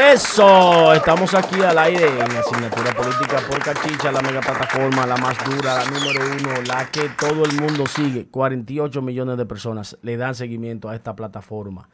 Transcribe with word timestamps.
Eso, 0.00 0.94
estamos 0.94 1.34
aquí 1.34 1.60
al 1.60 1.76
aire 1.76 2.06
en 2.06 2.22
asignatura 2.22 2.90
política 2.94 3.36
por 3.46 3.62
Cachicha, 3.62 4.10
la 4.10 4.22
mega 4.22 4.40
plataforma, 4.40 5.06
la 5.06 5.18
más 5.18 5.36
dura, 5.44 5.76
la 5.76 5.84
número 5.90 6.22
uno, 6.38 6.62
la 6.66 6.90
que 6.90 7.10
todo 7.10 7.44
el 7.44 7.52
mundo 7.60 7.86
sigue. 7.86 8.26
48 8.26 9.02
millones 9.02 9.36
de 9.36 9.44
personas 9.44 9.98
le 10.00 10.16
dan 10.16 10.34
seguimiento 10.34 10.88
a 10.88 10.96
esta 10.96 11.14
plataforma. 11.14 11.90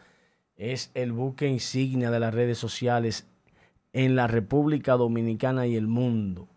Es 0.55 0.93
el 0.95 1.11
buque 1.11 1.49
insignia 1.49 2.13
de 2.13 2.21
las 2.21 2.33
redes 2.33 2.59
sociales 2.59 3.27
en 3.93 4.15
la 4.15 4.29
República 4.29 4.93
Dominicana 4.93 5.67
y 5.67 5.75
el 5.75 5.89
mundo. 5.89 6.49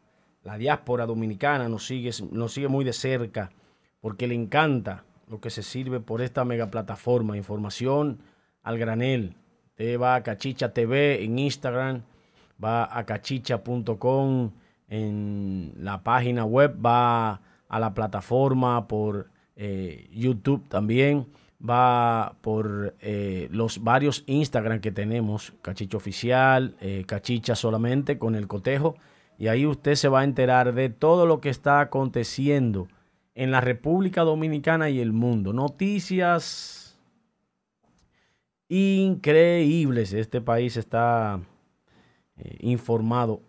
La 0.44 0.56
diáspora 0.56 1.08
dominicana 1.08 1.68
nos 1.68 1.84
sigue, 1.84 2.12
nos 2.32 2.54
sigue 2.54 2.68
muy 2.68 2.86
de 2.86 2.94
cerca 2.94 3.50
porque 4.02 4.28
le 4.28 4.36
encanta 4.36 5.04
lo 5.28 5.42
que 5.42 5.50
se 5.50 5.64
sirve 5.64 6.00
por 6.00 6.22
esta 6.22 6.46
mega 6.46 6.70
plataforma. 6.70 7.38
Información 7.38 8.20
al 8.62 8.78
granel, 8.78 9.36
Usted 9.80 9.98
va 9.98 10.16
a 10.16 10.24
Cachicha 10.24 10.74
TV 10.74 11.24
en 11.24 11.40
Instagram, 11.40 12.02
va 12.62 12.90
a 12.92 13.06
cachicha.com 13.06 14.52
en 14.90 15.74
la 15.78 16.04
página 16.04 16.44
web, 16.44 16.76
va 16.86 17.40
a 17.70 17.80
la 17.80 17.94
plataforma 17.94 18.90
por 18.90 19.30
eh, 19.56 20.10
YouTube 20.12 20.68
también, 20.68 21.28
va 21.62 22.36
por 22.42 22.94
eh, 23.00 23.48
los 23.52 23.82
varios 23.82 24.26
Instagram 24.28 24.82
que 24.82 24.92
tenemos, 24.92 25.54
Cachicha 25.62 25.96
Oficial, 25.96 26.76
eh, 26.82 27.06
Cachicha 27.08 27.56
solamente 27.56 28.18
con 28.18 28.36
el 28.36 28.48
cotejo, 28.48 28.98
y 29.38 29.48
ahí 29.48 29.66
usted 29.66 29.96
se 29.96 30.10
va 30.10 30.20
a 30.20 30.24
enterar 30.26 30.74
de 30.74 30.90
todo 30.90 31.26
lo 31.26 31.40
que 31.40 31.48
está 31.48 31.80
aconteciendo 31.80 32.90
en 33.34 33.52
la 33.52 33.62
República 33.62 34.24
Dominicana 34.24 34.90
y 34.90 35.00
el 35.00 35.14
mundo. 35.14 35.54
Noticias 35.54 36.79
increíbles. 38.70 40.14
Este 40.14 40.40
país 40.40 40.78
está 40.78 41.42
eh, 42.38 42.58
informado 42.62 43.42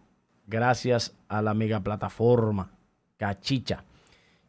gracias 0.47 1.17
a 1.29 1.43
la 1.43 1.55
mega 1.55 1.81
plataforma 1.81 2.73
Cachicha. 3.17 3.85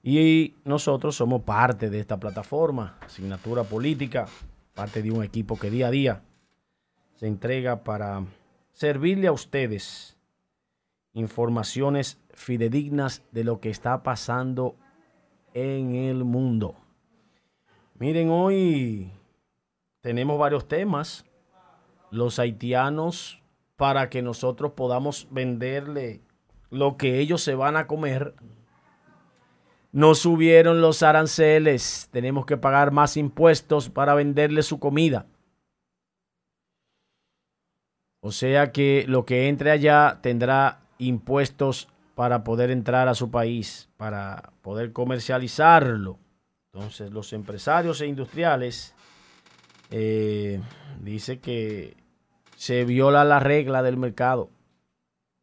Y 0.01 0.55
nosotros 0.63 1.15
somos 1.15 1.43
parte 1.43 1.89
de 1.91 1.99
esta 1.99 2.19
plataforma, 2.19 2.97
asignatura 3.01 3.63
política, 3.63 4.25
parte 4.73 5.03
de 5.03 5.11
un 5.11 5.23
equipo 5.23 5.59
que 5.59 5.69
día 5.69 5.87
a 5.87 5.91
día 5.91 6.23
se 7.15 7.27
entrega 7.27 7.83
para 7.83 8.25
servirle 8.71 9.27
a 9.27 9.31
ustedes 9.31 10.17
informaciones 11.13 12.17
fidedignas 12.33 13.21
de 13.31 13.43
lo 13.43 13.59
que 13.59 13.69
está 13.69 14.01
pasando 14.01 14.75
en 15.53 15.93
el 15.93 16.23
mundo. 16.23 16.75
Miren, 17.99 18.29
hoy 18.29 19.11
tenemos 20.01 20.37
varios 20.37 20.67
temas. 20.67 21.25
Los 22.09 22.39
haitianos, 22.39 23.41
para 23.77 24.09
que 24.09 24.21
nosotros 24.21 24.73
podamos 24.73 25.27
venderle 25.31 26.21
lo 26.69 26.97
que 26.97 27.19
ellos 27.19 27.41
se 27.41 27.55
van 27.55 27.77
a 27.77 27.87
comer, 27.87 28.35
no 29.91 30.15
subieron 30.15 30.81
los 30.81 31.03
aranceles. 31.03 32.09
Tenemos 32.11 32.45
que 32.45 32.57
pagar 32.57 32.91
más 32.91 33.15
impuestos 33.17 33.89
para 33.89 34.13
venderle 34.13 34.63
su 34.63 34.79
comida. 34.79 35.27
O 38.21 38.31
sea 38.31 38.71
que 38.71 39.05
lo 39.07 39.25
que 39.25 39.47
entre 39.47 39.71
allá 39.71 40.19
tendrá 40.21 40.81
impuestos 40.97 41.87
para 42.13 42.43
poder 42.43 42.69
entrar 42.69 43.07
a 43.07 43.15
su 43.15 43.31
país, 43.31 43.89
para 43.97 44.53
poder 44.61 44.93
comercializarlo. 44.93 46.19
Entonces 46.71 47.11
los 47.11 47.33
empresarios 47.33 47.99
e 48.01 48.07
industriales 48.07 48.95
eh, 49.91 50.59
dice 51.01 51.39
que 51.39 51.95
se 52.55 52.85
viola 52.85 53.23
la 53.23 53.39
regla 53.39 53.83
del 53.83 53.97
mercado 53.97 54.49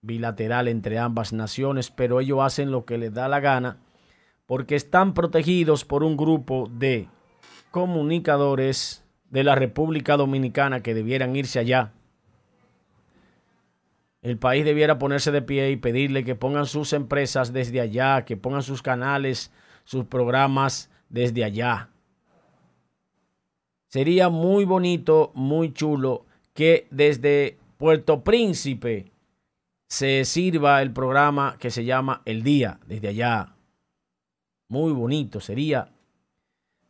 bilateral 0.03 0.69
entre 0.69 0.99
ambas 0.99 1.33
naciones, 1.33 1.91
pero 1.91 2.21
ellos 2.21 2.41
hacen 2.43 2.71
lo 2.71 2.85
que 2.85 2.99
les 2.99 3.13
da 3.13 3.29
la 3.29 3.41
gana 3.41 3.79
porque 4.49 4.77
están 4.77 5.13
protegidos 5.13 5.85
por 5.85 6.03
un 6.03 6.17
grupo 6.17 6.71
de 6.73 7.07
comunicadores 7.71 9.05
de 9.29 9.45
la 9.45 9.55
República 9.55 10.17
Dominicana 10.17 10.83
que 10.83 10.95
debieran 10.95 11.37
irse 11.37 11.59
allá. 11.59 11.93
El 14.23 14.39
país 14.39 14.65
debiera 14.65 14.99
ponerse 14.99 15.33
de 15.33 15.43
pie 15.43 15.71
y 15.71 15.77
pedirle 15.77 16.25
que 16.25 16.35
pongan 16.35 16.65
sus 16.65 16.95
empresas 16.95 17.53
desde 17.53 17.83
allá, 17.83 18.25
que 18.25 18.39
pongan 18.39 18.63
sus 18.63 18.81
canales, 18.81 19.53
sus 19.85 20.07
programas 20.07 20.91
desde 21.11 21.45
allá. 21.45 21.91
Sería 23.89 24.29
muy 24.29 24.65
bonito, 24.65 25.33
muy 25.35 25.73
chulo 25.73 26.27
que 26.53 26.87
desde 26.91 27.57
Puerto 27.79 28.23
Príncipe 28.23 29.11
se 29.87 30.25
sirva 30.25 30.83
el 30.83 30.93
programa 30.93 31.57
que 31.59 31.71
se 31.71 31.85
llama 31.85 32.21
El 32.27 32.43
Día, 32.43 32.79
desde 32.87 33.09
allá. 33.09 33.55
Muy 34.69 34.93
bonito 34.93 35.41
sería. 35.41 35.91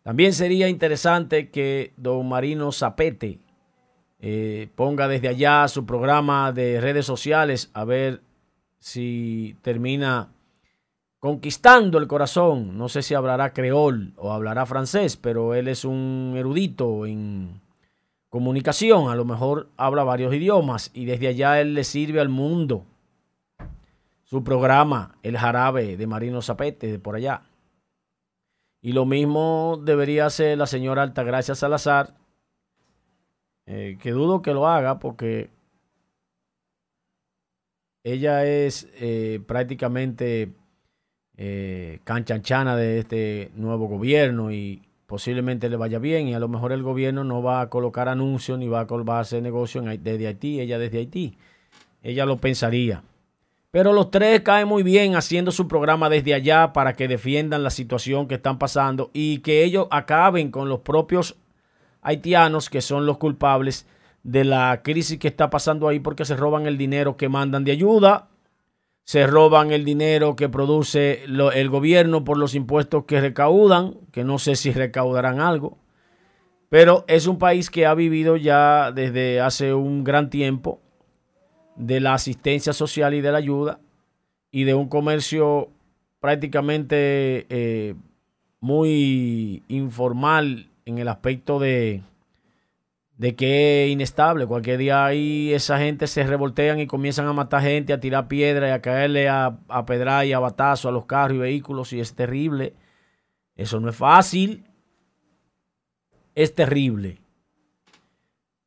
También 0.03 0.32
sería 0.32 0.69
interesante 0.69 1.50
que 1.50 1.92
don 1.97 2.28
Marino 2.28 2.72
Zapete 2.72 3.38
eh, 4.19 4.69
ponga 4.75 5.06
desde 5.06 5.28
allá 5.28 5.69
su 5.69 5.87
programa 5.87 6.50
de 6.50 6.81
redes 6.81 7.06
sociales 7.06 7.70
a 7.75 7.84
ver 7.84 8.22
si 8.81 9.56
termina 9.62 10.32
conquistando 11.21 11.99
el 11.99 12.06
corazón. 12.06 12.77
No 12.77 12.89
sé 12.89 13.03
si 13.03 13.15
hablará 13.15 13.53
creol 13.53 14.12
o 14.17 14.33
hablará 14.33 14.67
francés, 14.67 15.17
pero 15.17 15.55
él 15.55 15.69
es 15.69 15.84
un 15.84 16.34
erudito 16.37 17.06
en 17.06 17.61
comunicación. 18.29 19.09
A 19.11 19.15
lo 19.15 19.25
mejor 19.25 19.71
habla 19.77 20.05
varios 20.05 20.34
idiomas 20.34 20.91
y 20.95 21.05
desde 21.05 21.29
allá 21.29 21.61
él 21.61 21.75
le 21.75 21.84
sirve 21.84 22.21
al 22.21 22.29
mundo. 22.29 22.84
Su 24.25 24.45
programa, 24.45 25.17
El 25.23 25.39
Jarabe 25.39 25.97
de 25.97 26.06
Marino 26.06 26.43
Zapete, 26.43 26.93
de 26.93 26.99
por 26.99 27.17
allá. 27.17 27.43
Y 28.81 28.93
lo 28.93 29.06
mismo 29.06 29.81
debería 29.83 30.27
hacer 30.27 30.56
la 30.59 30.67
señora 30.67 31.03
Altagracia 31.03 31.55
Salazar, 31.55 32.15
eh, 33.67 33.99
que 34.00 34.12
dudo 34.12 34.41
que 34.41 34.53
lo 34.53 34.69
haga 34.69 34.99
porque 34.99 35.50
ella 38.05 38.47
es 38.47 38.89
eh, 38.95 39.41
prácticamente 39.47 40.55
eh, 41.41 42.00
canchanchana 42.03 42.75
de 42.75 42.99
este 42.99 43.53
nuevo 43.54 43.87
gobierno 43.87 44.50
y 44.50 44.82
posiblemente 45.06 45.69
le 45.69 45.76
vaya 45.76 46.00
bien 46.00 46.26
y 46.26 46.34
a 46.34 46.41
lo 46.41 46.49
mejor 46.49 46.72
el 46.72 46.82
gobierno 46.82 47.22
no 47.22 47.44
va 47.44 47.60
a 47.60 47.71
colocar 47.71 48.09
anuncios 48.09 48.59
ni 48.59 48.66
va 48.66 48.81
a, 48.81 49.21
hacer 49.21 49.41
negocio 49.41 49.81
desde 49.82 50.26
Haití, 50.26 50.60
ella 50.60 50.81
desde 50.81 50.99
Haití. 50.99 51.38
Ella 52.03 52.26
lo 52.26 52.38
pensaría. 52.38 53.04
Pero 53.71 53.93
los 53.93 54.10
tres 54.10 54.41
caen 54.41 54.66
muy 54.66 54.82
bien 54.82 55.15
haciendo 55.15 55.53
su 55.53 55.69
programa 55.69 56.09
desde 56.09 56.34
allá 56.34 56.72
para 56.72 56.94
que 56.94 57.06
defiendan 57.06 57.62
la 57.62 57.70
situación 57.70 58.26
que 58.26 58.34
están 58.34 58.59
pasando 58.59 59.10
y 59.12 59.38
que 59.38 59.62
ellos 59.62 59.87
acaben 59.93 60.50
con 60.50 60.69
los 60.69 60.81
propios 60.81 61.37
haitianos 62.03 62.69
que 62.69 62.81
son 62.81 63.06
los 63.06 63.19
culpables 63.19 63.87
de 64.25 64.44
la 64.44 64.81
crisis 64.82 65.19
que 65.19 65.28
está 65.28 65.50
pasando 65.50 65.87
ahí 65.87 66.00
porque 66.00 66.25
se 66.25 66.34
roban 66.34 66.66
el 66.66 66.76
dinero 66.76 67.16
que 67.16 67.28
mandan 67.28 67.62
de 67.62 67.70
ayuda 67.72 68.28
se 69.08 69.26
roban 69.26 69.72
el 69.72 69.86
dinero 69.86 70.36
que 70.36 70.50
produce 70.50 71.24
el 71.24 71.70
gobierno 71.70 72.24
por 72.24 72.36
los 72.36 72.54
impuestos 72.54 73.06
que 73.06 73.22
recaudan, 73.22 73.94
que 74.12 74.22
no 74.22 74.38
sé 74.38 74.54
si 74.54 74.70
recaudarán 74.70 75.41
algo, 75.41 75.78
pero 76.69 77.06
es 77.08 77.26
un 77.26 77.38
país 77.38 77.70
que 77.70 77.86
ha 77.86 77.94
vivido 77.94 78.36
ya 78.36 78.92
desde 78.92 79.41
hace 79.41 79.72
un 79.72 80.04
gran 80.04 80.28
tiempo 80.28 80.82
de 81.74 82.00
la 82.00 82.12
asistencia 82.12 82.74
social 82.74 83.14
y 83.14 83.22
de 83.22 83.32
la 83.32 83.38
ayuda 83.38 83.80
y 84.50 84.64
de 84.64 84.74
un 84.74 84.91
comercio 84.91 85.70
prácticamente 86.20 87.46
eh, 87.48 87.94
muy 88.60 89.62
informal 89.69 90.69
en 90.84 90.98
el 90.98 91.08
aspecto 91.08 91.58
de, 91.58 92.02
de 93.19 93.35
que 93.35 93.85
es 93.85 93.91
inestable. 93.91 94.47
Cualquier 94.47 94.79
día 94.79 95.05
ahí 95.05 95.53
esa 95.53 95.79
gente 95.79 96.06
se 96.06 96.23
revoltean 96.23 96.79
y 96.81 96.87
comienzan 96.87 97.26
a 97.26 97.32
matar 97.32 97.62
gente, 97.62 97.93
a 97.93 98.00
tirar 98.00 98.29
piedra 98.29 98.69
y 98.69 98.70
a 98.70 98.81
caerle 98.81 99.29
a, 99.29 99.59
a 99.69 100.25
y 100.25 100.32
a 100.32 100.38
batazo 100.38 100.88
a 100.88 100.93
los 100.93 101.05
carros 101.05 101.37
y 101.37 101.41
vehículos 101.41 101.93
y 101.93 102.00
es 102.00 102.15
terrible. 102.15 102.75
Eso 103.56 103.81
no 103.81 103.91
es 103.91 103.97
fácil. 103.97 104.65
Es 106.35 106.55
terrible. 106.55 107.19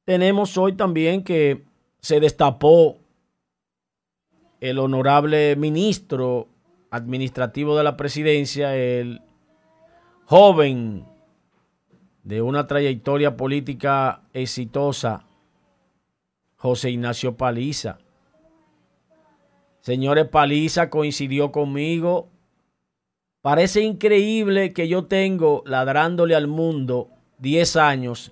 Tenemos 0.04 0.58
hoy 0.58 0.74
también 0.74 1.24
que 1.24 1.64
se 2.02 2.20
destapó 2.20 2.98
el 4.60 4.78
honorable 4.80 5.56
ministro 5.56 6.50
administrativo 6.90 7.78
de 7.78 7.84
la 7.86 7.96
presidencia, 7.96 8.76
el 8.76 9.22
joven 10.26 11.06
de 12.24 12.42
una 12.42 12.68
trayectoria 12.68 13.36
política 13.38 14.22
exitosa, 14.34 15.26
José 16.56 16.92
Ignacio 16.92 17.36
Paliza. 17.36 17.98
Señores, 19.80 20.28
Paliza 20.28 20.90
coincidió 20.90 21.52
conmigo. 21.52 22.30
Parece 23.42 23.82
increíble 23.82 24.72
que 24.72 24.88
yo 24.88 25.06
tengo 25.06 25.64
ladrándole 25.66 26.36
al 26.36 26.48
mundo 26.48 27.10
10 27.40 27.76
años 27.78 28.32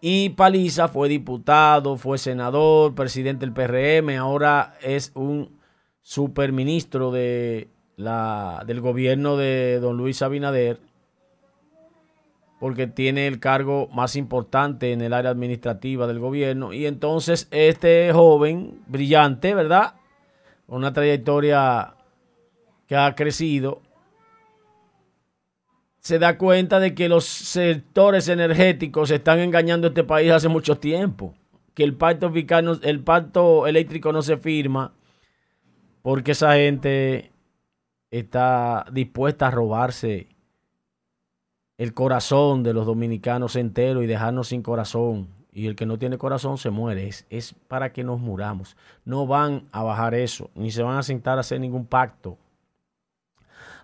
Y 0.00 0.30
Paliza 0.30 0.88
fue 0.88 1.08
diputado, 1.08 1.96
fue 1.96 2.18
senador, 2.18 2.96
presidente 2.96 3.46
del 3.46 3.54
PRM, 3.54 4.18
ahora 4.18 4.74
es 4.82 5.12
un 5.14 5.56
superministro 6.00 7.12
de 7.12 7.68
la, 7.96 8.64
del 8.66 8.80
gobierno 8.80 9.36
de 9.36 9.78
don 9.78 9.96
Luis 9.96 10.20
Abinader, 10.22 10.80
porque 12.62 12.86
tiene 12.86 13.26
el 13.26 13.40
cargo 13.40 13.88
más 13.88 14.14
importante 14.14 14.92
en 14.92 15.00
el 15.00 15.14
área 15.14 15.32
administrativa 15.32 16.06
del 16.06 16.20
gobierno. 16.20 16.72
Y 16.72 16.86
entonces 16.86 17.48
este 17.50 18.12
joven, 18.12 18.84
brillante, 18.86 19.52
¿verdad? 19.52 19.94
Una 20.68 20.92
trayectoria 20.92 21.96
que 22.86 22.94
ha 22.94 23.16
crecido, 23.16 23.82
se 25.98 26.20
da 26.20 26.38
cuenta 26.38 26.78
de 26.78 26.94
que 26.94 27.08
los 27.08 27.24
sectores 27.24 28.28
energéticos 28.28 29.10
están 29.10 29.40
engañando 29.40 29.88
a 29.88 29.90
este 29.90 30.04
país 30.04 30.30
hace 30.30 30.46
mucho 30.46 30.78
tiempo. 30.78 31.34
Que 31.74 31.82
el 31.82 31.96
pacto, 31.96 32.32
el 32.82 33.00
pacto 33.00 33.66
eléctrico 33.66 34.12
no 34.12 34.22
se 34.22 34.36
firma 34.36 34.94
porque 36.00 36.30
esa 36.30 36.54
gente 36.54 37.32
está 38.12 38.86
dispuesta 38.92 39.48
a 39.48 39.50
robarse 39.50 40.28
el 41.82 41.94
corazón 41.94 42.62
de 42.62 42.72
los 42.72 42.86
dominicanos 42.86 43.56
enteros 43.56 44.04
y 44.04 44.06
dejarnos 44.06 44.48
sin 44.48 44.62
corazón. 44.62 45.28
Y 45.52 45.66
el 45.66 45.76
que 45.76 45.84
no 45.84 45.98
tiene 45.98 46.16
corazón 46.16 46.56
se 46.56 46.70
muere. 46.70 47.08
Es, 47.08 47.26
es 47.28 47.54
para 47.68 47.92
que 47.92 48.04
nos 48.04 48.20
muramos. 48.20 48.76
No 49.04 49.26
van 49.26 49.68
a 49.72 49.82
bajar 49.82 50.14
eso, 50.14 50.50
ni 50.54 50.70
se 50.70 50.82
van 50.82 50.96
a 50.96 51.02
sentar 51.02 51.36
a 51.36 51.40
hacer 51.40 51.60
ningún 51.60 51.86
pacto 51.86 52.38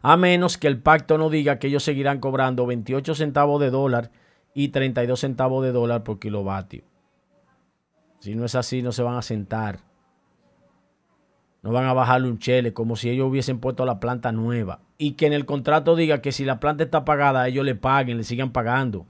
a 0.03 0.17
menos 0.17 0.59
que 0.59 0.69
el 0.69 0.81
pacto 0.81 1.19
no 1.19 1.31
diga 1.31 1.59
que 1.59 1.69
ellos 1.69 1.83
seguirán 1.83 2.21
cobrando 2.21 2.67
28 2.67 3.15
centavos 3.15 3.61
de 3.61 3.71
dólar 3.71 4.11
y 4.55 4.69
32 4.69 5.19
centavos 5.19 5.65
de 5.65 5.73
dólar 5.73 6.05
por 6.05 6.19
kilovatio. 6.19 6.85
Si 8.21 8.35
no 8.35 8.45
es 8.45 8.55
así, 8.55 8.83
no 8.83 8.93
se 8.93 9.03
van 9.03 9.17
a 9.17 9.23
sentar. 9.23 9.81
No 11.63 11.73
van 11.73 11.85
a 11.87 11.93
bajarle 11.93 12.29
un 12.29 12.39
chele 12.39 12.73
como 12.73 12.97
si 12.97 13.11
ellos 13.11 13.29
hubiesen 13.29 13.61
puesto 13.61 13.85
la 13.85 14.01
planta 14.01 14.33
nueva. 14.33 14.81
Y 14.99 15.13
que 15.13 15.27
en 15.27 15.33
el 15.33 15.47
contrato 15.47 15.95
diga 15.95 16.21
que 16.21 16.33
si 16.33 16.45
la 16.45 16.61
planta 16.61 16.85
está 16.85 17.05
pagada, 17.05 17.47
ellos 17.47 17.65
le 17.65 17.77
paguen, 17.77 18.19
le 18.19 18.25
sigan 18.25 18.53
pagando. 18.53 19.07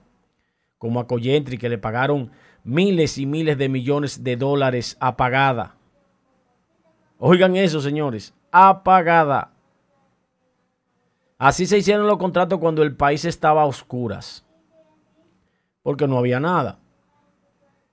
Como 0.76 1.00
a 1.00 1.06
Coyentri, 1.06 1.58
que 1.58 1.70
le 1.70 1.79
pagaron 1.79 2.31
miles 2.62 3.17
y 3.19 3.26
miles 3.26 3.56
de 3.56 3.70
millones 3.70 4.23
de 4.23 4.37
dólares 4.37 4.96
apagada. 5.00 5.75
Oigan 7.19 7.56
eso, 7.56 7.81
señores. 7.81 8.35
Apagada. 8.52 9.50
Así 11.38 11.67
se 11.67 11.79
hicieron 11.79 12.06
los 12.06 12.19
contratos 12.19 12.58
cuando 12.58 12.82
el 12.82 12.96
país 12.96 13.25
estaba 13.25 13.62
a 13.62 13.67
oscuras, 13.67 14.44
porque 15.82 16.08
no 16.08 16.19
había 16.19 16.40
nada. 16.40 16.81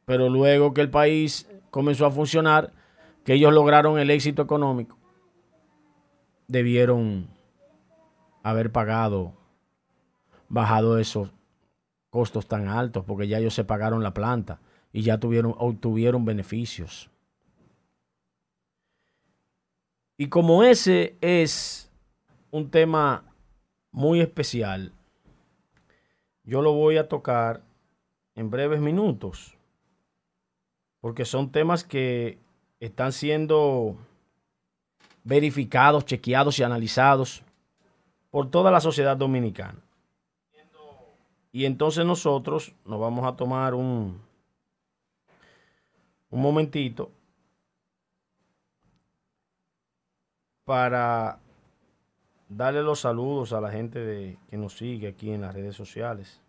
Pero 0.05 0.29
luego 0.29 0.73
que 0.73 0.81
el 0.81 0.89
país 0.89 1.47
comenzó 1.69 2.07
a 2.07 2.11
funcionar, 2.11 2.73
que 3.23 3.33
ellos 3.33 3.53
lograron 3.53 3.99
el 3.99 4.09
éxito 4.09 4.41
económico, 4.41 4.97
debieron 6.47 7.27
haber 8.45 8.71
pagado, 8.71 9.33
bajado 10.49 10.99
esos 10.99 11.33
costos 12.11 12.47
tan 12.47 12.67
altos, 12.67 13.03
porque 13.03 13.27
ya 13.27 13.39
ellos 13.39 13.55
se 13.55 13.63
pagaron 13.63 14.03
la 14.03 14.13
planta 14.13 14.59
y 14.93 15.01
ya 15.01 15.19
tuvieron, 15.19 15.55
obtuvieron 15.57 16.25
beneficios. 16.25 17.09
Y 20.15 20.29
como 20.29 20.63
ese 20.63 21.17
es 21.21 21.91
un 22.51 22.69
tema 22.69 23.23
muy 23.91 24.21
especial. 24.21 24.93
Yo 26.43 26.61
lo 26.61 26.73
voy 26.73 26.97
a 26.97 27.09
tocar 27.09 27.63
en 28.35 28.51
breves 28.51 28.79
minutos, 28.79 29.57
porque 31.01 31.25
son 31.25 31.51
temas 31.51 31.83
que 31.83 32.37
están 32.79 33.11
siendo 33.11 33.97
verificados, 35.23 36.05
chequeados 36.05 36.59
y 36.59 36.63
analizados 36.63 37.41
por 38.35 38.51
toda 38.51 38.69
la 38.69 38.81
sociedad 38.81 39.15
dominicana. 39.15 39.79
Y 41.53 41.63
entonces 41.63 42.05
nosotros 42.05 42.75
nos 42.83 42.99
vamos 42.99 43.25
a 43.25 43.37
tomar 43.37 43.73
un, 43.73 44.19
un 46.29 46.41
momentito 46.41 47.09
para 50.65 51.39
darle 52.49 52.83
los 52.83 52.99
saludos 52.99 53.53
a 53.53 53.61
la 53.61 53.71
gente 53.71 53.99
de, 53.99 54.37
que 54.49 54.57
nos 54.57 54.75
sigue 54.75 55.07
aquí 55.07 55.31
en 55.31 55.39
las 55.39 55.55
redes 55.55 55.77
sociales. 55.77 56.41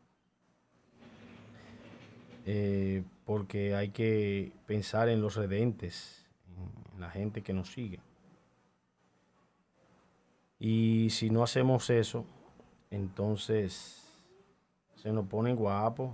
Eh, 2.46 3.04
porque 3.24 3.76
hay 3.76 3.90
que 3.90 4.50
pensar 4.66 5.08
en 5.08 5.20
los 5.22 5.36
redentes, 5.36 6.26
en 6.96 7.00
la 7.00 7.10
gente 7.10 7.42
que 7.42 7.52
nos 7.52 7.70
sigue. 7.70 8.00
Y 10.58 11.10
si 11.10 11.30
no 11.30 11.42
hacemos 11.42 11.90
eso, 11.90 12.24
entonces 12.90 14.06
se 14.96 15.12
nos 15.12 15.26
ponen 15.26 15.56
guapos. 15.56 16.10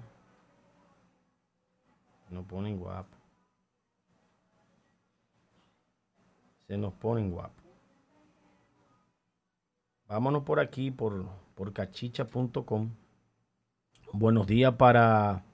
Se 2.28 2.34
nos 2.34 2.44
ponen 2.46 2.78
guapos. 2.78 3.18
Se 6.66 6.76
nos 6.76 6.92
ponen 6.94 7.30
guapos. 7.30 7.64
Vámonos 10.08 10.42
por 10.42 10.60
aquí, 10.60 10.90
por, 10.90 11.26
por 11.54 11.72
cachicha.com. 11.72 12.90
Buenos 14.12 14.46
días 14.46 14.74
para 14.74 15.44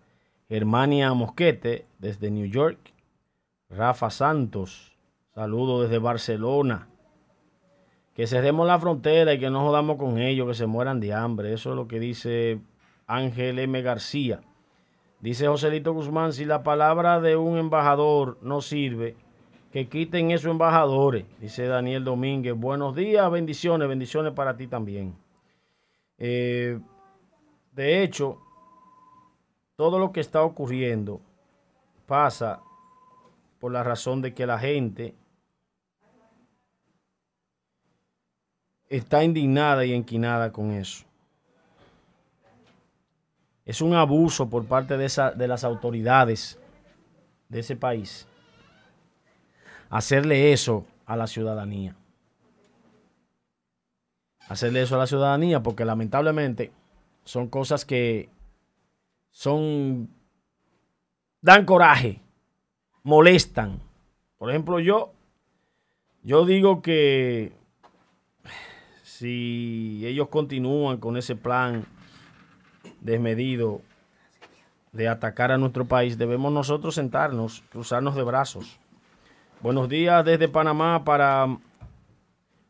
Germania 0.48 1.12
Mosquete 1.14 1.86
desde 1.98 2.30
New 2.30 2.46
York. 2.46 2.92
Rafa 3.68 4.10
Santos, 4.10 4.96
saludo 5.34 5.82
desde 5.82 5.98
Barcelona. 5.98 6.88
Que 8.18 8.26
cerremos 8.26 8.66
la 8.66 8.80
frontera 8.80 9.32
y 9.32 9.38
que 9.38 9.48
no 9.48 9.60
jodamos 9.60 9.96
con 9.96 10.18
ellos, 10.18 10.48
que 10.48 10.54
se 10.54 10.66
mueran 10.66 10.98
de 10.98 11.14
hambre. 11.14 11.52
Eso 11.52 11.70
es 11.70 11.76
lo 11.76 11.86
que 11.86 12.00
dice 12.00 12.58
Ángel 13.06 13.60
M. 13.60 13.80
García. 13.80 14.40
Dice 15.20 15.46
Joselito 15.46 15.92
Guzmán, 15.92 16.32
si 16.32 16.44
la 16.44 16.64
palabra 16.64 17.20
de 17.20 17.36
un 17.36 17.56
embajador 17.58 18.36
no 18.42 18.60
sirve, 18.60 19.14
que 19.70 19.88
quiten 19.88 20.32
esos 20.32 20.50
embajadores, 20.50 21.26
dice 21.38 21.68
Daniel 21.68 22.02
Domínguez. 22.02 22.56
Buenos 22.56 22.96
días, 22.96 23.30
bendiciones, 23.30 23.86
bendiciones 23.86 24.32
para 24.32 24.56
ti 24.56 24.66
también. 24.66 25.14
Eh, 26.18 26.76
de 27.70 28.02
hecho, 28.02 28.38
todo 29.76 30.00
lo 30.00 30.10
que 30.10 30.18
está 30.18 30.42
ocurriendo 30.42 31.20
pasa 32.06 32.62
por 33.60 33.70
la 33.70 33.84
razón 33.84 34.22
de 34.22 34.34
que 34.34 34.44
la 34.44 34.58
gente 34.58 35.14
está 38.88 39.24
indignada 39.24 39.84
y 39.84 39.92
enquinada 39.92 40.52
con 40.52 40.72
eso. 40.72 41.04
Es 43.64 43.82
un 43.82 43.94
abuso 43.94 44.48
por 44.48 44.64
parte 44.64 44.96
de, 44.96 45.04
esa, 45.04 45.30
de 45.30 45.46
las 45.46 45.62
autoridades 45.64 46.58
de 47.48 47.60
ese 47.60 47.76
país 47.76 48.26
hacerle 49.90 50.52
eso 50.52 50.86
a 51.06 51.16
la 51.16 51.26
ciudadanía. 51.26 51.96
Hacerle 54.48 54.82
eso 54.82 54.94
a 54.94 54.98
la 54.98 55.06
ciudadanía 55.06 55.62
porque 55.62 55.84
lamentablemente 55.84 56.72
son 57.24 57.48
cosas 57.48 57.84
que 57.84 58.30
son 59.30 60.08
dan 61.40 61.64
coraje, 61.64 62.20
molestan. 63.02 63.80
Por 64.38 64.50
ejemplo, 64.50 64.80
yo 64.80 65.12
yo 66.22 66.44
digo 66.44 66.82
que 66.82 67.52
si 69.18 70.06
ellos 70.06 70.28
continúan 70.28 70.98
con 70.98 71.16
ese 71.16 71.34
plan 71.34 71.84
desmedido 73.00 73.80
de 74.92 75.08
atacar 75.08 75.50
a 75.50 75.58
nuestro 75.58 75.86
país, 75.86 76.18
debemos 76.18 76.52
nosotros 76.52 76.94
sentarnos, 76.94 77.64
cruzarnos 77.72 78.14
de 78.14 78.22
brazos 78.22 78.78
Buenos 79.60 79.88
días 79.88 80.24
desde 80.24 80.46
Panamá 80.46 81.02
para 81.02 81.58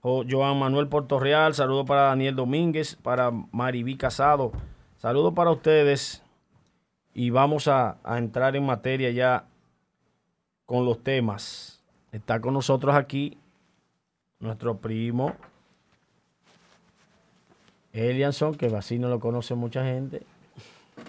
Joan 0.00 0.58
Manuel 0.58 0.88
Portorreal. 0.88 1.52
Saludo 1.52 1.84
para 1.84 2.04
Daniel 2.04 2.34
Domínguez, 2.34 2.96
para 2.96 3.30
Mariví 3.30 3.98
Casado. 3.98 4.52
Saludo 4.96 5.34
para 5.34 5.50
ustedes. 5.50 6.24
Y 7.12 7.28
vamos 7.28 7.68
a 7.68 7.98
entrar 8.16 8.56
en 8.56 8.64
materia 8.64 9.10
ya 9.10 9.44
con 10.64 10.86
los 10.86 11.04
temas. 11.04 11.84
Está 12.10 12.40
con 12.40 12.54
nosotros 12.54 12.94
aquí 12.94 13.36
nuestro 14.40 14.78
primo 14.78 15.34
Elianson, 17.98 18.54
que 18.54 18.66
así 18.66 18.98
no 18.98 19.08
lo 19.08 19.20
conoce 19.20 19.54
mucha 19.54 19.84
gente. 19.84 20.22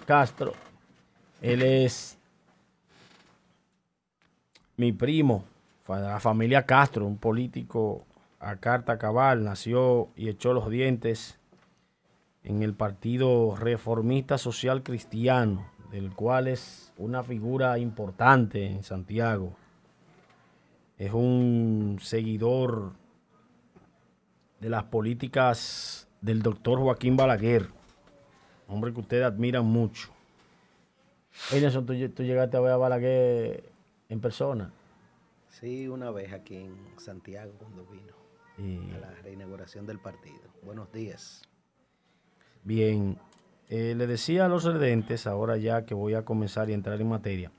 Castro. 0.06 0.52
Él 1.40 1.62
es 1.62 2.18
mi 4.76 4.92
primo 4.92 5.44
la 5.98 6.20
familia 6.20 6.66
Castro, 6.66 7.06
un 7.06 7.16
político 7.16 8.04
a 8.38 8.56
carta 8.56 8.98
cabal, 8.98 9.42
nació 9.42 10.08
y 10.14 10.28
echó 10.28 10.52
los 10.52 10.70
dientes 10.70 11.38
en 12.44 12.62
el 12.62 12.74
Partido 12.74 13.56
Reformista 13.56 14.38
Social 14.38 14.82
Cristiano 14.82 15.68
del 15.90 16.12
cual 16.12 16.46
es 16.46 16.92
una 16.98 17.24
figura 17.24 17.78
importante 17.78 18.66
en 18.66 18.84
Santiago. 18.84 19.56
Es 20.98 21.12
un 21.12 21.98
seguidor 22.00 22.92
de 24.60 24.68
las 24.68 24.84
políticas 24.84 26.06
del 26.20 26.42
doctor 26.42 26.78
Joaquín 26.78 27.16
Balaguer, 27.16 27.68
hombre 28.68 28.92
que 28.92 29.00
ustedes 29.00 29.24
admiran 29.24 29.64
mucho. 29.64 30.10
Nelson, 31.52 31.86
¿tú, 31.86 31.94
tú 32.10 32.22
llegaste 32.22 32.56
a 32.56 32.60
ver 32.60 32.72
a 32.72 32.76
Balaguer 32.76 33.70
en 34.10 34.20
persona. 34.20 34.72
Sí, 35.48 35.88
una 35.88 36.10
vez 36.10 36.32
aquí 36.32 36.56
en 36.56 36.76
Santiago 36.98 37.52
cuando 37.58 37.86
vino 37.86 38.14
a 38.94 38.98
la 38.98 39.10
reinauguración 39.22 39.86
del 39.86 39.98
partido. 39.98 40.42
Buenos 40.62 40.92
días. 40.92 41.42
Bien, 42.62 43.16
eh, 43.68 43.94
le 43.96 44.06
decía 44.06 44.44
a 44.44 44.48
los 44.48 44.64
redentes, 44.64 45.26
ahora 45.26 45.56
ya 45.56 45.86
que 45.86 45.94
voy 45.94 46.14
a 46.14 46.24
comenzar 46.24 46.68
y 46.68 46.74
entrar 46.74 47.00
en 47.00 47.08
materia, 47.08 47.52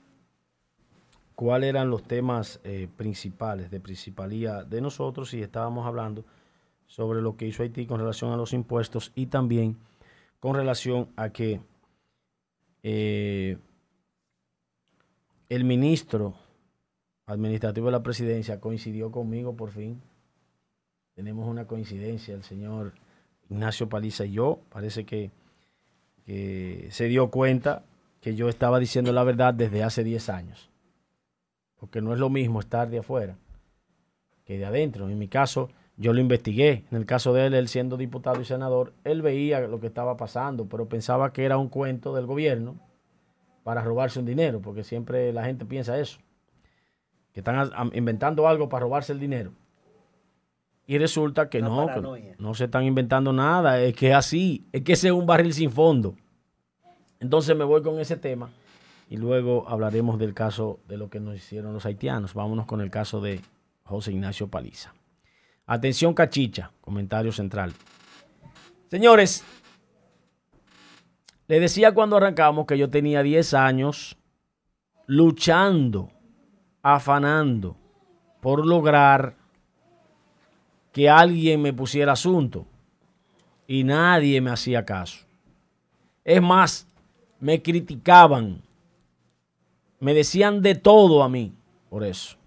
cuáles 1.34 1.70
eran 1.70 1.90
los 1.90 2.04
temas 2.04 2.60
eh, 2.62 2.88
principales 2.96 3.70
de 3.70 3.80
principalía 3.80 4.62
de 4.62 4.80
nosotros 4.80 5.34
y 5.34 5.42
estábamos 5.42 5.86
hablando 5.86 6.24
sobre 6.92 7.22
lo 7.22 7.38
que 7.38 7.46
hizo 7.46 7.62
Haití 7.62 7.86
con 7.86 8.00
relación 8.00 8.32
a 8.32 8.36
los 8.36 8.52
impuestos 8.52 9.12
y 9.14 9.24
también 9.26 9.78
con 10.40 10.54
relación 10.54 11.08
a 11.16 11.30
que 11.30 11.58
eh, 12.82 13.56
el 15.48 15.64
ministro 15.64 16.34
administrativo 17.24 17.86
de 17.86 17.92
la 17.92 18.02
presidencia 18.02 18.60
coincidió 18.60 19.10
conmigo 19.10 19.56
por 19.56 19.70
fin. 19.70 20.02
Tenemos 21.14 21.48
una 21.48 21.66
coincidencia, 21.66 22.34
el 22.34 22.42
señor 22.42 22.92
Ignacio 23.48 23.88
Paliza 23.88 24.26
y 24.26 24.32
yo. 24.32 24.60
Parece 24.68 25.06
que, 25.06 25.30
que 26.26 26.88
se 26.90 27.06
dio 27.06 27.30
cuenta 27.30 27.86
que 28.20 28.34
yo 28.34 28.50
estaba 28.50 28.78
diciendo 28.78 29.12
la 29.12 29.24
verdad 29.24 29.54
desde 29.54 29.82
hace 29.82 30.04
10 30.04 30.28
años. 30.28 30.68
Porque 31.80 32.02
no 32.02 32.12
es 32.12 32.18
lo 32.18 32.28
mismo 32.28 32.60
estar 32.60 32.90
de 32.90 32.98
afuera 32.98 33.38
que 34.44 34.58
de 34.58 34.66
adentro. 34.66 35.08
En 35.08 35.18
mi 35.18 35.28
caso, 35.28 35.70
yo 35.96 36.12
lo 36.12 36.20
investigué. 36.20 36.84
En 36.90 36.98
el 36.98 37.06
caso 37.06 37.32
de 37.32 37.46
él, 37.46 37.54
él 37.54 37.68
siendo 37.68 37.96
diputado 37.96 38.40
y 38.40 38.44
senador, 38.44 38.92
él 39.04 39.22
veía 39.22 39.60
lo 39.60 39.80
que 39.80 39.86
estaba 39.86 40.16
pasando, 40.16 40.66
pero 40.66 40.88
pensaba 40.88 41.32
que 41.32 41.44
era 41.44 41.58
un 41.58 41.68
cuento 41.68 42.14
del 42.14 42.26
gobierno 42.26 42.76
para 43.62 43.82
robarse 43.82 44.18
un 44.18 44.26
dinero, 44.26 44.60
porque 44.60 44.84
siempre 44.84 45.32
la 45.32 45.44
gente 45.44 45.64
piensa 45.64 45.98
eso, 45.98 46.18
que 47.32 47.40
están 47.40 47.70
inventando 47.92 48.48
algo 48.48 48.68
para 48.68 48.82
robarse 48.82 49.12
el 49.12 49.20
dinero. 49.20 49.52
Y 50.86 50.98
resulta 50.98 51.48
que 51.48 51.62
no, 51.62 51.86
que 51.86 52.34
no 52.38 52.54
se 52.54 52.64
están 52.64 52.84
inventando 52.84 53.32
nada, 53.32 53.80
es 53.80 53.94
que 53.94 54.10
es 54.10 54.14
así, 54.14 54.66
es 54.72 54.82
que 54.82 54.94
ese 54.94 55.08
es 55.08 55.12
un 55.14 55.26
barril 55.26 55.54
sin 55.54 55.70
fondo. 55.70 56.16
Entonces 57.20 57.56
me 57.56 57.64
voy 57.64 57.82
con 57.82 58.00
ese 58.00 58.16
tema 58.16 58.50
y 59.08 59.16
luego 59.16 59.68
hablaremos 59.68 60.18
del 60.18 60.34
caso 60.34 60.80
de 60.88 60.96
lo 60.96 61.08
que 61.08 61.20
nos 61.20 61.36
hicieron 61.36 61.72
los 61.72 61.86
haitianos. 61.86 62.34
Vámonos 62.34 62.66
con 62.66 62.80
el 62.80 62.90
caso 62.90 63.20
de 63.20 63.40
José 63.84 64.10
Ignacio 64.10 64.48
Paliza. 64.48 64.92
Atención 65.66 66.12
cachicha, 66.12 66.72
comentario 66.80 67.32
central. 67.32 67.72
Señores, 68.90 69.44
le 71.46 71.60
decía 71.60 71.92
cuando 71.94 72.16
arrancamos 72.16 72.66
que 72.66 72.76
yo 72.76 72.90
tenía 72.90 73.22
10 73.22 73.54
años 73.54 74.16
luchando, 75.06 76.10
afanando 76.82 77.76
por 78.40 78.66
lograr 78.66 79.36
que 80.92 81.08
alguien 81.08 81.62
me 81.62 81.72
pusiera 81.72 82.12
asunto 82.12 82.66
y 83.66 83.84
nadie 83.84 84.40
me 84.40 84.50
hacía 84.50 84.84
caso. 84.84 85.24
Es 86.24 86.42
más, 86.42 86.88
me 87.40 87.62
criticaban, 87.62 88.62
me 90.00 90.12
decían 90.12 90.60
de 90.60 90.74
todo 90.74 91.22
a 91.22 91.28
mí 91.28 91.52
por 91.88 92.04
eso 92.04 92.41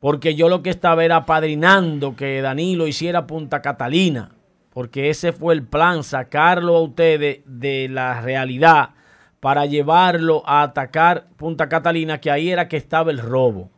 porque 0.00 0.34
yo 0.34 0.48
lo 0.48 0.62
que 0.62 0.70
estaba 0.70 1.04
era 1.04 1.26
padrinando 1.26 2.16
que 2.16 2.40
Danilo 2.40 2.86
hiciera 2.86 3.26
Punta 3.26 3.60
Catalina, 3.60 4.34
porque 4.70 5.10
ese 5.10 5.32
fue 5.32 5.52
el 5.54 5.62
plan, 5.62 6.02
sacarlo 6.02 6.74
a 6.76 6.82
ustedes 6.82 7.42
de 7.44 7.88
la 7.88 8.20
realidad 8.22 8.94
para 9.40 9.66
llevarlo 9.66 10.42
a 10.46 10.62
atacar 10.62 11.28
Punta 11.36 11.68
Catalina, 11.68 12.18
que 12.18 12.30
ahí 12.30 12.50
era 12.50 12.66
que 12.66 12.78
estaba 12.78 13.10
el 13.10 13.18
robo. 13.18 13.70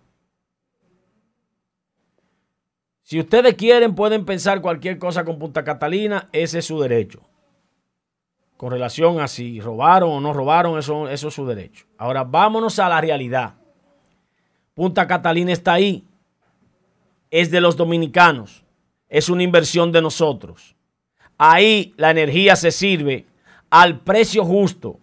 Si 3.02 3.18
ustedes 3.18 3.54
quieren, 3.54 3.96
pueden 3.96 4.24
pensar 4.24 4.62
cualquier 4.62 4.98
cosa 4.98 5.24
con 5.24 5.40
Punta 5.40 5.64
Catalina, 5.64 6.28
ese 6.32 6.60
es 6.60 6.66
su 6.66 6.80
derecho. 6.80 7.20
Con 8.56 8.70
relación 8.70 9.18
a 9.18 9.26
si 9.26 9.60
robaron 9.60 10.10
o 10.10 10.20
no 10.20 10.32
robaron, 10.32 10.78
eso, 10.78 11.08
eso 11.08 11.28
es 11.28 11.34
su 11.34 11.44
derecho. 11.46 11.86
Ahora 11.98 12.22
vámonos 12.22 12.78
a 12.78 12.88
la 12.88 13.00
realidad. 13.00 13.54
Punta 14.74 15.08
Catalina 15.08 15.52
está 15.52 15.72
ahí 15.72 16.06
es 17.32 17.50
de 17.50 17.60
los 17.60 17.76
dominicanos, 17.76 18.62
es 19.08 19.28
una 19.28 19.42
inversión 19.42 19.90
de 19.90 20.02
nosotros. 20.02 20.76
Ahí 21.38 21.94
la 21.96 22.10
energía 22.10 22.54
se 22.54 22.70
sirve 22.70 23.26
al 23.70 23.98
precio 24.00 24.44
justo. 24.44 25.00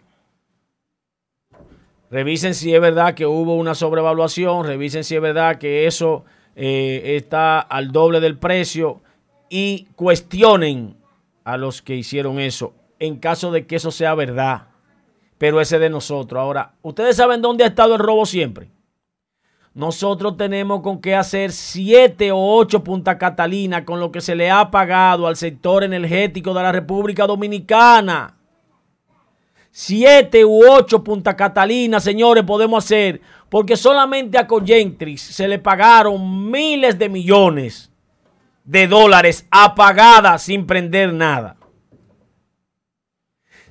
Revisen 2.12 2.54
si 2.54 2.74
es 2.74 2.80
verdad 2.80 3.16
que 3.16 3.26
hubo 3.26 3.56
una 3.56 3.76
sobrevaluación, 3.76 4.66
revisen 4.66 5.04
si 5.04 5.16
es 5.16 5.22
verdad 5.22 5.58
que 5.58 5.88
eso 5.88 6.24
eh, 6.56 7.16
está 7.18 7.60
al 7.60 7.92
doble 7.92 8.20
del 8.20 8.38
precio 8.38 9.02
y 9.50 9.88
cuestionen 9.96 10.96
a 11.44 11.58
los 11.58 11.82
que 11.82 11.96
hicieron 11.96 12.40
eso 12.40 12.74
en 13.00 13.18
caso 13.18 13.52
de 13.52 13.66
que 13.66 13.78
eso 13.78 13.92
sea 13.92 14.14
verdad. 14.14 14.68
Pero 15.38 15.62
ese 15.62 15.80
de 15.80 15.90
nosotros. 15.90 16.40
Ahora, 16.40 16.74
¿ustedes 16.82 17.16
saben 17.16 17.42
dónde 17.42 17.64
ha 17.64 17.68
estado 17.68 17.96
el 17.96 18.02
robo 18.02 18.26
siempre? 18.26 18.70
Nosotros 19.74 20.36
tenemos 20.36 20.82
con 20.82 21.00
qué 21.00 21.16
hacer 21.16 21.52
siete 21.52 22.32
o 22.32 22.38
ocho 22.38 22.84
Punta 22.84 23.18
Catalina 23.18 23.86
con 23.86 24.00
lo 24.00 24.12
que 24.12 24.20
se 24.20 24.36
le 24.36 24.50
ha 24.50 24.72
pagado 24.72 25.28
al 25.28 25.36
sector 25.36 25.84
energético 25.84 26.54
de 26.54 26.64
la 26.64 26.72
República 26.72 27.28
Dominicana. 27.28 28.36
Siete 29.72 30.44
u 30.44 30.68
ocho 30.68 31.04
Punta 31.04 31.36
Catalina, 31.36 32.00
señores, 32.00 32.44
podemos 32.44 32.84
hacer, 32.84 33.22
porque 33.48 33.78
solamente 33.78 34.38
a 34.40 34.48
Coyentrix 34.48 35.22
se 35.22 35.48
le 35.48 35.60
pagaron 35.60 36.50
miles 36.50 36.98
de 36.98 37.08
millones 37.08 37.92
de 38.64 38.88
dólares 38.88 39.48
apagadas 39.52 40.42
sin 40.42 40.66
prender 40.66 41.14
nada. 41.14 41.56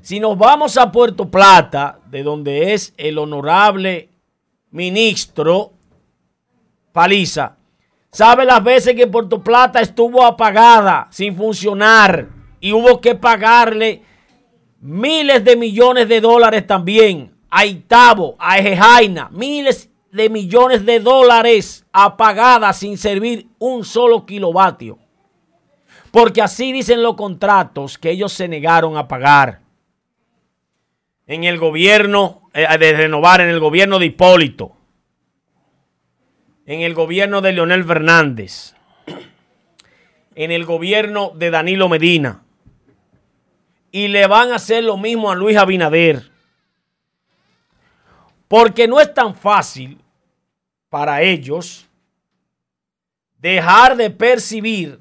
Si 0.01 0.21
nos 0.21 0.39
vamos 0.39 0.77
a 0.79 0.91
Puerto 0.91 1.29
Plata, 1.29 1.99
de 2.07 2.23
donde 2.23 2.73
es 2.73 2.95
el 2.97 3.19
honorable 3.19 4.09
ministro 4.71 5.73
paliza. 6.93 7.57
¿Sabe 8.11 8.45
las 8.45 8.65
veces 8.65 8.95
que 8.95 9.07
Puerto 9.07 9.43
Plata 9.43 9.81
estuvo 9.81 10.25
apagada, 10.25 11.09
sin 11.11 11.37
funcionar, 11.37 12.29
y 12.61 12.73
hubo 12.73 13.01
que 13.01 13.15
pagarle 13.15 14.03
miles 14.81 15.45
de 15.45 15.57
millones 15.57 16.09
de 16.09 16.21
dólares 16.21 16.67
también 16.67 17.33
a 17.51 17.67
Itabo, 17.67 18.35
a 18.39 18.59
Ejejaina, 18.59 19.29
miles 19.31 19.91
de 20.11 20.31
millones 20.31 20.87
de 20.87 21.01
dólares 21.01 21.85
apagada 21.93 22.73
sin 22.73 22.97
servir 22.97 23.47
un 23.59 23.85
solo 23.85 24.25
kilovatio? 24.25 24.99
Porque 26.11 26.41
así 26.41 26.73
dicen 26.73 27.03
los 27.03 27.15
contratos 27.15 27.99
que 27.99 28.11
ellos 28.11 28.33
se 28.33 28.49
negaron 28.49 28.97
a 28.97 29.07
pagar. 29.07 29.61
En 31.27 31.45
el 31.45 31.59
gobierno, 31.59 32.49
eh, 32.55 32.67
de 32.79 32.93
renovar 32.95 33.43
en 33.43 33.51
el 33.51 33.61
gobierno 33.61 33.99
de 33.99 34.07
Hipólito 34.07 34.78
en 36.69 36.83
el 36.83 36.93
gobierno 36.93 37.41
de 37.41 37.53
Leonel 37.53 37.83
Fernández, 37.83 38.75
en 40.35 40.51
el 40.53 40.67
gobierno 40.67 41.33
de 41.35 41.51
Danilo 41.51 41.89
Medina, 41.89 42.43
y 43.91 44.09
le 44.09 44.27
van 44.27 44.53
a 44.53 44.57
hacer 44.57 44.85
lo 44.85 44.99
mismo 44.99 45.31
a 45.31 45.35
Luis 45.35 45.57
Abinader. 45.57 46.31
Porque 48.49 48.87
no 48.87 49.01
es 49.01 49.15
tan 49.15 49.35
fácil 49.35 49.99
para 50.91 51.23
ellos 51.23 51.89
dejar 53.39 53.97
de 53.97 54.11
percibir 54.11 55.01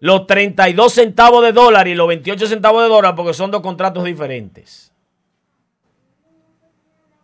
los 0.00 0.26
32 0.26 0.92
centavos 0.92 1.44
de 1.44 1.52
dólar 1.52 1.86
y 1.86 1.94
los 1.94 2.08
28 2.08 2.48
centavos 2.48 2.82
de 2.82 2.88
dólar 2.88 3.14
porque 3.14 3.32
son 3.32 3.52
dos 3.52 3.62
contratos 3.62 4.02
diferentes. 4.02 4.92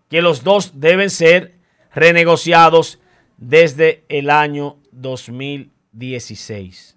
Que 0.09 0.23
los 0.23 0.45
dos 0.45 0.79
deben 0.79 1.11
ser 1.11 1.54
renegociados 1.95 2.99
desde 3.37 4.05
el 4.09 4.31
año 4.31 4.79
2016. 4.93 6.97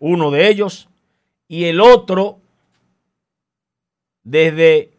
Uno 0.00 0.30
de 0.30 0.48
ellos 0.48 0.88
y 1.46 1.64
el 1.64 1.80
otro 1.80 2.40
desde 4.22 4.92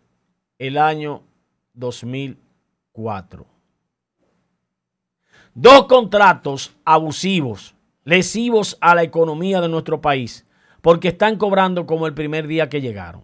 el 0.59 0.77
año 0.77 1.23
2004. 1.73 3.47
Dos 5.53 5.85
contratos 5.85 6.75
abusivos, 6.83 7.75
lesivos 8.03 8.77
a 8.81 8.93
la 8.93 9.03
economía 9.03 9.61
de 9.61 9.69
nuestro 9.69 10.01
país, 10.01 10.45
porque 10.81 11.07
están 11.09 11.37
cobrando 11.37 11.85
como 11.85 12.07
el 12.07 12.13
primer 12.13 12.47
día 12.47 12.67
que 12.69 12.81
llegaron. 12.81 13.23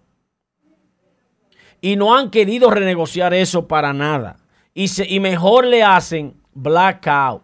Y 1.79 1.95
no 1.95 2.15
han 2.15 2.31
querido 2.31 2.69
renegociar 2.69 3.33
eso 3.33 3.67
para 3.67 3.93
nada. 3.93 4.40
Y, 4.73 5.19
mejor 5.19 5.65
le 5.65 5.83
hacen 5.83 6.35
blackout. 6.53 7.43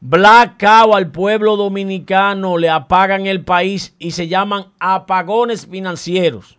Blackout 0.00 0.94
al 0.94 1.10
pueblo 1.10 1.56
dominicano, 1.56 2.56
le 2.56 2.70
apagan 2.70 3.26
el 3.26 3.44
país 3.44 3.94
y 3.98 4.12
se 4.12 4.28
llaman 4.28 4.72
apagones 4.78 5.66
financieros. 5.66 6.58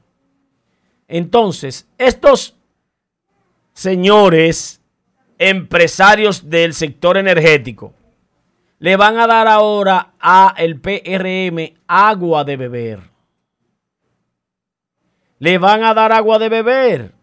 Entonces, 1.07 1.87
estos 1.97 2.55
señores 3.73 4.81
empresarios 5.37 6.49
del 6.49 6.73
sector 6.73 7.15
energético 7.17 7.93
le 8.79 8.95
van 8.95 9.19
a 9.19 9.27
dar 9.27 9.47
ahora 9.47 10.13
a 10.19 10.53
el 10.57 10.79
PRM 10.79 11.77
agua 11.87 12.43
de 12.43 12.57
beber. 12.57 12.99
Le 15.39 15.57
van 15.57 15.83
a 15.83 15.93
dar 15.93 16.11
agua 16.11 16.39
de 16.39 16.49
beber. 16.49 17.18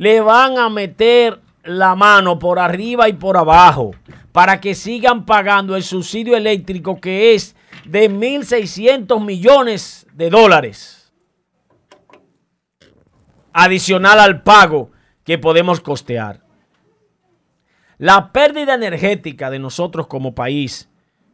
Le 0.00 0.22
van 0.22 0.56
a 0.56 0.70
meter 0.70 1.42
la 1.62 1.94
mano 1.94 2.38
por 2.38 2.58
arriba 2.58 3.10
y 3.10 3.12
por 3.12 3.36
abajo 3.36 3.90
para 4.32 4.58
que 4.58 4.74
sigan 4.74 5.26
pagando 5.26 5.76
el 5.76 5.82
subsidio 5.82 6.38
eléctrico 6.38 6.98
que 6.98 7.34
es 7.34 7.54
de 7.84 8.10
1.600 8.10 9.22
millones 9.22 10.06
de 10.14 10.30
dólares. 10.30 11.12
Adicional 13.52 14.20
al 14.20 14.42
pago 14.42 14.90
que 15.22 15.36
podemos 15.36 15.82
costear. 15.82 16.40
La 17.98 18.32
pérdida 18.32 18.76
energética 18.76 19.50
de 19.50 19.58
nosotros 19.58 20.06
como 20.06 20.34
país, 20.34 20.88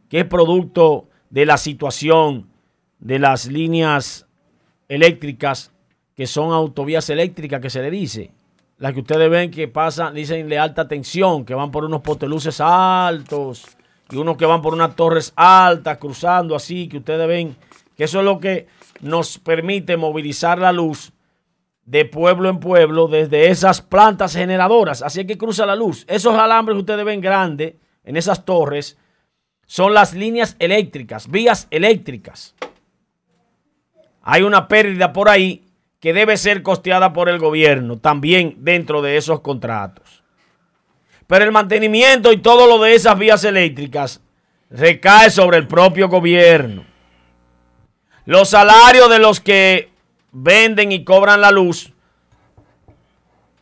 que 0.09 0.19
es 0.19 0.25
producto 0.25 1.07
de 1.29 1.45
la 1.45 1.55
situación 1.55 2.49
de 2.99 3.17
las 3.17 3.45
líneas 3.45 4.27
eléctricas, 4.89 5.71
que 6.15 6.27
son 6.27 6.51
autovías 6.51 7.09
eléctricas 7.09 7.61
que 7.61 7.69
se 7.69 7.81
le 7.81 7.91
dice, 7.91 8.33
las 8.77 8.93
que 8.93 8.99
ustedes 8.99 9.29
ven 9.29 9.49
que 9.51 9.67
pasan, 9.67 10.13
dicen 10.13 10.47
de 10.47 10.59
alta 10.59 10.87
tensión, 10.87 11.45
que 11.45 11.55
van 11.55 11.71
por 11.71 11.83
unos 11.85 12.01
poteluces 12.01 12.61
altos 12.61 13.65
y 14.09 14.17
unos 14.17 14.37
que 14.37 14.45
van 14.45 14.61
por 14.61 14.73
unas 14.73 14.95
torres 14.95 15.33
altas, 15.35 15.97
cruzando 15.97 16.55
así, 16.55 16.87
que 16.87 16.97
ustedes 16.97 17.27
ven 17.27 17.55
que 17.95 18.03
eso 18.03 18.19
es 18.19 18.25
lo 18.25 18.39
que 18.39 18.67
nos 19.01 19.39
permite 19.39 19.97
movilizar 19.97 20.59
la 20.59 20.71
luz 20.71 21.11
de 21.85 22.05
pueblo 22.05 22.49
en 22.49 22.59
pueblo 22.59 23.07
desde 23.07 23.49
esas 23.49 23.81
plantas 23.81 24.33
generadoras. 24.33 25.01
Así 25.01 25.25
que 25.25 25.37
cruza 25.37 25.65
la 25.65 25.75
luz. 25.75 26.05
Esos 26.07 26.35
alambres 26.35 26.75
que 26.75 26.81
ustedes 26.81 27.05
ven 27.05 27.21
grandes 27.21 27.75
en 28.03 28.17
esas 28.17 28.45
torres 28.45 28.97
son 29.65 29.93
las 29.93 30.13
líneas 30.13 30.55
eléctricas, 30.59 31.29
vías 31.29 31.67
eléctricas. 31.71 32.55
Hay 34.21 34.43
una 34.43 34.67
pérdida 34.67 35.13
por 35.13 35.29
ahí 35.29 35.66
que 35.99 36.13
debe 36.13 36.37
ser 36.37 36.61
costeada 36.61 37.13
por 37.13 37.29
el 37.29 37.39
gobierno 37.39 37.97
también 37.97 38.57
dentro 38.59 39.01
de 39.01 39.17
esos 39.17 39.41
contratos. 39.41 40.23
Pero 41.25 41.43
el 41.43 41.51
mantenimiento 41.51 42.31
y 42.31 42.37
todo 42.37 42.67
lo 42.67 42.81
de 42.83 42.95
esas 42.95 43.17
vías 43.17 43.43
eléctricas 43.43 44.21
recae 44.69 45.29
sobre 45.29 45.57
el 45.57 45.67
propio 45.67 46.07
gobierno. 46.07 46.85
Los 48.25 48.49
salarios 48.49 49.09
de 49.09 49.19
los 49.19 49.39
que 49.39 49.89
venden 50.31 50.91
y 50.91 51.03
cobran 51.03 51.41
la 51.41 51.51
luz 51.51 51.93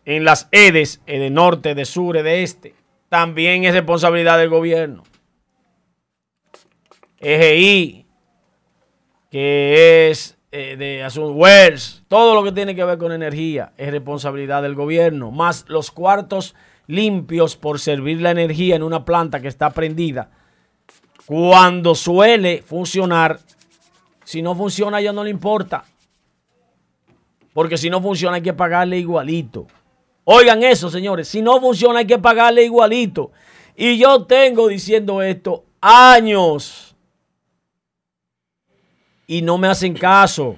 en 0.05 0.23
las 0.23 0.47
EDES, 0.51 1.01
de 1.05 1.29
norte, 1.29 1.73
de 1.73 1.85
sur, 1.85 2.21
de 2.21 2.43
este, 2.43 2.75
también 3.09 3.63
es 3.63 3.73
responsabilidad 3.73 4.37
del 4.37 4.49
gobierno. 4.49 5.03
EGI, 7.19 8.05
que 9.31 10.09
es 10.09 10.34
eh, 10.57 10.77
de 10.77 11.03
Azul 11.03 11.35
todo 12.07 12.33
lo 12.33 12.41
que 12.41 12.53
tiene 12.53 12.75
que 12.75 12.85
ver 12.85 12.97
con 12.97 13.11
energía 13.11 13.73
es 13.75 13.91
responsabilidad 13.91 14.61
del 14.61 14.73
gobierno, 14.73 15.29
más 15.29 15.65
los 15.67 15.91
cuartos 15.91 16.55
limpios 16.87 17.57
por 17.57 17.77
servir 17.77 18.21
la 18.21 18.31
energía 18.31 18.77
en 18.77 18.83
una 18.83 19.03
planta 19.03 19.41
que 19.41 19.49
está 19.49 19.71
prendida. 19.71 20.29
Cuando 21.25 21.93
suele 21.93 22.61
funcionar, 22.61 23.41
si 24.23 24.41
no 24.41 24.55
funciona 24.55 25.01
ya 25.01 25.11
no 25.11 25.25
le 25.25 25.29
importa. 25.29 25.83
Porque 27.53 27.77
si 27.77 27.89
no 27.89 28.01
funciona 28.01 28.37
hay 28.37 28.41
que 28.41 28.53
pagarle 28.53 28.97
igualito. 28.97 29.67
Oigan 30.23 30.63
eso, 30.63 30.89
señores. 30.89 31.27
Si 31.27 31.41
no 31.41 31.59
funciona 31.59 31.99
hay 31.99 32.07
que 32.07 32.17
pagarle 32.17 32.63
igualito. 32.63 33.31
Y 33.75 33.97
yo 33.97 34.23
tengo 34.23 34.69
diciendo 34.69 35.21
esto 35.21 35.65
años. 35.81 36.84
Y 39.27 39.41
no 39.41 39.57
me 39.57 39.67
hacen 39.67 39.93
caso. 39.93 40.57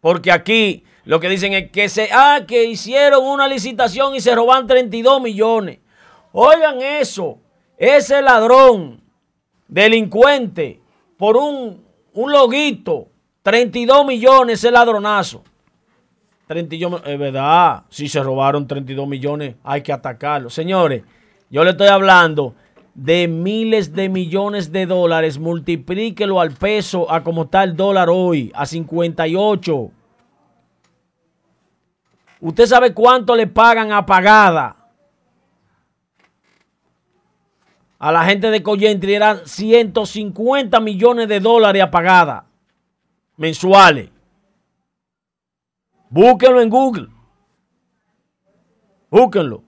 Porque 0.00 0.32
aquí 0.32 0.84
lo 1.04 1.20
que 1.20 1.28
dicen 1.28 1.52
es 1.52 1.70
que 1.70 1.88
se 1.88 2.08
ah, 2.12 2.40
que 2.46 2.64
hicieron 2.64 3.24
una 3.24 3.48
licitación 3.48 4.14
y 4.14 4.20
se 4.20 4.34
roban 4.34 4.66
32 4.66 5.20
millones. 5.20 5.78
Oigan 6.32 6.80
eso. 6.80 7.38
Ese 7.76 8.22
ladrón, 8.22 9.02
delincuente, 9.66 10.80
por 11.16 11.36
un, 11.36 11.84
un 12.12 12.32
loguito, 12.32 13.08
32 13.42 14.06
millones 14.06 14.60
ese 14.60 14.70
ladronazo. 14.70 15.42
32 16.46 17.02
es 17.06 17.18
verdad, 17.18 17.84
si 17.88 18.08
se 18.08 18.22
robaron 18.22 18.66
32 18.66 19.08
millones, 19.08 19.56
hay 19.64 19.82
que 19.82 19.92
atacarlo. 19.92 20.50
Señores, 20.50 21.02
yo 21.50 21.64
le 21.64 21.70
estoy 21.70 21.88
hablando 21.88 22.54
de 22.94 23.28
miles 23.28 23.94
de 23.94 24.08
millones 24.08 24.72
de 24.72 24.86
dólares, 24.86 25.38
multiplíquelo 25.38 26.40
al 26.40 26.52
peso, 26.52 27.10
a 27.10 27.22
como 27.22 27.44
está 27.44 27.64
el 27.64 27.76
dólar 27.76 28.08
hoy, 28.10 28.52
a 28.54 28.66
58. 28.66 29.90
¿Usted 32.40 32.66
sabe 32.66 32.92
cuánto 32.92 33.36
le 33.36 33.46
pagan 33.46 33.92
a 33.92 34.04
pagada? 34.04 34.76
A 37.98 38.10
la 38.10 38.24
gente 38.24 38.50
de 38.50 38.62
Coyentri 38.62 39.14
eran 39.14 39.46
150 39.46 40.80
millones 40.80 41.28
de 41.28 41.38
dólares 41.38 41.82
a 41.82 41.90
pagada 41.90 42.46
mensuales. 43.36 44.10
Búsquenlo 46.10 46.60
en 46.60 46.68
Google. 46.68 47.08
Búsquenlo. 49.10 49.62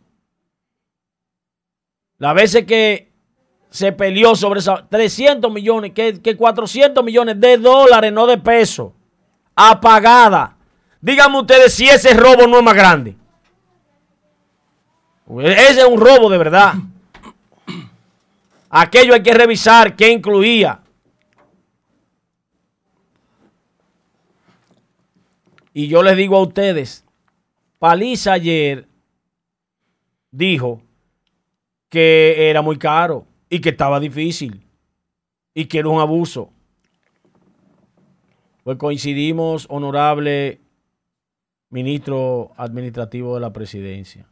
Las 2.19 2.35
veces 2.35 2.65
que 2.67 3.14
se 3.75 3.91
peleó 3.91 4.37
sobre 4.37 4.61
esos 4.61 4.89
300 4.89 5.53
millones, 5.53 5.91
que, 5.91 6.23
que 6.23 6.37
400 6.37 7.05
millones 7.05 7.41
de 7.41 7.59
dólares, 7.59 8.13
no 8.13 8.25
de 8.25 8.39
pesos, 8.39 8.93
apagada. 9.53 10.57
Díganme 11.01 11.41
ustedes 11.41 11.75
si 11.75 11.89
ese 11.89 12.15
robo 12.15 12.47
no 12.47 12.59
es 12.59 12.63
más 12.63 12.77
grande. 12.77 13.17
Ese 15.41 15.81
es 15.81 15.87
un 15.87 15.99
robo 15.99 16.31
de 16.31 16.39
verdad. 16.39 16.75
Aquello 18.71 19.13
hay 19.13 19.25
que 19.25 19.35
revisar 19.35 19.97
qué 19.97 20.09
incluía. 20.09 20.81
Y 25.73 25.89
yo 25.89 26.01
les 26.05 26.17
digo 26.17 26.37
a 26.37 26.43
ustedes, 26.43 27.05
Paliza 27.81 28.35
ayer 28.35 28.87
dijo 30.31 30.81
que 31.89 32.49
era 32.49 32.63
muy 32.63 32.79
caro 32.79 33.27
y 33.55 33.61
que 33.61 33.69
estaba 33.69 34.01
difícil 34.01 34.67
y 35.55 35.67
que 35.67 35.79
era 35.79 35.89
un 35.89 36.01
abuso. 36.01 36.51
Pues 38.65 38.79
coincidimos, 38.79 39.69
honorable 39.71 40.61
ministro 41.71 42.51
administrativo 42.57 43.37
de 43.37 43.41
la 43.41 43.53
presidencia. 43.53 44.27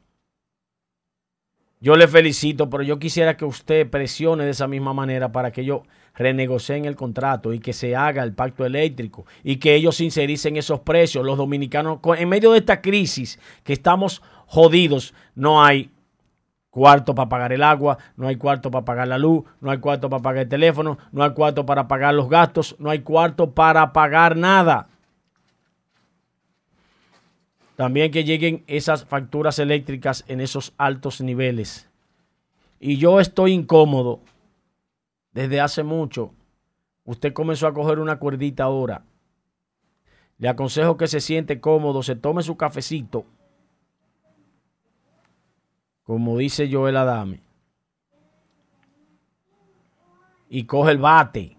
Yo 1.81 1.95
le 1.95 2.09
felicito, 2.09 2.69
pero 2.69 2.83
yo 2.83 2.99
quisiera 2.99 3.37
que 3.37 3.45
usted 3.45 3.89
presione 3.89 4.45
de 4.45 4.51
esa 4.51 4.67
misma 4.67 4.93
manera 4.93 5.31
para 5.31 5.53
que 5.53 5.65
yo 5.65 5.85
renegocien 6.15 6.85
el 6.85 6.97
contrato 6.97 7.53
y 7.53 7.61
que 7.61 7.73
se 7.73 7.95
haga 7.95 8.25
el 8.25 8.35
pacto 8.35 8.67
eléctrico 8.67 9.25
y 9.45 9.59
que 9.59 9.77
ellos 9.77 9.99
sincericen 9.99 10.57
esos 10.57 10.81
precios. 10.81 11.25
Los 11.25 11.39
dominicanos, 11.39 12.01
en 12.19 12.29
medio 12.29 12.51
de 12.51 12.59
esta 12.59 12.81
crisis 12.81 13.39
que 13.63 13.73
estamos 13.73 14.21
jodidos, 14.47 15.15
no 15.37 15.63
hay 15.63 15.93
cuarto 16.73 17.15
para 17.15 17.29
pagar 17.29 17.53
el 17.53 17.63
agua, 17.63 17.99
no 18.17 18.29
hay 18.29 18.37
cuarto 18.37 18.71
para 18.71 18.87
pagar 18.87 19.07
la 19.07 19.19
luz, 19.19 19.45
no 19.61 19.71
hay 19.71 19.77
cuarto 19.77 20.09
para 20.09 20.23
pagar 20.23 20.45
el 20.45 20.49
teléfono, 20.49 20.97
no 21.13 21.23
hay 21.23 21.35
cuarto 21.35 21.67
para 21.67 21.87
pagar 21.87 22.15
los 22.15 22.31
gastos, 22.31 22.75
no 22.79 22.89
hay 22.89 23.01
cuarto 23.01 23.51
para 23.51 23.93
pagar 23.93 24.39
nada. 24.39 24.89
También 27.77 28.11
que 28.11 28.25
lleguen 28.25 28.65
esas 28.69 29.05
facturas 29.05 29.59
eléctricas 29.59 30.25
en 30.29 30.41
esos 30.41 30.73
altos 30.79 31.21
niveles. 31.21 31.91
Y 32.81 32.97
yo 32.97 33.21
estoy 33.21 33.53
incómodo 33.53 34.21
desde 35.33 35.61
hace 35.61 35.83
mucho. 35.83 36.33
Usted 37.05 37.35
comenzó 37.35 37.67
a 37.67 37.75
coger 37.75 37.99
una 37.99 38.19
cuerdita 38.19 38.65
ahora. 38.65 39.05
Le 40.39 40.49
aconsejo 40.49 40.97
que 40.97 41.07
se 41.07 41.21
siente 41.21 41.61
cómodo, 41.61 42.03
se 42.03 42.17
tome 42.17 42.43
su 42.43 42.57
cafecito. 42.57 43.27
Como 46.13 46.37
dice 46.37 46.69
Joel 46.71 46.99
Adame. 46.99 47.41
Y 50.51 50.65
coge 50.65 50.91
el 50.91 50.99
bate 50.99 51.57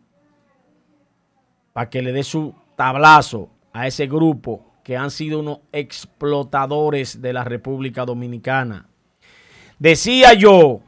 para 1.73 1.89
que 1.89 2.03
le 2.03 2.11
dé 2.11 2.21
su 2.21 2.53
tablazo 2.75 3.49
a 3.71 3.87
ese 3.87 4.05
grupo 4.05 4.63
que 4.83 4.95
han 4.95 5.09
sido 5.09 5.39
unos 5.39 5.61
explotadores 5.71 7.19
de 7.19 7.33
la 7.33 7.43
República 7.43 8.05
Dominicana. 8.05 8.87
Decía 9.79 10.35
yo 10.35 10.81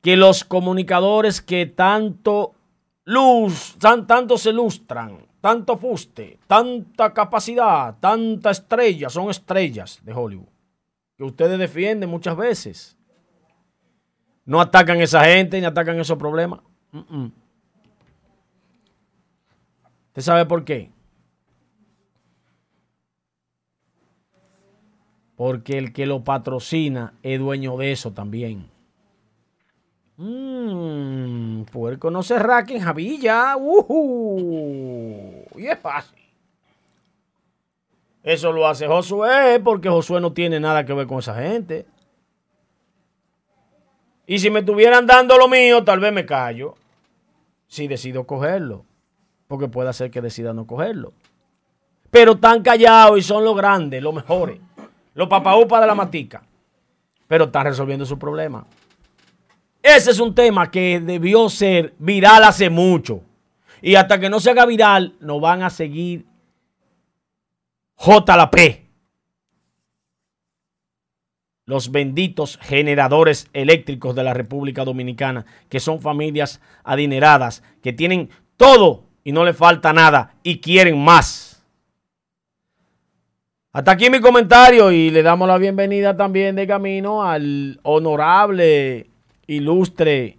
que 0.00 0.16
los 0.16 0.42
comunicadores 0.42 1.42
que 1.42 1.66
tanto 1.66 2.54
luz, 3.04 3.76
tanto 3.78 4.38
se 4.38 4.54
lustran, 4.54 5.18
tanto 5.42 5.76
fuste, 5.76 6.38
tanta 6.46 7.12
capacidad, 7.12 7.94
tanta 8.00 8.52
estrella, 8.52 9.10
son 9.10 9.28
estrellas 9.28 10.00
de 10.02 10.14
Hollywood, 10.14 10.48
que 11.18 11.24
ustedes 11.24 11.58
defienden 11.58 12.08
muchas 12.08 12.36
veces. 12.36 12.96
No 14.44 14.60
atacan 14.60 15.00
a 15.00 15.02
esa 15.02 15.24
gente 15.24 15.60
ni 15.60 15.66
atacan 15.66 15.98
esos 15.98 16.16
problemas. 16.16 16.60
¿Usted 20.06 20.22
sabe 20.22 20.46
por 20.46 20.64
qué? 20.64 20.92
Porque 25.36 25.76
el 25.76 25.92
que 25.92 26.06
lo 26.06 26.24
patrocina 26.24 27.14
es 27.22 27.38
dueño 27.38 27.76
de 27.76 27.92
eso 27.92 28.12
también. 28.12 28.70
Mmm, 30.16 31.62
puerco 31.64 32.10
no 32.10 32.22
se 32.22 32.38
raque 32.38 32.80
Javilla. 32.80 33.56
Uh 33.56 35.44
y 35.56 35.66
es 35.66 35.78
fácil. 35.78 36.27
Eso 38.28 38.52
lo 38.52 38.68
hace 38.68 38.86
Josué 38.86 39.58
porque 39.64 39.88
Josué 39.88 40.20
no 40.20 40.34
tiene 40.34 40.60
nada 40.60 40.84
que 40.84 40.92
ver 40.92 41.06
con 41.06 41.20
esa 41.20 41.34
gente. 41.34 41.86
Y 44.26 44.38
si 44.38 44.50
me 44.50 44.58
estuvieran 44.58 45.06
dando 45.06 45.38
lo 45.38 45.48
mío, 45.48 45.82
tal 45.82 45.98
vez 45.98 46.12
me 46.12 46.26
callo. 46.26 46.74
Si 47.68 47.88
decido 47.88 48.26
cogerlo. 48.26 48.84
Porque 49.46 49.66
puede 49.66 49.90
ser 49.94 50.10
que 50.10 50.20
decida 50.20 50.52
no 50.52 50.66
cogerlo. 50.66 51.14
Pero 52.10 52.32
están 52.32 52.62
callados 52.62 53.18
y 53.18 53.22
son 53.22 53.44
los 53.44 53.56
grandes, 53.56 54.02
los 54.02 54.12
mejores. 54.12 54.60
Los 55.14 55.26
papaúpas 55.26 55.80
de 55.80 55.86
la 55.86 55.94
matica. 55.94 56.42
Pero 57.28 57.44
están 57.44 57.64
resolviendo 57.64 58.04
su 58.04 58.18
problema. 58.18 58.66
Ese 59.82 60.10
es 60.10 60.20
un 60.20 60.34
tema 60.34 60.70
que 60.70 61.00
debió 61.00 61.48
ser 61.48 61.94
viral 61.98 62.44
hace 62.44 62.68
mucho. 62.68 63.22
Y 63.80 63.94
hasta 63.94 64.20
que 64.20 64.28
no 64.28 64.38
se 64.38 64.50
haga 64.50 64.66
viral, 64.66 65.14
nos 65.18 65.40
van 65.40 65.62
a 65.62 65.70
seguir 65.70 66.26
JLP. 67.98 68.86
Los 71.66 71.90
benditos 71.90 72.58
generadores 72.62 73.48
eléctricos 73.52 74.14
de 74.14 74.24
la 74.24 74.32
República 74.32 74.84
Dominicana, 74.84 75.44
que 75.68 75.80
son 75.80 76.00
familias 76.00 76.62
adineradas, 76.82 77.62
que 77.82 77.92
tienen 77.92 78.30
todo 78.56 79.04
y 79.22 79.32
no 79.32 79.44
le 79.44 79.52
falta 79.52 79.92
nada 79.92 80.34
y 80.42 80.60
quieren 80.60 80.98
más. 80.98 81.62
Hasta 83.72 83.92
aquí 83.92 84.08
mi 84.08 84.20
comentario 84.20 84.90
y 84.90 85.10
le 85.10 85.22
damos 85.22 85.46
la 85.46 85.58
bienvenida 85.58 86.16
también 86.16 86.56
de 86.56 86.66
camino 86.66 87.22
al 87.22 87.78
honorable 87.82 89.10
ilustre 89.46 90.38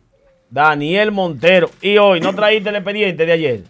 Daniel 0.49 1.11
Montero. 1.11 1.69
Y 1.81 1.97
hoy, 1.97 2.19
¿no 2.21 2.33
traíste 2.33 2.69
el 2.69 2.77
expediente 2.77 3.25
de 3.25 3.31
ayer? 3.31 3.63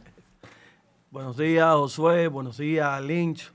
Buenos 1.11 1.37
días, 1.37 1.73
Josué. 1.73 2.29
Buenos 2.29 2.57
días, 2.57 3.01
Lynch. 3.01 3.51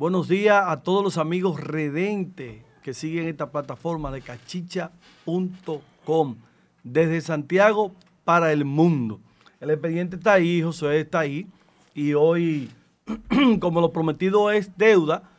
Buenos 0.00 0.28
días 0.28 0.64
a 0.66 0.82
todos 0.82 1.04
los 1.04 1.18
amigos 1.18 1.60
redentes 1.60 2.64
que 2.82 2.94
siguen 2.94 3.28
esta 3.28 3.50
plataforma 3.50 4.10
de 4.10 4.22
cachicha.com 4.22 6.36
desde 6.82 7.20
Santiago 7.20 7.92
para 8.24 8.50
el 8.50 8.64
mundo. 8.64 9.20
El 9.60 9.68
expediente 9.68 10.16
está 10.16 10.32
ahí, 10.32 10.62
Josué 10.62 11.00
está 11.00 11.18
ahí. 11.18 11.46
Y 11.92 12.14
hoy, 12.14 12.70
como 13.60 13.82
lo 13.82 13.92
prometido 13.92 14.50
es 14.50 14.74
deuda, 14.78 15.30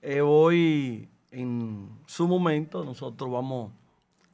eh, 0.00 0.22
hoy 0.22 1.10
en 1.30 1.90
su 2.06 2.26
momento 2.26 2.86
nosotros 2.86 3.30
vamos 3.30 3.70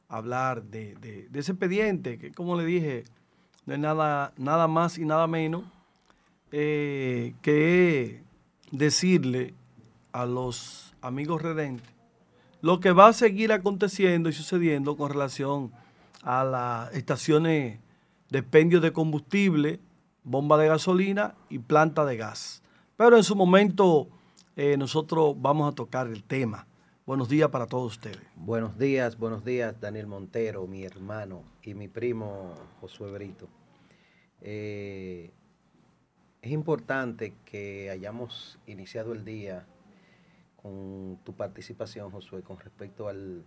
hablar 0.07 0.63
de, 0.63 1.27
ese 1.33 1.51
expediente, 1.51 2.17
que 2.17 2.31
como 2.31 2.55
le 2.55 2.63
dije, 2.63 3.03
no 3.65 3.73
es 3.73 3.81
nada, 3.81 4.31
nada 4.37 4.69
más 4.69 4.97
y 4.97 5.03
nada 5.03 5.27
menos 5.27 5.65
eh, 6.53 7.35
que 7.41 8.23
decirle 8.71 9.55
a 10.13 10.25
los 10.25 10.95
amigos 11.01 11.41
redentes 11.41 11.93
lo 12.63 12.79
que 12.79 12.93
va 12.93 13.09
a 13.09 13.13
seguir 13.13 13.51
aconteciendo 13.51 14.29
y 14.29 14.33
sucediendo 14.33 14.95
con 14.95 15.09
relación 15.09 15.73
a 16.21 16.45
las 16.45 16.93
estaciones 16.95 17.81
de 18.29 18.39
expendio 18.39 18.79
de 18.79 18.93
combustible, 18.93 19.81
bomba 20.23 20.57
de 20.57 20.69
gasolina 20.69 21.35
y 21.49 21.59
planta 21.59 22.05
de 22.05 22.15
gas. 22.15 22.63
Pero 22.95 23.17
en 23.17 23.25
su 23.25 23.35
momento 23.35 24.07
eh, 24.55 24.77
nosotros 24.77 25.35
vamos 25.37 25.69
a 25.69 25.75
tocar 25.75 26.07
el 26.07 26.23
tema. 26.23 26.65
Buenos 27.05 27.27
días 27.27 27.49
para 27.49 27.65
todos 27.67 27.97
ustedes. 27.97 28.21
Buenos 28.37 28.77
días, 28.77 29.17
buenos 29.17 29.43
días, 29.43 29.81
Daniel 29.81 30.07
Montero, 30.07 30.65
mi 30.65 30.85
hermano 30.85 31.43
y 31.63 31.73
mi 31.73 31.89
primo 31.89 32.53
Josué 32.79 33.11
Brito. 33.11 33.49
Eh, 34.39 35.31
es 36.41 36.51
importante 36.53 37.33
que 37.43 37.89
hayamos 37.89 38.57
iniciado 38.67 39.11
el 39.11 39.25
día 39.25 39.65
con 40.63 41.19
tu 41.23 41.35
participación, 41.35 42.09
Josué, 42.09 42.41
con 42.41 42.57
respecto 42.57 43.07
al 43.07 43.45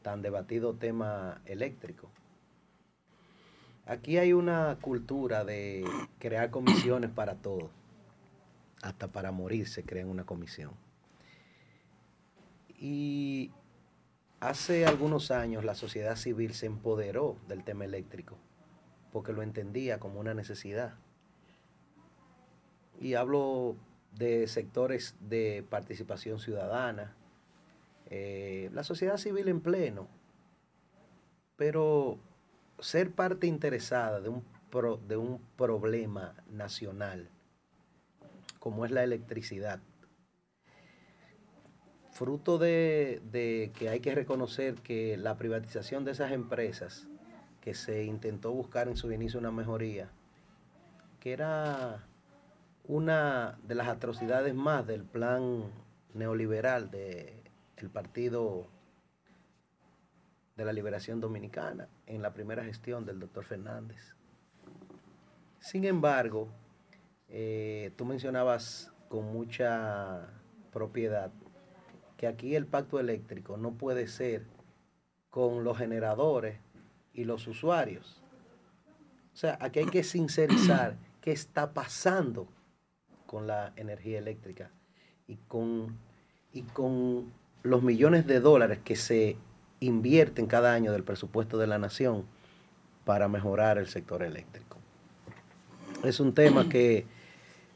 tan 0.00 0.22
debatido 0.22 0.74
tema 0.74 1.42
eléctrico. 1.44 2.08
Aquí 3.84 4.16
hay 4.16 4.32
una 4.32 4.78
cultura 4.80 5.44
de 5.44 5.84
crear 6.18 6.50
comisiones 6.50 7.10
para 7.10 7.34
todo. 7.34 7.70
Hasta 8.80 9.08
para 9.08 9.32
morir 9.32 9.68
se 9.68 9.84
crea 9.84 10.06
una 10.06 10.24
comisión. 10.24 10.70
Y 12.78 13.50
hace 14.40 14.86
algunos 14.86 15.30
años 15.30 15.64
la 15.64 15.74
sociedad 15.74 16.16
civil 16.16 16.54
se 16.54 16.66
empoderó 16.66 17.36
del 17.48 17.64
tema 17.64 17.84
eléctrico 17.84 18.38
porque 19.12 19.32
lo 19.32 19.42
entendía 19.42 20.00
como 20.00 20.18
una 20.18 20.34
necesidad. 20.34 20.94
Y 22.98 23.14
hablo 23.14 23.76
de 24.16 24.46
sectores 24.46 25.16
de 25.20 25.64
participación 25.68 26.38
ciudadana, 26.38 27.14
eh, 28.06 28.70
la 28.72 28.84
sociedad 28.84 29.16
civil 29.16 29.48
en 29.48 29.60
pleno, 29.60 30.08
pero 31.56 32.18
ser 32.78 33.12
parte 33.12 33.46
interesada 33.46 34.20
de 34.20 34.28
un, 34.28 34.44
de 35.08 35.16
un 35.16 35.40
problema 35.56 36.34
nacional 36.50 37.30
como 38.58 38.84
es 38.84 38.92
la 38.92 39.02
electricidad 39.02 39.80
fruto 42.12 42.58
de, 42.58 43.72
que 43.76 43.88
hay 43.88 44.00
que 44.00 44.14
reconocer 44.14 44.76
que 44.76 45.16
la 45.16 45.36
privatización 45.36 46.04
de 46.04 46.12
esas 46.12 46.30
empresas, 46.30 47.08
que 47.60 47.74
se 47.74 48.04
intentó 48.04 48.52
buscar 48.52 48.86
en 48.88 48.96
su 48.96 49.10
inicio 49.10 49.40
una 49.40 49.50
mejoría, 49.50 50.10
que 51.18 51.32
era 51.32 52.06
una 52.84 53.58
de 53.66 53.74
las 53.74 53.88
atrocidades 53.88 54.54
más 54.54 54.86
del 54.86 55.04
plan 55.04 55.70
neoliberal 56.14 56.90
del 56.90 57.90
Partido 57.92 58.66
de 60.56 60.64
la 60.64 60.72
Liberación 60.72 61.20
Dominicana 61.20 61.88
en 62.06 62.22
la 62.22 62.34
primera 62.34 62.64
gestión 62.64 63.04
del 63.04 63.20
doctor 63.20 63.44
Fernández. 63.44 64.14
Sin 65.60 65.84
embargo, 65.84 66.48
eh, 67.28 67.92
tú 67.96 68.04
mencionabas 68.04 68.92
con 69.08 69.32
mucha 69.32 70.28
propiedad 70.72 71.32
que 72.16 72.26
aquí 72.26 72.56
el 72.56 72.66
pacto 72.66 72.98
eléctrico 72.98 73.56
no 73.56 73.72
puede 73.72 74.06
ser 74.08 74.46
con 75.30 75.64
los 75.64 75.78
generadores 75.78 76.58
y 77.12 77.24
los 77.24 77.46
usuarios. 77.46 78.22
O 79.32 79.36
sea, 79.36 79.56
aquí 79.60 79.80
hay 79.80 79.86
que 79.86 80.04
sincerizar 80.04 80.96
qué 81.20 81.32
está 81.32 81.72
pasando 81.72 82.48
con 83.32 83.46
la 83.46 83.72
energía 83.76 84.18
eléctrica 84.18 84.70
y 85.26 85.36
con, 85.48 85.96
y 86.52 86.64
con 86.64 87.32
los 87.62 87.82
millones 87.82 88.26
de 88.26 88.40
dólares 88.40 88.80
que 88.84 88.94
se 88.94 89.38
invierten 89.80 90.46
cada 90.46 90.74
año 90.74 90.92
del 90.92 91.02
presupuesto 91.02 91.56
de 91.56 91.66
la 91.66 91.78
nación 91.78 92.26
para 93.06 93.28
mejorar 93.28 93.78
el 93.78 93.88
sector 93.88 94.22
eléctrico. 94.22 94.76
Es 96.04 96.20
un 96.20 96.34
tema 96.34 96.68
que 96.68 97.06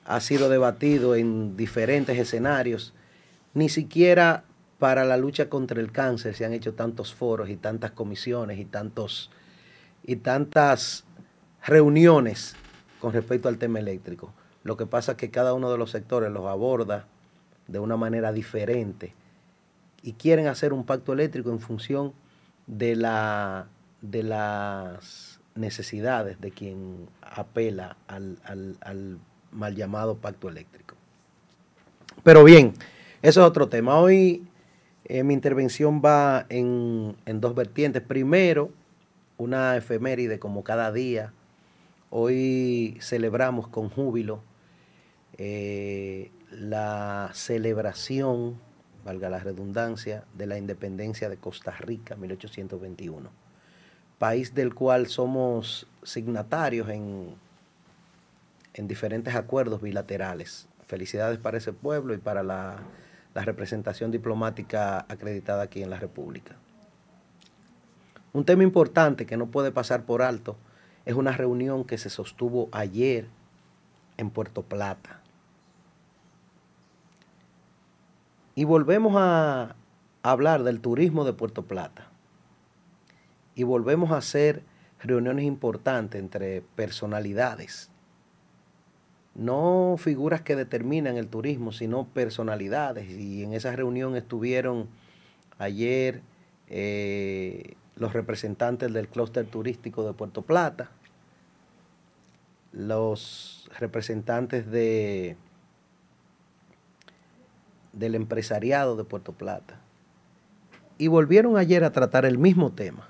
ha 0.04 0.20
sido 0.20 0.50
debatido 0.50 1.14
en 1.14 1.56
diferentes 1.56 2.18
escenarios 2.18 2.92
ni 3.54 3.70
siquiera 3.70 4.44
para 4.78 5.06
la 5.06 5.16
lucha 5.16 5.48
contra 5.48 5.80
el 5.80 5.90
cáncer 5.90 6.34
se 6.34 6.44
han 6.44 6.52
hecho 6.52 6.74
tantos 6.74 7.14
foros 7.14 7.48
y 7.48 7.56
tantas 7.56 7.92
comisiones 7.92 8.58
y 8.58 8.66
tantos 8.66 9.30
y 10.04 10.16
tantas 10.16 11.04
reuniones 11.64 12.54
con 13.00 13.14
respecto 13.14 13.48
al 13.48 13.56
tema 13.56 13.78
eléctrico. 13.78 14.34
Lo 14.66 14.76
que 14.76 14.86
pasa 14.86 15.12
es 15.12 15.18
que 15.18 15.30
cada 15.30 15.54
uno 15.54 15.70
de 15.70 15.78
los 15.78 15.90
sectores 15.90 16.30
los 16.30 16.46
aborda 16.46 17.06
de 17.68 17.78
una 17.78 17.96
manera 17.96 18.32
diferente 18.32 19.14
y 20.02 20.12
quieren 20.12 20.46
hacer 20.46 20.72
un 20.72 20.84
pacto 20.84 21.12
eléctrico 21.12 21.50
en 21.50 21.60
función 21.60 22.12
de, 22.66 22.96
de 24.02 24.22
las 24.22 25.40
necesidades 25.54 26.40
de 26.40 26.50
quien 26.50 27.08
apela 27.22 27.96
al 28.08 29.18
mal 29.52 29.74
llamado 29.74 30.16
pacto 30.16 30.48
eléctrico. 30.48 30.94
Pero 32.22 32.44
bien, 32.44 32.74
eso 33.22 33.40
es 33.40 33.46
otro 33.46 33.68
tema. 33.68 33.98
Hoy 33.98 34.46
eh, 35.04 35.22
mi 35.22 35.34
intervención 35.34 36.02
va 36.04 36.46
en, 36.48 37.16
dos 37.26 37.54
vertientes. 37.54 38.02
Primero, 38.02 38.70
una 39.38 39.76
efeméride 39.76 40.38
como 40.38 40.64
cada 40.64 40.90
día. 40.92 41.32
Hoy 42.10 42.98
celebramos 43.00 43.68
con 43.68 43.88
júbilo 43.88 44.40
eh, 45.38 46.30
la 46.50 47.30
celebración, 47.34 48.58
valga 49.04 49.30
la 49.30 49.38
redundancia, 49.38 50.24
de 50.34 50.46
la 50.46 50.58
independencia 50.58 51.28
de 51.28 51.36
Costa 51.36 51.72
Rica, 51.72 52.16
1821, 52.16 53.30
país 54.18 54.54
del 54.54 54.74
cual 54.74 55.06
somos 55.06 55.86
signatarios 56.02 56.88
en, 56.88 57.34
en 58.74 58.88
diferentes 58.88 59.34
acuerdos 59.34 59.82
bilaterales. 59.82 60.68
Felicidades 60.86 61.38
para 61.38 61.58
ese 61.58 61.72
pueblo 61.72 62.14
y 62.14 62.18
para 62.18 62.42
la, 62.42 62.78
la 63.34 63.44
representación 63.44 64.10
diplomática 64.10 65.04
acreditada 65.08 65.64
aquí 65.64 65.82
en 65.82 65.90
la 65.90 65.98
República. 65.98 66.56
Un 68.32 68.44
tema 68.44 68.62
importante 68.62 69.26
que 69.26 69.36
no 69.36 69.46
puede 69.46 69.72
pasar 69.72 70.04
por 70.04 70.22
alto 70.22 70.56
es 71.04 71.14
una 71.14 71.32
reunión 71.32 71.84
que 71.84 71.98
se 71.98 72.08
sostuvo 72.10 72.68
ayer 72.72 73.26
en 74.16 74.30
Puerto 74.30 74.62
Plata. 74.62 75.20
Y 78.56 78.64
volvemos 78.64 79.14
a 79.16 79.76
hablar 80.24 80.64
del 80.64 80.80
turismo 80.80 81.24
de 81.24 81.32
Puerto 81.32 81.62
Plata. 81.62 82.08
Y 83.54 83.62
volvemos 83.62 84.10
a 84.10 84.16
hacer 84.16 84.64
reuniones 85.00 85.44
importantes 85.44 86.20
entre 86.20 86.62
personalidades 86.74 87.90
no 89.36 89.96
figuras 89.98 90.40
que 90.40 90.56
determinan 90.56 91.16
el 91.16 91.28
turismo, 91.28 91.72
sino 91.72 92.06
personalidades. 92.06 93.10
Y 93.10 93.44
en 93.44 93.52
esa 93.52 93.76
reunión 93.76 94.16
estuvieron 94.16 94.88
ayer 95.58 96.22
eh, 96.68 97.74
los 97.96 98.12
representantes 98.12 98.92
del 98.92 99.08
clúster 99.08 99.46
turístico 99.46 100.06
de 100.06 100.14
Puerto 100.14 100.42
Plata, 100.42 100.90
los 102.72 103.70
representantes 103.78 104.70
de, 104.70 105.36
del 107.96 108.14
empresariado 108.14 108.94
de 108.94 109.04
Puerto 109.04 109.32
Plata. 109.32 109.80
Y 110.98 111.08
volvieron 111.08 111.56
ayer 111.56 111.82
a 111.82 111.92
tratar 111.92 112.24
el 112.24 112.38
mismo 112.38 112.72
tema, 112.72 113.08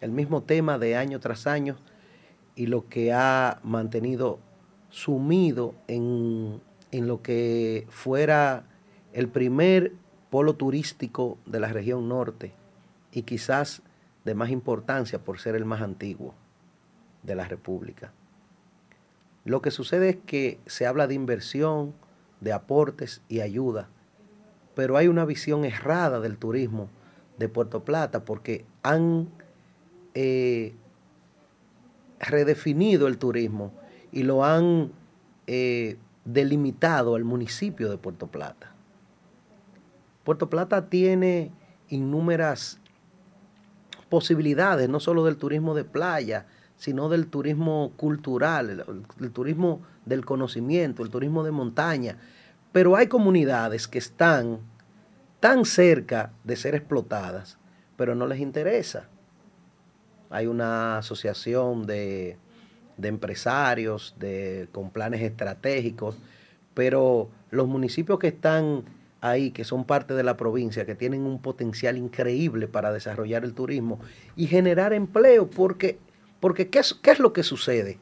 el 0.00 0.10
mismo 0.10 0.42
tema 0.42 0.78
de 0.78 0.96
año 0.96 1.20
tras 1.20 1.46
año 1.46 1.76
y 2.56 2.66
lo 2.66 2.88
que 2.88 3.12
ha 3.12 3.60
mantenido 3.62 4.38
sumido 4.90 5.74
en, 5.88 6.60
lo 6.92 7.22
que 7.22 7.86
fuera 7.90 8.64
el 9.12 9.28
primer 9.28 9.92
polo 10.30 10.54
turístico 10.54 11.38
de 11.46 11.60
la 11.60 11.68
región 11.68 12.08
norte 12.08 12.52
y 13.12 13.22
quizás 13.22 13.82
de 14.24 14.34
más 14.34 14.50
importancia 14.50 15.18
por 15.18 15.38
ser 15.38 15.56
el 15.56 15.64
más 15.64 15.82
antiguo 15.82 16.34
de 17.22 17.34
la 17.34 17.44
República. 17.48 18.12
Lo 19.44 19.60
que 19.60 19.70
sucede 19.70 20.10
es 20.10 20.16
que 20.24 20.58
se 20.66 20.86
habla 20.86 21.06
de 21.06 21.14
inversión, 21.14 21.94
de 22.44 22.52
aportes 22.52 23.22
y 23.28 23.40
ayuda, 23.40 23.88
pero 24.74 24.96
hay 24.96 25.08
una 25.08 25.24
visión 25.24 25.64
errada 25.64 26.20
del 26.20 26.36
turismo 26.36 26.88
de 27.38 27.48
Puerto 27.48 27.84
Plata 27.84 28.24
porque 28.24 28.64
han 28.82 29.28
eh, 30.14 30.74
redefinido 32.20 33.06
el 33.06 33.18
turismo 33.18 33.72
y 34.12 34.22
lo 34.22 34.44
han 34.44 34.92
eh, 35.46 35.96
delimitado 36.24 37.16
al 37.16 37.24
municipio 37.24 37.90
de 37.90 37.96
Puerto 37.98 38.26
Plata. 38.26 38.72
Puerto 40.22 40.48
Plata 40.48 40.88
tiene 40.88 41.50
innúmeras 41.88 42.78
posibilidades, 44.08 44.88
no 44.88 45.00
solo 45.00 45.24
del 45.24 45.36
turismo 45.36 45.74
de 45.74 45.84
playa, 45.84 46.46
sino 46.76 47.08
del 47.08 47.26
turismo 47.28 47.92
cultural, 47.96 48.70
el, 48.70 48.84
el, 49.20 49.30
turismo 49.30 49.80
del 50.06 50.24
conocimiento, 50.24 51.02
el 51.02 51.10
turismo 51.10 51.42
de 51.44 51.50
montaña. 51.50 52.18
Pero 52.74 52.96
hay 52.96 53.06
comunidades 53.06 53.86
que 53.86 53.98
están 53.98 54.58
tan 55.38 55.64
cerca 55.64 56.32
de 56.42 56.56
ser 56.56 56.74
explotadas, 56.74 57.56
pero 57.96 58.16
no 58.16 58.26
les 58.26 58.40
interesa. 58.40 59.06
Hay 60.28 60.48
una 60.48 60.98
asociación 60.98 61.86
de 61.86 62.36
empresarios, 63.00 64.16
de, 64.18 64.66
con 64.72 64.90
planes 64.90 65.22
estratégicos, 65.22 66.18
pero 66.74 67.28
los 67.52 67.68
municipios 67.68 68.18
que 68.18 68.26
están 68.26 68.82
ahí, 69.20 69.52
que 69.52 69.62
son 69.62 69.84
parte 69.84 70.14
de 70.14 70.24
la 70.24 70.36
provincia, 70.36 70.84
que 70.84 70.96
tienen 70.96 71.20
un 71.26 71.40
potencial 71.40 71.96
increíble 71.96 72.66
para 72.66 72.92
desarrollar 72.92 73.44
el 73.44 73.54
turismo 73.54 74.00
y 74.34 74.48
generar 74.48 74.92
empleo, 74.92 75.48
porque, 75.48 76.00
porque 76.40 76.70
¿qué, 76.70 76.80
es, 76.80 76.92
¿qué 76.92 77.12
es 77.12 77.20
lo 77.20 77.32
que 77.32 77.44
sucede 77.44 77.98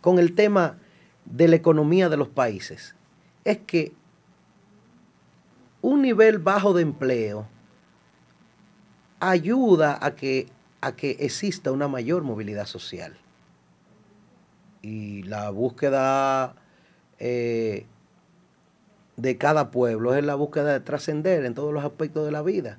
con 0.00 0.18
el 0.18 0.34
tema 0.34 0.78
de 1.26 1.48
la 1.48 1.56
economía 1.56 2.08
de 2.08 2.16
los 2.16 2.28
países? 2.28 2.96
Es 3.46 3.58
que 3.58 3.92
un 5.82 6.02
nivel 6.02 6.38
bajo 6.38 6.74
de 6.74 6.82
empleo 6.82 7.46
ayuda 9.20 9.98
a 10.02 10.16
que, 10.16 10.48
a 10.80 10.96
que 10.96 11.12
exista 11.20 11.70
una 11.70 11.86
mayor 11.86 12.24
movilidad 12.24 12.66
social 12.66 13.16
y 14.82 15.22
la 15.22 15.50
búsqueda 15.50 16.56
eh, 17.20 17.86
de 19.16 19.38
cada 19.38 19.70
pueblo 19.70 20.14
es 20.14 20.24
la 20.24 20.34
búsqueda 20.34 20.72
de 20.72 20.80
trascender 20.80 21.44
en 21.44 21.54
todos 21.54 21.72
los 21.72 21.84
aspectos 21.84 22.24
de 22.24 22.32
la 22.32 22.42
vida. 22.42 22.78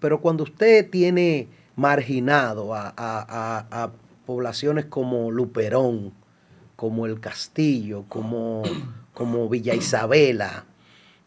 Pero 0.00 0.20
cuando 0.20 0.42
usted 0.44 0.90
tiene 0.90 1.48
marginado 1.76 2.74
a, 2.74 3.92
poblaciones 4.26 4.86
como 4.86 5.30
Luperón, 5.30 6.12
como 6.76 7.06
El 7.06 7.20
Castillo, 7.20 8.04
como, 8.08 8.62
como 9.14 9.48
Villa 9.48 9.74
Isabela, 9.74 10.64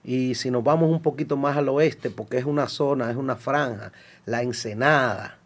y 0.04 0.36
si 0.36 0.52
nos 0.52 0.64
vamos 0.64 0.92
un 0.92 1.02
poquito 1.02 1.36
más 1.36 1.58
al 1.58 1.68
oeste, 1.70 2.12
porque 2.12 2.38
es 2.38 2.46
una 2.46 2.68
zona, 2.68 3.10
es 3.10 3.18
una 3.18 3.36
franja, 3.36 3.92
la 4.26 4.44
Ensenada. 4.44 5.40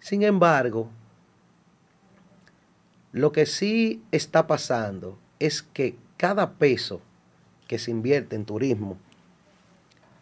Sin 0.00 0.22
embargo, 0.22 0.90
lo 3.12 3.32
que 3.32 3.46
sí 3.46 4.02
está 4.10 4.46
pasando 4.46 5.18
es 5.38 5.62
que 5.62 5.96
cada 6.18 6.52
peso 6.52 7.00
que 7.66 7.78
se 7.78 7.90
invierte 7.90 8.36
en 8.36 8.44
turismo, 8.44 8.98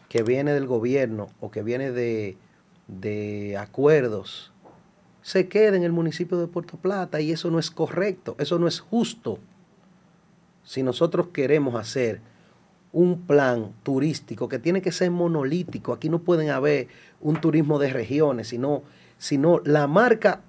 que 0.08 0.22
viene 0.22 0.52
del 0.52 0.66
gobierno 0.66 1.28
o 1.40 1.50
que 1.50 1.62
viene 1.62 1.90
de, 1.90 3.56
acuerdos, 3.58 4.52
se 5.22 5.48
queda 5.48 5.76
en 5.76 5.82
el 5.82 5.92
municipio 5.92 6.38
de 6.38 6.46
Puerto 6.46 6.76
Plata 6.76 7.20
y 7.20 7.32
eso 7.32 7.50
no 7.50 7.58
es 7.58 7.70
correcto, 7.70 8.36
eso 8.38 8.58
no 8.58 8.68
es 8.68 8.78
justo. 8.78 9.38
Si 10.64 10.82
nosotros 10.82 11.28
queremos 11.32 11.74
hacer 11.74 12.20
un 12.92 13.22
plan 13.22 13.72
turístico 13.82 14.48
que 14.48 14.58
tiene 14.58 14.82
que 14.82 14.92
ser 14.92 15.10
monolítico, 15.10 15.92
aquí 15.92 16.08
no 16.08 16.20
pueden 16.20 16.50
haber 16.50 16.88
un 17.20 17.40
turismo 17.40 17.78
de 17.78 17.92
regiones, 17.92 18.48
sino, 18.48 18.82
sino 19.18 19.60
la 19.64 19.86
marca 19.86 20.42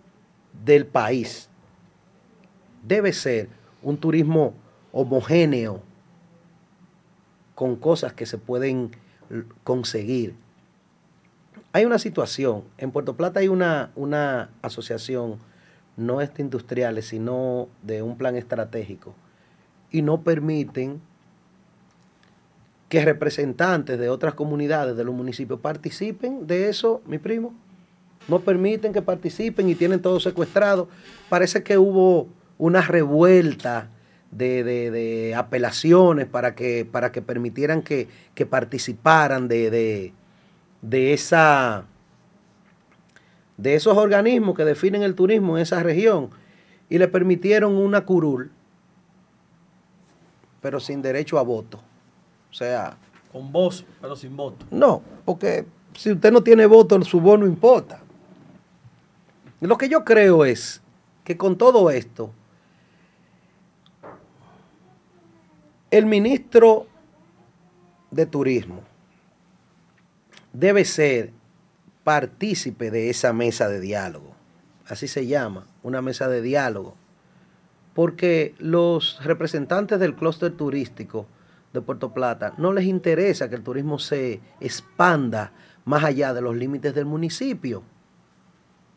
del 0.66 0.86
país 0.86 1.50
debe 2.86 3.14
ser 3.14 3.50
un 3.82 3.98
turismo 3.98 4.54
homogéneo, 4.92 5.82
con 7.56 7.76
cosas 7.76 8.14
que 8.14 8.26
se 8.26 8.38
pueden 8.38 8.92
conseguir. 9.64 10.36
Hay 11.72 11.86
una 11.86 11.98
situación, 11.98 12.64
en 12.78 12.92
Puerto 12.92 13.16
Plata 13.16 13.40
hay 13.40 13.48
una, 13.48 13.92
una 13.96 14.50
asociación, 14.62 15.40
no 15.96 16.22
este 16.22 16.42
industriales, 16.42 17.08
sino 17.08 17.68
de 17.82 18.02
un 18.02 18.18
plan 18.18 18.36
estratégico, 18.36 19.14
y 19.94 20.02
no 20.02 20.22
permiten 20.24 21.00
que 22.90 23.06
representantes 23.06 23.98
de 23.98 24.10
otras 24.10 24.34
comunidades 24.34 24.98
de 24.98 25.04
los 25.06 25.16
municipios 25.16 25.62
participen 25.62 26.46
de 26.46 26.68
eso, 26.68 27.02
mi 27.08 27.18
primo. 27.18 27.54
No 28.28 28.40
permiten 28.40 28.92
que 28.92 29.02
participen 29.02 29.70
y 29.70 29.76
tienen 29.76 30.02
todo 30.02 30.20
secuestrado. 30.20 30.90
Parece 31.30 31.64
que 31.64 31.78
hubo 31.78 32.28
una 32.58 32.82
revuelta 32.82 33.90
de, 34.32 35.34
apelaciones 35.38 36.26
para 36.26 36.56
que, 36.56 36.86
para 36.86 37.12
que 37.12 37.22
permitieran 37.22 37.82
que, 37.82 38.08
participaran 38.50 39.48
de, 39.48 40.14
de, 40.82 41.14
esa, 41.14 41.86
de 43.58 43.76
esos 43.76 43.98
organismos 43.98 44.56
que 44.56 44.66
definen 44.66 45.04
el 45.04 45.16
turismo 45.16 45.58
en 45.58 45.64
esa 45.64 45.84
región 45.84 46.30
y 46.90 46.98
le 46.98 47.08
permitieron 47.08 47.76
una 47.76 48.06
curul, 48.06 48.52
pero 50.64 50.80
sin 50.80 51.04
derecho 51.04 51.38
a 51.38 51.44
voto. 51.44 51.80
O 52.50 52.54
sea... 52.54 52.98
Con 53.32 53.52
voz, 53.52 53.86
pero 54.00 54.16
sin 54.16 54.36
voto. 54.36 54.66
No, 54.72 55.02
porque 55.26 55.66
si 55.96 56.12
usted 56.12 56.32
no 56.32 56.42
tiene 56.42 56.66
voto, 56.66 57.00
su 57.04 57.20
voto 57.20 57.40
no 57.40 57.48
importa. 57.48 58.00
Lo 59.60 59.78
que 59.78 59.90
yo 59.90 60.04
creo 60.04 60.46
es 60.46 60.82
que 61.24 61.36
con 61.36 61.58
todo 61.58 61.90
esto, 61.92 62.32
El 65.94 66.08
ministro 66.08 66.88
de 68.10 68.26
Turismo 68.26 68.82
debe 70.52 70.86
ser 70.86 71.30
partícipe 72.04 72.90
de 72.90 73.12
esa 73.12 73.32
mesa 73.32 73.70
de 73.70 73.80
diálogo. 73.80 74.34
Así 74.88 75.08
se 75.08 75.28
llama, 75.28 75.68
una 75.84 76.02
mesa 76.02 76.28
de 76.28 76.42
diálogo. 76.42 76.96
Porque 77.94 78.56
los 78.58 79.24
representantes 79.24 80.00
del 80.00 80.16
clúster 80.16 80.52
turístico 80.52 81.28
de 81.74 81.82
Puerto 81.82 82.14
Plata 82.14 82.54
no 82.58 82.74
les 82.74 82.86
interesa 82.86 83.50
que 83.50 83.56
el 83.56 83.64
turismo 83.64 84.00
se 84.00 84.42
expanda 84.60 85.52
más 85.86 86.04
allá 86.04 86.34
de 86.34 86.42
los 86.42 86.56
límites 86.56 86.96
del 86.96 87.06
municipio. 87.06 87.84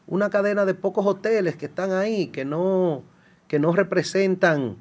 Una 0.07 0.31
cadena 0.31 0.65
de 0.65 0.75
pocos 0.75 1.05
hoteles 1.05 1.57
que 1.57 1.67
están 1.67 1.93
ahí, 1.93 2.29
que 2.29 2.45
no, 2.45 3.03
que 3.49 3.59
no 3.59 3.73
representan 3.73 4.77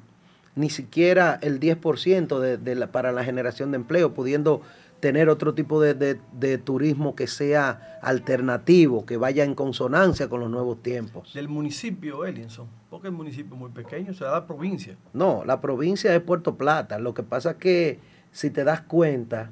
ni 0.54 0.70
siquiera 0.70 1.38
el 1.42 1.60
10% 1.60 2.38
de, 2.38 2.56
de 2.56 2.86
para 2.86 3.12
la 3.12 3.24
generación 3.24 3.72
de 3.72 3.76
empleo, 3.76 4.14
pudiendo 4.14 4.62
tener 5.00 5.28
otro 5.28 5.54
tipo 5.54 5.80
de, 5.80 6.58
turismo 6.64 7.14
que 7.14 7.26
sea 7.26 7.98
alternativo, 8.02 9.04
que 9.04 9.16
vaya 9.16 9.44
en 9.44 9.54
consonancia 9.54 10.28
con 10.28 10.40
los 10.40 10.50
nuevos 10.50 10.82
tiempos. 10.82 11.32
Del 11.34 11.48
municipio, 11.48 12.24
Elienson, 12.24 12.66
porque 12.96 13.08
el 13.08 13.14
municipio 13.14 13.52
es 13.52 13.60
muy 13.60 13.70
pequeño, 13.70 14.12
o 14.12 14.14
sea, 14.14 14.30
la 14.30 14.46
provincia. 14.46 14.96
No, 15.12 15.44
la 15.44 15.60
provincia 15.60 16.14
es 16.14 16.22
Puerto 16.22 16.56
Plata. 16.56 16.98
Lo 16.98 17.12
que 17.12 17.22
pasa 17.22 17.50
es 17.50 17.56
que, 17.56 18.00
si 18.32 18.48
te 18.48 18.64
das 18.64 18.80
cuenta, 18.80 19.50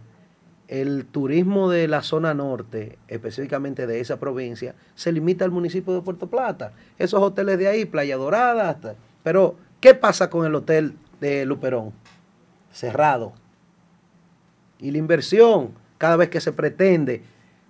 el 0.67 1.05
turismo 1.05 1.69
de 1.69 1.87
la 1.87 2.03
zona 2.03 2.33
norte, 2.33 2.99
específicamente 3.07 3.87
de 3.87 4.01
esa 4.01 4.19
provincia, 4.19 4.75
se 4.95 5.13
limita 5.13 5.45
al 5.45 5.51
municipio 5.51 5.93
de 5.93 6.01
Puerto 6.01 6.29
Plata. 6.29 6.73
Esos 6.99 7.21
hoteles 7.23 7.59
de 7.59 7.69
ahí, 7.69 7.85
Playa 7.85 8.17
Dorada, 8.17 8.71
hasta. 8.71 8.95
Pero, 9.23 9.57
¿qué 9.81 9.95
pasa 9.95 10.31
con 10.31 10.47
el 10.47 10.55
hotel 10.55 10.95
de 11.21 11.45
Luperón? 11.45 11.93
Cerrado 12.73 13.35
y 14.79 14.91
la 14.91 14.99
inversión 14.99 15.73
cada 15.99 16.17
vez 16.17 16.31
que 16.31 16.41
se 16.41 16.53
pretende. 16.53 17.23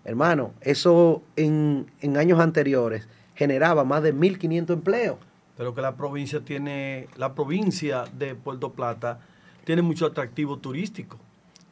Hermano, 0.05 0.53
eso 0.61 1.23
en, 1.35 1.87
años 2.17 2.39
anteriores 2.39 3.09
generaba 3.35 3.85
más 3.85 4.05
de 4.05 4.15
1.500 4.15 4.73
empleos. 4.73 5.17
Pero 5.57 5.75
que 5.75 5.81
la 5.81 5.97
provincia 5.97 6.41
tiene, 6.41 7.09
la 7.17 7.35
provincia 7.35 8.05
de 8.13 8.35
Puerto 8.35 8.73
Plata 8.73 9.21
tiene 9.65 9.83
mucho 9.83 10.07
atractivo 10.07 10.59
turístico. 10.59 11.19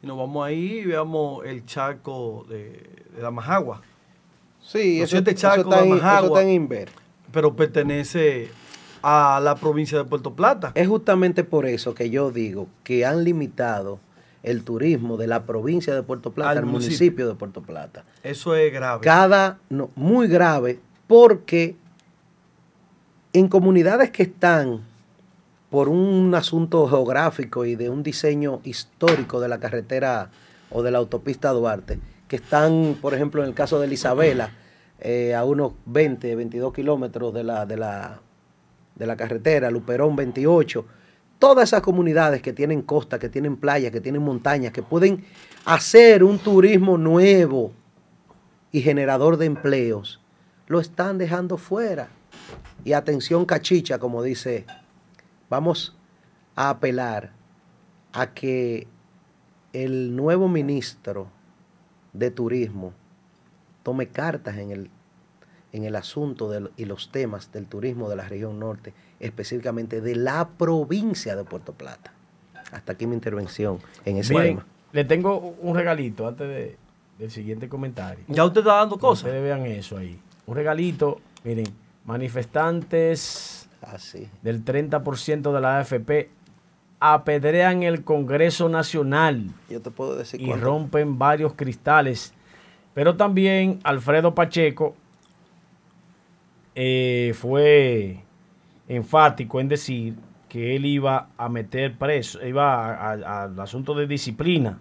Y 0.01 0.07
nos 0.07 0.17
vamos 0.17 0.45
ahí 0.45 0.79
y 0.79 0.85
veamos 0.85 1.45
el 1.45 1.65
charco 1.65 2.45
de, 2.49 3.03
la 3.19 3.31
Majagua. 3.31 3.81
Sí, 4.61 5.01
eso, 5.01 5.21
charco 5.33 5.69
está, 5.69 5.85
en, 5.85 5.93
eso 5.93 6.25
está 6.27 6.43
Inver. 6.49 6.89
Pero 7.31 7.55
pertenece 7.55 8.49
a 9.01 9.41
la 9.43 9.55
provincia 9.55 9.97
de 9.97 10.05
Puerto 10.05 10.33
Plata. 10.33 10.71
Es 10.75 10.87
justamente 10.87 11.43
por 11.43 11.65
eso 11.65 11.93
que 11.93 12.09
yo 12.09 12.31
digo 12.31 12.67
que 12.83 13.05
han 13.05 13.23
limitado 13.23 13.99
el 14.43 14.63
turismo 14.63 15.17
de 15.17 15.27
la 15.27 15.43
provincia 15.43 15.93
de 15.93 16.03
Puerto 16.03 16.31
Plata 16.31 16.51
al, 16.51 16.65
municipio. 16.65 17.27
de 17.27 17.35
Puerto 17.35 17.61
Plata. 17.61 18.03
Eso 18.23 18.55
es 18.55 18.71
grave. 18.71 19.01
Cada, 19.01 19.59
no, 19.69 19.89
muy 19.95 20.27
grave, 20.27 20.79
porque 21.07 21.75
en 23.33 23.47
comunidades 23.47 24.11
que 24.11 24.23
están 24.23 24.81
por 25.71 25.89
un 25.89 26.33
asunto 26.35 26.87
geográfico 26.87 27.65
y 27.65 27.75
de 27.75 27.89
un 27.89 28.03
diseño 28.03 28.61
histórico 28.63 29.39
de 29.39 29.47
la 29.47 29.59
carretera 29.59 30.29
o 30.69 30.83
de 30.83 30.91
la 30.91 30.99
autopista 30.99 31.49
Duarte, 31.49 31.99
que 32.27 32.35
están, 32.35 32.95
por 33.01 33.15
ejemplo, 33.15 33.41
en 33.41 33.49
el 33.49 33.55
caso 33.55 33.79
de 33.79 33.91
Isabela, 33.91 34.51
eh, 34.99 35.33
a 35.33 35.43
unos 35.45 35.73
20, 35.87 36.35
22 36.35 36.73
kilómetros 36.73 37.33
de 37.33 37.43
la, 37.43 37.65
de, 37.65 37.77
la, 37.77 38.19
de 38.95 39.07
la 39.07 39.15
carretera, 39.17 39.71
Luperón 39.71 40.15
28, 40.15 40.85
todas 41.39 41.69
esas 41.69 41.81
comunidades 41.81 42.43
que 42.43 42.53
tienen 42.53 42.83
costa, 42.83 43.17
que 43.17 43.29
tienen 43.29 43.57
playas, 43.57 43.91
que 43.91 43.99
tienen 43.99 44.21
montañas, 44.21 44.71
que 44.71 44.83
pueden 44.83 45.25
hacer 45.65 46.23
un 46.23 46.37
turismo 46.37 46.99
nuevo 46.99 47.71
y 48.71 48.81
generador 48.81 49.37
de 49.37 49.47
empleos, 49.47 50.21
lo 50.67 50.79
están 50.79 51.17
dejando 51.17 51.57
fuera. 51.57 52.09
Y 52.85 52.93
atención 52.93 53.45
cachicha, 53.45 53.99
como 53.99 54.23
dice, 54.23 54.65
vamos 55.49 55.95
a 56.55 56.69
apelar 56.69 57.31
a 58.11 58.33
que 58.33 58.87
el 59.71 60.15
nuevo 60.15 60.47
ministro 60.47 61.27
de 62.13 62.29
Turismo 62.29 62.93
tome 63.83 64.07
cartas 64.07 64.57
en 64.57 64.71
el, 64.71 64.89
en 65.71 65.83
el 65.83 65.95
asunto 65.95 66.51
y 66.77 66.85
los 66.85 67.11
temas 67.11 67.51
del 67.51 67.67
turismo 67.67 68.09
de 68.09 68.15
la 68.15 68.27
región 68.27 68.59
norte 68.59 68.93
específicamente 69.19 70.01
de 70.01 70.15
la 70.15 70.49
provincia 70.49 71.35
de 71.35 71.43
Puerto 71.43 71.73
Plata. 71.73 72.13
Hasta 72.71 72.93
aquí 72.93 73.07
mi 73.07 73.15
intervención 73.15 73.79
en 74.05 74.17
ese 74.17 74.35
tema. 74.35 74.65
Le 74.91 75.05
tengo 75.05 75.55
un 75.61 75.75
regalito 75.75 76.27
antes 76.27 76.77
del 77.17 77.31
siguiente 77.31 77.69
comentario. 77.69 78.23
Ya 78.27 78.45
usted 78.45 78.61
está 78.61 78.75
dando 78.75 78.97
cosas. 78.97 79.25
Ustedes 79.25 79.43
vean 79.43 79.65
eso 79.65 79.97
ahí. 79.97 80.19
Un 80.45 80.55
regalito, 80.55 81.21
miren, 81.43 81.65
manifestantes 82.05 83.69
ah, 83.81 83.97
del 84.41 84.63
30% 84.63 85.53
de 85.53 85.61
la 85.61 85.79
AFP 85.79 86.29
apedrean 86.99 87.83
el 87.83 88.03
Congreso 88.03 88.69
Nacional. 88.69 89.49
Yo 89.69 89.81
te 89.81 89.91
puedo 89.91 90.15
decir 90.15 90.39
y 90.41 90.53
rompen 90.53 91.19
varios 91.19 91.53
cristales. 91.53 92.33
Pero 92.93 93.17
también 93.17 93.79
Alfredo 93.83 94.33
Pacheco 94.35 94.95
eh, 96.75 97.33
fue 97.35 98.23
enfático 98.87 99.59
en 99.59 99.67
decir 99.67 100.15
que 100.47 100.75
él 100.75 100.85
iba 100.85 101.29
a 101.35 101.49
meter 101.49 101.97
preso, 101.97 102.45
iba 102.45 103.11
al 103.11 103.59
asunto 103.59 103.95
de 103.95 104.07
disciplina. 104.07 104.79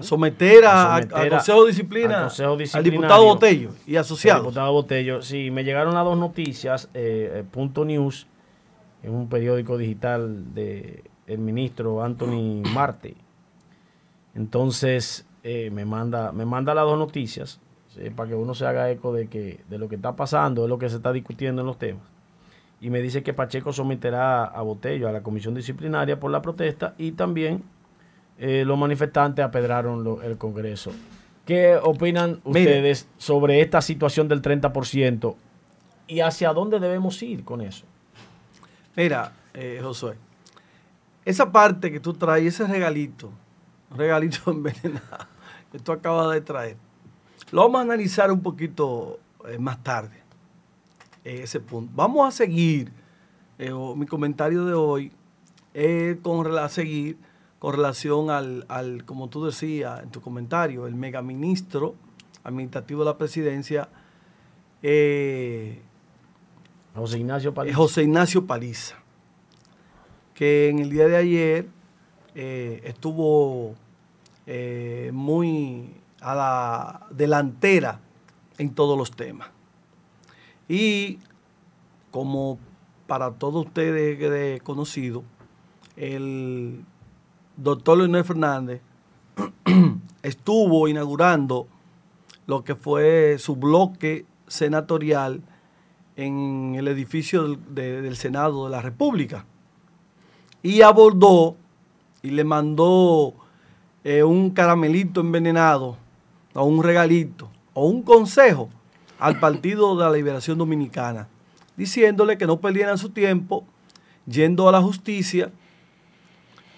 Someter, 0.00 0.64
a, 0.64 0.96
al 0.96 1.28
Consejo 1.28 1.62
de 1.62 1.68
Disciplina 1.68 2.28
al, 2.72 2.84
diputado 2.84 3.24
Botello 3.24 3.70
y 3.86 3.96
asociado. 3.96 4.42
diputado 4.42 4.72
Botello, 4.72 5.22
sí, 5.22 5.50
me 5.50 5.64
llegaron 5.64 5.94
las 5.94 6.04
dos 6.04 6.18
noticias, 6.18 6.88
eh, 6.94 7.32
eh, 7.34 7.44
Punto 7.50 7.84
News, 7.84 8.26
en 9.02 9.14
un 9.14 9.28
periódico 9.28 9.78
digital 9.78 10.54
de 10.54 11.04
el 11.26 11.38
ministro 11.38 12.02
Anthony 12.02 12.62
Marte. 12.72 13.16
Entonces, 14.34 15.26
eh, 15.42 15.70
me, 15.70 15.84
manda, 15.84 16.32
me 16.32 16.44
manda 16.44 16.74
las 16.74 16.84
dos 16.84 16.98
noticias 16.98 17.60
para 18.14 18.28
que 18.28 18.34
uno 18.34 18.54
se 18.54 18.66
haga 18.66 18.90
eco 18.90 19.12
de, 19.12 19.28
que, 19.28 19.64
de 19.70 19.78
lo 19.78 19.88
que 19.88 19.94
está 19.96 20.14
pasando, 20.14 20.62
de 20.62 20.68
lo 20.68 20.78
que 20.78 20.88
se 20.90 20.96
está 20.96 21.12
discutiendo 21.12 21.62
en 21.62 21.66
los 21.66 21.78
temas 21.78 22.16
y 22.80 22.90
me 22.90 23.00
dice 23.00 23.22
que 23.22 23.32
Pacheco 23.32 23.72
someterá 23.72 24.44
a 24.44 24.62
Botello 24.62 25.08
a 25.08 25.12
la 25.12 25.22
comisión 25.22 25.54
disciplinaria 25.54 26.20
por 26.20 26.30
la 26.30 26.42
protesta 26.42 26.94
y 26.98 27.12
también 27.12 27.62
eh, 28.38 28.64
los 28.66 28.78
manifestantes 28.78 29.44
apedraron 29.44 30.18
el 30.22 30.36
Congreso. 30.38 30.92
¿Qué 31.44 31.76
opinan 31.76 32.40
ustedes 32.44 33.08
sobre 33.18 33.60
esta 33.60 33.80
situación 33.80 34.26
del 34.26 34.42
30% 34.42 35.36
y 36.08 36.20
hacia 36.20 36.52
dónde 36.52 36.80
debemos 36.80 37.22
ir 37.22 37.44
con 37.44 37.60
eso? 37.60 37.84
Mira, 38.96 39.32
eh, 39.54 39.78
Josué, 39.82 40.16
esa 41.24 41.52
parte 41.52 41.92
que 41.92 42.00
tú 42.00 42.14
traes, 42.14 42.54
ese 42.54 42.66
regalito, 42.66 43.30
regalito 43.90 44.50
envenenado 44.50 45.26
que 45.70 45.78
tú 45.78 45.92
acabas 45.92 46.32
de 46.32 46.40
traer, 46.40 46.76
lo 47.52 47.62
vamos 47.62 47.78
a 47.78 47.82
analizar 47.82 48.32
un 48.32 48.42
poquito 48.42 49.20
eh, 49.48 49.58
más 49.58 49.82
tarde 49.82 50.26
ese 51.24 51.60
punto. 51.60 51.92
Vamos 51.94 52.26
a 52.26 52.30
seguir, 52.30 52.92
eh, 53.58 53.72
mi 53.96 54.06
comentario 54.06 54.64
de 54.64 54.74
hoy 54.74 55.12
es 55.74 56.16
con, 56.18 56.56
a 56.56 56.68
seguir 56.68 57.18
con 57.66 57.74
relación 57.74 58.30
al, 58.30 59.02
como 59.06 59.28
tú 59.28 59.44
decías 59.44 60.00
en 60.04 60.10
tu 60.10 60.20
comentario, 60.20 60.86
el 60.86 60.94
megaministro 60.94 61.96
administrativo 62.44 63.00
de 63.00 63.06
la 63.06 63.18
presidencia, 63.18 63.88
eh, 64.84 65.82
José 66.94 67.18
Ignacio 67.18 67.52
Paliza. 67.52 67.76
José 67.76 68.04
Ignacio 68.04 68.46
Paliza, 68.46 68.94
que 70.32 70.68
en 70.68 70.78
el 70.78 70.90
día 70.90 71.08
de 71.08 71.16
ayer 71.16 71.66
eh, 72.36 72.82
estuvo 72.84 73.74
muy 75.12 75.92
a 76.20 76.34
la 76.36 77.06
delantera 77.10 77.98
en 78.58 78.76
todos 78.76 78.96
los 78.96 79.10
temas. 79.10 79.48
Y 80.68 81.18
como 82.12 82.60
para 83.08 83.32
todos 83.32 83.66
ustedes 83.66 84.62
conocido, 84.62 85.24
el 85.96 86.84
doctor 87.56 87.98
Leonel 87.98 88.24
Fernández 88.24 88.80
estuvo 90.22 90.88
inaugurando 90.88 91.66
lo 92.46 92.64
que 92.64 92.74
fue 92.74 93.36
su 93.38 93.56
bloque 93.56 94.24
senatorial 94.46 95.42
en 96.16 96.74
el 96.76 96.88
edificio 96.88 97.56
del, 97.68 98.16
Senado 98.16 98.64
de 98.64 98.70
la 98.70 98.82
República. 98.82 99.44
Y 100.62 100.82
abordó 100.82 101.56
y 102.22 102.30
le 102.30 102.44
mandó 102.44 103.34
eh, 104.04 104.22
un 104.22 104.50
caramelito 104.50 105.20
envenenado 105.20 105.96
o 106.54 106.64
un 106.64 106.82
regalito 106.82 107.48
o 107.74 107.86
un 107.86 108.02
consejo 108.02 108.68
al 109.18 109.40
Partido 109.40 109.96
de 109.96 110.04
la 110.04 110.10
Liberación 110.10 110.58
Dominicana, 110.58 111.28
diciéndole 111.76 112.38
que 112.38 112.46
no 112.46 112.60
perdieran 112.60 112.98
su 112.98 113.10
tiempo 113.10 113.64
yendo 114.26 114.68
a 114.68 114.72
la 114.72 114.80
justicia 114.80 115.52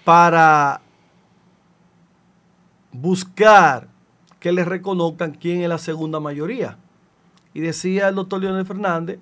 para 0.09 0.81
buscar 2.93 3.89
que 4.41 4.53
les 4.53 4.67
reconozcan 4.67 5.33
quién 5.33 5.61
es 5.61 5.69
la 5.69 5.77
segunda 5.77 6.19
mayoría. 6.19 6.79
Y 7.53 7.61
decía 7.61 8.09
el 8.09 8.15
doctor 8.15 8.41
Leonel 8.41 8.65
Fernández 8.65 9.19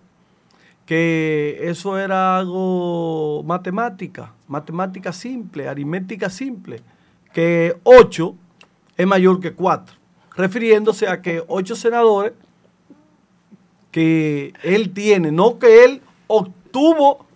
que 0.85 1.59
eso 1.63 1.99
era 1.99 2.39
algo 2.39 3.43
matemática, 3.45 4.33
matemática 4.47 5.13
simple, 5.13 5.67
aritmética 5.67 6.31
simple, 6.31 6.81
que 7.33 7.77
8 7.83 8.37
es 8.97 9.07
mayor 9.09 9.41
que 9.41 9.55
4, 9.55 9.97
refiriéndose 10.37 11.09
a 11.09 11.21
que 11.21 11.43
8 11.49 11.75
senadores 11.75 12.33
que 13.91 14.53
él 14.63 14.93
tiene, 14.95 15.33
no 15.33 15.59
que 15.59 15.85
él 15.85 16.01
obtuvo 16.29 17.27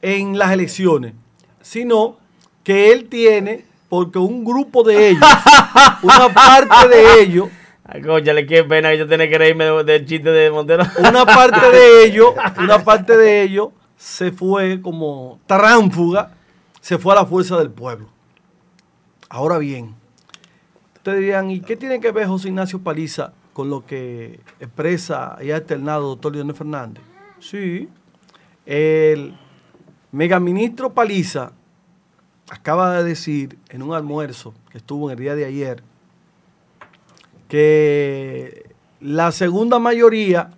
en 0.00 0.36
las 0.36 0.50
elecciones, 0.50 1.14
sino 1.60 2.20
que 2.62 2.92
él 2.92 3.08
tiene 3.08 3.64
porque 3.88 4.18
un 4.18 4.44
grupo 4.44 4.82
de 4.82 5.10
ellos, 5.10 5.22
una 6.02 6.32
parte 6.32 6.88
de 6.88 7.20
ellos, 7.20 7.48
le 8.00 8.46
qué 8.46 8.64
pena 8.64 8.90
que 8.90 8.98
yo 8.98 9.06
tenga 9.06 9.28
que 9.28 9.36
reírme 9.36 9.64
del 9.84 10.06
chiste 10.06 10.30
de 10.30 10.50
Montero. 10.50 10.84
Una 10.98 11.26
parte 11.26 11.70
de 11.70 12.04
ellos, 12.06 12.34
una 12.58 12.82
parte 12.82 13.16
de 13.16 13.42
ellos 13.42 13.68
se 13.96 14.32
fue 14.32 14.80
como 14.80 15.40
tránfuga, 15.46 16.32
se 16.80 16.98
fue 16.98 17.12
a 17.12 17.16
la 17.16 17.26
fuerza 17.26 17.58
del 17.58 17.70
pueblo. 17.70 18.08
Ahora 19.28 19.58
bien, 19.58 19.94
ustedes 20.96 21.20
dirían, 21.20 21.50
¿y 21.50 21.60
qué 21.60 21.76
tiene 21.76 22.00
que 22.00 22.12
ver 22.12 22.26
José 22.26 22.48
Ignacio 22.48 22.80
Paliza 22.80 23.32
con 23.52 23.68
lo 23.68 23.84
que 23.84 24.40
expresa 24.58 25.36
y 25.42 25.50
ha 25.50 25.58
externado 25.58 26.00
el 26.00 26.14
doctor 26.14 26.34
Leonel 26.34 26.56
Fernández? 26.56 27.02
Sí, 27.40 27.88
el 28.64 29.34
megaministro 30.12 30.92
Paliza 30.92 31.52
acaba 32.52 32.98
de 32.98 33.04
decir 33.04 33.58
en 33.70 33.82
un 33.82 33.94
almuerzo 33.94 34.52
que 34.70 34.76
estuvo 34.76 35.08
en 35.10 35.16
el 35.16 35.24
día 35.24 35.34
de 35.34 35.46
ayer 35.46 35.82
que 37.48 38.74
la 39.00 39.32
segunda 39.32 39.78
mayoría 39.78 40.50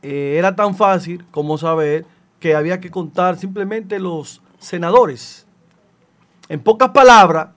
eh, 0.00 0.36
era 0.38 0.56
tan 0.56 0.74
fácil 0.74 1.26
como 1.30 1.58
saber 1.58 2.06
que 2.40 2.54
había 2.54 2.80
que 2.80 2.90
contar 2.90 3.36
simplemente 3.36 3.98
los 3.98 4.40
senadores. 4.58 5.46
En 6.48 6.60
pocas 6.60 6.88
palabras, 6.88 7.48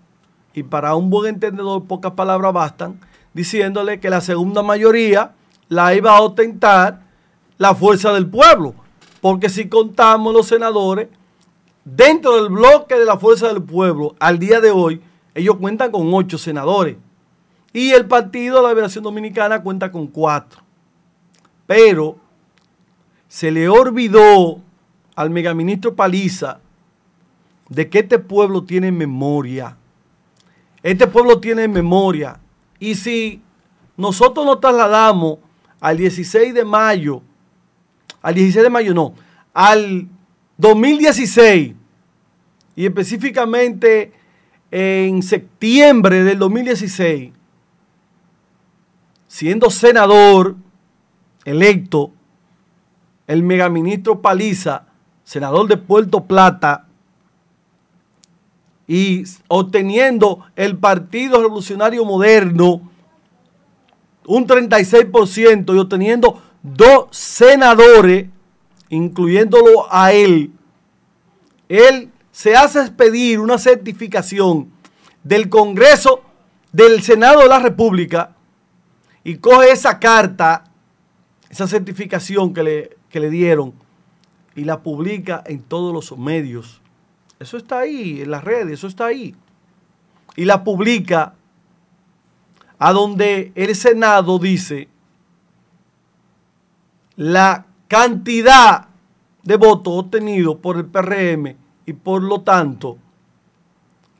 y 0.53 0.63
para 0.63 0.93
un 0.95 1.09
buen 1.09 1.35
entendedor 1.35 1.85
pocas 1.85 2.11
palabras 2.11 2.51
bastan, 2.51 2.99
diciéndole 3.33 4.01
que 4.01 4.09
la 4.09 4.19
segunda 4.19 4.61
mayoría 4.61 5.31
la 5.69 5.93
iba 5.93 6.17
a 6.17 6.21
ostentar 6.21 7.03
la 7.57 7.73
fuerza 7.75 8.11
del 8.11 8.27
pueblo. 8.27 8.75
Porque 9.21 9.47
si 9.47 9.69
contamos 9.69 10.33
los 10.33 10.47
senadores, 10.47 11.07
Dentro 11.95 12.35
del 12.35 12.49
bloque 12.49 12.95
de 12.95 13.05
la 13.05 13.17
Fuerza 13.17 13.47
del 13.47 13.63
Pueblo, 13.63 14.15
al 14.19 14.37
día 14.37 14.61
de 14.61 14.69
hoy, 14.69 15.01
ellos 15.33 15.57
cuentan 15.57 15.91
con 15.91 16.13
ocho 16.13 16.37
senadores. 16.37 16.97
Y 17.73 17.91
el 17.91 18.05
Partido 18.05 18.57
de 18.57 18.63
la 18.63 18.69
Liberación 18.69 19.03
Dominicana 19.03 19.63
cuenta 19.63 19.91
con 19.91 20.05
cuatro. 20.07 20.61
Pero 21.65 22.17
se 23.27 23.49
le 23.49 23.67
olvidó 23.69 24.59
al 25.15 25.31
megaministro 25.31 25.95
Paliza 25.95 26.59
de 27.69 27.89
que 27.89 27.99
este 27.99 28.19
pueblo 28.19 28.63
tiene 28.63 28.91
memoria. 28.91 29.75
Este 30.83 31.07
pueblo 31.07 31.39
tiene 31.39 31.67
memoria. 31.67 32.39
Y 32.79 32.95
si 32.95 33.41
nosotros 33.97 34.45
nos 34.45 34.59
trasladamos 34.59 35.39
al 35.79 35.97
16 35.97 36.53
de 36.53 36.65
mayo, 36.65 37.23
al 38.21 38.35
16 38.35 38.63
de 38.63 38.69
mayo 38.69 38.93
no, 38.93 39.13
al 39.53 40.07
2016, 40.57 41.78
y 42.79 42.85
específicamente 42.85 44.13
en 44.71 45.21
septiembre 45.21 46.23
del 46.23 46.39
2016, 46.39 47.33
siendo 49.27 49.69
senador 49.69 50.55
electo, 51.43 52.13
el 53.27 53.43
megaministro 53.43 54.21
Paliza, 54.21 54.85
senador 55.25 55.67
de 55.67 55.75
Puerto 55.75 56.23
Plata, 56.23 56.87
y 58.87 59.23
obteniendo 59.49 60.45
el 60.55 60.77
Partido 60.77 61.41
Revolucionario 61.41 62.05
Moderno 62.05 62.89
un 64.25 64.47
36% 64.47 65.75
y 65.75 65.79
obteniendo 65.79 66.41
dos 66.63 67.07
senadores, 67.11 68.27
incluyéndolo 68.87 69.85
a 69.91 70.13
él, 70.13 70.53
él 71.67 72.09
se 72.31 72.55
hace 72.55 72.91
pedir 72.91 73.39
una 73.39 73.57
certificación 73.57 74.71
del 75.23 75.49
Congreso 75.49 76.21
del 76.71 77.01
Senado 77.01 77.41
de 77.41 77.47
la 77.47 77.59
República 77.59 78.35
y 79.23 79.37
coge 79.37 79.71
esa 79.71 79.99
carta, 79.99 80.65
esa 81.49 81.67
certificación 81.67 82.53
que 82.53 82.63
le, 82.63 82.97
le 83.11 83.29
dieron 83.29 83.73
y 84.55 84.63
la 84.63 84.81
publica 84.81 85.43
en 85.45 85.61
todos 85.61 85.93
los 85.93 86.17
medios. 86.17 86.81
Eso 87.39 87.57
está 87.57 87.79
ahí, 87.79 88.21
en 88.21 88.31
las 88.31 88.43
redes, 88.43 88.73
eso 88.73 88.87
está 88.87 89.07
ahí. 89.07 89.35
Y 90.35 90.45
la 90.45 90.63
publica 90.63 91.33
a 92.77 92.93
donde 92.93 93.51
el 93.55 93.75
Senado 93.75 94.39
dice 94.39 94.87
la 97.15 97.65
cantidad 97.89 98.87
de 99.43 99.57
votos 99.57 99.93
obtenidos 99.93 100.57
por 100.57 100.77
el 100.77 100.85
PRM 100.85 101.55
y 101.89 101.93
por 101.93 102.21
lo 102.21 102.41
tanto, 102.41 102.99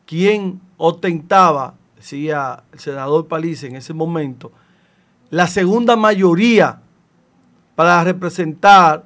quien 0.08 0.60
ostentaba, 0.78 1.76
decía 1.96 2.64
el 2.74 2.80
senador 2.80 3.28
Palice 3.28 3.68
en 3.68 3.76
ese 3.76 3.94
momento, 3.94 4.52
la 5.30 5.46
segunda 5.46 5.96
mayoría 5.96 6.80
para 7.76 8.04
representar 8.04 9.06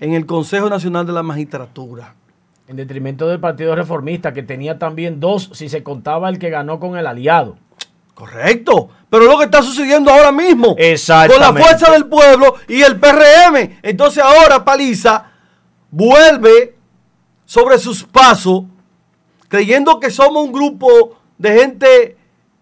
en 0.00 0.14
el 0.14 0.24
Consejo 0.24 0.70
Nacional 0.70 1.06
de 1.06 1.12
la 1.12 1.22
Magistratura. 1.22 2.14
En 2.68 2.76
detrimento 2.76 3.28
del 3.28 3.38
Partido 3.38 3.76
Reformista, 3.76 4.32
que 4.32 4.42
tenía 4.42 4.78
también 4.78 5.20
dos, 5.20 5.50
si 5.52 5.68
se 5.68 5.82
contaba 5.82 6.30
el 6.30 6.38
que 6.38 6.48
ganó 6.48 6.80
con 6.80 6.96
el 6.96 7.06
aliado. 7.06 7.58
Correcto, 8.14 8.88
pero 9.10 9.26
lo 9.26 9.36
que 9.36 9.44
está 9.44 9.60
sucediendo 9.60 10.10
ahora 10.10 10.32
mismo. 10.32 10.74
Con 10.74 11.40
la 11.40 11.52
fuerza 11.52 11.92
del 11.92 12.06
pueblo 12.06 12.54
y 12.66 12.80
el 12.80 12.98
PRM. 12.98 13.80
Entonces 13.82 14.24
ahora 14.24 14.64
Paliza 14.64 15.32
vuelve 15.90 16.73
sobre 17.44 17.78
sus 17.78 18.02
pasos, 18.04 18.64
creyendo 19.48 20.00
que 20.00 20.10
somos 20.10 20.44
un 20.44 20.52
grupo 20.52 21.16
de 21.38 21.58
gente 21.58 22.16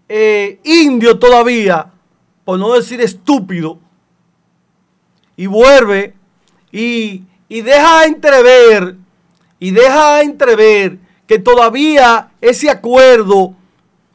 eh, 0.09 0.61
indio 0.65 1.19
todavía, 1.19 1.91
por 2.45 2.59
no 2.59 2.73
decir 2.73 3.01
estúpido, 3.01 3.79
y 5.37 5.47
vuelve 5.47 6.15
y, 6.71 7.23
y 7.49 7.61
deja 7.63 8.05
entrever, 8.05 8.97
y 9.59 9.71
deja 9.71 10.23
entrever 10.23 10.99
que 11.27 11.39
todavía 11.39 12.31
ese 12.41 12.69
acuerdo, 12.69 13.55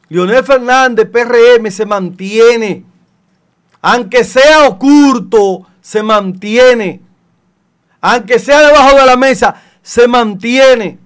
Leonel 0.08 0.44
Fernández, 0.44 1.08
PRM, 1.10 1.70
se 1.70 1.84
mantiene, 1.84 2.84
aunque 3.80 4.24
sea 4.24 4.68
oculto, 4.68 5.66
se 5.80 6.02
mantiene, 6.02 7.00
aunque 8.00 8.38
sea 8.38 8.60
debajo 8.60 8.96
de 8.96 9.06
la 9.06 9.16
mesa, 9.16 9.62
se 9.88 10.06
mantiene. 10.06 10.98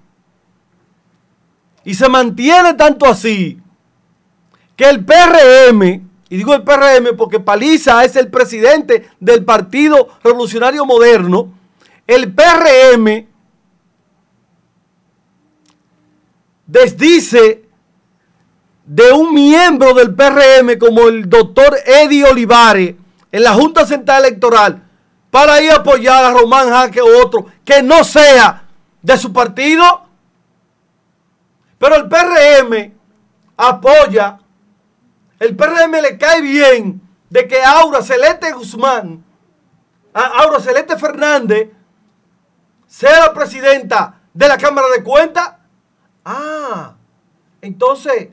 Y 1.85 1.95
se 1.95 2.09
mantiene 2.09 2.74
tanto 2.74 3.07
así 3.07 3.61
que 4.74 4.91
el 4.91 5.05
PRM, 5.05 5.83
y 6.28 6.37
digo 6.37 6.53
el 6.53 6.64
PRM 6.64 7.16
porque 7.16 7.39
Paliza 7.39 8.05
es 8.05 8.16
el 8.16 8.28
presidente 8.28 9.09
del 9.20 9.45
Partido 9.45 10.09
Revolucionario 10.24 10.85
Moderno, 10.85 11.53
el 12.09 12.35
PRM 12.35 13.28
desdice 16.66 17.64
de 18.85 19.12
un 19.12 19.33
miembro 19.33 19.95
del 19.95 20.12
PRM 20.12 20.76
como 20.80 21.07
el 21.07 21.30
doctor 21.30 21.76
Eddie 21.87 22.24
Olivares 22.24 22.97
en 23.30 23.43
la 23.45 23.53
Junta 23.53 23.87
Central 23.87 24.24
Electoral 24.24 24.83
para 25.30 25.62
ir 25.62 25.70
a 25.70 25.76
apoyar 25.76 26.24
a 26.24 26.33
Román 26.33 26.68
Jaque 26.68 27.01
o 27.01 27.24
otro 27.24 27.47
que 27.64 27.80
no 27.80 28.03
sea 28.03 28.61
de 29.03 29.18
su 29.18 29.32
partido. 29.32 29.84
Pero 31.78 31.96
el 31.96 32.09
PRM 32.09 32.94
apoya, 33.57 34.38
el 35.38 35.57
PRM 35.57 36.00
le 36.00 36.16
cae 36.16 36.40
bien 36.40 37.00
de 37.28 37.48
que 37.48 37.62
Aura 37.62 38.03
Celeste 38.03 38.53
Guzmán, 38.53 39.24
Aura 40.12 40.61
Celeste 40.61 40.96
Fernández, 40.96 41.70
sea 42.86 43.26
la 43.26 43.34
presidenta 43.34 44.20
de 44.32 44.48
la 44.48 44.57
Cámara 44.59 44.86
de 44.94 45.03
Cuentas. 45.03 45.55
Ah, 46.24 46.94
entonces, 47.61 48.28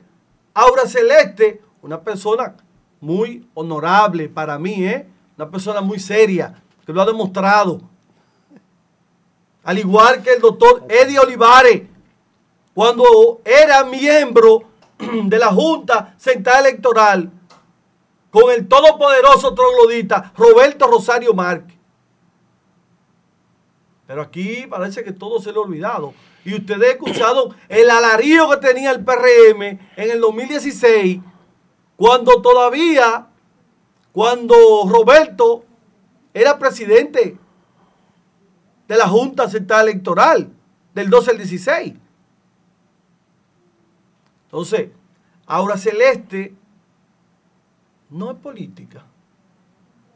Aura 0.54 0.86
Celeste, 0.86 1.62
una 1.82 2.00
persona 2.00 2.54
muy 3.00 3.48
honorable 3.54 4.28
para 4.28 4.58
mí, 4.58 4.84
¿eh? 4.84 5.08
una 5.36 5.50
persona 5.50 5.80
muy 5.80 5.98
seria, 5.98 6.62
que 6.84 6.92
lo 6.92 7.00
ha 7.00 7.06
demostrado 7.06 7.89
al 9.64 9.78
igual 9.78 10.22
que 10.22 10.34
el 10.34 10.40
doctor 10.40 10.84
Eddie 10.88 11.18
Olivares, 11.18 11.82
cuando 12.74 13.40
era 13.44 13.84
miembro 13.84 14.62
de 14.98 15.38
la 15.38 15.48
Junta 15.48 16.14
Central 16.18 16.66
Electoral 16.66 17.30
con 18.30 18.50
el 18.52 18.68
todopoderoso 18.68 19.54
troglodita 19.54 20.32
Roberto 20.36 20.86
Rosario 20.86 21.34
Márquez. 21.34 21.76
Pero 24.06 24.22
aquí 24.22 24.66
parece 24.68 25.04
que 25.04 25.12
todo 25.12 25.40
se 25.40 25.52
le 25.52 25.58
ha 25.58 25.62
olvidado. 25.62 26.14
Y 26.44 26.54
ustedes 26.54 26.82
han 26.82 26.96
escuchado 26.96 27.54
el 27.68 27.90
alarío 27.90 28.48
que 28.50 28.56
tenía 28.56 28.90
el 28.92 29.04
PRM 29.04 29.62
en 29.62 30.10
el 30.10 30.20
2016, 30.20 31.20
cuando 31.96 32.40
todavía, 32.40 33.26
cuando 34.12 34.56
Roberto 34.88 35.64
era 36.32 36.58
presidente 36.58 37.36
de 38.90 38.96
la 38.96 39.06
Junta 39.06 39.48
Central 39.48 39.86
Electoral 39.86 40.50
del 40.92 41.08
12 41.08 41.30
al 41.30 41.36
16. 41.36 41.94
Entonces, 44.46 44.90
Aura 45.46 45.78
Celeste 45.78 46.52
no 48.08 48.32
es 48.32 48.36
política. 48.38 49.04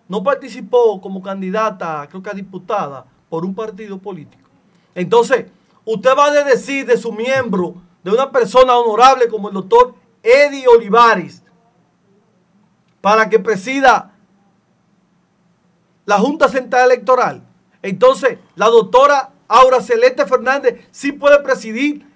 No 0.09 0.25
participó 0.25 1.01
como 1.01 1.23
candidata, 1.23 2.05
creo 2.09 2.21
que 2.21 2.31
a 2.31 2.35
diputada, 2.35 3.07
por 3.29 3.45
un 3.45 3.55
partido 3.55 3.97
político. 3.99 4.51
Entonces, 4.97 5.47
usted 5.85 6.11
va 6.19 6.27
a 6.27 6.43
decir 6.43 6.85
de 6.85 6.97
su 6.97 7.13
miembro, 7.13 7.77
de 8.03 8.11
una 8.11 8.33
persona 8.33 8.77
honorable 8.77 9.29
como 9.29 9.51
el 9.51 9.55
doctor 9.55 9.95
Eddie 10.21 10.67
Olivares, 10.67 11.45
para 13.01 13.31
que 13.31 13.39
presida 13.39 14.17
la 16.07 16.19
Junta 16.19 16.49
Central 16.49 16.91
Electoral. 16.91 17.54
Entonces, 17.85 18.39
la 18.57 18.71
doctora 18.71 19.35
Aura 19.47 19.83
Celeste 19.83 20.25
Fernández 20.25 20.89
sí 20.91 21.13
puede 21.13 21.41
presidir 21.41 22.11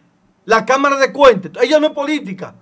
la 0.47 0.65
Cámara 0.65 0.97
de 0.97 1.13
Cuentas. 1.13 1.63
Ella 1.63 1.79
no 1.79 1.89
es 1.89 1.93
política. 1.93 2.55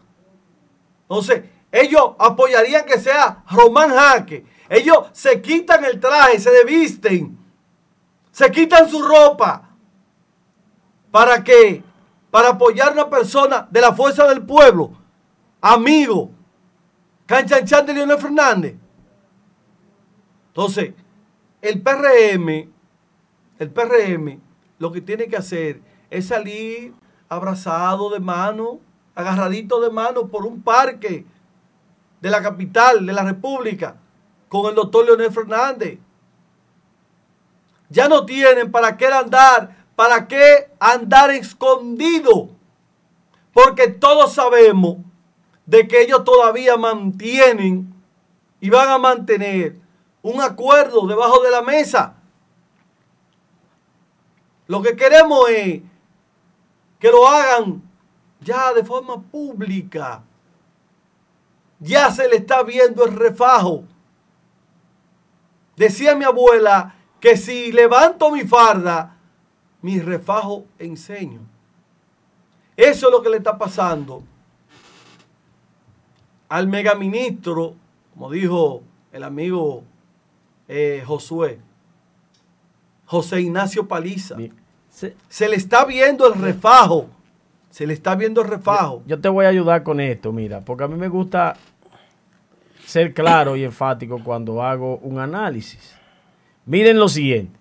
Entonces, 1.02 1.44
ellos 1.70 2.14
apoyarían 2.18 2.84
que 2.84 2.98
sea 2.98 3.44
Román 3.48 3.90
Jaque. 3.90 4.44
Ellos 4.68 5.06
se 5.12 5.40
quitan 5.40 5.84
el 5.84 6.00
traje, 6.00 6.40
se 6.40 6.50
desvisten, 6.50 7.38
se 8.32 8.50
quitan 8.50 8.90
su 8.90 9.00
ropa. 9.00 9.70
¿Para 11.12 11.44
qué? 11.44 11.84
Para 12.32 12.48
apoyar 12.48 12.88
a 12.88 12.92
una 12.92 13.08
persona 13.08 13.68
de 13.70 13.82
la 13.82 13.94
fuerza 13.94 14.26
del 14.26 14.42
pueblo, 14.42 14.90
amigo, 15.60 16.32
canchanchan 17.24 17.86
de 17.86 17.94
Leonel 17.94 18.18
Fernández. 18.18 18.74
Entonces, 20.48 20.92
el 21.62 21.80
PRM, 21.80 22.74
el 23.58 23.70
PRM, 23.70 24.40
lo 24.78 24.92
que 24.92 25.00
tiene 25.00 25.26
que 25.28 25.36
hacer 25.36 25.80
es 26.10 26.28
salir 26.28 26.92
abrazado 27.28 28.10
de 28.10 28.20
mano, 28.20 28.80
agarradito 29.14 29.80
de 29.80 29.90
mano 29.90 30.28
por 30.28 30.46
un 30.46 30.62
parque 30.62 31.24
de 32.20 32.30
la 32.30 32.42
capital 32.42 33.04
de 33.06 33.12
la 33.12 33.24
República 33.24 33.96
con 34.48 34.66
el 34.66 34.74
doctor 34.74 35.04
Leonel 35.04 35.32
Fernández. 35.32 35.98
Ya 37.88 38.08
no 38.08 38.26
tienen 38.26 38.70
para 38.70 38.96
qué 38.96 39.06
andar, 39.06 39.76
para 39.94 40.26
qué 40.26 40.70
andar 40.78 41.30
escondido. 41.30 42.50
Porque 43.52 43.88
todos 43.88 44.34
sabemos 44.34 44.98
de 45.64 45.88
que 45.88 46.02
ellos 46.02 46.24
todavía 46.24 46.76
mantienen 46.76 47.94
y 48.60 48.70
van 48.70 48.88
a 48.88 48.98
mantener 48.98 49.76
un 50.22 50.40
acuerdo 50.40 51.06
debajo 51.06 51.42
de 51.42 51.50
la 51.50 51.62
mesa. 51.62 52.15
Lo 54.66 54.82
que 54.82 54.96
queremos 54.96 55.48
es 55.48 55.82
que 56.98 57.10
lo 57.10 57.26
hagan 57.26 57.82
ya 58.40 58.72
de 58.72 58.84
forma 58.84 59.20
pública. 59.20 60.22
Ya 61.78 62.10
se 62.10 62.28
le 62.28 62.36
está 62.36 62.62
viendo 62.62 63.04
el 63.04 63.14
refajo. 63.14 63.84
Decía 65.76 66.14
mi 66.16 66.24
abuela 66.24 66.94
que 67.20 67.36
si 67.36 67.70
levanto 67.70 68.30
mi 68.30 68.42
farda, 68.42 69.16
mi 69.82 70.00
refajo 70.00 70.64
enseño. 70.78 71.40
Eso 72.76 73.06
es 73.06 73.12
lo 73.12 73.22
que 73.22 73.30
le 73.30 73.36
está 73.38 73.56
pasando 73.56 74.22
al 76.48 76.68
megaministro, 76.68 77.74
como 78.14 78.30
dijo 78.30 78.82
el 79.12 79.24
amigo 79.24 79.82
eh, 80.68 81.02
Josué, 81.06 81.60
José 83.06 83.40
Ignacio 83.40 83.88
Paliza. 83.88 84.36
Se, 85.28 85.48
le 85.48 85.56
está 85.56 85.84
viendo 85.84 86.26
el 86.26 86.40
refajo. 86.40 87.08
Se 87.70 87.86
le 87.86 87.94
está 87.94 88.14
viendo 88.14 88.42
el 88.42 88.48
refajo. 88.48 89.02
Yo, 89.06 89.20
te 89.20 89.28
voy 89.28 89.44
a 89.44 89.48
ayudar 89.48 89.82
con 89.82 90.00
esto, 90.00 90.32
mira, 90.32 90.60
porque 90.60 90.84
a 90.84 90.88
mí 90.88 90.96
me 90.96 91.08
gusta 91.08 91.56
ser 92.84 93.12
claro 93.12 93.56
y 93.56 93.64
enfático 93.64 94.22
cuando 94.22 94.62
hago 94.62 94.98
un 94.98 95.18
análisis. 95.18 95.94
Miren 96.64 96.98
lo 96.98 97.08
siguiente. 97.08 97.58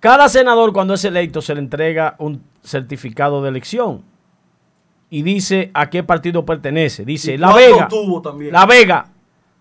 Cada 0.00 0.28
senador 0.28 0.72
cuando 0.72 0.94
es 0.94 1.04
electo 1.04 1.40
se 1.40 1.54
le 1.54 1.60
entrega 1.60 2.16
un 2.18 2.42
certificado 2.62 3.42
de 3.42 3.48
elección 3.48 4.04
y 5.08 5.22
dice 5.22 5.70
a 5.74 5.88
qué 5.88 6.02
partido 6.02 6.44
pertenece. 6.44 7.04
Dice 7.04 7.38
La 7.38 7.54
Vega. 7.54 7.88
La 8.50 8.66
Vega, 8.66 9.08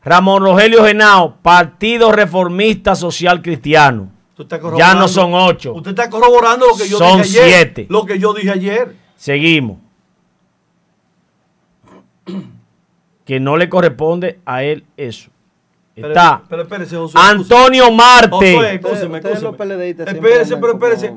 Ramón 0.06 0.44
Rogelio 0.44 0.86
Genao, 0.86 1.38
Partido 1.42 2.12
Reformista 2.12 2.96
Social 2.96 3.42
Cristiano. 3.42 4.12
Ya 4.78 4.94
no 4.94 5.08
son 5.08 5.34
ocho. 5.34 5.74
Usted 5.74 5.92
está 5.92 6.10
corroborando 6.10 6.68
lo 6.68 6.76
que 6.78 6.88
yo 6.88 7.00
dije 7.00 7.22
ayer. 7.22 7.50
siete. 7.50 7.88
Lo 7.90 8.06
que 8.06 8.20
yo 8.20 8.34
dije 8.34 8.52
ayer. 8.52 8.96
Seguimos. 9.16 9.80
que 13.26 13.40
no 13.40 13.58
le 13.58 13.68
corresponde 13.68 14.40
a 14.46 14.62
él 14.64 14.86
eso. 14.96 15.32
Está 15.96 16.44
pero, 16.50 16.64
espérese, 16.64 16.98
Antonio 17.16 17.90
Marte. 17.90 18.76
Espérese, 20.06 20.58
pero 20.58 20.74
espérese. 20.74 21.14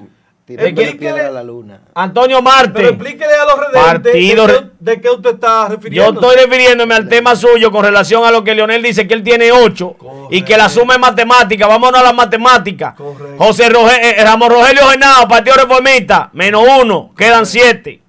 Explíquele 0.55 1.21
a 1.21 1.31
la 1.31 1.43
luna. 1.43 1.81
Antonio 1.95 2.41
Marte. 2.41 2.73
Pero 2.75 2.89
explíquele 2.89 3.35
a 3.35 3.45
los 3.45 3.59
redentes 3.59 4.71
de, 4.79 5.01
qué 5.01 5.11
usted 5.11 5.35
está 5.35 5.69
refiriendo. 5.69 6.13
Yo 6.13 6.21
estoy 6.21 6.45
refiriéndome 6.45 6.95
al 6.95 7.09
tema 7.09 7.37
suyo 7.37 7.71
con 7.71 7.85
relación 7.85 8.25
a 8.25 8.31
lo 8.31 8.43
que 8.43 8.55
Leonel 8.55 8.83
dice 8.83 9.07
que 9.07 9.15
él 9.15 9.23
tiene 9.23 9.53
ocho 9.53 9.97
y 10.31 10.43
que 10.43 10.57
la 10.57 10.69
suma 10.69 10.95
es 10.95 11.01
matemática. 11.01 11.67
Vámonos 11.67 12.01
a 12.01 12.05
la 12.05 12.13
matemática. 12.13 12.95
José 13.37 13.67
eh, 13.67 14.25
Ramón 14.25 14.51
Rogelio 14.51 14.87
Genao, 14.87 15.29
Partido 15.29 15.57
Reformista, 15.57 16.31
menos 16.33 16.65
uno, 16.81 17.13
quedan 17.17 17.45
siete. 17.45 18.01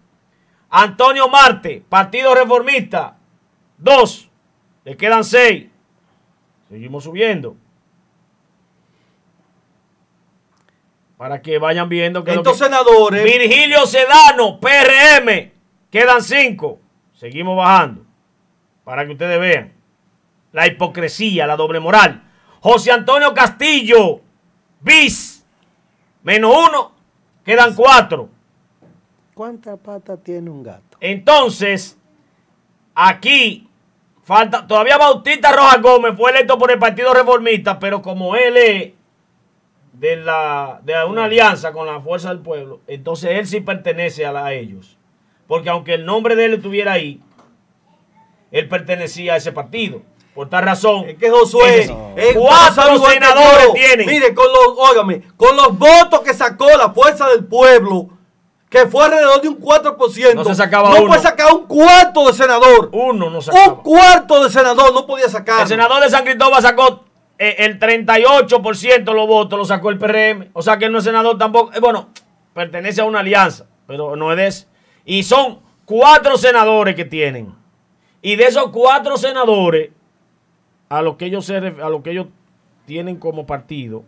Antonio 0.69 1.27
Marte, 1.27 1.83
Partido 1.89 2.33
Reformista, 2.35 3.17
dos, 3.77 4.29
le 4.85 4.95
quedan 4.95 5.23
seis. 5.23 5.65
Seguimos 6.69 7.03
subiendo. 7.03 7.55
Para 11.19 11.41
que 11.41 11.59
vayan 11.59 11.89
viendo 11.89 12.23
que. 12.23 12.33
Estos 12.33 12.57
senadores. 12.57 13.21
Virgilio 13.25 13.85
Sedano, 13.85 14.57
PRM. 14.57 15.51
Quedan 15.91 16.23
cinco. 16.23 16.79
Seguimos 17.11 17.57
bajando. 17.57 18.05
Para 18.85 19.05
que 19.05 19.11
ustedes 19.11 19.37
vean. 19.37 19.73
La 20.53 20.65
hipocresía, 20.65 21.45
la 21.45 21.57
doble 21.57 21.81
moral. 21.81 22.23
José 22.61 22.93
Antonio 22.93 23.33
Castillo, 23.33 24.21
bis. 24.79 25.45
Menos 26.23 26.55
uno. 26.69 26.93
Quedan 27.43 27.75
cuatro. 27.75 28.29
¿Cuántas 29.33 29.77
patas 29.77 30.23
tiene 30.23 30.49
un 30.49 30.63
gato? 30.63 30.95
Entonces, 31.01 31.97
aquí 32.95 33.67
falta. 34.23 34.65
Todavía 34.65 34.97
Bautista 34.97 35.51
Rojas 35.51 35.81
Gómez 35.81 36.13
fue 36.15 36.31
electo 36.31 36.57
por 36.57 36.71
el 36.71 36.79
Partido 36.79 37.13
Reformista, 37.13 37.77
pero 37.77 38.01
como 38.01 38.37
él 38.37 38.55
es 38.55 38.93
de, 39.93 40.15
la, 40.15 40.79
de 40.83 40.93
una 41.05 41.25
alianza 41.25 41.71
con 41.71 41.85
la 41.85 41.99
fuerza 42.01 42.29
del 42.29 42.39
pueblo, 42.39 42.81
entonces 42.87 43.31
él 43.31 43.47
sí 43.47 43.61
pertenece 43.61 44.25
a, 44.25 44.53
ellos. 44.53 44.97
Porque 45.47 45.69
aunque 45.69 45.95
el 45.95 46.05
nombre 46.05 46.35
de 46.35 46.45
él 46.45 46.53
estuviera 46.55 46.93
ahí, 46.93 47.21
él 48.51 48.67
pertenecía 48.67 49.33
a 49.33 49.37
ese 49.37 49.51
partido. 49.51 50.01
Por 50.33 50.47
tal 50.47 50.63
razón. 50.63 51.05
Es 51.09 51.17
que 51.17 51.29
Josué, 51.29 51.93
cuatro 52.35 52.99
senadores 53.09 53.73
tienen. 53.73 54.07
Mire, 54.07 54.33
con 54.33 54.45
los, 54.45 54.77
óigame, 54.77 55.23
con 55.35 55.55
los 55.55 55.77
votos 55.77 56.21
que 56.21 56.33
sacó 56.33 56.69
la 56.77 56.91
fuerza 56.91 57.27
del 57.29 57.45
pueblo, 57.45 58.09
que 58.69 58.85
fue 58.85 59.03
alrededor 59.03 59.41
de 59.41 59.49
un 59.49 59.59
4%. 59.59 60.35
No 60.35 60.43
se 60.45 60.55
sacaba 60.55 60.97
no 60.97 61.07
puede 61.07 61.21
sacar 61.21 61.53
un 61.53 61.65
cuarto 61.65 62.27
de 62.27 62.33
senador. 62.33 62.89
Uno 62.93 63.29
no 63.29 63.41
sacaba. 63.41 63.73
Un 63.73 63.75
cuarto 63.81 64.43
de 64.43 64.49
senador 64.51 64.93
no 64.93 65.05
podía 65.07 65.27
sacar. 65.27 65.63
El 65.63 65.67
senador 65.67 66.03
de 66.03 66.09
San 66.09 66.23
Cristóbal 66.23 66.61
sacó 66.61 67.03
el 67.39 67.79
38% 67.79 69.03
de 69.05 69.13
los 69.13 69.27
votos 69.27 69.57
lo 69.57 69.65
sacó 69.65 69.89
el 69.89 69.97
PRM. 69.97 70.49
O 70.53 70.61
sea 70.61 70.77
que 70.77 70.89
no 70.89 70.99
es 70.99 71.05
senador 71.05 71.37
tampoco. 71.37 71.73
Eh, 71.73 71.79
bueno, 71.79 72.09
pertenece 72.53 73.01
a 73.01 73.05
una 73.05 73.21
alianza, 73.21 73.65
pero 73.87 74.15
no 74.15 74.31
es 74.31 74.37
de 74.37 74.47
eso. 74.47 74.67
Y 75.05 75.23
son 75.23 75.61
cuatro 75.85 76.37
senadores 76.37 76.95
que 76.95 77.05
tienen. 77.05 77.55
Y 78.21 78.35
de 78.35 78.43
esos 78.43 78.69
cuatro 78.71 79.15
senadores, 79.17 79.91
a 80.89 81.01
lo 81.01 81.17
que 81.17 81.25
ellos, 81.25 81.45
se, 81.45 81.55
a 81.55 81.89
lo 81.89 82.03
que 82.03 82.11
ellos 82.11 82.27
tienen 82.85 83.17
como 83.17 83.45
partido, 83.45 84.03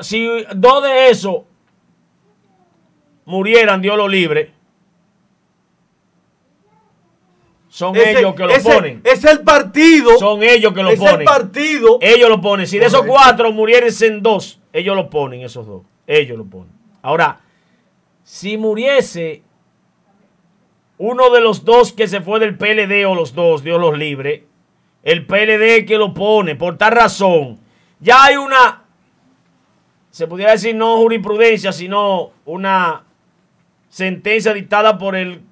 si 0.00 0.26
dos 0.56 0.82
de 0.82 1.10
esos 1.10 1.42
murieran, 3.24 3.80
Dios 3.80 3.96
lo 3.96 4.08
libre, 4.08 4.52
Son 7.68 7.94
ellos 7.96 8.34
que 8.34 8.44
lo 8.44 8.54
ponen. 8.62 9.00
Es 9.04 9.24
el 9.24 9.40
partido. 9.40 10.18
Son 10.18 10.42
ellos 10.42 10.72
que 10.72 10.82
lo 10.82 10.94
ponen. 10.96 11.04
Es 11.04 11.18
el 11.18 11.24
partido. 11.24 11.98
Ellos 12.00 12.28
lo 12.28 12.40
ponen. 12.40 12.66
Si 12.66 12.78
de 12.78 12.86
esos 12.86 13.02
cuatro 13.02 13.52
muriesen 13.52 14.22
dos, 14.22 14.60
ellos 14.72 14.96
lo 14.96 15.10
ponen, 15.10 15.42
esos 15.42 15.66
dos. 15.66 15.82
Ellos 16.06 16.38
lo 16.38 16.44
ponen. 16.46 16.72
Ahora, 17.02 17.40
si 18.22 18.56
muriese 18.56 19.42
uno 20.98 21.30
de 21.30 21.40
los 21.40 21.64
dos 21.64 21.92
que 21.92 22.08
se 22.08 22.20
fue 22.20 22.40
del 22.40 22.56
PLD 22.56 23.06
o 23.06 23.14
los 23.14 23.34
dos, 23.34 23.62
Dios 23.62 23.80
los 23.80 23.96
libre, 23.96 24.44
el 25.02 25.26
PLD 25.26 25.86
que 25.86 25.96
lo 25.96 26.12
pone, 26.12 26.56
por 26.56 26.76
tal 26.76 26.92
razón, 26.92 27.60
ya 28.00 28.24
hay 28.24 28.36
una, 28.36 28.84
se 30.10 30.26
pudiera 30.26 30.52
decir 30.52 30.74
no 30.74 30.96
jurisprudencia, 30.96 31.72
sino 31.72 32.32
una 32.44 33.04
sentencia 33.88 34.52
dictada 34.52 34.98
por 34.98 35.14
el, 35.14 35.42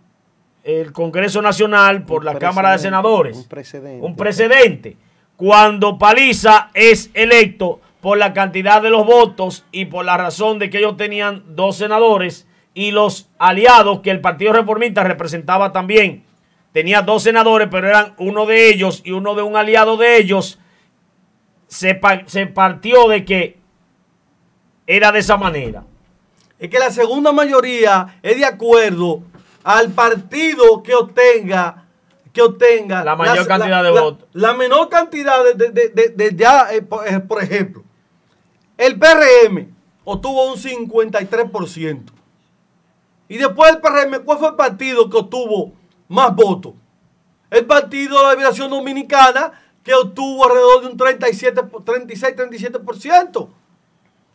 el 0.67 0.93
Congreso 0.93 1.41
Nacional, 1.41 2.03
por 2.03 2.25
la 2.25 2.35
Cámara 2.41 2.73
de 2.73 2.81
Senadores. 2.81 3.37
Un 3.37 3.45
precedente. 3.45 4.05
Un 4.05 4.17
precedente. 4.17 4.97
Cuando 5.37 5.97
Paliza 5.97 6.71
es 6.75 7.09
electo 7.15 7.81
por 8.01 8.19
la 8.19 8.33
cantidad 8.33 8.83
de 8.83 8.91
los 8.91 9.07
votos 9.07 9.65
y 9.71 9.85
por 9.85 10.05
la 10.05 10.17
razón 10.17 10.59
de 10.59 10.69
que 10.69 10.79
ellos 10.79 10.97
tenían 10.97 11.45
dos 11.55 11.77
senadores 11.77 12.49
y 12.75 12.91
los 12.91 13.29
aliados 13.39 14.01
que 14.01 14.11
el 14.11 14.21
Partido 14.21 14.53
Reformista 14.53 15.05
representaba 15.05 15.71
también. 15.71 16.25
Tenía 16.73 17.01
dos 17.01 17.23
senadores, 17.23 17.69
pero 17.71 17.87
eran 17.87 18.15
uno 18.19 18.45
de 18.45 18.69
ellos 18.69 19.03
y 19.05 19.13
uno 19.13 19.37
de 19.37 19.43
un 19.43 19.57
aliado 19.57 19.97
de 19.97 20.17
ellos. 20.19 20.59
Se, 21.69 22.01
se 22.27 22.47
partió 22.49 23.07
de 23.07 23.25
que 23.25 23.59
era 24.89 25.13
de 25.13 25.21
esa 25.21 25.37
manera. 25.37 25.85
Es 26.59 26.71
que 26.71 26.79
la 26.81 26.91
segunda 26.91 27.31
mayoría 27.31 28.19
es 28.21 28.37
de 28.37 28.45
acuerdo 28.45 29.23
al 29.67 29.91
partido 29.91 30.81
que 30.81 30.95
obtenga 30.95 31.83
que 32.33 32.41
obtenga 32.41 33.03
la 33.03 33.17
mayor 33.17 33.47
cantidad 33.49 33.83
de 33.83 33.91
votos. 33.91 34.29
La, 34.33 34.53
menor 34.53 34.89
cantidad 34.89 35.43
de, 35.55 35.71
de, 35.71 36.37
ya, 36.37 36.69
eh, 36.73 36.87
eh, 37.07 37.21
por, 37.21 37.43
ejemplo, 37.43 37.83
el 38.77 38.99
PRM 38.99 39.75
obtuvo 40.05 40.53
un 40.53 40.57
53%. 40.57 42.03
Y 43.29 43.39
después 43.39 43.73
el 43.73 43.81
PRM, 43.81 44.23
¿cuál 44.25 44.39
fue 44.39 44.49
el 44.51 44.55
partido 44.55 45.11
que 45.11 45.17
obtuvo 45.17 45.73
más 46.09 46.37
votos? 46.37 46.75
El 47.51 47.65
Partido 47.65 48.19
de 48.19 48.25
la 48.25 48.33
Liberación 48.35 48.71
Dominicana, 48.71 49.53
que 49.83 49.95
obtuvo 49.95 50.45
alrededor 50.45 50.83
de 50.83 50.89
un 50.89 50.97
37, 50.97 51.63
36-37%. 51.63 53.49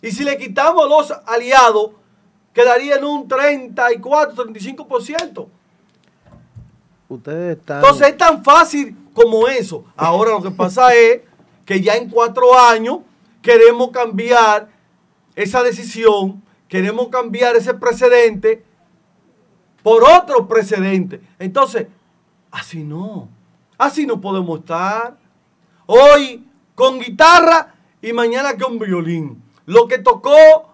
Y 0.01 0.11
si 0.11 0.23
le 0.25 0.37
quitamos 0.37 0.89
los 0.89 1.11
aliados, 1.27 1.91
quedaría 2.53 2.95
en 2.95 3.05
un 3.05 3.27
34-35%. 3.27 5.47
Ustedes 7.09 7.57
están... 7.57 7.77
Entonces 7.77 8.09
es 8.09 8.17
tan 8.17 8.43
fácil 8.43 8.95
como 9.13 9.47
eso. 9.47 9.85
Ahora 9.95 10.31
lo 10.31 10.41
que 10.41 10.49
pasa 10.51 10.93
es 10.99 11.21
que 11.65 11.81
ya 11.81 11.95
en 11.95 12.09
cuatro 12.09 12.57
años 12.57 12.99
queremos 13.41 13.91
cambiar 13.91 14.69
esa 15.35 15.63
decisión, 15.63 16.43
queremos 16.67 17.07
cambiar 17.09 17.55
ese 17.55 17.73
precedente 17.73 18.63
por 19.83 20.03
otro 20.03 20.47
precedente. 20.47 21.21
Entonces, 21.39 21.87
así 22.51 22.83
no. 22.83 23.29
Así 23.77 24.05
no 24.05 24.19
podemos 24.21 24.59
estar. 24.59 25.17
Hoy 25.87 26.45
con 26.75 26.99
guitarra 26.99 27.73
y 28.01 28.13
mañana 28.13 28.57
con 28.57 28.79
violín. 28.79 29.43
Lo 29.65 29.87
que 29.87 29.97
tocó 29.97 30.70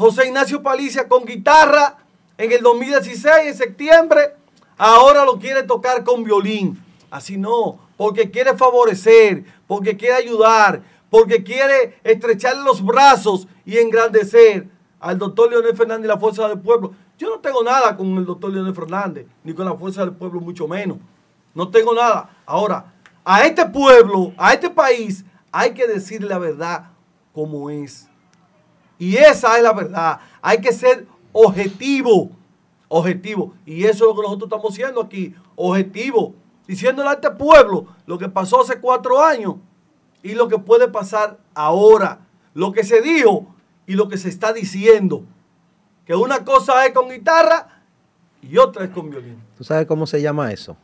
José 0.00 0.28
Ignacio 0.28 0.62
Palicia 0.62 1.06
con 1.06 1.26
guitarra 1.26 1.98
en 2.38 2.50
el 2.52 2.62
2016, 2.62 3.48
en 3.48 3.54
septiembre, 3.54 4.34
ahora 4.78 5.26
lo 5.26 5.38
quiere 5.38 5.62
tocar 5.62 6.04
con 6.04 6.24
violín. 6.24 6.82
Así 7.10 7.36
no, 7.36 7.78
porque 7.98 8.30
quiere 8.30 8.56
favorecer, 8.56 9.44
porque 9.66 9.98
quiere 9.98 10.14
ayudar, 10.14 10.80
porque 11.10 11.44
quiere 11.44 12.00
estrecharle 12.02 12.64
los 12.64 12.82
brazos 12.82 13.46
y 13.66 13.76
engrandecer 13.76 14.68
al 15.00 15.18
doctor 15.18 15.50
Leonel 15.50 15.76
Fernández 15.76 16.06
y 16.06 16.08
la 16.08 16.18
Fuerza 16.18 16.48
del 16.48 16.60
Pueblo. 16.60 16.92
Yo 17.18 17.28
no 17.28 17.40
tengo 17.40 17.62
nada 17.62 17.94
con 17.94 18.06
el 18.16 18.24
doctor 18.24 18.50
Leonel 18.50 18.74
Fernández, 18.74 19.26
ni 19.44 19.52
con 19.52 19.66
la 19.66 19.74
fuerza 19.74 20.00
del 20.00 20.14
pueblo, 20.14 20.40
mucho 20.40 20.66
menos. 20.66 20.96
No 21.54 21.68
tengo 21.68 21.92
nada. 21.92 22.38
Ahora, 22.46 22.94
a 23.22 23.44
este 23.44 23.66
pueblo, 23.66 24.32
a 24.38 24.54
este 24.54 24.70
país, 24.70 25.26
hay 25.52 25.74
que 25.74 25.86
decirle 25.86 26.30
la 26.30 26.38
verdad 26.38 26.88
como 27.34 27.68
es. 27.68 28.09
Y 29.00 29.16
esa 29.16 29.56
es 29.56 29.62
la 29.62 29.72
verdad. 29.72 30.20
Hay 30.42 30.60
que 30.60 30.72
ser 30.72 31.06
objetivo. 31.32 32.30
Objetivo. 32.86 33.54
Y 33.64 33.84
eso 33.84 34.04
es 34.04 34.10
lo 34.10 34.14
que 34.14 34.22
nosotros 34.22 34.48
estamos 34.48 34.72
haciendo 34.72 35.00
aquí. 35.00 35.34
Objetivo. 35.56 36.34
Diciéndole 36.68 37.08
a 37.08 37.14
este 37.14 37.30
pueblo 37.30 37.86
lo 38.06 38.18
que 38.18 38.28
pasó 38.28 38.60
hace 38.60 38.78
cuatro 38.78 39.24
años 39.24 39.54
y 40.22 40.34
lo 40.34 40.48
que 40.48 40.58
puede 40.58 40.86
pasar 40.86 41.38
ahora. 41.54 42.20
Lo 42.52 42.72
que 42.72 42.84
se 42.84 43.00
dijo 43.00 43.46
y 43.86 43.94
lo 43.94 44.08
que 44.08 44.18
se 44.18 44.28
está 44.28 44.52
diciendo 44.52 45.24
que 46.04 46.14
una 46.14 46.44
cosa 46.44 46.84
es 46.84 46.92
con 46.92 47.08
guitarra 47.08 47.82
y 48.42 48.58
otra 48.58 48.84
es 48.84 48.90
con 48.90 49.08
violín. 49.08 49.42
¿Tú 49.56 49.64
sabes 49.64 49.86
cómo 49.86 50.06
se 50.06 50.20
llama 50.20 50.52
eso? 50.52 50.76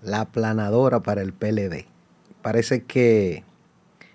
La 0.00 0.24
planadora 0.24 1.00
para 1.00 1.20
el 1.20 1.34
PLD. 1.34 1.86
Parece 2.40 2.84
que 2.84 3.44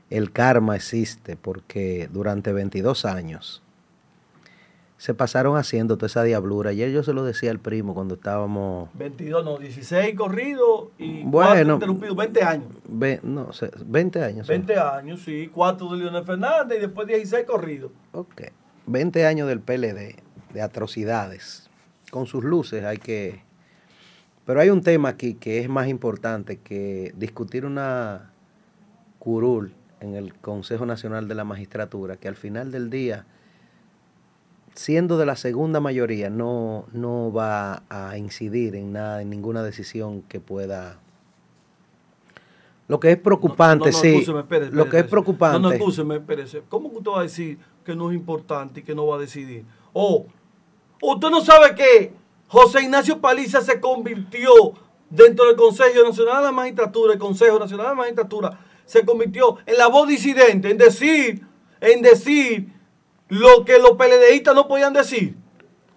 el 0.09 0.31
karma 0.31 0.75
existe 0.75 1.35
porque 1.35 2.09
durante 2.11 2.51
22 2.53 3.05
años 3.05 3.61
se 4.99 5.13
pasaron 5.13 5.55
haciendo 5.55 5.95
toda 5.95 6.07
esa 6.07 6.23
diablura. 6.23 6.71
Ayer 6.71 6.91
yo 6.91 7.03
se 7.03 7.13
lo 7.13 7.23
decía 7.23 7.51
al 7.51 7.59
primo 7.59 7.93
cuando 7.93 8.15
estábamos... 8.15 8.89
22, 8.95 9.45
no, 9.45 9.57
16 9.57 10.13
corridos 10.15 10.89
y 10.97 11.23
bueno, 11.23 11.75
interrumpidos, 11.75 12.17
20 12.17 12.43
años. 12.43 12.67
no, 13.23 13.49
20 13.85 14.23
años. 14.23 14.47
20 14.47 14.77
años, 14.77 15.21
sí, 15.21 15.49
4 15.53 15.89
de 15.91 15.97
Leonel 15.99 16.25
Fernández 16.25 16.79
y 16.79 16.81
después 16.81 17.07
16 17.07 17.45
corridos. 17.45 17.91
Ok, 18.11 18.41
20 18.87 19.25
años 19.25 19.47
del 19.47 19.61
PLD 19.61 20.17
de 20.53 20.61
atrocidades. 20.61 21.69
Con 22.11 22.25
sus 22.25 22.43
luces 22.43 22.83
hay 22.83 22.97
que... 22.97 23.43
Pero 24.45 24.59
hay 24.59 24.69
un 24.69 24.81
tema 24.81 25.09
aquí 25.09 25.35
que 25.35 25.59
es 25.59 25.69
más 25.69 25.87
importante 25.87 26.57
que 26.57 27.13
discutir 27.15 27.65
una 27.65 28.33
curul 29.17 29.73
en 29.99 30.15
el 30.15 30.33
Consejo 30.35 30.85
Nacional 30.85 31.27
de 31.27 31.35
la 31.35 31.43
Magistratura, 31.43 32.17
que 32.17 32.27
al 32.27 32.35
final 32.35 32.71
del 32.71 32.89
día, 32.89 33.25
siendo 34.73 35.17
de 35.17 35.25
la 35.25 35.35
segunda 35.35 35.79
mayoría, 35.79 36.29
no, 36.29 36.85
no 36.93 37.31
va 37.31 37.83
a 37.89 38.17
incidir 38.17 38.75
en 38.75 38.93
nada, 38.93 39.21
en 39.21 39.29
ninguna 39.29 39.63
decisión 39.63 40.21
que 40.23 40.39
pueda... 40.39 40.99
Lo 42.87 42.99
que 42.99 43.11
es 43.11 43.17
preocupante, 43.17 43.91
sí. 43.91 44.25
lo 44.71 44.89
que 44.89 44.99
es 44.99 45.05
preocupante. 45.05 45.59
No, 45.59 45.69
no, 45.69 46.13
espérese. 46.15 46.63
¿Cómo 46.69 46.87
usted 46.87 47.11
va 47.11 47.19
a 47.19 47.23
decir 47.23 47.59
que 47.85 47.95
no 47.95 48.09
es 48.09 48.17
importante 48.17 48.79
y 48.79 48.83
que 48.83 48.95
no 48.95 49.05
va 49.05 49.17
a 49.17 49.19
decidir? 49.19 49.63
O 49.93 50.25
Usted 51.01 51.29
no 51.29 51.41
sabe 51.41 51.75
que 51.75 52.13
José 52.47 52.81
Ignacio 52.83 53.19
Paliza 53.19 53.61
se 53.61 53.79
convirtió 53.79 54.51
dentro 55.09 55.45
del 55.45 55.55
Consejo 55.55 56.03
Nacional 56.03 56.37
de 56.37 56.43
la 56.43 56.51
Magistratura, 56.51 57.13
el 57.13 57.19
Consejo 57.19 57.57
Nacional 57.57 57.85
de 57.85 57.89
la 57.91 57.95
Magistratura, 57.95 58.59
se 58.89 59.05
convirtió 59.05 59.57
en 59.67 59.77
la 59.77 59.87
voz 59.87 60.07
disidente, 60.07 60.71
en 60.71 60.77
decir, 60.79 61.45
en 61.79 62.01
decir 62.01 62.69
lo 63.27 63.63
que 63.63 63.77
los 63.77 63.91
PLDistas 63.91 64.55
no 64.55 64.67
podían 64.67 64.93
decir. 64.93 65.35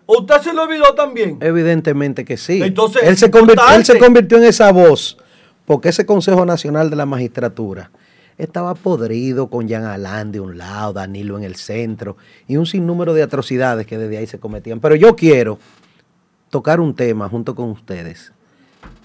¿Usted 0.05 0.43
se 0.43 0.53
lo 0.53 0.65
olvidó 0.65 0.95
también? 0.95 1.39
Evidentemente 1.41 2.27
que 2.27 2.37
sí. 2.37 2.63
Entonces, 2.63 3.03
él 3.05 3.17
se, 3.17 3.31
él 3.75 3.85
se 3.87 3.99
convirtió 3.99 4.37
en 4.37 4.45
esa 4.45 4.71
voz 4.73 5.17
porque 5.65 5.89
ese 5.89 6.05
Consejo 6.05 6.45
Nacional 6.45 6.91
de 6.91 6.97
la 6.97 7.07
Magistratura 7.07 7.91
estaba 8.37 8.75
podrido 8.75 9.49
con 9.49 9.69
Jean 9.69 9.85
Alain 9.85 10.31
de 10.31 10.41
un 10.41 10.59
lado, 10.59 10.93
Danilo 10.93 11.39
en 11.39 11.45
el 11.45 11.57
centro 11.57 12.19
y 12.47 12.59
un 12.59 12.67
sinnúmero 12.67 13.15
de 13.15 13.23
atrocidades 13.23 13.87
que 13.87 13.97
desde 13.97 14.19
ahí 14.19 14.27
se 14.27 14.39
cometían. 14.39 14.81
Pero 14.81 14.97
yo 14.97 15.17
quiero 15.17 15.59
tocar 16.51 16.79
un 16.79 16.95
tema 16.95 17.27
junto 17.31 17.55
con 17.55 17.71
ustedes 17.71 18.33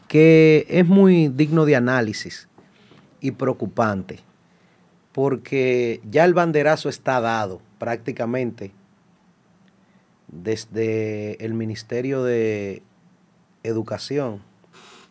que 0.10 0.66
es 0.70 0.86
muy 0.86 1.30
digno 1.30 1.64
de 1.64 1.78
análisis 1.78 2.50
y 3.20 3.32
preocupante, 3.32 4.20
porque 5.12 6.02
ya 6.10 6.26
el 6.26 6.34
banderazo 6.34 6.90
está 6.90 7.20
dado 7.22 7.62
prácticamente 7.80 8.72
desde 10.28 11.44
el 11.44 11.54
Ministerio 11.54 12.24
de 12.24 12.84
Educación, 13.64 14.42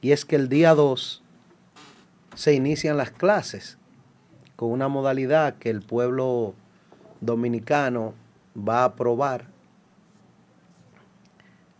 y 0.00 0.12
es 0.12 0.24
que 0.24 0.36
el 0.36 0.48
día 0.48 0.74
2 0.74 1.22
se 2.34 2.54
inician 2.54 2.96
las 2.96 3.10
clases 3.10 3.78
con 4.56 4.70
una 4.70 4.88
modalidad 4.88 5.54
que 5.56 5.70
el 5.70 5.82
pueblo 5.82 6.54
dominicano 7.20 8.14
va 8.56 8.82
a 8.82 8.84
aprobar. 8.84 9.46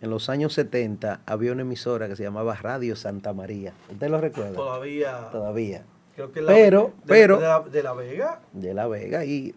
En 0.00 0.10
los 0.10 0.28
años 0.28 0.52
70 0.54 1.20
había 1.24 1.52
una 1.52 1.62
emisora 1.62 2.08
que 2.08 2.16
se 2.16 2.22
llamaba 2.22 2.54
Radio 2.54 2.96
Santa 2.96 3.32
María. 3.32 3.72
¿Usted 3.90 4.08
lo 4.08 4.20
recuerda? 4.20 4.54
Todavía. 4.54 5.30
Todavía. 5.30 5.84
Creo 6.16 6.32
que 6.32 6.42
pero, 6.42 6.94
de, 7.04 7.06
pero. 7.06 7.36
De 7.36 7.82
la, 7.82 7.92
Vega. 7.92 8.40
De 8.52 8.74
la 8.74 8.86
Vega. 8.88 9.24
Y 9.24 9.54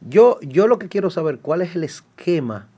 yo, 0.00 0.38
yo 0.40 0.66
lo 0.66 0.78
que 0.78 0.88
quiero 0.88 1.10
saber, 1.10 1.40
¿cuál 1.40 1.60
es 1.60 1.76
el 1.76 1.84
esquema 1.84 2.68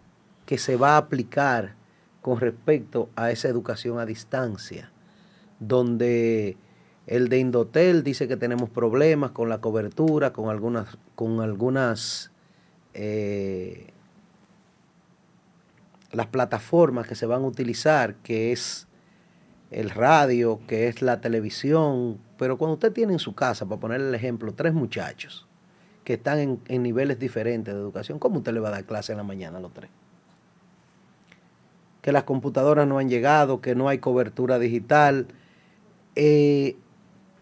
que 0.46 0.58
se 0.58 0.76
va 0.76 0.94
a 0.94 0.96
aplicar 0.96 1.74
con 2.22 2.40
respecto 2.40 3.08
a 3.14 3.30
esa 3.30 3.48
educación 3.48 4.00
a 4.00 4.06
distancia? 4.06 4.90
donde 5.60 6.56
el 7.06 7.28
de 7.28 7.38
Indotel 7.38 8.02
dice 8.02 8.28
que 8.28 8.36
tenemos 8.36 8.70
problemas 8.70 9.30
con 9.32 9.48
la 9.48 9.60
cobertura, 9.60 10.32
con 10.32 10.50
algunas, 10.50 10.98
con 11.14 11.40
algunas 11.40 12.30
eh, 12.94 13.88
las 16.12 16.26
plataformas 16.26 17.06
que 17.06 17.14
se 17.14 17.26
van 17.26 17.42
a 17.42 17.46
utilizar, 17.46 18.14
que 18.16 18.52
es 18.52 18.87
el 19.70 19.90
radio, 19.90 20.60
que 20.66 20.88
es 20.88 21.02
la 21.02 21.20
televisión, 21.20 22.18
pero 22.38 22.56
cuando 22.56 22.74
usted 22.74 22.92
tiene 22.92 23.12
en 23.12 23.18
su 23.18 23.34
casa, 23.34 23.66
para 23.66 23.80
ponerle 23.80 24.08
el 24.08 24.14
ejemplo, 24.14 24.54
tres 24.54 24.72
muchachos 24.72 25.46
que 26.04 26.14
están 26.14 26.38
en, 26.38 26.60
en 26.68 26.82
niveles 26.82 27.18
diferentes 27.18 27.74
de 27.74 27.80
educación, 27.80 28.18
¿cómo 28.18 28.38
usted 28.38 28.52
le 28.52 28.60
va 28.60 28.68
a 28.68 28.72
dar 28.72 28.84
clase 28.84 29.12
en 29.12 29.18
la 29.18 29.24
mañana 29.24 29.58
a 29.58 29.60
los 29.60 29.72
tres? 29.74 29.90
Que 32.00 32.12
las 32.12 32.22
computadoras 32.22 32.86
no 32.86 32.98
han 32.98 33.10
llegado, 33.10 33.60
que 33.60 33.74
no 33.74 33.88
hay 33.88 33.98
cobertura 33.98 34.58
digital. 34.58 35.26
Eh, 36.14 36.76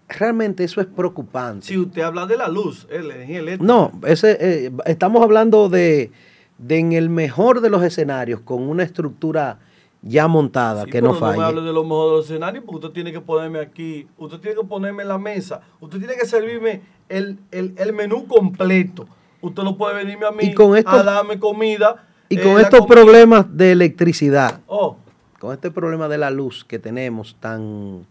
realmente 0.08 0.64
eso 0.64 0.80
es 0.80 0.88
preocupante. 0.88 1.66
Si 1.66 1.78
usted 1.78 2.02
habla 2.02 2.26
de 2.26 2.36
la 2.36 2.48
luz, 2.48 2.88
el 2.90 3.10
eléctrica. 3.12 3.62
No, 3.62 3.92
ese, 4.04 4.36
eh, 4.40 4.72
estamos 4.86 5.22
hablando 5.22 5.68
de, 5.68 6.10
de 6.58 6.78
en 6.78 6.92
el 6.92 7.08
mejor 7.08 7.60
de 7.60 7.70
los 7.70 7.84
escenarios, 7.84 8.40
con 8.40 8.68
una 8.68 8.82
estructura 8.82 9.60
ya 10.02 10.28
montada, 10.28 10.84
Sí, 10.84 10.90
que 10.90 11.00
pero 11.00 11.12
no 11.12 11.18
falle. 11.18 11.38
me 11.38 11.44
hable 11.44 11.60
de 11.62 11.72
los 11.72 11.84
mejores 11.84 12.10
de 12.10 12.16
los 12.16 12.24
escenarios 12.26 12.64
porque 12.64 12.86
usted 12.86 12.94
tiene 12.94 13.12
que 13.12 13.20
ponerme 13.20 13.58
aquí, 13.60 14.06
usted 14.18 14.38
tiene 14.38 14.56
que 14.60 14.66
ponerme 14.66 15.02
en 15.02 15.08
la 15.08 15.18
mesa, 15.18 15.60
usted 15.80 15.98
tiene 15.98 16.14
que 16.14 16.26
servirme 16.26 16.82
el, 17.08 17.38
el- 17.50 17.74
el 17.76 17.92
menú 17.92 18.26
completo. 18.26 19.06
Usted 19.40 19.62
no 19.62 19.76
puede 19.76 19.94
venirme 19.96 20.26
a 20.26 20.30
mí 20.30 20.44
Y 20.44 20.54
con 20.54 20.76
esto- 20.76 20.90
a 20.90 21.02
darme 21.02 21.38
comida. 21.38 22.06
y 22.28 22.38
eh, 22.38 22.42
con 22.42 22.60
estos 22.60 22.80
comida- 22.80 22.94
problemas 22.94 23.56
de 23.56 23.72
electricidad, 23.72 24.60
Oh, 24.66 24.96
con 25.38 25.52
este 25.52 25.70
problema 25.70 26.08
de 26.08 26.18
la 26.18 26.30
luz 26.30 26.64
que 26.64 26.78
tenemos 26.78 27.36
tan 27.40 28.06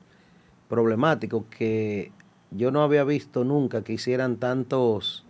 problemático 0.70 1.46
que 1.50 2.12
yo 2.52 2.72
no 2.72 2.82
había 2.84 3.04
visto 3.04 3.44
nunca 3.44 3.84
que 3.84 3.94
hicieran 3.94 4.38
tantos 4.38 5.26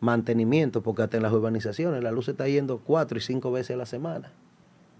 mantenimientos, 0.00 0.82
porque 0.82 1.02
hasta 1.02 1.16
en 1.16 1.22
las 1.24 1.32
urbanizaciones 1.32 2.02
la 2.02 2.12
luz 2.12 2.26
se 2.26 2.30
está 2.32 2.46
yendo 2.48 2.78
cuatro 2.78 3.18
y 3.18 3.20
cinco 3.20 3.50
veces 3.50 3.74
a 3.74 3.78
la 3.78 3.86
semana. 3.86 4.30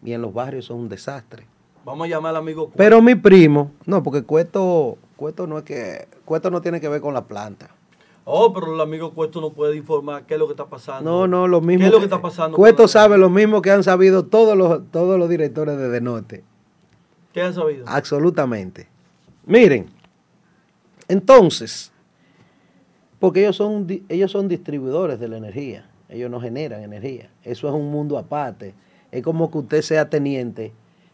Y 0.03 0.13
en 0.13 0.23
los 0.23 0.33
barrios 0.33 0.67
son 0.67 0.81
un 0.81 0.89
desastre. 0.89 1.47
vamos 1.85 2.07
a 2.07 2.09
llamar 2.09 2.31
al 2.31 2.37
amigo. 2.37 2.71
Pero 2.77 3.03
mi 3.03 3.15
primo, 3.15 3.73
no, 3.87 4.03
porque 4.03 4.23
Cueto, 4.23 4.99
Cueto 5.17 5.47
no 5.47 5.59
es 5.59 5.65
que, 5.65 6.09
Cueto 6.25 6.51
no 6.51 6.61
tiene 6.61 6.81
que 6.81 6.89
ver 6.89 7.01
con 7.01 7.15
la 7.15 7.27
planta. 7.27 7.71
Oh, 8.31 8.53
pero 8.53 8.75
el 8.75 8.81
amigo 8.81 9.15
Cuesto 9.15 9.41
no 9.41 9.51
puede 9.55 9.75
informar 9.75 10.27
qué 10.27 10.35
es 10.35 10.41
lo 10.41 10.47
que 10.47 10.53
está 10.53 10.67
pasando. 10.67 11.11
No, 11.11 11.27
no, 11.27 11.49
lo 11.49 11.63
mismo. 11.63 11.81
¿Qué 11.81 11.87
es 11.87 11.93
lo 11.93 11.99
que 11.99 12.05
está 12.05 12.21
pasando? 12.21 12.59
Cueto 12.59 12.87
sabe 12.87 13.17
lo 13.17 13.31
mismo 13.31 13.63
que 13.63 13.71
han 13.71 13.83
sabido 13.83 14.27
todos 14.27 14.55
los, 14.55 14.83
todos 14.91 15.19
los 15.19 15.31
directores 15.31 15.79
de 15.79 15.89
De 15.89 16.01
Norte. 16.03 16.45
¿Qué 17.33 17.41
han 17.41 17.55
sabido? 17.55 17.87
Absolutamente. 17.89 18.87
Miren, 19.47 19.87
entonces, 21.09 21.91
porque 23.19 23.41
ellos 23.41 23.57
son, 23.57 23.87
ellos 24.11 24.31
son 24.31 24.47
distribuidores 24.47 25.19
de 25.19 25.29
la 25.29 25.39
energía, 25.39 25.89
ellos 26.11 26.31
no 26.31 26.39
generan 26.39 26.83
energía. 26.83 27.31
Eso 27.43 27.67
es 27.67 27.73
un 27.73 27.91
mundo 27.91 28.19
aparte. 28.19 28.75
Es 29.11 29.23
como 29.23 29.51
que 29.51 29.59
usted 29.59 29.83
sea 29.83 30.11
teniente, 30.11 30.73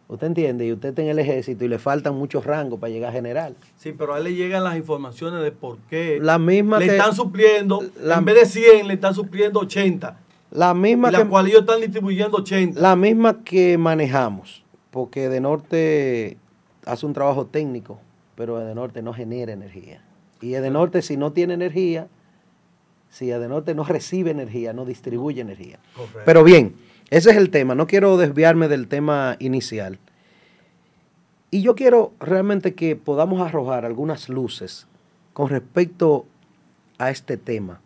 usted 0.08 0.26
entiende, 0.26 0.66
y 0.66 0.72
usted 0.72 0.90
está 0.90 1.02
en 1.02 1.08
el 1.08 1.18
ejército 1.18 1.64
y 1.64 1.68
le 1.68 1.78
faltan 1.78 2.14
muchos 2.14 2.44
rangos 2.44 2.80
para 2.80 2.92
llegar 2.92 3.10
a 3.10 3.12
general. 3.12 3.54
Sí, 3.76 3.92
pero 3.92 4.14
a 4.14 4.18
él 4.18 4.24
le 4.24 4.34
llegan 4.34 4.64
las 4.64 4.76
informaciones 4.76 5.42
de 5.42 5.52
por 5.52 5.78
qué 5.90 6.18
La 6.20 6.38
misma 6.38 6.78
le 6.80 6.86
que- 6.86 6.96
están 6.96 7.14
supliendo, 7.14 7.82
la- 8.02 8.16
en 8.18 8.24
vez 8.24 8.34
de 8.36 8.46
100, 8.46 8.88
le 8.88 8.94
están 8.94 9.14
supliendo 9.14 9.60
80. 9.60 10.18
La 10.50 10.72
Y 10.72 10.74
misma 10.78 11.10
la 11.10 11.22
que, 11.22 11.28
cual 11.28 11.46
ellos 11.46 11.60
están 11.60 11.80
distribuyendo 11.80 12.38
80. 12.38 12.80
la 12.80 12.96
misma 12.96 13.42
que 13.44 13.78
manejamos, 13.78 14.64
porque 14.90 15.28
de 15.28 15.40
norte 15.40 16.36
hace 16.86 17.06
un 17.06 17.12
trabajo 17.12 17.46
técnico, 17.46 17.98
pero 18.36 18.58
de 18.58 18.74
norte 18.74 19.02
no 19.02 19.12
genera 19.14 19.52
energía. 19.52 20.02
Y 20.40 20.50
de 20.50 20.70
norte 20.70 21.00
si 21.02 21.16
no 21.16 21.32
tiene 21.32 21.54
energía, 21.54 22.08
si 23.08 23.26
de 23.26 23.48
norte 23.48 23.74
no 23.74 23.84
recibe 23.84 24.30
energía, 24.32 24.72
no 24.72 24.84
distribuye 24.84 25.40
energía. 25.40 25.78
Correcto. 25.96 26.20
Pero 26.26 26.44
bien, 26.44 26.74
ese 27.10 27.30
es 27.30 27.36
el 27.36 27.50
tema. 27.50 27.74
No 27.74 27.86
quiero 27.86 28.16
desviarme 28.16 28.68
del 28.68 28.88
tema 28.88 29.36
inicial. 29.38 29.98
Y 31.50 31.62
yo 31.62 31.74
quiero 31.74 32.12
realmente 32.18 32.74
que 32.74 32.96
podamos 32.96 33.40
arrojar 33.40 33.84
algunas 33.84 34.28
luces 34.28 34.86
con 35.32 35.48
respecto 35.48 36.26
a 36.98 37.10
este 37.10 37.36
tema. 37.36 37.80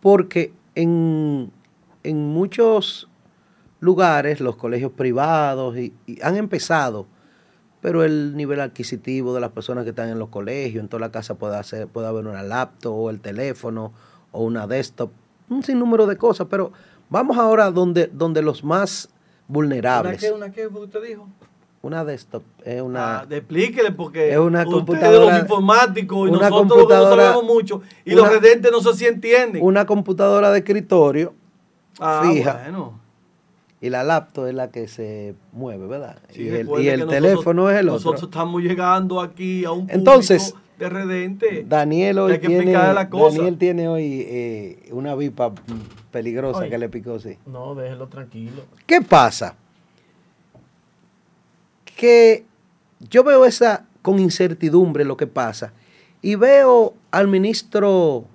Porque 0.00 0.52
en, 0.74 1.50
en 2.02 2.28
muchos 2.28 3.08
lugares, 3.80 4.40
los 4.40 4.56
colegios 4.56 4.92
privados 4.92 5.76
y- 5.78 5.92
han 6.22 6.36
empezado, 6.36 7.06
pero 7.80 8.02
el 8.02 8.36
nivel 8.36 8.60
adquisitivo 8.60 9.34
de 9.34 9.40
las 9.40 9.50
personas 9.52 9.84
que 9.84 9.90
están 9.90 10.08
en 10.08 10.18
los 10.18 10.30
colegios, 10.30 10.82
en 10.82 10.88
toda 10.88 11.00
la 11.00 11.12
casa 11.12 11.34
puede, 11.36 11.56
hacer, 11.56 11.86
puede 11.86 12.06
haber 12.08 12.26
una 12.26 12.42
laptop 12.42 12.94
o 12.94 13.10
el 13.10 13.20
teléfono 13.20 13.92
o 14.32 14.42
una 14.42 14.66
desktop, 14.66 15.10
un 15.50 15.62
sinnúmero 15.62 16.06
de 16.06 16.16
cosas, 16.16 16.46
pero 16.50 16.72
vamos 17.14 17.38
ahora 17.38 17.70
donde, 17.70 18.08
donde 18.12 18.42
los 18.42 18.62
más 18.64 19.08
¿Una 19.08 19.54
vulnerables. 19.54 20.20
qué? 20.20 20.32
¿Una 20.32 20.50
qué? 20.50 20.66
¿Usted 20.66 21.02
dijo? 21.02 21.28
Una 21.82 22.04
desktop 22.04 22.42
es 22.64 22.80
una... 22.82 23.20
Ah, 23.20 23.26
explíquele 23.28 23.92
porque 23.92 24.32
es 24.32 24.38
una 24.38 24.60
ustedes 24.62 24.74
computadora- 24.74 25.32
los 25.34 25.40
informáticos 25.42 26.28
y 26.28 26.32
una 26.32 26.48
nosotros 26.50 26.78
los 26.78 26.88
que 26.88 26.94
no 26.94 27.08
sabemos 27.10 27.44
mucho 27.44 27.82
y 28.04 28.10
los 28.14 28.22
una- 28.22 28.30
redentes 28.32 28.72
no 28.72 28.80
sé 28.80 28.94
si 28.94 29.06
entienden. 29.06 29.62
una 29.62 29.84
computadora 29.86 30.50
de 30.50 30.58
escritorio 30.58 31.34
ah, 32.00 32.22
fija 32.24 32.60
bueno. 32.64 32.98
y 33.82 33.90
la 33.90 34.02
laptop 34.02 34.46
es 34.46 34.54
la 34.54 34.70
que 34.70 34.88
se 34.88 35.34
mueve, 35.52 35.86
¿verdad? 35.86 36.16
Sí, 36.30 36.44
y 36.44 36.48
el, 36.48 36.68
y 36.80 36.88
el 36.88 37.00
nosotros- 37.00 37.08
teléfono 37.10 37.70
es 37.70 37.78
el 37.80 37.86
Nosotros 37.86 38.14
otro. 38.14 38.26
estamos 38.28 38.62
llegando 38.62 39.20
aquí 39.20 39.66
a 39.66 39.72
un 39.72 39.80
público 39.80 39.98
Entonces, 39.98 40.54
de 40.78 40.88
redente. 40.88 41.64
Daniel 41.66 42.18
hoy 42.18 42.32
que 42.32 42.38
tiene, 42.40 42.56
explicarle 42.56 42.94
la 42.94 43.10
cosa. 43.10 43.36
Daniel 43.36 43.58
tiene 43.58 43.88
hoy 43.88 44.26
eh, 44.26 44.88
una 44.90 45.14
vipa 45.14 45.52
peligrosa 46.10 46.68
que 46.68 46.78
le 46.78 46.88
picó, 46.88 47.18
sí. 47.18 47.38
No, 47.46 47.74
déjelo 47.74 48.08
tranquilo. 48.08 48.62
¿Qué 48.86 49.00
pasa? 49.00 49.56
Que 51.96 52.44
yo 53.08 53.24
veo 53.24 53.44
esa 53.44 53.86
con 54.02 54.18
incertidumbre 54.18 55.04
lo 55.04 55.16
que 55.16 55.26
pasa 55.26 55.72
y 56.22 56.34
veo 56.34 56.94
al 57.10 57.28
ministro 57.28 58.26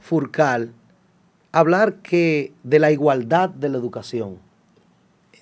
Furcal 0.00 0.72
hablar 1.52 1.96
que 1.96 2.52
de 2.62 2.78
la 2.78 2.90
igualdad 2.90 3.48
de 3.48 3.68
la 3.68 3.78
educación. 3.78 4.38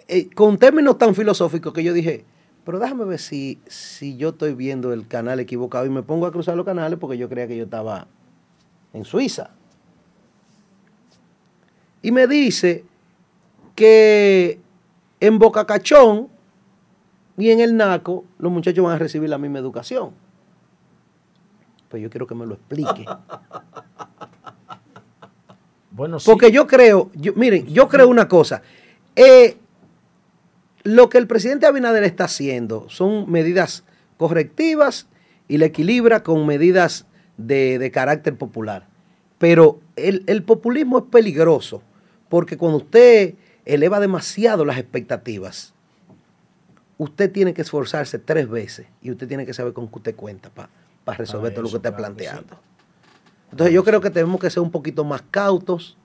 Eh, 0.08 0.28
con 0.34 0.58
términos 0.58 0.96
tan 0.96 1.14
filosóficos 1.14 1.72
que 1.72 1.82
yo 1.82 1.92
dije, 1.92 2.24
pero 2.64 2.78
déjame 2.78 3.04
ver 3.04 3.18
si, 3.18 3.60
si 3.66 4.16
yo 4.16 4.30
estoy 4.30 4.54
viendo 4.54 4.92
el 4.92 5.06
canal 5.06 5.40
equivocado 5.40 5.86
y 5.86 5.90
me 5.90 6.02
pongo 6.02 6.26
a 6.26 6.32
cruzar 6.32 6.56
los 6.56 6.64
canales 6.64 6.98
porque 6.98 7.18
yo 7.18 7.28
creía 7.28 7.46
que 7.46 7.56
yo 7.56 7.64
estaba 7.64 8.06
en 8.92 9.04
Suiza. 9.04 9.50
Y 12.02 12.10
me 12.12 12.26
dice 12.26 12.84
que 13.74 14.60
en 15.20 15.38
Boca 15.38 15.66
Cachón 15.66 16.28
y 17.36 17.50
en 17.50 17.60
el 17.60 17.76
Naco 17.76 18.24
los 18.38 18.52
muchachos 18.52 18.84
van 18.84 18.94
a 18.94 18.98
recibir 18.98 19.28
la 19.30 19.38
misma 19.38 19.58
educación. 19.58 20.10
Pues 21.88 22.02
yo 22.02 22.10
quiero 22.10 22.26
que 22.26 22.34
me 22.34 22.46
lo 22.46 22.54
explique. 22.54 23.04
Bueno, 25.90 26.18
sí. 26.18 26.28
Porque 26.28 26.50
yo 26.50 26.66
creo, 26.66 27.08
yo- 27.14 27.34
miren, 27.34 27.66
yo 27.66 27.88
creo 27.88 28.08
una 28.08 28.26
cosa. 28.26 28.62
eh, 29.14 29.56
lo 30.84 31.08
que 31.08 31.18
el 31.18 31.26
presidente 31.26 31.66
Abinader 31.66 32.04
está 32.04 32.24
haciendo 32.24 32.88
son 32.90 33.30
medidas 33.30 33.84
correctivas 34.18 35.08
y 35.48 35.58
le 35.58 35.66
equilibra 35.66 36.22
con 36.22 36.46
medidas 36.46 37.06
de, 37.36 37.78
de 37.78 37.90
carácter 37.90 38.36
popular. 38.36 38.86
Pero 39.38 39.80
el, 39.96 40.22
el 40.26 40.42
populismo 40.42 40.98
es 40.98 41.04
peligroso 41.10 41.82
porque 42.28 42.56
cuando 42.56 42.78
usted 42.78 43.34
eleva 43.64 43.98
demasiado 43.98 44.64
las 44.64 44.78
expectativas, 44.78 45.72
usted 46.98 47.32
tiene 47.32 47.54
que 47.54 47.62
esforzarse 47.62 48.18
tres 48.18 48.48
veces 48.48 48.86
y 49.02 49.10
usted 49.10 49.26
tiene 49.26 49.46
que 49.46 49.54
saber 49.54 49.72
con 49.72 49.88
qué 49.88 49.96
usted 49.96 50.16
cuenta 50.16 50.50
para 50.50 50.68
resolver 51.18 51.52
Para 51.52 51.54
todo 51.54 51.62
lo 51.64 51.70
que 51.70 51.76
está 51.76 51.96
claro 51.96 52.14
que 52.16 52.24
sí. 52.24 52.30
planteando. 52.30 52.60
Entonces 53.50 53.74
yo 53.74 53.84
creo 53.84 54.00
que 54.00 54.10
tenemos 54.10 54.40
que 54.40 54.50
ser 54.50 54.62
un 54.62 54.70
poquito 54.70 55.04
más 55.04 55.22
cautos. 55.30 55.96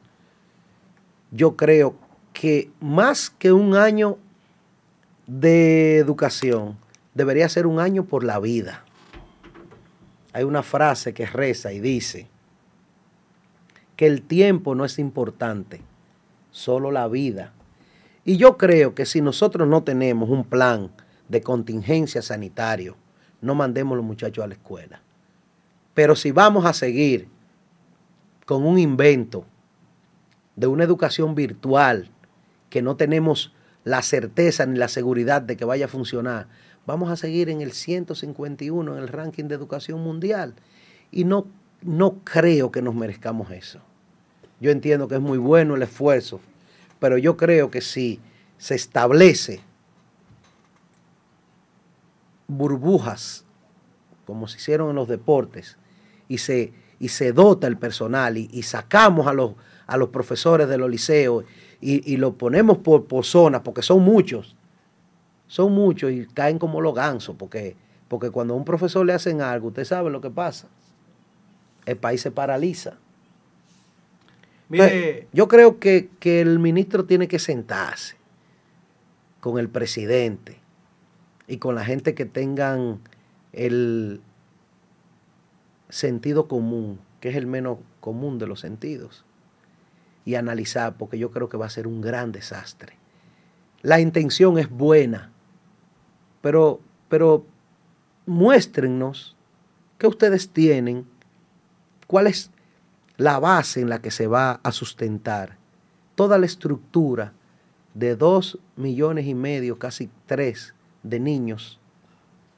Yo 1.32 1.56
creo 1.56 1.96
que 2.34 2.72
más 2.80 3.30
que 3.30 3.52
un 3.52 3.76
año 3.76 4.18
de 5.30 6.00
educación, 6.00 6.76
debería 7.14 7.48
ser 7.50 7.68
un 7.68 7.80
año 7.80 8.06
por 8.06 8.24
la 8.24 8.40
vida. 8.40 8.84
Hay 10.34 10.44
una 10.44 10.64
frase 10.64 11.14
que 11.14 11.28
reza 11.28 11.72
y 11.72 11.80
dice 11.80 12.28
que 13.96 14.08
el 14.08 14.24
tiempo 14.24 14.74
no 14.74 14.86
es 14.86 14.98
importante, 14.98 15.82
solo 16.50 16.92
la 16.92 17.08
vida. 17.08 17.54
Y 18.26 18.38
yo 18.38 18.58
creo 18.58 18.96
que 18.96 19.06
si 19.06 19.22
nosotros 19.22 19.68
no 19.68 19.84
tenemos 19.84 20.30
un 20.30 20.44
plan 20.46 20.90
de 21.28 21.42
contingencia 21.42 22.24
sanitario, 22.24 22.96
no 23.40 23.54
mandemos 23.54 23.94
a 23.94 23.98
los 23.98 24.06
muchachos 24.06 24.44
a 24.44 24.48
la 24.48 24.56
escuela. 24.56 25.00
Pero 25.94 26.16
si 26.16 26.32
vamos 26.32 26.66
a 26.66 26.74
seguir 26.74 27.28
con 28.48 28.66
un 28.66 28.80
invento 28.80 29.46
de 30.56 30.66
una 30.66 30.86
educación 30.86 31.36
virtual 31.36 32.10
que 32.72 32.82
no 32.82 32.96
tenemos 32.96 33.54
la 33.84 34.02
certeza 34.02 34.66
ni 34.66 34.78
la 34.78 34.88
seguridad 34.88 35.42
de 35.42 35.58
que 35.58 35.66
vaya 35.66 35.86
a 35.86 35.90
funcionar, 35.90 36.48
vamos 36.86 37.10
a 37.12 37.16
seguir 37.16 37.50
en 37.50 37.62
el 37.62 37.72
151 37.72 38.96
en 38.96 39.02
el 39.02 39.08
ranking 39.08 39.46
de 39.46 39.56
educación 39.56 40.02
mundial. 40.02 40.56
Y 41.12 41.24
no, 41.24 41.48
no 41.82 42.20
creo 42.24 42.72
que 42.72 42.82
nos 42.82 42.96
merezcamos 42.96 43.52
eso. 43.52 43.80
Yo 44.60 44.72
entiendo 44.72 45.08
que 45.08 45.16
es 45.16 45.22
muy 45.22 45.38
bueno 45.38 45.76
el 45.76 45.84
esfuerzo, 45.84 46.42
pero 47.00 47.18
yo 47.18 47.38
creo 47.38 47.72
que 47.72 47.82
si 47.82 48.20
se 48.58 48.76
establece 48.76 49.62
burbujas, 52.48 53.46
como 54.26 54.48
se 54.48 54.58
hicieron 54.58 54.90
en 54.90 54.96
los 54.96 55.08
deportes, 55.08 55.78
y 56.28 56.40
se, 56.40 56.74
y 57.00 57.10
se 57.10 57.32
dota 57.32 57.68
el 57.68 57.78
personal 57.78 58.38
y, 58.38 58.64
sacamos 58.64 59.28
a 59.28 59.34
los, 59.34 59.54
a 59.88 59.98
los 59.98 60.10
profesores 60.10 60.68
de 60.68 60.78
los 60.78 60.90
liceos 60.90 61.46
y, 61.82 62.18
lo 62.18 62.34
ponemos 62.34 62.80
por, 62.80 63.06
por 63.06 63.24
zonas, 63.26 63.62
porque 63.62 63.82
son 63.82 64.04
muchos, 64.04 64.56
son 65.48 65.74
muchos 65.74 66.12
y 66.12 66.26
caen 66.28 66.60
como 66.60 66.82
los 66.82 66.94
gansos, 66.94 67.36
porque, 67.38 67.76
porque 68.08 68.32
cuando 68.32 68.54
a 68.54 68.58
un 68.58 68.66
profesor 68.66 69.06
le 69.06 69.14
hacen 69.14 69.42
algo, 69.42 69.70
usted 69.70 69.86
sabe 69.86 70.10
lo 70.10 70.20
que 70.20 70.30
pasa. 70.30 70.68
El 71.86 71.98
país 71.98 72.22
se 72.22 72.32
paraliza. 72.32 72.98
Mire, 74.68 75.28
yo 75.34 75.48
creo 75.48 75.80
que, 75.80 76.10
que 76.20 76.42
el 76.42 76.60
ministro 76.60 77.06
tiene 77.06 77.28
que 77.28 77.40
sentarse 77.40 78.18
con 79.40 79.58
el 79.58 79.70
presidente 79.70 80.60
y 81.48 81.58
con 81.58 81.76
la 81.76 81.86
gente 81.86 82.14
que 82.14 82.26
tengan 82.26 83.00
el 83.54 84.22
sentido 85.90 86.48
común, 86.48 87.00
que 87.20 87.30
es 87.30 87.36
el 87.36 87.48
menos 87.48 87.80
común 88.00 88.38
de 88.38 88.46
los 88.48 88.60
sentidos, 88.60 89.26
y 90.30 90.36
analizar, 90.36 90.96
porque 90.96 91.18
yo 91.18 91.32
creo 91.32 91.50
que 91.50 91.58
va 91.58 91.66
a 91.66 91.72
ser 91.72 91.88
un 91.88 92.02
gran 92.02 92.32
desastre. 92.32 92.94
La 93.82 94.00
intención 94.00 94.60
es 94.60 94.70
buena, 94.70 95.32
pero, 96.42 96.82
pero 97.08 97.48
muéstrennos 98.28 99.36
qué 99.98 100.06
ustedes 100.06 100.52
tienen, 100.52 101.08
cuál 102.06 102.28
es 102.28 102.52
la 103.18 103.40
base 103.40 103.82
en 103.82 103.90
la 103.90 104.04
que 104.04 104.12
se 104.12 104.28
va 104.28 104.60
a 104.62 104.72
sustentar 104.72 105.58
toda 106.14 106.38
la 106.38 106.46
estructura 106.46 107.34
de 107.96 108.16
dos 108.16 108.60
millones 108.76 109.26
y 109.26 109.34
medio, 109.34 109.80
casi 109.80 110.12
tres, 110.28 110.76
de 111.02 111.20
niños 111.20 111.80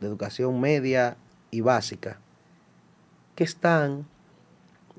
de 0.01 0.07
educación 0.07 0.59
media 0.59 1.15
y 1.51 1.61
básica 1.61 2.19
que 3.35 3.45
están 3.45 4.07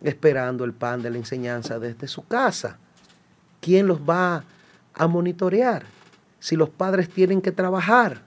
esperando 0.03 0.65
el 0.65 0.73
pan 0.73 1.03
de 1.03 1.11
la 1.11 1.19
enseñanza 1.19 1.79
desde 1.79 2.09
su 2.09 2.27
casa. 2.27 2.79
¿Quién 3.61 3.87
los 3.87 4.01
va 4.01 4.45
a 4.95 5.07
monitorear? 5.07 5.85
Si 6.41 6.57
los 6.57 6.69
padres 6.69 7.09
tienen 7.09 7.41
que 7.41 7.53
trabajar. 7.53 8.23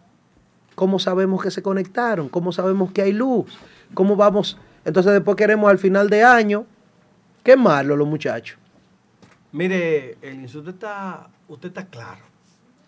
¿Cómo 0.75 0.99
sabemos 0.99 1.41
que 1.41 1.51
se 1.51 1.61
conectaron? 1.61 2.29
¿Cómo 2.29 2.51
sabemos 2.51 2.91
que 2.91 3.01
hay 3.01 3.11
luz? 3.11 3.57
¿Cómo 3.93 4.15
vamos? 4.15 4.57
Entonces 4.83 5.13
después 5.13 5.35
queremos 5.35 5.69
al 5.69 5.77
final 5.77 6.09
de 6.09 6.23
año 6.23 6.65
quemarlo 7.43 7.95
los 7.95 8.07
muchachos. 8.07 8.57
Mire, 9.51 10.17
el 10.21 10.41
insulto 10.41 10.71
está, 10.71 11.29
usted 11.47 11.69
está 11.69 11.85
claro. 11.85 12.21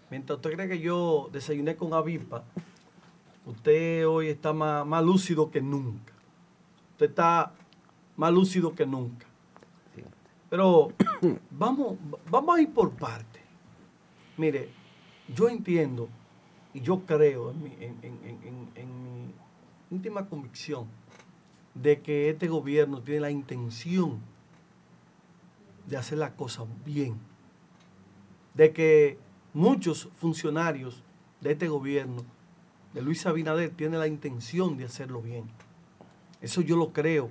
Mientras 0.09 0.37
usted 0.37 0.53
cree 0.53 0.67
que 0.67 0.79
yo 0.79 1.29
desayuné 1.31 1.75
con 1.75 1.93
avispa, 1.93 2.43
usted 3.45 4.07
hoy 4.07 4.27
está 4.27 4.53
más, 4.53 4.85
más 4.85 5.03
lúcido 5.03 5.49
que 5.51 5.61
nunca. 5.61 6.13
Usted 6.93 7.09
está 7.09 7.51
más 8.17 8.33
lúcido 8.33 8.75
que 8.75 8.85
nunca. 8.85 9.25
Pero 10.49 10.91
vamos, 11.51 11.97
vamos 12.29 12.57
a 12.57 12.61
ir 12.61 12.73
por 12.73 12.91
parte. 12.91 13.39
Mire, 14.35 14.69
yo 15.33 15.47
entiendo 15.47 16.09
y 16.73 16.81
yo 16.81 17.05
creo 17.05 17.51
en 17.51 17.63
mi, 17.63 17.73
íntima 19.89 20.27
convicción 20.27 20.87
de 21.73 22.01
que 22.01 22.29
este 22.29 22.47
gobierno 22.47 23.01
tiene 23.01 23.21
la 23.21 23.31
intención 23.31 24.19
de 25.85 25.97
hacer 25.97 26.17
las 26.17 26.31
cosas 26.31 26.67
bien. 26.85 27.17
De 28.53 28.73
que 28.73 29.17
muchos 29.53 30.09
funcionarios 30.17 31.03
de 31.41 31.51
este 31.53 31.67
gobierno, 31.67 32.23
de 32.93 33.01
Luis 33.01 33.25
Abinader, 33.25 33.69
tienen 33.69 33.99
la 33.99 34.07
intención 34.07 34.77
de 34.77 34.85
hacerlo 34.85 35.21
bien. 35.21 35.45
Eso 36.41 36.61
yo 36.61 36.75
lo 36.75 36.91
creo 36.91 37.29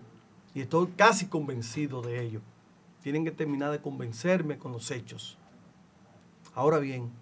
y 0.56 0.62
estoy 0.62 0.86
casi 0.96 1.26
convencido 1.26 2.00
de 2.00 2.24
ello. 2.24 2.40
Tienen 3.02 3.26
que 3.26 3.30
terminar 3.30 3.70
de 3.72 3.82
convencerme 3.82 4.56
con 4.56 4.72
los 4.72 4.90
hechos. 4.90 5.36
Ahora 6.54 6.78
bien, 6.78 7.12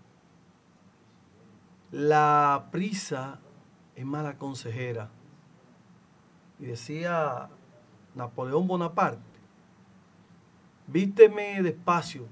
la 1.90 2.68
prisa 2.70 3.40
es 3.96 4.06
mala 4.06 4.38
consejera. 4.38 5.10
Y 6.60 6.66
decía 6.66 7.50
Napoleón 8.14 8.68
Bonaparte, 8.68 9.18
vísteme 10.86 11.60
despacio, 11.60 12.28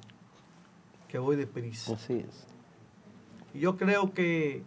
que 1.09 1.19
voy 1.19 1.35
de 1.35 1.49
prisa. 1.49 1.95
Así 1.95 2.25
es. 2.29 2.47
Y 3.55 3.59
yo 3.59 3.77
creo 3.77 4.15
que 4.15 4.63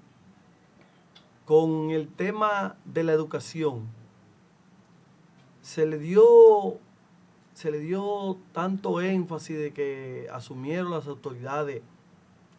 con 1.45 1.91
el 1.91 2.09
tema 2.09 2.75
de 2.83 3.05
la 3.05 3.13
educación 3.13 3.87
se 5.65 5.87
le 5.87 5.97
dio 5.97 6.77
se 7.55 7.71
le 7.71 7.79
dio 7.79 8.37
tanto 8.51 9.01
énfasis 9.01 9.57
de 9.57 9.73
que 9.73 10.27
asumieron 10.31 10.91
las 10.91 11.07
autoridades, 11.07 11.81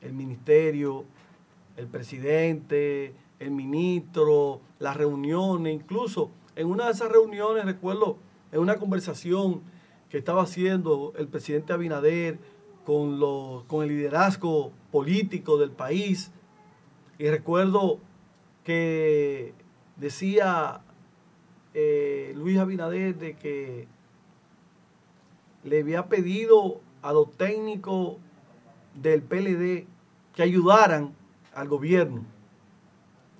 el 0.01 0.13
ministerio, 0.13 1.05
el 1.77 1.87
presidente, 1.87 3.15
el 3.39 3.53
ministro, 3.53 4.61
las 4.81 4.97
reuniones, 4.97 5.75
incluso 5.75 6.31
en 6.57 6.67
una 6.67 6.87
de 6.87 6.93
esas 6.93 7.13
reuniones, 7.13 7.65
recuerdo, 7.65 8.17
en 8.51 8.59
una 8.59 8.77
conversación 8.77 9.61
que 10.09 10.19
estaba 10.19 10.43
haciendo 10.43 11.13
el 11.17 11.29
presidente 11.29 11.75
Abinader 11.75 12.41
con, 12.85 13.21
con 13.67 13.85
el 13.85 13.91
liderazgo 13.91 14.73
político 14.91 15.59
del 15.59 15.71
país, 15.71 16.33
y 17.19 17.29
recuerdo 17.29 18.01
que 18.65 19.53
decía 19.97 20.81
eh, 21.79 22.33
Luis 22.35 22.57
Abinader 22.57 23.15
de 23.19 23.37
que 23.37 23.87
le 25.63 25.81
había 25.81 26.07
pedido 26.07 26.81
a 27.03 27.13
los 27.13 27.37
técnicos 27.37 28.17
del 28.95 29.21
PLD 29.21 29.87
que 30.35 30.43
ayudaran 30.43 31.15
al 31.55 31.69
gobierno 31.69 32.23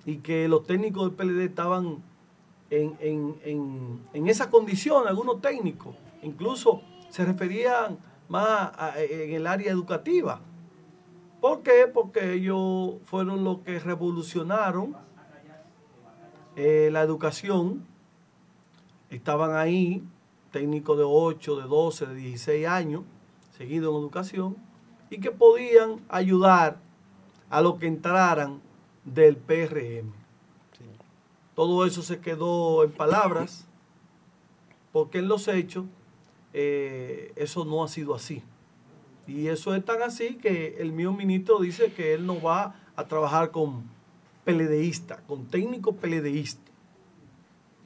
y 0.05 0.17
que 0.17 0.47
los 0.47 0.67
técnicos 0.67 1.05
del 1.05 1.13
PLD 1.13 1.45
estaban 1.45 2.03
en, 2.69 4.03
esa 4.13 4.51
condición, 4.51 5.07
algunos 5.07 5.41
técnicos, 5.41 5.95
incluso 6.21 6.83
se 7.09 7.25
referían 7.25 7.97
más 8.29 8.71
en 8.97 9.33
el 9.33 9.47
área 9.47 9.71
educativa. 9.71 10.41
¿Por 11.41 11.63
qué? 11.63 11.89
Porque 11.91 12.33
ellos 12.33 12.97
fueron 13.05 13.43
los 13.43 13.61
que 13.61 13.79
revolucionaron 13.79 14.95
eh, 16.55 16.89
la 16.91 17.01
educación. 17.01 17.96
Estaban 19.09 19.55
ahí, 19.55 20.03
técnicos 20.51 20.97
de 20.97 21.03
8, 21.05 21.61
de 21.61 21.67
12, 21.67 22.05
de 22.07 22.15
16 22.15 22.67
años, 22.67 23.03
seguidos 23.57 23.93
en 23.93 24.01
educación, 24.01 24.57
y 25.09 25.19
que 25.19 25.31
podían 25.31 26.01
ayudar 26.09 26.77
a 27.49 27.61
los 27.61 27.77
que 27.79 27.87
entraran 27.87 28.61
del 29.05 29.37
PRM. 29.37 30.11
Todo 31.55 31.85
eso 31.85 32.01
se 32.03 32.19
quedó 32.19 32.83
en 32.83 32.91
palabras, 32.91 33.65
porque 34.91 35.19
en 35.19 35.27
los 35.27 35.47
hechos 35.47 35.85
eh, 36.53 37.31
eso 37.35 37.65
no 37.65 37.83
ha 37.83 37.87
sido 37.87 38.13
así. 38.13 38.43
Y 39.25 39.47
eso 39.47 39.75
es 39.75 39.83
tan 39.83 40.01
así 40.01 40.35
que 40.35 40.77
el 40.79 40.91
mío 40.91 41.11
ministro 41.11 41.59
dice 41.59 41.91
que 41.91 42.13
él 42.13 42.25
no 42.25 42.41
va 42.41 42.75
a 42.95 43.05
trabajar 43.05 43.51
con 43.51 43.83
peledeísta, 44.45 45.21
con 45.27 45.47
técnico 45.47 45.93
peledeísta. 45.93 46.71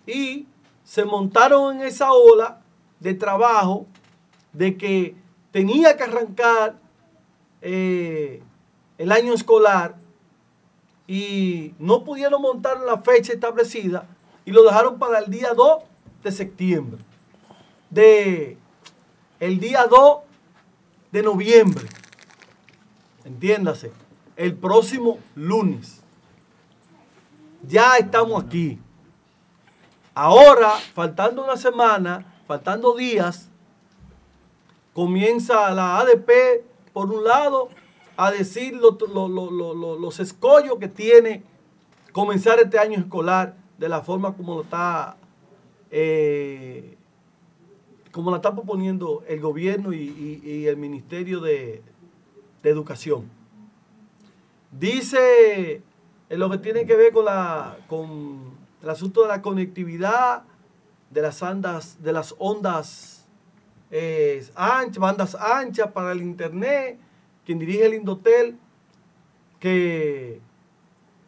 Y 0.06 0.48
se 0.84 1.06
montaron 1.06 1.78
en 1.78 1.88
esa 1.88 2.12
ola 2.14 2.62
de 3.00 3.14
trabajo 3.14 3.88
de 4.54 4.78
que 4.78 5.16
tenía 5.52 5.98
que 5.98 6.04
arrancar 6.04 6.76
eh, 7.62 8.42
el 8.98 9.12
año 9.12 9.34
escolar 9.34 9.96
y 11.08 11.74
no 11.80 12.04
pudieron 12.04 12.42
montar 12.42 12.80
la 12.80 13.00
fecha 13.00 13.34
establecida 13.34 14.08
y 14.46 14.52
lo 14.52 14.64
dejaron 14.64 14.98
para 14.98 15.20
el 15.20 15.30
día 15.30 15.54
2 15.54 15.84
de 16.24 16.32
septiembre. 16.32 17.02
De 17.90 18.58
el 19.40 19.60
día 19.60 19.88
2 19.88 20.20
de 21.12 21.24
noviembre. 21.24 21.88
Entiéndase, 23.26 23.92
el 24.36 24.56
próximo 24.56 25.20
lunes. 25.36 26.02
Ya 27.68 27.98
estamos 27.98 28.44
aquí. 28.44 28.80
Ahora, 30.14 30.72
faltando 30.94 31.44
una 31.44 31.56
semana, 31.56 32.36
faltando 32.46 32.96
días, 32.96 33.50
comienza 34.94 35.72
la 35.72 36.00
ADP 36.00 36.64
por 36.92 37.10
un 37.12 37.24
lado 37.24 37.70
a 38.18 38.30
decir 38.32 38.76
los 38.76 40.20
escollos 40.20 40.78
que 40.80 40.90
tiene 40.90 41.44
comenzar 42.12 42.60
este 42.60 42.78
año 42.78 43.00
escolar 43.00 43.56
de 43.78 43.88
la 43.88 44.02
forma 44.02 44.36
como 44.36 44.56
lo 44.56 44.62
está 44.64 45.16
eh, 45.90 46.98
como 48.12 48.32
la 48.32 48.38
está 48.38 48.54
proponiendo 48.54 49.24
el 49.28 49.40
gobierno 49.40 49.94
y, 49.94 50.66
el 50.68 50.78
Ministerio 50.78 51.40
de, 51.40 51.82
Educación. 52.64 53.28
Dice 54.70 55.82
en 56.30 56.40
lo 56.40 56.48
que 56.52 56.60
tiene 56.60 56.86
que 56.86 56.96
ver 56.96 57.12
con, 57.12 57.26
la, 57.26 57.76
con 57.88 58.61
el 58.82 58.90
asunto 58.90 59.22
de 59.22 59.28
la 59.28 59.42
conectividad, 59.42 60.44
de 61.10 61.22
las, 61.22 61.44
andas, 61.44 62.02
de 62.02 62.14
las 62.14 62.34
ondas 62.40 63.28
eh, 63.92 64.46
anchas, 64.56 64.98
bandas 64.98 65.36
anchas 65.36 65.92
para 65.92 66.14
el 66.14 66.22
Internet, 66.22 67.00
quien 67.46 67.60
dirige 67.60 67.86
el 67.86 67.94
Indotel, 67.94 68.58
que 69.60 70.42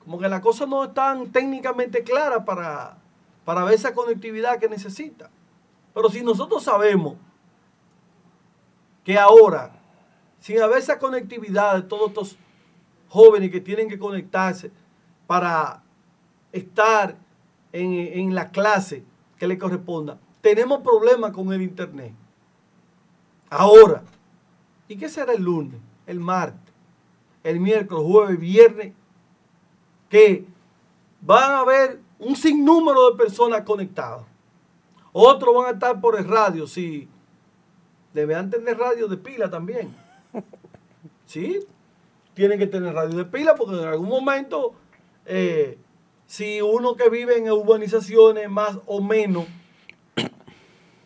como 0.03 0.19
que 0.19 0.27
la 0.27 0.41
cosa 0.41 0.65
no 0.65 0.83
es 0.83 0.93
tan 0.93 1.31
técnicamente 1.31 2.03
clara 2.03 2.43
para, 2.43 2.97
para 3.45 3.63
ver 3.63 3.75
esa 3.75 3.93
conectividad 3.93 4.59
que 4.59 4.67
necesita. 4.67 5.29
Pero 5.93 6.09
si 6.09 6.23
nosotros 6.23 6.63
sabemos 6.63 7.15
que 9.03 9.17
ahora, 9.17 9.71
sin 10.39 10.61
haber 10.61 10.79
esa 10.79 10.99
conectividad 10.99 11.75
de 11.75 11.83
todos 11.83 12.09
estos 12.09 12.37
jóvenes 13.07 13.51
que 13.51 13.61
tienen 13.61 13.87
que 13.87 13.99
conectarse 13.99 14.71
para 15.27 15.83
estar 16.51 17.15
en, 17.74 18.36
la 18.36 18.51
clase 18.51 19.03
que 19.38 19.47
le 19.47 19.57
corresponda, 19.57 20.19
tenemos 20.41 20.82
problemas 20.82 21.32
con 21.32 21.51
el 21.51 21.61
Internet. 21.61 22.13
Ahora, 23.49 24.03
¿y 24.88 24.95
qué 24.95 25.09
será 25.09 25.34
el 25.34 25.43
lunes, 25.43 25.80
el 26.05 26.19
martes, 26.19 26.74
el 27.43 27.59
miércoles, 27.59 28.05
jueves, 28.05 28.39
viernes? 28.39 28.93
Que 30.09 30.45
van 31.21 31.51
a 31.51 31.59
haber 31.59 31.99
un 32.19 32.36
sinnúmero 32.36 33.11
de 33.11 33.17
personas 33.17 33.61
conectadas. 33.61 34.26
Otros 35.11 35.55
van 35.55 35.67
a 35.67 35.71
estar 35.71 35.99
por 35.99 36.17
el 36.17 36.28
radio, 36.28 36.67
sí. 36.67 37.07
Deberán 38.13 38.49
tener 38.49 38.78
radio 38.78 39.07
de 39.07 39.17
pila 39.17 39.49
también. 39.49 39.95
¿Sí? 41.26 41.59
Tienen 42.34 42.59
que 42.59 42.67
tener 42.67 42.93
radio 42.93 43.17
de 43.17 43.26
pila 43.26 43.55
porque 43.55 43.82
en 43.82 43.88
algún 43.88 44.09
momento, 44.09 44.74
eh, 45.26 45.78
si 46.34 46.63
uno 46.63 46.95
que 46.95 47.09
vive 47.09 47.38
en 47.38 47.51
urbanizaciones 47.51 48.49
más 48.49 48.79
o 48.88 49.03
menos, 49.03 49.45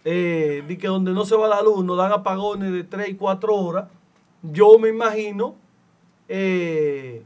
eh, 0.06 0.78
que 0.80 0.88
donde 0.88 1.12
no 1.12 1.26
se 1.26 1.36
va 1.36 1.50
la 1.50 1.62
luz, 1.62 1.84
nos 1.84 1.98
dan 1.98 2.14
apagones 2.14 2.72
de 2.72 2.86
3 2.86 3.10
y 3.10 3.16
4 3.16 3.54
horas, 3.54 3.90
yo 4.42 4.80
me 4.80 4.88
imagino 4.88 5.56
eh, 6.30 7.24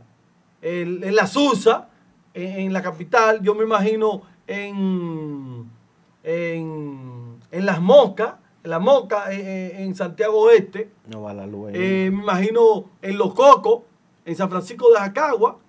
en 0.64 1.16
la 1.16 1.28
SUSA, 1.28 1.89
en, 2.34 2.74
la 2.74 2.82
capital, 2.82 3.39
yo 3.43 3.54
me 3.54 3.66
imagino 3.66 4.24
en, 4.47 5.70
en, 6.24 7.38
Las 7.52 7.82
Moscas, 7.82 8.34
en 8.64 8.72
La 8.72 8.80
Moca, 8.80 9.32
en, 9.32 9.93
Santiago 9.93 10.39
Oeste. 10.39 10.89
No 11.06 11.22
va 11.22 11.36
la 11.36 11.45
luz. 11.45 11.70
Eh, 11.76 12.10
me 12.12 12.24
imagino 12.24 12.86
en 13.04 13.20
Los 13.20 13.36
Cocos, 13.36 13.82
en 14.26 14.36
San 14.36 14.49
Francisco 14.49 14.91
de 14.91 14.97
Jacagua. 14.97 15.60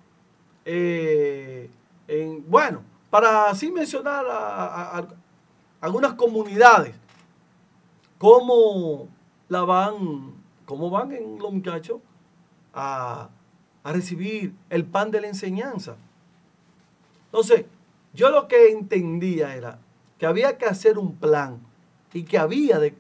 Eh, 0.64 1.68
en, 2.12 2.44
bueno, 2.48 2.82
para 3.10 3.48
así 3.48 3.70
mencionar 3.70 4.26
a, 4.28 5.06
algunas 5.80 6.12
comunidades, 6.14 6.94
cómo 8.18 9.08
la 9.48 9.62
van, 9.62 10.34
cómo 10.66 10.90
van 10.90 11.12
en 11.12 11.38
los 11.38 11.52
muchachos 11.52 12.00
a, 12.74 13.30
a 13.82 13.92
recibir 13.92 14.54
el 14.70 14.84
pan 14.84 15.10
de 15.10 15.20
la 15.20 15.28
enseñanza. 15.28 15.96
Entonces, 17.26 17.64
yo 18.12 18.30
lo 18.30 18.46
que 18.46 18.70
entendía 18.70 19.56
era 19.56 19.78
que 20.18 20.26
había 20.26 20.58
que 20.58 20.66
hacer 20.66 20.98
un 20.98 21.16
plan 21.16 21.60
y 22.12 22.24
que 22.24 22.38
había 22.38 22.78
de 22.78 22.94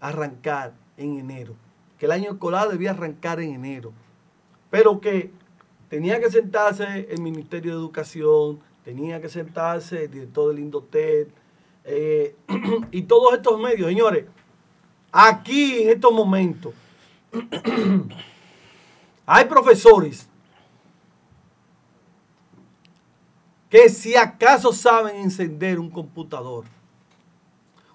arrancar 0.00 0.72
en 0.96 1.18
enero, 1.18 1.54
que 1.98 2.06
el 2.06 2.12
año 2.12 2.32
escolar 2.32 2.68
debía 2.68 2.90
arrancar 2.90 3.40
en 3.40 3.54
enero, 3.54 3.92
pero 4.70 5.00
que 5.00 5.30
tenía 5.90 6.20
que 6.20 6.30
sentarse 6.30 7.08
el 7.10 7.20
Ministerio 7.20 7.72
de 7.72 7.78
Educación, 7.78 8.60
tenía 8.84 9.20
que 9.20 9.28
sentarse 9.28 10.04
el 10.04 10.10
director 10.10 10.48
del 10.48 10.60
Indotel 10.60 11.30
eh, 11.84 12.36
y 12.92 13.02
todos 13.02 13.34
estos 13.34 13.60
medios, 13.60 13.88
señores, 13.88 14.24
aquí 15.12 15.82
en 15.82 15.90
estos 15.90 16.12
momentos 16.12 16.72
hay 19.26 19.44
profesores 19.46 20.28
que 23.68 23.88
si 23.88 24.16
acaso 24.16 24.72
saben 24.72 25.16
encender 25.16 25.78
un 25.78 25.90
computador. 25.90 26.64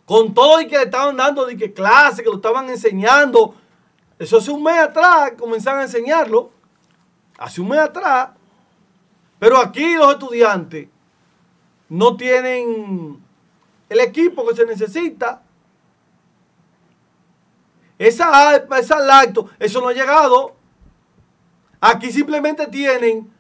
Con 0.06 0.34
todo 0.34 0.62
y 0.62 0.68
que 0.68 0.78
le 0.78 0.84
estaban 0.84 1.18
dando 1.18 1.46
de 1.46 1.58
que 1.58 1.74
clase, 1.74 2.24
que 2.24 2.30
lo 2.30 2.36
estaban 2.36 2.70
enseñando. 2.70 3.56
Eso 4.18 4.38
hace 4.38 4.52
un 4.52 4.64
mes 4.64 4.78
atrás 4.78 5.34
comenzaron 5.38 5.82
a 5.82 5.84
enseñarlo. 5.84 6.52
Hace 7.38 7.62
un 7.62 7.70
mes 7.70 7.80
atrás. 7.80 8.30
Pero 9.40 9.58
aquí 9.58 9.96
los 9.96 10.14
estudiantes 10.14 10.88
no 11.90 12.16
tienen 12.16 13.24
el 13.90 14.00
equipo 14.00 14.48
que 14.48 14.56
se 14.56 14.66
necesita. 14.66 15.42
Esa 17.98 18.56
esa 18.56 19.00
lacto, 19.00 19.50
eso 19.60 19.80
no 19.82 19.90
ha 19.90 19.94
llegado. 19.94 20.56
Aquí 21.80 22.12
simplemente 22.12 22.68
tienen 22.68 23.32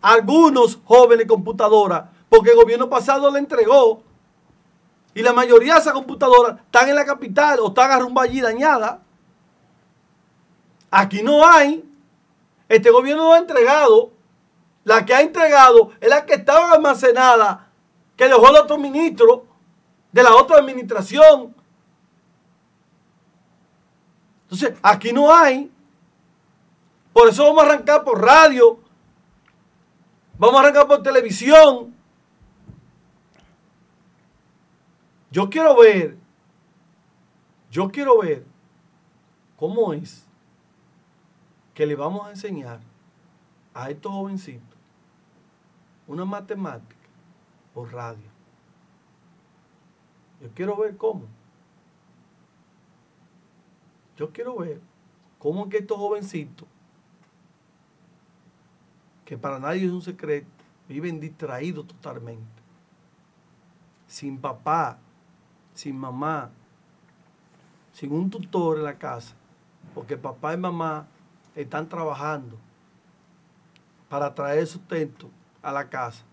algunos 0.00 0.78
jóvenes 0.84 1.26
computadoras, 1.26 2.04
porque 2.28 2.50
el 2.50 2.56
gobierno 2.56 2.88
pasado 2.88 3.30
le 3.30 3.38
entregó. 3.38 4.02
Y 5.14 5.22
la 5.22 5.32
mayoría 5.32 5.74
de 5.74 5.80
esas 5.80 5.92
computadoras 5.92 6.60
están 6.60 6.88
en 6.88 6.96
la 6.96 7.04
capital 7.04 7.60
o 7.60 7.68
están 7.68 7.90
arrumbadas 7.90 8.30
allí 8.30 8.40
dañadas. 8.40 8.98
Aquí 10.90 11.22
no 11.22 11.46
hay. 11.46 11.84
Este 12.68 12.90
gobierno 12.90 13.24
no 13.24 13.32
ha 13.34 13.38
entregado. 13.38 14.12
La 14.84 15.04
que 15.04 15.14
ha 15.14 15.22
entregado 15.22 15.92
es 16.00 16.08
la 16.10 16.26
que 16.26 16.34
estaba 16.34 16.72
almacenada, 16.72 17.68
que 18.16 18.26
dejó 18.26 18.50
el 18.50 18.56
otro 18.56 18.76
ministro 18.76 19.46
de 20.12 20.22
la 20.22 20.34
otra 20.34 20.58
administración. 20.58 21.54
Entonces, 24.42 24.74
aquí 24.82 25.12
no 25.12 25.34
hay. 25.34 25.70
Por 27.14 27.28
eso 27.28 27.44
vamos 27.44 27.62
a 27.62 27.66
arrancar 27.66 28.04
por 28.04 28.20
radio, 28.20 28.78
Vamos 30.36 30.56
a 30.56 30.60
arrancar 30.60 30.86
por 30.86 31.02
televisión. 31.02 31.94
Yo 35.30 35.48
quiero 35.48 35.76
ver, 35.76 36.16
yo 37.70 37.90
quiero 37.90 38.18
ver 38.18 38.44
cómo 39.56 39.92
es 39.92 40.23
que 41.74 41.86
le 41.86 41.96
vamos 41.96 42.26
a 42.26 42.30
enseñar 42.30 42.80
a 43.74 43.90
estos 43.90 44.12
jovencitos 44.12 44.78
una 46.06 46.24
matemática 46.24 46.96
por 47.72 47.92
radio. 47.92 48.30
Yo 50.40 50.50
quiero 50.54 50.76
ver 50.76 50.96
cómo. 50.96 51.26
Yo 54.16 54.30
quiero 54.32 54.56
ver 54.56 54.80
cómo 55.38 55.68
que 55.68 55.78
estos 55.78 55.98
jovencitos 55.98 56.68
que 59.24 59.38
para 59.38 59.58
nadie 59.58 59.86
es 59.86 59.90
un 59.90 60.02
secreto, 60.02 60.46
viven 60.88 61.18
distraídos 61.18 61.86
totalmente. 61.86 62.44
Sin 64.06 64.38
papá, 64.38 64.98
sin 65.72 65.96
mamá, 65.96 66.50
sin 67.92 68.12
un 68.12 68.28
tutor 68.28 68.78
en 68.78 68.84
la 68.84 68.98
casa, 68.98 69.34
porque 69.94 70.16
papá 70.16 70.54
y 70.54 70.58
mamá 70.58 71.08
están 71.54 71.88
trabajando 71.88 72.56
para 74.08 74.34
traer 74.34 74.66
sustento 74.66 75.30
a 75.62 75.72
la 75.72 75.88
casa, 75.88 76.24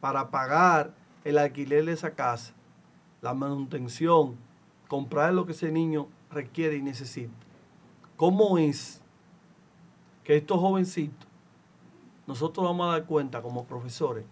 para 0.00 0.30
pagar 0.30 0.94
el 1.24 1.38
alquiler 1.38 1.84
de 1.84 1.92
esa 1.92 2.12
casa, 2.12 2.54
la 3.20 3.34
manutención, 3.34 4.36
comprar 4.88 5.34
lo 5.34 5.46
que 5.46 5.52
ese 5.52 5.70
niño 5.70 6.08
requiere 6.30 6.76
y 6.76 6.82
necesita. 6.82 7.34
¿Cómo 8.16 8.58
es 8.58 9.00
que 10.24 10.36
estos 10.36 10.60
jovencitos 10.60 11.28
nosotros 12.26 12.66
vamos 12.66 12.88
a 12.88 12.92
dar 12.92 13.06
cuenta 13.06 13.40
como 13.40 13.64
profesores 13.64 14.24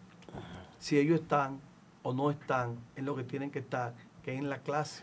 si 0.78 0.98
ellos 0.98 1.20
están 1.20 1.58
o 2.02 2.12
no 2.12 2.30
están 2.30 2.76
en 2.94 3.04
lo 3.04 3.16
que 3.16 3.24
tienen 3.24 3.50
que 3.50 3.58
estar, 3.58 3.94
que 4.22 4.34
es 4.34 4.38
en 4.38 4.48
la 4.48 4.58
clase. 4.58 5.02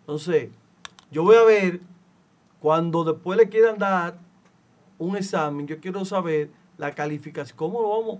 Entonces, 0.00 0.50
yo 1.10 1.22
voy 1.22 1.36
a 1.36 1.44
ver, 1.44 1.80
cuando 2.60 3.04
después 3.04 3.38
le 3.38 3.48
quieran 3.48 3.78
dar 3.78 4.18
un 4.98 5.16
examen, 5.16 5.66
yo 5.66 5.80
quiero 5.80 6.04
saber 6.04 6.50
la 6.78 6.94
calificación, 6.94 7.56
cómo 7.56 7.80
lo 7.82 7.88
vamos, 7.90 8.18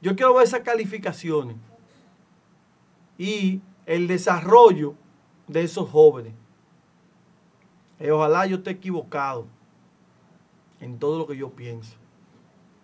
yo 0.00 0.14
quiero 0.14 0.34
ver 0.34 0.44
esas 0.44 0.60
calificaciones 0.60 1.56
y 3.18 3.60
el 3.86 4.06
desarrollo 4.06 4.94
de 5.46 5.62
esos 5.62 5.88
jóvenes. 5.88 6.34
Y 7.98 8.08
ojalá 8.10 8.46
yo 8.46 8.56
esté 8.56 8.70
equivocado. 8.70 9.46
en 10.78 10.98
todo 10.98 11.18
lo 11.18 11.26
que 11.26 11.36
yo 11.36 11.50
pienso. 11.50 11.96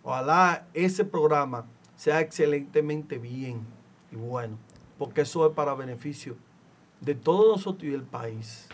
Ojalá 0.02 0.66
ese 0.72 1.04
programa 1.04 1.66
sea 1.94 2.20
excelentemente 2.20 3.18
bien 3.18 3.66
y 4.10 4.16
bueno, 4.16 4.56
porque 4.98 5.20
eso 5.20 5.46
es 5.46 5.54
para 5.54 5.74
beneficio 5.74 6.36
de 7.00 7.14
todos 7.14 7.56
nosotros 7.56 7.84
y 7.84 7.90
del 7.90 8.02
país. 8.02 8.66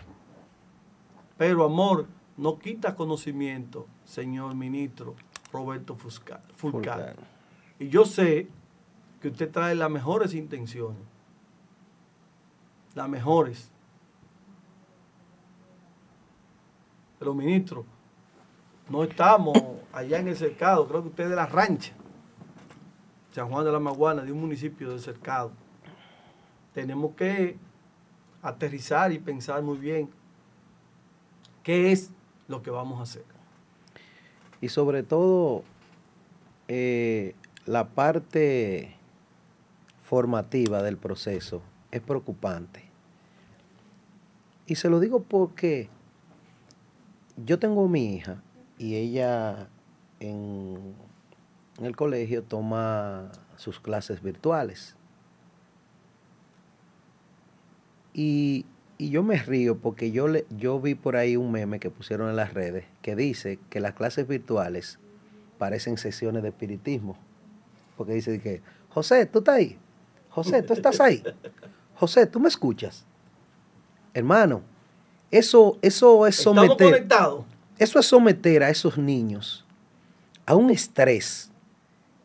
Pero 1.37 1.65
amor 1.65 2.07
no 2.39 2.57
quita 2.57 2.95
conocimiento, 2.95 3.85
señor 4.05 4.55
ministro 4.55 5.15
Roberto. 5.51 5.97
Fulcar. 6.55 7.15
Y 7.79 7.89
yo 7.89 8.05
sé 8.05 8.47
que 9.21 9.27
usted 9.27 9.51
trae 9.51 9.75
las 9.75 9.91
mejores 9.91 10.33
intenciones, 10.33 11.01
las 12.95 13.09
mejores. 13.09 13.69
Pero 17.19 17.33
ministro, 17.33 17.85
no 18.89 19.03
estamos 19.03 19.57
allá 19.91 20.19
en 20.19 20.29
el 20.29 20.37
cercado, 20.37 20.87
creo 20.87 21.01
que 21.01 21.09
usted 21.09 21.23
es 21.25 21.29
de 21.31 21.35
la 21.35 21.45
rancha, 21.45 21.91
San 23.31 23.49
Juan 23.49 23.65
de 23.65 23.71
la 23.73 23.79
Maguana, 23.79 24.21
de 24.21 24.31
un 24.31 24.39
municipio 24.39 24.89
del 24.89 25.01
cercado. 25.01 25.51
Tenemos 26.73 27.13
que 27.15 27.57
aterrizar 28.41 29.11
y 29.11 29.19
pensar 29.19 29.61
muy 29.61 29.77
bien 29.77 30.09
qué 31.63 31.91
es 31.91 32.13
lo 32.49 32.61
que 32.61 32.71
vamos 32.71 32.99
a 32.99 33.03
hacer. 33.03 33.23
Y 34.59 34.67
sobre 34.69 35.03
todo, 35.03 35.63
eh, 36.67 37.35
la 37.65 37.87
parte 37.87 38.95
formativa 40.03 40.83
del 40.83 40.97
proceso 40.97 41.61
es 41.91 42.01
preocupante. 42.01 42.83
Y 44.65 44.75
se 44.75 44.89
lo 44.89 44.99
digo 44.99 45.23
porque 45.23 45.89
yo 47.37 47.57
tengo 47.59 47.87
mi 47.87 48.15
hija 48.15 48.43
y 48.77 48.95
ella 48.95 49.69
en, 50.19 50.95
en 51.77 51.85
el 51.85 51.95
colegio 51.95 52.43
toma 52.43 53.31
sus 53.55 53.79
clases 53.79 54.21
virtuales. 54.21 54.95
Y, 58.13 58.65
y 59.01 59.09
yo 59.11 59.23
me 59.23 59.37
río 59.37 59.77
porque 59.77 60.11
yo, 60.11 60.27
le, 60.27 60.45
yo 60.49 60.79
vi 60.79 60.93
por 60.93 61.15
ahí 61.15 61.37
un 61.37 61.51
meme 61.51 61.79
que 61.79 61.89
pusieron 61.89 62.29
en 62.29 62.35
las 62.35 62.53
redes 62.53 62.83
que 63.01 63.15
dice 63.15 63.57
que 63.69 63.79
las 63.79 63.93
clases 63.93 64.27
virtuales 64.27 64.99
parecen 65.57 65.97
sesiones 65.97 66.43
de 66.43 66.49
espiritismo. 66.49 67.17
Porque 67.95 68.13
dice 68.13 68.41
que, 68.41 68.61
José, 68.89 69.25
¿tú 69.25 69.39
estás 69.39 69.55
ahí? 69.55 69.79
José, 70.29 70.61
¿tú 70.63 70.73
estás 70.73 70.99
ahí? 70.99 71.23
José, 71.95 72.27
¿tú 72.27 72.41
me 72.41 72.49
escuchas? 72.49 73.05
Hermano, 74.13 74.61
eso, 75.31 75.79
eso 75.81 76.27
es 76.27 76.35
someter, 76.35 77.07
eso 77.77 77.99
es 77.99 78.05
someter 78.05 78.63
a 78.63 78.69
esos 78.69 78.97
niños 78.97 79.65
a 80.45 80.55
un 80.55 80.71
estrés 80.71 81.51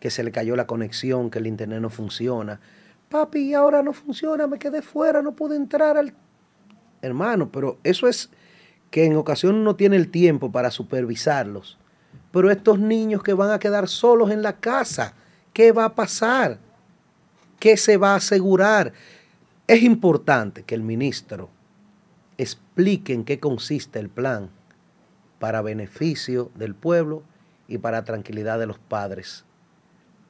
que 0.00 0.10
se 0.10 0.24
le 0.24 0.32
cayó 0.32 0.56
la 0.56 0.66
conexión, 0.66 1.30
que 1.30 1.38
el 1.38 1.46
internet 1.46 1.80
no 1.80 1.88
funciona. 1.88 2.58
Papi, 3.10 3.54
ahora 3.54 3.82
no 3.82 3.92
funciona, 3.92 4.48
me 4.48 4.58
quedé 4.58 4.82
fuera, 4.82 5.22
no 5.22 5.36
pude 5.36 5.54
entrar 5.54 5.96
al... 5.96 6.14
Hermano, 7.04 7.50
pero 7.50 7.78
eso 7.84 8.08
es 8.08 8.30
que 8.90 9.04
en 9.04 9.16
ocasiones 9.16 9.62
no 9.62 9.76
tiene 9.76 9.96
el 9.96 10.10
tiempo 10.10 10.50
para 10.50 10.70
supervisarlos. 10.70 11.78
Pero 12.32 12.50
estos 12.50 12.78
niños 12.78 13.22
que 13.22 13.34
van 13.34 13.50
a 13.50 13.58
quedar 13.58 13.88
solos 13.88 14.30
en 14.30 14.42
la 14.42 14.56
casa, 14.56 15.14
¿qué 15.52 15.72
va 15.72 15.84
a 15.84 15.94
pasar? 15.94 16.58
¿Qué 17.60 17.76
se 17.76 17.96
va 17.96 18.12
a 18.12 18.16
asegurar? 18.16 18.92
Es 19.66 19.82
importante 19.82 20.62
que 20.62 20.74
el 20.74 20.82
ministro 20.82 21.50
explique 22.38 23.12
en 23.12 23.24
qué 23.24 23.38
consiste 23.38 23.98
el 23.98 24.08
plan 24.08 24.50
para 25.38 25.60
beneficio 25.60 26.50
del 26.54 26.74
pueblo 26.74 27.22
y 27.68 27.78
para 27.78 28.04
tranquilidad 28.04 28.58
de 28.58 28.66
los 28.66 28.78
padres 28.78 29.44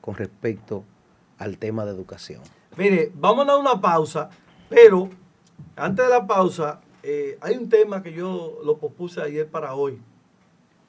con 0.01 0.17
respecto 0.17 0.85
al 1.39 1.59
tema 1.59 1.85
de 1.85 1.93
educación. 1.93 2.43
Mire, 2.77 3.13
vamos 3.15 3.49
a 3.49 3.57
una 3.57 3.81
pausa, 3.81 4.29
pero 4.69 5.09
antes 5.77 6.05
de 6.05 6.11
la 6.11 6.27
pausa, 6.27 6.81
eh, 7.03 7.37
hay 7.41 7.57
un 7.57 7.69
tema 7.69 8.03
que 8.03 8.13
yo 8.13 8.61
lo 8.65 8.79
propuse 8.79 9.21
ayer 9.21 9.49
para 9.49 9.75
hoy. 9.75 10.01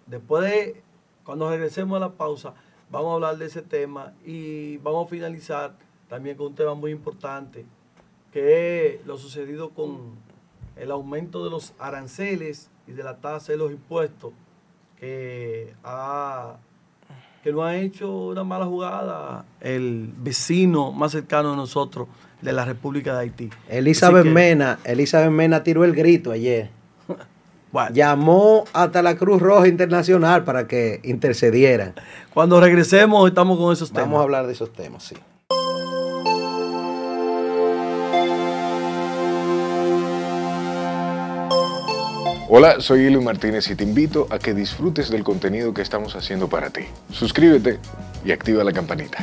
Después 0.06 0.50
de, 0.50 0.84
cuando 1.24 1.50
regresemos 1.50 1.98
a 1.98 2.00
la 2.00 2.12
pausa, 2.12 2.54
vamos 2.90 3.12
a 3.12 3.14
hablar 3.16 3.38
de 3.38 3.48
ese 3.48 3.62
tema 3.62 4.14
y 4.24 4.78
vamos 4.78 5.08
a 5.08 5.10
finalizar 5.10 5.76
también 6.08 6.38
con 6.38 6.48
un 6.48 6.56
tema 6.56 6.76
muy 6.76 6.92
importante, 6.92 7.66
que 8.32 8.96
es 8.96 9.06
lo 9.06 9.18
sucedido 9.18 9.72
con 9.72 10.16
el 10.76 10.92
aumento 10.92 11.44
de 11.44 11.50
los 11.50 11.74
aranceles 11.80 12.70
y 12.88 12.92
de 12.92 13.04
la 13.04 13.18
tasa 13.18 13.52
de 13.52 13.58
los 13.58 13.72
impuestos, 13.72 14.34
que 15.00 15.74
ha 15.84 16.58
que 17.44 17.52
no 17.52 17.64
ha 17.64 17.78
hecho 17.78 18.12
una 18.12 18.44
mala 18.44 18.66
jugada 18.66 19.46
el 19.62 20.12
vecino 20.18 20.92
más 20.92 21.12
cercano 21.12 21.54
a 21.54 21.56
nosotros 21.56 22.08
de 22.42 22.54
la 22.54 22.66
República 22.66 23.14
de 23.14 23.20
Haití. 23.22 23.50
Elizabeth 23.70 24.24
que, 24.24 24.30
Mena, 24.30 24.80
Elizabeth 24.84 25.32
Mena 25.32 25.64
tiró 25.64 25.84
el 25.84 25.94
grito 25.94 26.32
ayer. 26.32 26.70
bueno, 27.72 27.90
Llamó 27.94 28.66
hasta 28.74 29.02
la 29.02 29.16
Cruz 29.16 29.42
Roja 29.42 29.68
Internacional 29.68 30.44
para 30.44 30.68
que 30.68 31.00
intercedieran. 31.04 31.94
cuando 32.34 32.60
regresemos 32.60 33.28
estamos 33.28 33.58
con 33.58 33.74
esos 33.74 33.92
temas. 33.92 34.06
Vamos 34.06 34.20
a 34.20 34.24
hablar 34.24 34.48
de 34.48 34.54
esos 34.54 34.72
temas, 34.74 35.04
sí. 35.04 35.16
Hola, 42.48 42.80
soy 42.80 43.06
Eli 43.08 43.18
Martínez 43.18 43.70
y 43.72 43.76
te 43.76 43.84
invito 43.84 44.28
a 44.30 44.38
que 44.38 44.54
disfrutes 44.54 45.10
del 45.10 45.24
contenido 45.24 45.74
que 45.74 45.82
estamos 45.82 46.16
haciendo 46.16 46.48
para 46.48 46.70
ti. 46.70 46.84
Suscríbete 47.12 47.80
y 48.24 48.32
activa 48.32 48.64
la 48.64 48.72
campanita. 48.72 49.18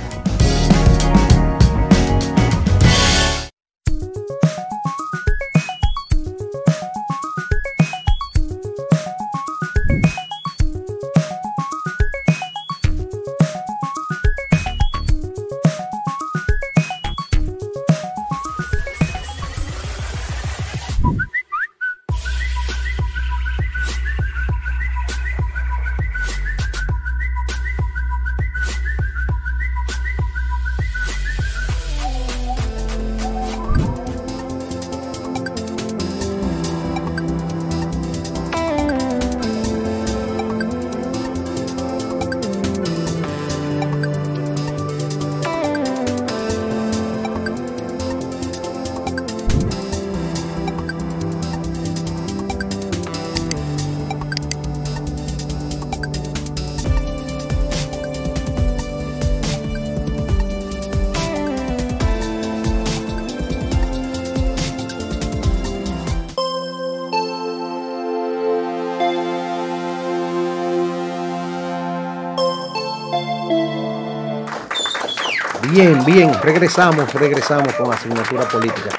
Bien, 75.83 76.05
bien, 76.05 76.33
regresamos, 76.45 77.13
regresamos 77.13 77.73
con 77.75 77.93
asignatura 77.93 78.47
política. 78.49 78.91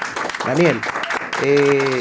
Daniel, 0.44 0.78
eh, 1.42 1.98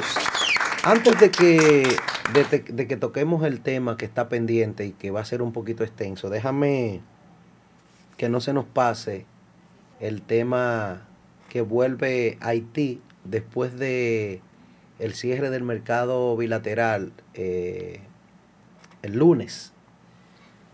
antes 0.84 1.18
de 1.22 1.32
que, 1.32 1.88
de, 2.34 2.88
que 2.88 2.98
toquemos 2.98 3.46
el 3.46 3.62
tema 3.62 3.96
que 3.96 4.04
está 4.04 4.28
pendiente 4.28 4.86
y 4.86 4.92
que 4.92 5.10
va 5.10 5.22
a 5.22 5.26
ser 5.26 5.42
un 5.42 5.54
poquito 5.54 5.86
extenso, 5.86 6.30
déjame 6.30 7.00
que 8.18 8.28
no 8.28 8.42
se 8.42 8.52
nos 8.52 8.66
pase 8.66 9.26
el 10.02 10.22
tema 10.22 11.08
que 11.48 11.62
vuelve 11.62 12.38
Haití 12.42 13.00
después 13.24 13.80
de 13.80 14.42
el 15.00 15.14
cierre 15.14 15.50
del 15.50 15.64
mercado 15.64 16.36
bilateral 16.36 17.14
eh, 17.36 18.02
el 19.02 19.14
lunes. 19.14 19.72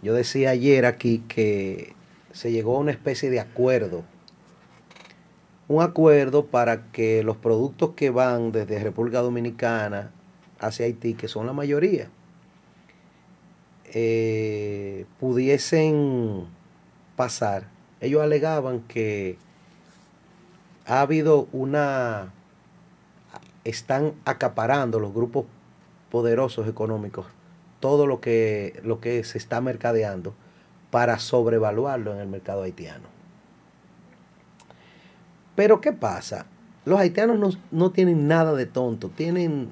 Yo 0.02 0.16
decía 0.16 0.50
ayer 0.50 0.88
aquí 0.88 1.24
que 1.28 1.99
se 2.40 2.54
llegó 2.54 2.78
a 2.78 2.80
una 2.80 2.92
especie 2.92 3.30
de 3.30 3.42
acuerdo. 3.42 4.06
Un 5.68 5.84
acuerdo 5.84 6.46
para 6.46 6.90
que 6.94 7.22
los 7.22 7.36
productos 7.36 7.96
que 7.98 8.12
van 8.12 8.54
desde 8.54 8.82
República 8.82 9.20
Dominicana 9.20 10.12
hacia 10.58 10.86
Haití, 10.86 11.16
que 11.16 11.28
son 11.28 11.48
la 11.48 11.52
mayoría, 11.52 12.08
eh, 13.94 15.06
pudiesen 15.20 16.46
pasar, 17.18 17.68
ellos 18.00 18.22
alegaban 18.22 18.84
que 18.88 19.36
ha 20.86 21.02
habido 21.02 21.50
una, 21.52 22.32
están 23.66 24.14
acaparando 24.24 25.02
los 25.02 25.14
grupos 25.14 25.44
poderosos 26.10 26.70
económicos 26.70 27.26
todo 27.82 28.08
lo 28.08 28.22
que, 28.22 28.80
lo 28.86 29.02
que 29.02 29.26
se 29.26 29.38
está 29.38 29.60
mercadeando 29.60 30.34
para 30.92 31.20
sobrevaluarlo 31.20 32.14
en 32.14 32.20
el 32.20 32.28
mercado 32.28 32.64
haitiano. 32.64 33.08
Pero 35.56 35.82
¿qué 35.82 35.92
pasa? 35.92 36.46
Los 36.86 37.00
haitianos 37.00 37.38
no, 37.38 37.50
no 37.72 37.92
tienen 37.92 38.28
nada 38.28 38.54
de 38.54 38.66
tonto, 38.66 39.10
tienen 39.10 39.70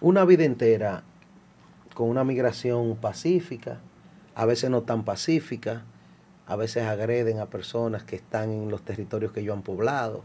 una 0.00 0.24
vida 0.24 0.44
entera 0.44 1.02
con 1.94 2.08
una 2.08 2.24
migración 2.24 2.96
pacífica, 2.96 3.80
a 4.34 4.44
veces 4.44 4.70
no 4.70 4.82
tan 4.82 5.04
pacífica, 5.04 5.84
a 6.46 6.56
veces 6.56 6.84
agreden 6.84 7.40
a 7.40 7.46
personas 7.46 8.04
que 8.04 8.16
están 8.16 8.50
en 8.50 8.70
los 8.70 8.82
territorios 8.82 9.32
que 9.32 9.40
ellos 9.40 9.56
han 9.56 9.62
poblado, 9.62 10.22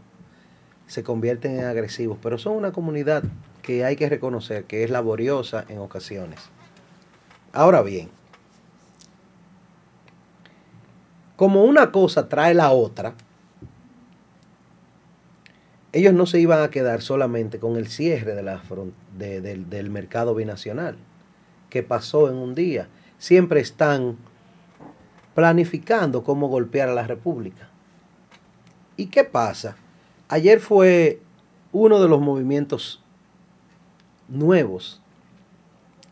se 0.86 1.02
convierten 1.02 1.58
en 1.58 1.64
agresivos, 1.64 2.18
pero 2.22 2.38
son 2.38 2.54
una 2.54 2.72
comunidad 2.72 3.24
que 3.62 3.84
hay 3.84 3.96
que 3.96 4.08
reconocer 4.08 4.64
que 4.64 4.84
es 4.84 4.90
laboriosa 4.90 5.64
en 5.68 5.78
ocasiones. 5.78 6.40
Ahora 7.52 7.82
bien, 7.82 8.10
como 11.42 11.64
una 11.64 11.90
cosa 11.90 12.28
trae 12.28 12.54
la 12.54 12.70
otra, 12.70 13.14
ellos 15.90 16.14
no 16.14 16.24
se 16.24 16.38
iban 16.38 16.62
a 16.62 16.70
quedar 16.70 17.02
solamente 17.02 17.58
con 17.58 17.76
el 17.76 17.88
cierre 17.88 18.36
de 18.36 18.44
la 18.44 18.62
del 19.18 19.90
mercado 19.90 20.36
binacional, 20.36 20.96
que 21.68 21.82
pasó 21.82 22.30
en 22.30 22.36
un 22.36 22.54
día. 22.54 22.86
Siempre 23.18 23.58
están 23.58 24.18
planificando 25.34 26.22
cómo 26.22 26.46
golpear 26.46 26.88
a 26.88 26.94
la 26.94 27.08
República. 27.08 27.68
¿Y 28.96 29.06
qué 29.06 29.24
pasa? 29.24 29.74
Ayer 30.28 30.60
fue 30.60 31.20
uno 31.72 32.00
de 32.00 32.06
los 32.08 32.20
movimientos 32.20 33.02
nuevos. 34.28 35.02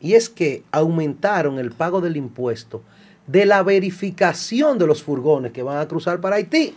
Y 0.01 0.15
es 0.15 0.29
que 0.29 0.65
aumentaron 0.73 1.61
el 1.61 1.71
pago 1.71 2.01
del 2.01 2.17
impuesto 2.17 2.83
de 3.31 3.47
la 3.47 3.63
verificación 3.63 4.77
de 4.79 4.87
los 4.89 5.05
furgones 5.05 5.53
que 5.53 5.63
van 5.63 5.79
a 5.79 5.87
cruzar 5.87 6.21
para 6.21 6.37
Haití. 6.37 6.75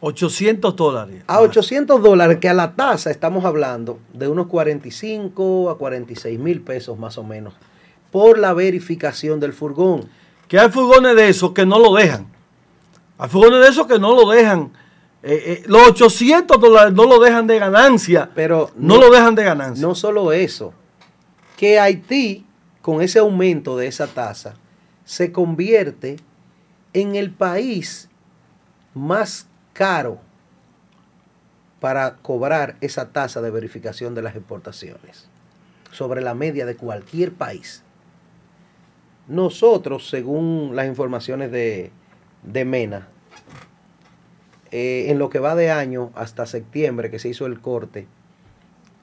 800 0.00 0.74
dólares. 0.74 1.22
A 1.28 1.40
800 1.40 2.02
dólares, 2.02 2.38
que 2.40 2.48
a 2.48 2.54
la 2.54 2.74
tasa 2.74 3.10
estamos 3.10 3.44
hablando 3.44 4.00
de 4.12 4.26
unos 4.26 4.48
45 4.48 5.70
a 5.70 5.78
46 5.78 6.38
mil 6.40 6.60
pesos 6.60 6.98
más 6.98 7.16
o 7.18 7.24
menos, 7.24 7.54
por 8.10 8.36
la 8.38 8.52
verificación 8.52 9.38
del 9.38 9.52
furgón. 9.52 10.08
Que 10.48 10.58
hay 10.58 10.70
furgones 10.70 11.14
de 11.14 11.28
esos 11.28 11.52
que 11.52 11.64
no 11.64 11.78
lo 11.78 11.94
dejan. 11.94 12.26
Hay 13.16 13.28
furgones 13.28 13.60
de 13.60 13.68
esos 13.68 13.86
que 13.86 13.98
no 14.00 14.14
lo 14.14 14.28
dejan. 14.28 14.72
Eh, 15.22 15.42
eh, 15.46 15.62
los 15.66 15.86
800 15.88 16.60
dólares 16.60 16.92
no 16.92 17.04
lo 17.04 17.20
dejan 17.20 17.46
de 17.46 17.60
ganancia. 17.60 18.28
Pero 18.34 18.72
no, 18.76 18.98
lo 18.98 19.08
dejan 19.10 19.36
de 19.36 19.44
ganancia. 19.44 19.86
No 19.86 19.94
solo 19.94 20.32
eso, 20.32 20.74
que 21.56 21.78
Haití, 21.78 22.44
con 22.82 23.00
ese 23.00 23.20
aumento 23.20 23.76
de 23.76 23.86
esa 23.86 24.08
tasa, 24.08 24.56
se 25.04 25.32
convierte 25.32 26.16
en 26.92 27.16
el 27.16 27.30
país 27.30 28.08
más 28.94 29.48
caro 29.72 30.20
para 31.80 32.16
cobrar 32.16 32.76
esa 32.80 33.12
tasa 33.12 33.42
de 33.42 33.50
verificación 33.50 34.14
de 34.14 34.22
las 34.22 34.34
exportaciones 34.36 35.28
sobre 35.90 36.22
la 36.22 36.34
media 36.34 36.66
de 36.66 36.76
cualquier 36.76 37.32
país. 37.32 37.82
Nosotros, 39.28 40.08
según 40.08 40.74
las 40.74 40.86
informaciones 40.86 41.50
de, 41.50 41.90
MENA, 42.64 43.08
eh, 44.70 45.06
en 45.08 45.18
lo 45.18 45.30
que 45.30 45.38
va 45.38 45.54
de 45.54 45.70
año 45.70 46.10
hasta 46.14 46.46
septiembre 46.46 47.10
que 47.10 47.18
se 47.18 47.28
hizo 47.28 47.46
el 47.46 47.60
corte, 47.60 48.06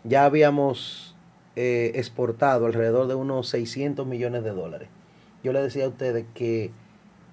ya 0.04 0.26
habíamos 0.26 1.16
eh, 1.56 1.92
exportado 1.96 2.66
alrededor 2.66 3.08
de 3.08 3.16
unos 3.16 3.48
600 3.50 4.06
millones 4.06 4.44
de 4.44 4.52
dólares. 4.52 4.90
Yo 5.44 5.54
le 5.54 5.62
decía 5.62 5.86
a 5.86 5.90
ustedes 5.90 6.26
que 6.34 6.72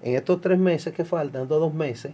en 0.01 0.15
estos 0.15 0.41
tres 0.41 0.59
meses 0.59 0.93
que 0.93 1.05
faltan, 1.05 1.43
estos 1.43 1.59
dos 1.59 1.73
meses, 1.73 2.13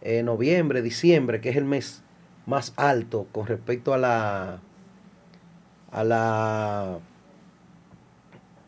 eh, 0.00 0.22
noviembre, 0.22 0.82
diciembre, 0.82 1.40
que 1.40 1.50
es 1.50 1.56
el 1.56 1.64
mes 1.64 2.02
más 2.46 2.72
alto 2.76 3.26
con 3.32 3.46
respecto 3.46 3.92
a 3.92 3.98
la 3.98 4.60
a 5.90 6.04
la 6.04 6.98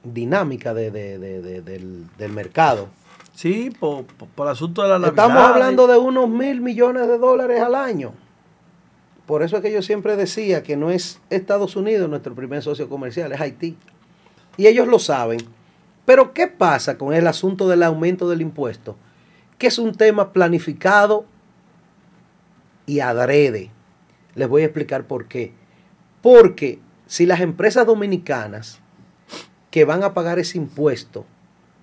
dinámica 0.02 0.72
de, 0.74 0.90
del, 0.90 2.32
mercado. 2.32 2.88
Sí, 3.34 3.70
por, 3.78 4.04
por, 4.04 4.46
el 4.46 4.52
asunto 4.52 4.82
de 4.82 4.88
la 4.88 4.98
Navidad. 4.98 5.26
Estamos 5.26 5.50
hablando 5.50 5.86
de 5.86 5.98
unos 5.98 6.28
mil 6.28 6.60
millones 6.60 7.06
de 7.06 7.18
dólares 7.18 7.60
al 7.60 7.74
año. 7.74 8.12
Por 9.26 9.42
eso 9.42 9.56
es 9.56 9.62
que 9.62 9.72
yo 9.72 9.82
siempre 9.82 10.16
decía 10.16 10.62
que 10.62 10.76
no 10.76 10.90
es 10.90 11.20
Estados 11.30 11.76
Unidos 11.76 12.08
nuestro 12.08 12.34
primer 12.34 12.62
socio 12.62 12.88
comercial, 12.88 13.32
es 13.32 13.40
Haití. 13.40 13.76
Y 14.56 14.66
ellos 14.66 14.88
lo 14.88 14.98
saben. 14.98 15.38
Pero 16.04 16.32
¿qué 16.32 16.46
pasa 16.46 16.98
con 16.98 17.14
el 17.14 17.26
asunto 17.26 17.68
del 17.68 17.82
aumento 17.82 18.28
del 18.28 18.40
impuesto? 18.40 18.96
que 19.60 19.66
es 19.66 19.78
un 19.78 19.94
tema 19.94 20.32
planificado 20.32 21.26
y 22.86 23.00
adrede. 23.00 23.70
Les 24.34 24.48
voy 24.48 24.62
a 24.62 24.64
explicar 24.64 25.06
por 25.06 25.28
qué. 25.28 25.52
Porque 26.22 26.78
si 27.06 27.26
las 27.26 27.40
empresas 27.40 27.86
dominicanas 27.86 28.80
que 29.70 29.84
van 29.84 30.02
a 30.02 30.14
pagar 30.14 30.38
ese 30.38 30.56
impuesto 30.56 31.26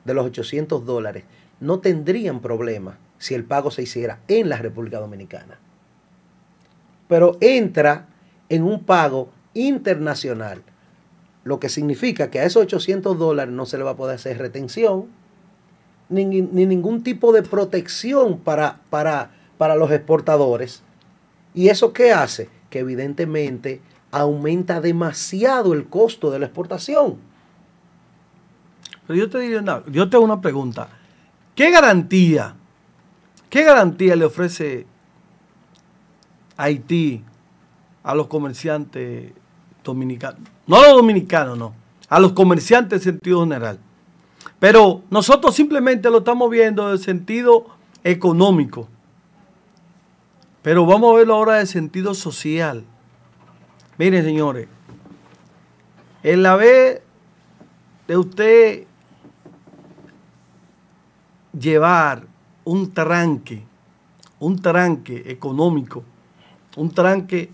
de 0.06 0.16
los 0.16 0.26
800 0.26 0.88
dólares 0.88 1.24
no 1.60 1.80
tendrían 1.80 2.42
problema 2.42 2.98
si 3.20 3.36
el 3.36 3.44
pago 3.44 3.70
se 3.70 3.84
hiciera 3.84 4.22
en 4.28 4.50
la 4.50 4.58
República 4.58 4.98
Dominicana. 4.98 5.60
Pero 7.08 7.38
entra 7.42 8.08
en 8.50 8.64
un 8.64 8.86
pago 8.86 9.30
internacional, 9.54 10.64
lo 11.48 11.62
que 11.62 11.70
significa 11.70 12.30
que 12.30 12.42
a 12.42 12.44
esos 12.44 12.64
800 12.64 13.18
dólares 13.18 13.54
no 13.54 13.66
se 13.66 13.78
le 13.78 13.86
va 13.86 13.92
a 13.92 13.96
poder 13.96 14.16
hacer 14.16 14.38
retención, 14.38 15.06
ni, 16.10 16.26
ningún 16.26 17.04
tipo 17.04 17.32
de 17.32 17.42
protección 17.42 18.38
para, 18.38 18.82
para, 18.90 19.32
para 19.58 19.76
los 19.76 19.90
exportadores. 19.92 20.84
¿Y 21.54 21.70
eso 21.70 21.94
qué 21.94 22.12
hace? 22.12 22.50
Que 22.70 22.80
evidentemente 22.80 23.80
aumenta 24.12 24.82
demasiado 24.82 25.74
el 25.74 25.88
costo 25.88 26.32
de 26.32 26.40
la 26.40 26.48
exportación. 26.48 27.16
Pero 29.08 29.18
yo 29.18 29.30
te 29.30 29.40
diría 29.40 29.84
yo 29.90 30.10
te 30.10 30.18
una 30.18 30.42
pregunta. 30.42 30.90
¿Qué 31.56 31.72
garantía, 31.72 32.56
qué 33.50 33.64
garantía 33.64 34.18
le 34.18 34.26
ofrece 34.26 34.86
Haití 36.58 37.24
a 38.04 38.14
los 38.16 38.28
comerciantes 38.28 39.32
dominicanos? 39.82 40.57
No 40.68 40.78
a 40.78 40.88
los 40.88 40.98
dominicanos, 40.98 41.58
no. 41.58 41.74
A 42.10 42.20
los 42.20 42.34
comerciantes 42.34 43.06
en 43.06 43.14
sentido 43.14 43.42
general. 43.42 43.80
Pero 44.60 45.02
nosotros 45.10 45.56
simplemente 45.56 46.10
lo 46.10 46.20
estamos 46.20 46.50
viendo 46.50 46.92
en 46.92 47.00
sentido 47.00 47.66
económico. 48.04 48.88
Pero 50.62 50.86
vamos 50.86 51.14
a 51.14 51.18
verlo 51.18 51.36
ahora 51.36 51.60
en 51.62 51.68
sentido 51.68 52.14
social. 52.14 52.84
Miren, 53.98 54.24
señores, 54.24 54.68
en 56.24 56.44
la 56.44 56.56
vez 56.56 57.02
de 58.08 58.18
usted 58.18 58.84
llevar 61.58 62.24
un 62.64 62.94
tranque, 62.94 63.64
un 64.40 64.62
tranque 64.62 65.24
económico, 65.28 66.04
un 66.76 66.92
tranque 66.92 67.52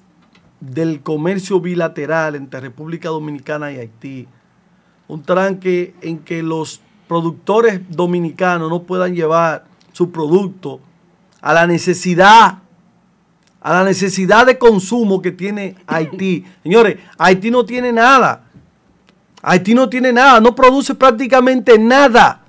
del 0.71 1.01
comercio 1.01 1.59
bilateral 1.59 2.35
entre 2.35 2.61
República 2.61 3.09
Dominicana 3.09 3.71
y 3.71 3.79
Haití, 3.79 4.27
un 5.07 5.21
tranque 5.23 5.93
en 6.01 6.19
que 6.19 6.41
los 6.41 6.79
productores 7.07 7.81
dominicanos 7.89 8.69
no 8.69 8.83
puedan 8.83 9.13
llevar 9.13 9.65
su 9.91 10.11
producto 10.11 10.79
a 11.41 11.53
la 11.53 11.67
necesidad, 11.67 12.59
a 13.61 13.73
la 13.73 13.83
necesidad 13.83 14.45
de 14.45 14.57
consumo 14.57 15.21
que 15.21 15.31
tiene 15.31 15.75
Haití. 15.85 16.45
Señores, 16.63 16.97
Haití 17.17 17.51
no 17.51 17.65
tiene 17.65 17.91
nada. 17.91 18.45
Haití 19.41 19.73
no 19.73 19.89
tiene 19.89 20.13
nada, 20.13 20.39
no 20.39 20.55
produce 20.55 20.95
prácticamente 20.95 21.77
nada. 21.77 22.41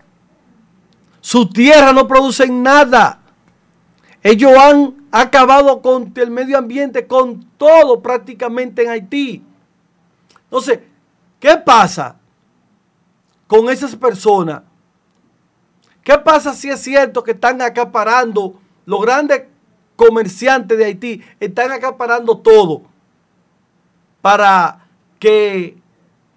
Su 1.20 1.48
tierra 1.48 1.92
no 1.92 2.06
produce 2.06 2.48
nada. 2.48 3.18
Ellos 4.22 4.52
han 4.56 5.03
acabado 5.22 5.80
con 5.82 6.12
el 6.16 6.30
medio 6.30 6.58
ambiente, 6.58 7.06
con 7.06 7.44
todo 7.56 8.00
prácticamente 8.02 8.82
en 8.82 8.90
Haití. 8.90 9.44
Entonces, 10.44 10.80
¿qué 11.40 11.56
pasa? 11.56 12.16
con 13.46 13.68
esas 13.68 13.94
personas. 13.96 14.62
¿Qué 16.02 16.18
pasa 16.18 16.54
si 16.54 16.68
es 16.68 16.80
cierto 16.80 17.22
que 17.22 17.32
están 17.32 17.62
acaparando, 17.62 18.58
los 18.84 19.00
grandes 19.00 19.44
comerciantes 19.96 20.76
de 20.76 20.84
Haití 20.84 21.22
están 21.40 21.72
acaparando 21.72 22.38
todo 22.38 22.82
para 24.20 24.86
que 25.18 25.78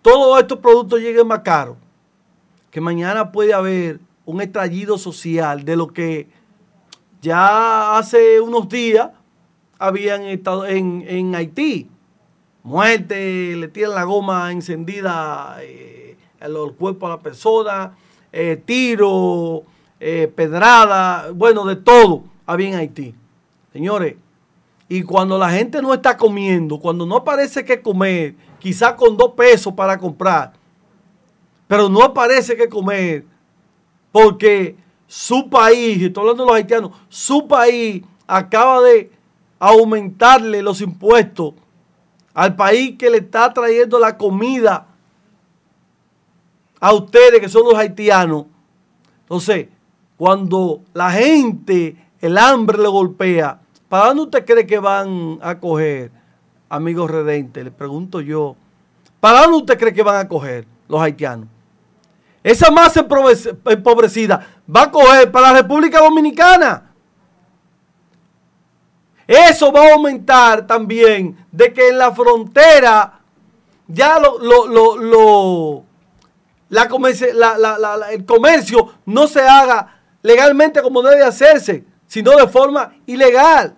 todos 0.01 0.39
estos 0.39 0.59
productos 0.59 0.99
lleguen 0.99 1.27
más 1.27 1.39
caros, 1.39 1.77
que 2.71 2.79
mañana 2.79 3.31
puede 3.31 3.53
haber 3.53 3.99
un 4.25 4.41
estallido 4.41 4.97
social 4.97 5.65
de 5.65 5.75
lo 5.75 5.87
que 5.87 6.29
ya 7.21 7.97
hace 7.97 8.39
unos 8.39 8.69
días 8.69 9.09
habían 9.79 10.23
estado 10.23 10.65
en, 10.65 11.35
Haití. 11.35 11.89
Muerte, 12.63 13.55
le 13.55 13.67
tiran 13.69 13.95
la 13.95 14.03
goma 14.03 14.51
encendida 14.51 15.57
eh, 15.61 16.17
cuerpo 16.77 17.07
a 17.07 17.11
la 17.11 17.19
persona, 17.19 17.93
eh, 18.31 18.61
tiro, 18.65 19.63
eh, 19.99 20.31
pedrada, 20.35 21.31
bueno, 21.31 21.65
de 21.65 21.77
todo 21.77 22.23
había 22.45 22.69
en 22.69 22.75
Haití. 22.75 23.15
Señores, 23.71 24.15
y 24.89 25.03
cuando 25.03 25.37
la 25.37 25.49
gente 25.49 25.81
no 25.81 25.93
está 25.93 26.17
comiendo, 26.17 26.79
cuando 26.79 27.05
no 27.05 27.23
parece 27.23 27.63
que 27.63 27.81
comer, 27.81 28.35
quizás 28.59 28.93
con 28.93 29.17
dos 29.17 29.33
pesos 29.33 29.73
para 29.73 29.97
comprar, 29.97 30.53
pero 31.67 31.89
no 31.89 32.13
parece 32.13 32.55
que 32.55 32.69
comer, 32.69 33.25
porque 34.11 34.75
su 35.07 35.49
país, 35.49 36.01
estoy 36.01 36.21
hablando 36.21 36.43
de 36.43 36.47
los 36.47 36.57
haitianos, 36.57 36.91
su 37.07 37.47
país 37.47 38.03
acaba 38.27 38.81
de 38.81 39.09
aumentarle 39.57 40.61
los 40.61 40.81
impuestos 40.81 41.53
al 42.33 42.55
país 42.55 42.95
que 42.99 43.09
le 43.09 43.17
está 43.19 43.51
trayendo 43.51 43.97
la 43.97 44.17
comida 44.17 44.85
a 46.79 46.93
ustedes 46.93 47.39
que 47.39 47.49
son 47.49 47.63
los 47.63 47.75
haitianos. 47.75 48.45
Entonces, 49.21 49.69
cuando 50.17 50.81
la 50.93 51.09
gente, 51.11 51.95
el 52.19 52.37
hambre 52.37 52.77
le 52.77 52.87
golpea, 52.87 53.59
¿para 53.89 54.07
dónde 54.07 54.23
usted 54.23 54.45
cree 54.45 54.67
que 54.67 54.77
van 54.77 55.39
a 55.41 55.59
coger, 55.59 56.11
amigos 56.69 57.09
redentes? 57.09 57.63
Le 57.63 57.71
pregunto 57.71 58.21
yo, 58.21 58.55
¿para 59.19 59.41
dónde 59.41 59.57
usted 59.57 59.79
cree 59.79 59.93
que 59.93 60.03
van 60.03 60.17
a 60.17 60.27
coger 60.27 60.67
los 60.87 61.01
haitianos? 61.01 61.47
Esa 62.43 62.71
masa 62.71 63.05
empobrecida 63.65 64.56
va 64.73 64.83
a 64.83 64.91
coger 64.91 65.31
para 65.31 65.51
la 65.51 65.61
República 65.61 65.99
Dominicana. 65.99 66.83
Eso 69.27 69.71
va 69.71 69.87
a 69.87 69.93
aumentar 69.93 70.65
también 70.65 71.45
de 71.51 71.73
que 71.73 71.89
en 71.89 71.97
la 71.97 72.13
frontera 72.13 73.19
ya 73.87 74.19
lo, 74.19 74.39
lo, 74.39 75.83
el 78.09 78.25
comercio 78.25 78.93
no 79.05 79.27
se 79.27 79.41
haga 79.41 79.99
legalmente 80.21 80.81
como 80.81 81.01
debe 81.01 81.23
hacerse, 81.23 81.85
sino 82.07 82.31
de 82.31 82.47
forma 82.47 82.95
ilegal. 83.05 83.75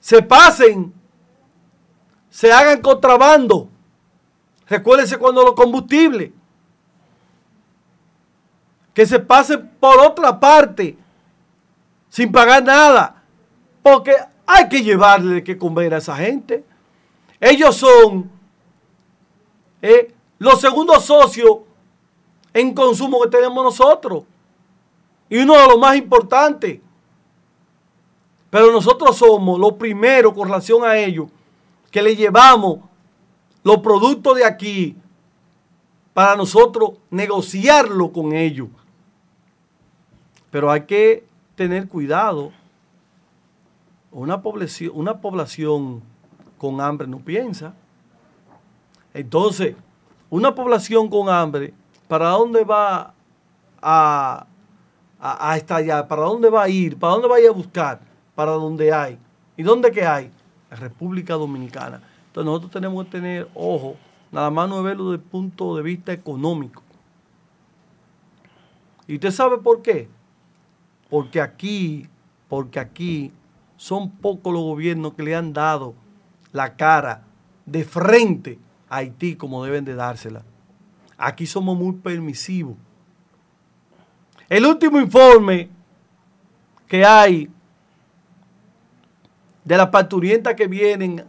Se 0.00 0.22
pasen, 0.22 0.92
se 2.30 2.52
hagan 2.52 2.80
contrabando. 2.80 3.68
Recuérdense 4.68 5.18
cuando 5.18 5.42
los 5.42 5.54
combustibles. 5.54 6.30
Que 8.94 9.04
se 9.04 9.18
pasen 9.18 9.68
por 9.78 9.98
otra 9.98 10.40
parte 10.40 10.96
sin 12.08 12.32
pagar 12.32 12.64
nada. 12.64 13.22
Porque 13.82 14.14
hay 14.46 14.68
que 14.68 14.82
llevarle 14.82 15.44
que 15.44 15.58
comer 15.58 15.92
a 15.92 15.98
esa 15.98 16.16
gente. 16.16 16.64
Ellos 17.40 17.76
son 17.76 18.30
eh, 19.82 20.14
los 20.38 20.60
segundos 20.60 21.04
socios 21.04 21.58
en 22.52 22.72
consumo 22.72 23.20
que 23.20 23.28
tenemos 23.28 23.62
nosotros. 23.62 24.22
Y 25.28 25.38
uno 25.38 25.54
de 25.54 25.66
los 25.66 25.78
más 25.78 25.96
importantes. 25.96 26.80
Pero 28.48 28.70
nosotros 28.70 29.16
somos 29.16 29.58
los 29.58 29.72
primeros 29.72 30.32
con 30.32 30.46
relación 30.46 30.84
a 30.84 30.96
ellos 30.96 31.26
que 31.90 32.00
le 32.00 32.14
llevamos 32.14 32.78
los 33.64 33.78
productos 33.78 34.36
de 34.36 34.44
aquí 34.44 34.96
para 36.12 36.36
nosotros 36.36 36.92
negociarlo 37.10 38.12
con 38.12 38.32
ellos. 38.32 38.68
Pero 40.54 40.70
hay 40.70 40.82
que 40.82 41.26
tener 41.56 41.88
cuidado. 41.88 42.52
Una 44.12 44.40
población, 44.40 44.92
una 44.94 45.20
población 45.20 46.00
con 46.58 46.80
hambre 46.80 47.08
no 47.08 47.18
piensa. 47.18 47.74
Entonces, 49.12 49.74
una 50.30 50.54
población 50.54 51.10
con 51.10 51.28
hambre, 51.28 51.74
¿para 52.06 52.28
dónde 52.28 52.62
va 52.62 53.14
a, 53.82 54.46
a, 55.18 55.56
estallar? 55.56 56.06
¿Para 56.06 56.22
dónde 56.22 56.48
va 56.48 56.62
a 56.62 56.68
ir? 56.68 56.96
¿Para 57.00 57.14
dónde 57.14 57.26
va 57.26 57.34
a 57.34 57.40
ir 57.40 57.48
a 57.48 57.50
buscar? 57.50 58.00
Para 58.36 58.52
dónde 58.52 58.92
hay. 58.92 59.18
¿Y 59.56 59.64
dónde 59.64 59.90
que 59.90 60.06
hay? 60.06 60.30
La 60.70 60.76
República 60.76 61.34
Dominicana. 61.34 62.00
Entonces 62.28 62.46
nosotros 62.46 62.70
tenemos 62.70 63.04
que 63.06 63.10
tener 63.10 63.48
ojo, 63.56 63.96
nada 64.30 64.50
más 64.50 64.68
no 64.68 64.84
verlo 64.84 65.10
desde 65.10 65.24
el 65.24 65.28
punto 65.28 65.74
de 65.74 65.82
vista 65.82 66.12
económico. 66.12 66.80
¿Y 69.08 69.14
usted 69.16 69.32
sabe 69.32 69.58
por 69.58 69.82
qué? 69.82 70.13
Porque 71.14 71.40
aquí, 71.40 72.08
porque 72.48 72.80
aquí 72.80 73.30
son 73.76 74.10
pocos 74.10 74.52
los 74.52 74.64
gobiernos 74.64 75.14
que 75.14 75.22
le 75.22 75.36
han 75.36 75.52
dado 75.52 75.94
la 76.50 76.74
cara 76.74 77.22
de 77.64 77.84
frente 77.84 78.58
a 78.88 78.96
Haití 78.96 79.36
como 79.36 79.62
deben 79.62 79.84
de 79.84 79.94
dársela. 79.94 80.42
Aquí 81.16 81.46
somos 81.46 81.78
muy 81.78 81.92
permisivos. 81.92 82.74
El 84.48 84.66
último 84.66 84.98
informe 84.98 85.70
que 86.88 87.04
hay 87.04 87.48
de 89.62 89.76
las 89.76 89.90
parturientas 89.90 90.56
que 90.56 90.66
vienen 90.66 91.24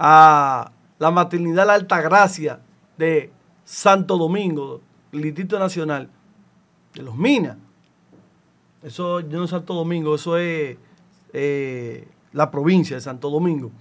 a 0.00 0.72
la 0.98 1.10
maternidad 1.12 1.64
La 1.64 1.74
Alta 1.74 2.00
Gracia 2.00 2.58
de 2.98 3.30
Santo 3.64 4.18
Domingo, 4.18 4.80
el 5.12 5.22
Distrito 5.22 5.60
Nacional, 5.60 6.10
de 6.92 7.02
los 7.02 7.14
Minas. 7.14 7.58
Eso 8.86 9.20
no 9.20 9.42
es 9.42 9.50
Santo 9.50 9.74
Domingo, 9.74 10.14
eso 10.14 10.36
es 10.36 10.76
eh, 11.32 12.06
la 12.32 12.52
provincia 12.52 12.94
de 12.94 13.02
Santo 13.02 13.28
Domingo. 13.30 13.72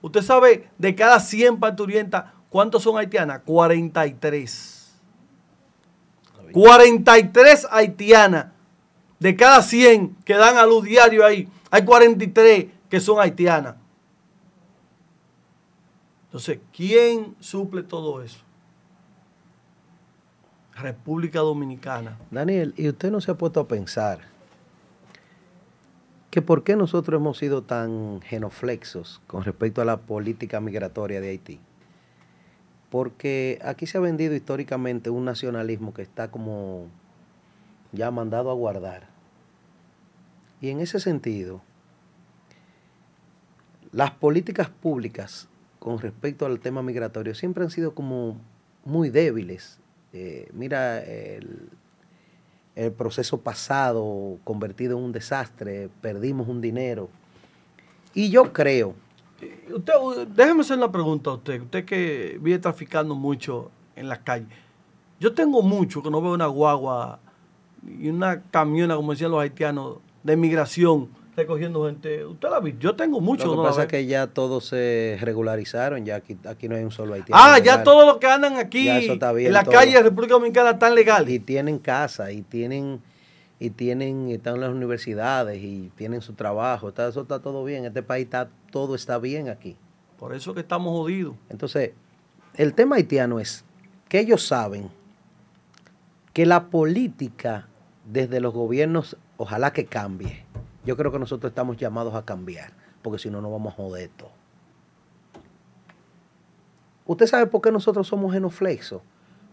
Usted 0.00 0.22
sabe, 0.22 0.70
de 0.78 0.94
cada 0.94 1.20
100 1.20 1.60
parturientas, 1.60 2.24
¿cuántos 2.48 2.82
son 2.82 2.96
haitianas? 2.96 3.42
43. 3.44 4.94
43 6.52 7.66
haitianas. 7.70 8.46
De 9.18 9.36
cada 9.36 9.60
100 9.60 10.16
que 10.24 10.32
dan 10.32 10.56
a 10.56 10.64
luz 10.64 10.84
diario 10.84 11.22
ahí, 11.22 11.46
hay 11.70 11.84
43 11.84 12.66
que 12.88 12.98
son 12.98 13.20
haitianas. 13.20 13.74
Entonces, 16.28 16.60
¿quién 16.74 17.36
suple 17.40 17.82
todo 17.82 18.22
eso? 18.22 18.38
República 20.80 21.40
Dominicana. 21.40 22.18
Daniel, 22.30 22.74
¿y 22.76 22.88
usted 22.88 23.10
no 23.10 23.20
se 23.20 23.30
ha 23.30 23.34
puesto 23.34 23.60
a 23.60 23.68
pensar 23.68 24.20
que 26.30 26.42
por 26.42 26.64
qué 26.64 26.76
nosotros 26.76 27.20
hemos 27.20 27.38
sido 27.38 27.62
tan 27.62 28.20
genoflexos 28.22 29.20
con 29.26 29.44
respecto 29.44 29.82
a 29.82 29.84
la 29.84 29.98
política 29.98 30.60
migratoria 30.60 31.20
de 31.20 31.30
Haití? 31.30 31.60
Porque 32.90 33.60
aquí 33.64 33.86
se 33.86 33.98
ha 33.98 34.00
vendido 34.00 34.34
históricamente 34.34 35.10
un 35.10 35.24
nacionalismo 35.24 35.94
que 35.94 36.02
está 36.02 36.30
como 36.30 36.86
ya 37.92 38.10
mandado 38.10 38.50
a 38.50 38.54
guardar. 38.54 39.08
Y 40.60 40.70
en 40.70 40.80
ese 40.80 41.00
sentido, 41.00 41.62
las 43.92 44.10
políticas 44.12 44.68
públicas 44.68 45.48
con 45.80 45.98
respecto 45.98 46.46
al 46.46 46.60
tema 46.60 46.82
migratorio 46.82 47.34
siempre 47.34 47.64
han 47.64 47.70
sido 47.70 47.94
como 47.94 48.36
muy 48.84 49.10
débiles. 49.10 49.79
Eh, 50.12 50.48
mira 50.52 51.02
el, 51.02 51.68
proceso 52.96 53.38
pasado 53.42 54.38
convertido 54.42 54.96
en 54.96 55.04
un 55.04 55.12
desastre, 55.12 55.90
perdimos 56.00 56.48
un 56.48 56.60
dinero. 56.60 57.10
Y 58.14 58.30
yo 58.30 58.52
creo... 58.52 58.94
Usted, 59.74 59.94
déjeme 60.28 60.62
hacer 60.62 60.78
una 60.78 60.90
pregunta 60.90 61.30
a 61.30 61.34
usted, 61.34 61.60
usted 61.60 61.84
que 61.84 62.38
vive 62.40 62.58
traficando 62.58 63.14
mucho 63.14 63.70
en 63.96 64.08
las 64.08 64.20
calles. 64.20 64.48
Yo 65.18 65.34
tengo 65.34 65.62
mucho 65.62 66.02
que 66.02 66.10
no 66.10 66.22
veo 66.22 66.32
una 66.32 66.46
guagua 66.46 67.20
y 67.86 68.08
una 68.08 68.42
camiona, 68.44 68.96
como 68.96 69.12
decían 69.12 69.30
los 69.30 69.40
haitianos, 69.40 69.98
de 70.22 70.36
migración 70.36 71.08
recogiendo 71.36 71.86
gente. 71.86 72.24
Usted 72.24 72.48
la 72.50 72.60
visto? 72.60 72.80
Yo 72.80 72.96
tengo 72.96 73.20
mucho. 73.20 73.46
Lo 73.46 73.62
que 73.62 73.68
pasa 73.68 73.82
es 73.82 73.88
que 73.88 74.06
ya 74.06 74.28
todos 74.28 74.66
se 74.66 75.18
regularizaron, 75.20 76.04
ya 76.04 76.16
aquí, 76.16 76.36
aquí 76.46 76.68
no 76.68 76.76
hay 76.76 76.84
un 76.84 76.90
solo 76.90 77.14
haitiano. 77.14 77.42
Ah, 77.42 77.58
ya 77.58 77.82
todos 77.82 78.06
los 78.06 78.18
que 78.18 78.26
andan 78.26 78.56
aquí 78.56 78.88
en 78.88 79.52
la 79.52 79.64
calle 79.64 79.92
de 79.92 80.02
República 80.02 80.34
Dominicana 80.34 80.70
están 80.70 80.94
legales. 80.94 81.32
Y 81.32 81.40
tienen 81.40 81.78
casa, 81.78 82.32
y 82.32 82.42
tienen, 82.42 83.00
y 83.58 83.70
tienen, 83.70 84.30
están 84.30 84.56
en 84.56 84.60
las 84.62 84.70
universidades, 84.70 85.62
y 85.62 85.90
tienen 85.96 86.20
su 86.20 86.34
trabajo. 86.34 86.88
Está, 86.88 87.08
eso 87.08 87.22
está 87.22 87.40
todo 87.40 87.64
bien. 87.64 87.84
Este 87.84 88.02
país 88.02 88.24
está, 88.24 88.48
todo 88.70 88.94
está 88.94 89.18
bien 89.18 89.48
aquí. 89.48 89.76
Por 90.18 90.34
eso 90.34 90.54
que 90.54 90.60
estamos 90.60 90.92
jodidos. 90.92 91.34
Entonces, 91.48 91.92
el 92.54 92.74
tema 92.74 92.96
haitiano 92.96 93.40
es 93.40 93.64
que 94.08 94.20
ellos 94.20 94.46
saben 94.46 94.90
que 96.32 96.46
la 96.46 96.66
política 96.66 97.68
desde 98.04 98.40
los 98.40 98.52
gobiernos, 98.52 99.16
ojalá 99.36 99.72
que 99.72 99.86
cambie 99.86 100.44
yo 100.84 100.96
creo 100.96 101.12
que 101.12 101.18
nosotros 101.18 101.50
estamos 101.50 101.76
llamados 101.76 102.14
a 102.14 102.24
cambiar, 102.24 102.72
porque 103.02 103.18
si 103.18 103.30
no, 103.30 103.40
no 103.40 103.50
vamos 103.50 103.72
a 103.72 103.76
joder 103.76 104.10
todo. 104.16 104.30
¿Usted 107.06 107.26
sabe 107.26 107.46
por 107.46 107.60
qué 107.60 107.72
nosotros 107.72 108.06
somos 108.06 108.32
genoflexos? 108.32 109.02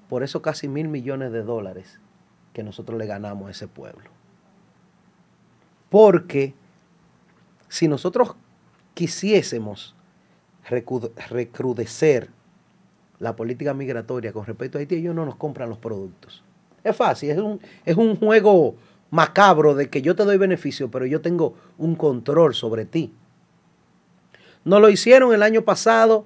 Por 0.10 0.24
eso 0.24 0.41
casi 0.41 0.68
mil 0.68 0.88
millones 0.88 1.32
de 1.32 1.41
dólares 1.41 1.99
que 2.54 2.64
nosotros 2.64 2.98
le 2.98 3.08
ganamos 3.08 3.48
a 3.48 3.52
ese 3.52 3.68
pueblo. 3.68 4.10
Porque 5.90 6.54
si 7.68 7.88
nosotros 7.88 8.36
quisiésemos 8.94 9.95
recrudecer 11.30 12.30
la 13.20 13.36
política 13.36 13.74
migratoria 13.74 14.34
con 14.34 14.45
respecto 14.45 14.78
a 14.78 14.80
Haití, 14.80 14.95
ellos 14.95 15.16
no 15.16 15.26
nos 15.26 15.36
compran 15.36 15.70
los 15.70 15.78
productos. 15.78 16.44
Es 16.84 16.95
fácil, 16.95 17.32
es 17.32 17.38
un, 17.38 17.60
es 17.86 17.98
un 17.98 18.16
juego 18.16 18.76
macabro 19.09 19.75
de 19.75 19.89
que 19.89 20.01
yo 20.01 20.15
te 20.15 20.23
doy 20.23 20.38
beneficio, 20.38 20.91
pero 20.91 21.05
yo 21.05 21.21
tengo 21.21 21.55
un 21.77 21.95
control 21.95 22.53
sobre 22.53 22.85
ti. 22.85 23.13
No 24.63 24.79
lo 24.79 24.89
hicieron 24.89 25.34
el 25.34 25.43
año 25.43 25.61
pasado 25.61 26.25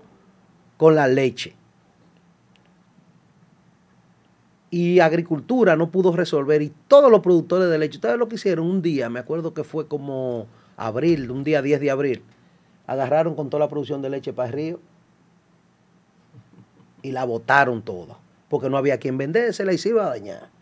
con 0.78 0.96
la 0.96 1.08
leche. 1.08 1.56
Y 4.72 5.00
agricultura 5.00 5.76
no 5.76 5.92
pudo 5.92 6.16
resolver 6.16 6.62
y 6.62 6.72
todos 6.88 7.12
los 7.12 7.20
productores 7.20 7.70
de 7.70 7.78
leche, 7.78 7.98
ustedes 7.98 8.18
lo 8.18 8.30
que 8.30 8.36
hicieron 8.36 8.66
un 8.66 8.82
día, 8.82 9.10
me 9.10 9.20
acuerdo 9.20 9.54
que 9.54 9.64
fue 9.64 9.88
como 9.88 10.48
abril, 10.78 11.30
un 11.30 11.44
día 11.44 11.62
10 11.62 11.82
de 11.82 11.92
abril, 11.92 12.24
agarraron 12.88 13.36
con 13.36 13.50
toda 13.50 13.60
la 13.66 13.70
producción 13.70 14.02
de 14.02 14.10
leche 14.10 14.34
para 14.34 14.48
el 14.48 14.54
río 14.54 14.80
y 17.02 17.12
la 17.12 17.26
botaron 17.26 17.82
toda, 17.82 18.18
porque 18.50 18.70
no 18.70 18.78
había 18.78 18.98
quien 18.98 19.18
y 19.20 19.78
se 19.78 19.90
iba 19.90 20.06
a 20.06 20.10
dañar. 20.10 20.61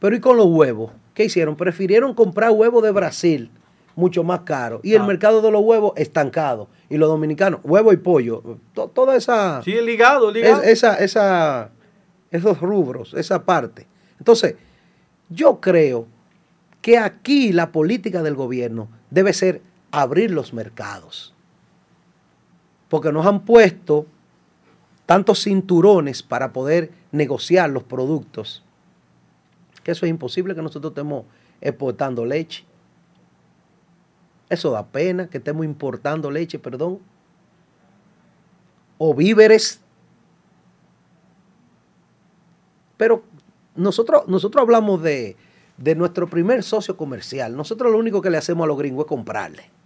Pero 0.00 0.16
¿y 0.16 0.20
con 0.20 0.36
los 0.36 0.46
huevos? 0.46 0.90
¿Qué 1.14 1.24
hicieron? 1.24 1.54
Prefirieron 1.54 2.14
comprar 2.14 2.50
huevos 2.50 2.82
de 2.82 2.90
Brasil, 2.90 3.50
mucho 3.94 4.24
más 4.24 4.40
caro, 4.40 4.80
y 4.82 4.94
el 4.94 5.02
ah. 5.02 5.06
mercado 5.06 5.42
de 5.42 5.50
los 5.50 5.62
huevos 5.62 5.92
estancado. 5.96 6.68
Y 6.88 6.96
los 6.96 7.08
dominicanos, 7.08 7.60
huevo 7.62 7.92
y 7.92 7.96
pollo, 7.98 8.42
toda 8.72 9.14
esa... 9.14 9.62
Sí, 9.62 9.80
ligado, 9.80 10.32
ligado. 10.32 10.62
esa, 10.62 10.96
esa, 10.96 11.70
esos 12.30 12.60
rubros, 12.60 13.14
esa 13.14 13.44
parte. 13.44 13.86
Entonces, 14.18 14.56
yo 15.28 15.60
creo 15.60 16.06
que 16.80 16.98
aquí 16.98 17.52
la 17.52 17.70
política 17.70 18.22
del 18.22 18.34
gobierno 18.34 18.88
debe 19.10 19.32
ser 19.32 19.62
abrir 19.90 20.30
los 20.30 20.52
mercados. 20.52 21.34
Porque 22.88 23.12
nos 23.12 23.26
han 23.26 23.44
puesto 23.44 24.06
tantos 25.06 25.42
cinturones 25.42 26.22
para 26.22 26.52
poder 26.52 26.90
negociar 27.12 27.70
los 27.70 27.82
productos, 27.82 28.64
que 29.82 29.92
eso 29.92 30.06
es 30.06 30.10
imposible 30.10 30.54
que 30.54 30.62
nosotros 30.62 30.92
estemos 30.92 31.24
exportando 31.60 32.24
leche. 32.24 32.64
Eso 34.48 34.70
da 34.72 34.86
pena 34.86 35.28
que 35.28 35.38
estemos 35.38 35.64
importando 35.64 36.30
leche, 36.30 36.58
perdón. 36.58 36.98
O 38.98 39.14
víveres. 39.14 39.80
Pero 42.96 43.22
nosotros, 43.74 44.26
nosotros 44.26 44.62
hablamos 44.62 45.02
de, 45.02 45.36
de 45.76 45.94
nuestro 45.94 46.28
primer 46.28 46.62
socio 46.62 46.96
comercial. 46.96 47.56
Nosotros 47.56 47.90
lo 47.90 47.98
único 47.98 48.20
que 48.20 48.30
le 48.30 48.38
hacemos 48.38 48.64
a 48.64 48.66
los 48.66 48.76
gringos 48.76 49.04
es 49.04 49.08
comprarle. 49.08 49.79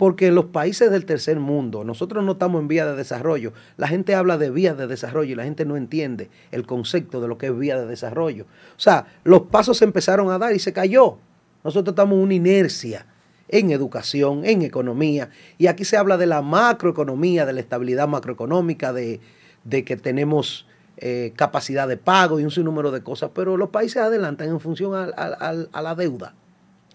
Porque 0.00 0.30
los 0.30 0.46
países 0.46 0.90
del 0.90 1.04
tercer 1.04 1.40
mundo, 1.40 1.84
nosotros 1.84 2.24
no 2.24 2.32
estamos 2.32 2.62
en 2.62 2.68
vía 2.68 2.86
de 2.86 2.96
desarrollo. 2.96 3.52
La 3.76 3.86
gente 3.86 4.14
habla 4.14 4.38
de 4.38 4.48
vías 4.48 4.74
de 4.78 4.86
desarrollo 4.86 5.32
y 5.32 5.34
la 5.34 5.44
gente 5.44 5.66
no 5.66 5.76
entiende 5.76 6.30
el 6.52 6.64
concepto 6.64 7.20
de 7.20 7.28
lo 7.28 7.36
que 7.36 7.48
es 7.48 7.58
vía 7.58 7.78
de 7.78 7.84
desarrollo. 7.84 8.44
O 8.44 8.80
sea, 8.80 9.08
los 9.24 9.42
pasos 9.42 9.76
se 9.76 9.84
empezaron 9.84 10.30
a 10.30 10.38
dar 10.38 10.54
y 10.54 10.58
se 10.58 10.72
cayó. 10.72 11.18
Nosotros 11.62 11.92
estamos 11.92 12.16
en 12.16 12.22
una 12.22 12.32
inercia 12.32 13.04
en 13.48 13.72
educación, 13.72 14.46
en 14.46 14.62
economía. 14.62 15.28
Y 15.58 15.66
aquí 15.66 15.84
se 15.84 15.98
habla 15.98 16.16
de 16.16 16.24
la 16.24 16.40
macroeconomía, 16.40 17.44
de 17.44 17.52
la 17.52 17.60
estabilidad 17.60 18.08
macroeconómica, 18.08 18.94
de, 18.94 19.20
que 19.68 19.96
tenemos 19.98 20.66
eh, 20.96 21.34
capacidad 21.36 21.86
de 21.86 21.98
pago 21.98 22.40
y 22.40 22.44
un 22.44 22.50
sinnúmero 22.50 22.90
de 22.90 23.02
cosas. 23.02 23.32
Pero 23.34 23.58
los 23.58 23.68
países 23.68 23.98
adelantan 23.98 24.48
en 24.48 24.60
función 24.60 24.94
a 24.94 25.82
la 25.82 25.94
deuda, 25.94 26.32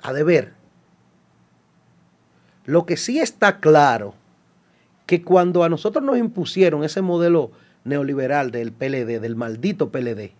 a 0.01 0.11
deber. 0.11 0.64
Lo 2.65 2.85
que 2.85 2.97
sí 2.97 3.19
está 3.19 3.59
claro, 3.59 4.15
que 5.05 5.23
cuando 5.23 5.63
a 5.63 5.69
nosotros 5.69 6.03
nos 6.03 6.17
impusieron 6.17 6.83
ese 6.83 7.01
modelo 7.01 7.51
neoliberal 7.83 8.49
del 8.49 8.71
PLD, 8.71 9.19
del 9.19 9.35
maldito 9.35 9.91
PLD, 9.91 10.31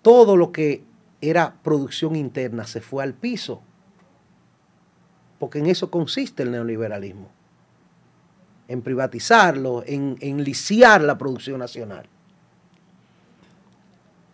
todo 0.00 0.36
lo 0.36 0.52
que 0.52 0.84
era 1.20 1.56
producción 1.62 2.16
interna 2.16 2.66
se 2.66 2.80
fue 2.80 3.02
al 3.04 3.12
piso, 3.12 3.60
porque 5.38 5.58
en 5.58 5.66
eso 5.66 5.90
consiste 5.90 6.42
el 6.42 6.52
neoliberalismo, 6.52 7.28
en 8.68 8.80
privatizarlo, 8.80 9.82
en, 9.86 10.16
en 10.20 10.44
la 11.06 11.18
producción 11.18 11.58
nacional, 11.58 12.08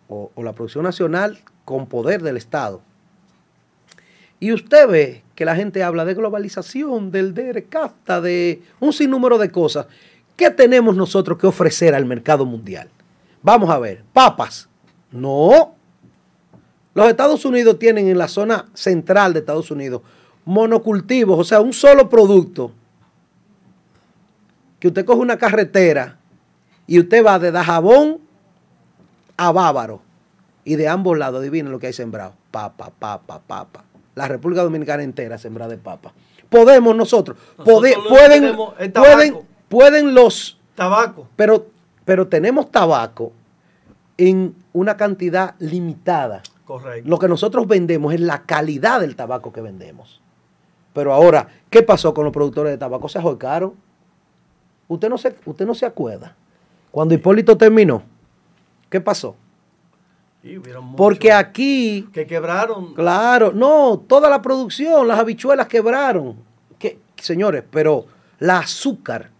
o 0.07 0.31
la 0.37 0.53
producción 0.53 0.83
nacional 0.83 1.39
con 1.65 1.87
poder 1.87 2.21
del 2.21 2.37
Estado 2.37 2.81
y 4.43 4.51
usted 4.51 4.89
ve 4.89 5.23
que 5.35 5.45
la 5.45 5.55
gente 5.55 5.83
habla 5.83 6.03
de 6.03 6.15
globalización, 6.15 7.11
del 7.11 7.33
DERCAFTA, 7.33 8.19
de 8.19 8.61
un 8.81 8.91
sinnúmero 8.91 9.37
de 9.37 9.49
cosas. 9.49 9.85
¿Qué 10.35 10.49
tenemos 10.49 10.97
nosotros 10.97 11.37
que 11.37 11.47
ofrecer 11.47 11.95
al 11.95 12.05
mercado 12.05 12.45
mundial? 12.45 12.89
Vamos 13.41 13.69
a 13.69 13.79
ver, 13.79 14.03
papas. 14.11 14.67
No. 15.13 15.75
Los 16.93 17.07
Estados 17.07 17.45
Unidos 17.45 17.79
tienen 17.79 18.09
en 18.09 18.17
la 18.17 18.27
zona 18.27 18.65
central 18.73 19.31
de 19.31 19.39
Estados 19.39 19.71
Unidos 19.71 20.01
monocultivos, 20.43 21.39
o 21.39 21.45
sea, 21.45 21.61
un 21.61 21.71
solo 21.71 22.09
producto. 22.09 22.73
Que 24.77 24.89
usted 24.89 25.05
coge 25.05 25.21
una 25.21 25.37
carretera 25.37 26.17
y 26.85 26.99
usted 26.99 27.25
va 27.25 27.39
de 27.39 27.49
Dajabón 27.49 28.19
a 29.37 29.53
Bávaro. 29.53 30.01
Y 30.65 30.75
de 30.75 30.89
ambos 30.89 31.17
lados, 31.17 31.39
adivinen 31.39 31.71
lo 31.71 31.79
que 31.79 31.87
hay 31.87 31.93
sembrado. 31.93 32.33
Papa, 32.51 32.91
papa, 32.99 33.39
papa 33.39 33.85
la 34.15 34.27
República 34.27 34.63
Dominicana 34.63 35.03
entera 35.03 35.37
sembrada 35.37 35.71
de 35.71 35.77
papa. 35.77 36.13
Podemos 36.49 36.95
nosotros, 36.95 37.37
pueden, 37.63 37.99
pueden, 38.07 39.37
pueden 39.69 40.13
los... 40.13 40.59
Tabaco. 40.75 41.27
Pero, 41.35 41.67
pero 42.05 42.27
tenemos 42.27 42.71
tabaco 42.71 43.31
en 44.17 44.55
una 44.71 44.97
cantidad 44.97 45.55
limitada. 45.59 46.43
Correcto. 46.65 47.09
Lo 47.09 47.19
que 47.19 47.27
nosotros 47.27 47.67
vendemos 47.67 48.13
es 48.13 48.19
la 48.19 48.43
calidad 48.43 49.01
del 49.01 49.15
tabaco 49.15 49.51
que 49.51 49.61
vendemos. 49.61 50.21
Pero 50.93 51.13
ahora, 51.13 51.47
¿qué 51.69 51.81
pasó 51.81 52.13
con 52.13 52.23
los 52.23 52.33
productores 52.33 52.71
de 52.71 52.77
tabaco? 52.77 53.09
Se 53.09 53.17
ahorcaron. 53.17 53.73
Usted 54.87 55.09
no 55.09 55.17
se, 55.17 55.35
usted 55.45 55.65
no 55.65 55.73
se 55.73 55.85
acuerda. 55.85 56.35
Cuando 56.91 57.15
Hipólito 57.15 57.57
terminó, 57.57 58.03
¿qué 58.89 59.01
pasó? 59.01 59.35
Porque 60.97 61.31
aquí... 61.31 62.07
Que 62.11 62.27
quebraron. 62.27 62.93
Claro, 62.93 63.53
no, 63.53 64.03
toda 64.07 64.29
la 64.29 64.41
producción, 64.41 65.07
las 65.07 65.19
habichuelas 65.19 65.67
quebraron. 65.67 66.35
Que, 66.77 66.99
señores, 67.15 67.63
pero 67.71 68.07
la 68.39 68.59
azúcar, 68.59 69.31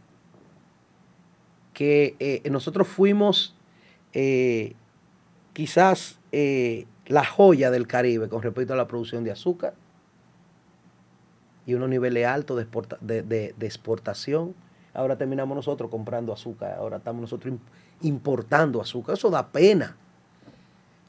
que 1.73 2.15
eh, 2.19 2.49
nosotros 2.49 2.88
fuimos 2.88 3.53
eh, 4.13 4.75
quizás 5.51 6.19
eh, 6.31 6.85
la 7.07 7.25
joya 7.25 7.69
del 7.69 7.88
Caribe 7.88 8.30
con 8.30 8.41
respecto 8.41 8.73
a 8.73 8.77
la 8.77 8.88
producción 8.88 9.23
de 9.23 9.31
azúcar 9.31 9.73
y 11.65 11.73
unos 11.73 11.89
niveles 11.89 12.25
altos 12.27 12.65
de, 13.01 13.23
de, 13.23 13.65
exportación. 13.65 14.55
Ahora 14.93 15.17
terminamos 15.17 15.55
nosotros 15.55 15.89
comprando 15.89 16.31
azúcar, 16.31 16.75
ahora 16.77 16.97
estamos 16.97 17.21
nosotros 17.21 17.55
importando 18.01 18.80
azúcar. 18.80 19.15
Eso 19.15 19.30
da 19.30 19.47
pena. 19.47 19.97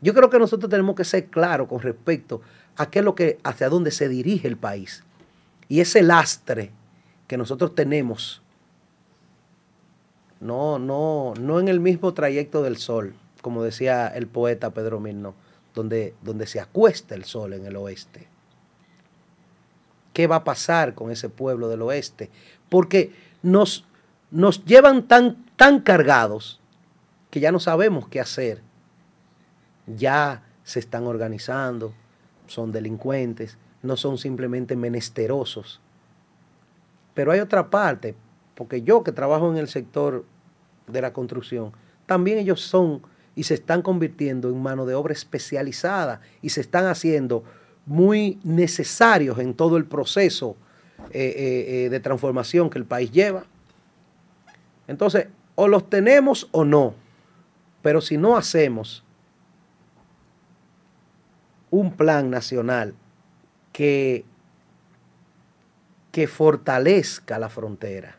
Yo 0.04 0.12
creo 0.12 0.28
que 0.28 0.38
nosotros 0.38 0.68
tenemos 0.68 0.96
que 0.96 1.04
ser 1.04 1.28
claros 1.28 1.66
con 1.66 1.80
respecto 1.80 2.42
a 2.76 2.90
qué 2.90 2.98
es 2.98 3.04
lo 3.06 3.14
que, 3.14 3.38
hacia 3.42 3.70
dónde 3.70 3.90
se 3.90 4.06
dirige 4.06 4.46
el 4.46 4.58
país. 4.58 5.02
Y 5.66 5.80
ese 5.80 6.02
lastre 6.02 6.72
que 7.26 7.38
nosotros 7.38 7.74
tenemos, 7.74 8.42
no, 10.40 10.78
no, 10.78 11.32
no 11.40 11.58
en 11.58 11.68
el 11.68 11.80
mismo 11.80 12.12
trayecto 12.12 12.62
del 12.62 12.76
sol, 12.76 13.14
como 13.40 13.64
decía 13.64 14.08
el 14.08 14.26
poeta 14.26 14.74
Pedro 14.74 15.00
Mirno, 15.00 15.34
donde, 15.74 16.14
donde 16.20 16.46
se 16.46 16.60
acuesta 16.60 17.14
el 17.14 17.24
sol 17.24 17.54
en 17.54 17.64
el 17.64 17.74
oeste. 17.76 18.28
¿Qué 20.12 20.26
va 20.26 20.36
a 20.36 20.44
pasar 20.44 20.92
con 20.92 21.12
ese 21.12 21.30
pueblo 21.30 21.70
del 21.70 21.80
oeste? 21.80 22.28
Porque 22.68 23.14
nos, 23.42 23.86
nos 24.30 24.66
llevan 24.66 25.08
tan, 25.08 25.46
tan 25.56 25.80
cargados 25.80 26.60
que 27.30 27.40
ya 27.40 27.50
no 27.50 27.58
sabemos 27.58 28.06
qué 28.08 28.20
hacer 28.20 28.60
ya 29.86 30.42
se 30.62 30.78
están 30.78 31.06
organizando, 31.06 31.94
son 32.46 32.72
delincuentes, 32.72 33.58
no 33.82 33.96
son 33.96 34.18
simplemente 34.18 34.76
menesterosos. 34.76 35.80
Pero 37.14 37.32
hay 37.32 37.40
otra 37.40 37.70
parte, 37.70 38.14
porque 38.54 38.82
yo 38.82 39.04
que 39.04 39.12
trabajo 39.12 39.50
en 39.50 39.58
el 39.58 39.68
sector 39.68 40.24
de 40.86 41.00
la 41.00 41.12
construcción, 41.12 41.72
también 42.06 42.38
ellos 42.38 42.60
son 42.60 43.02
y 43.36 43.44
se 43.44 43.54
están 43.54 43.82
convirtiendo 43.82 44.48
en 44.48 44.62
mano 44.62 44.86
de 44.86 44.94
obra 44.94 45.12
especializada 45.12 46.20
y 46.40 46.50
se 46.50 46.60
están 46.60 46.86
haciendo 46.86 47.44
muy 47.86 48.38
necesarios 48.44 49.38
en 49.38 49.54
todo 49.54 49.76
el 49.76 49.86
proceso 49.86 50.56
eh, 51.10 51.84
eh, 51.84 51.88
de 51.90 52.00
transformación 52.00 52.70
que 52.70 52.78
el 52.78 52.84
país 52.84 53.10
lleva. 53.10 53.44
Entonces, 54.86 55.28
o 55.54 55.68
los 55.68 55.88
tenemos 55.88 56.48
o 56.52 56.64
no, 56.64 56.94
pero 57.82 58.00
si 58.00 58.16
no 58.16 58.36
hacemos 58.36 59.03
un 61.74 61.90
plan 61.90 62.30
nacional 62.30 62.94
que, 63.72 64.24
que 66.12 66.28
fortalezca 66.28 67.40
la 67.40 67.48
frontera, 67.48 68.16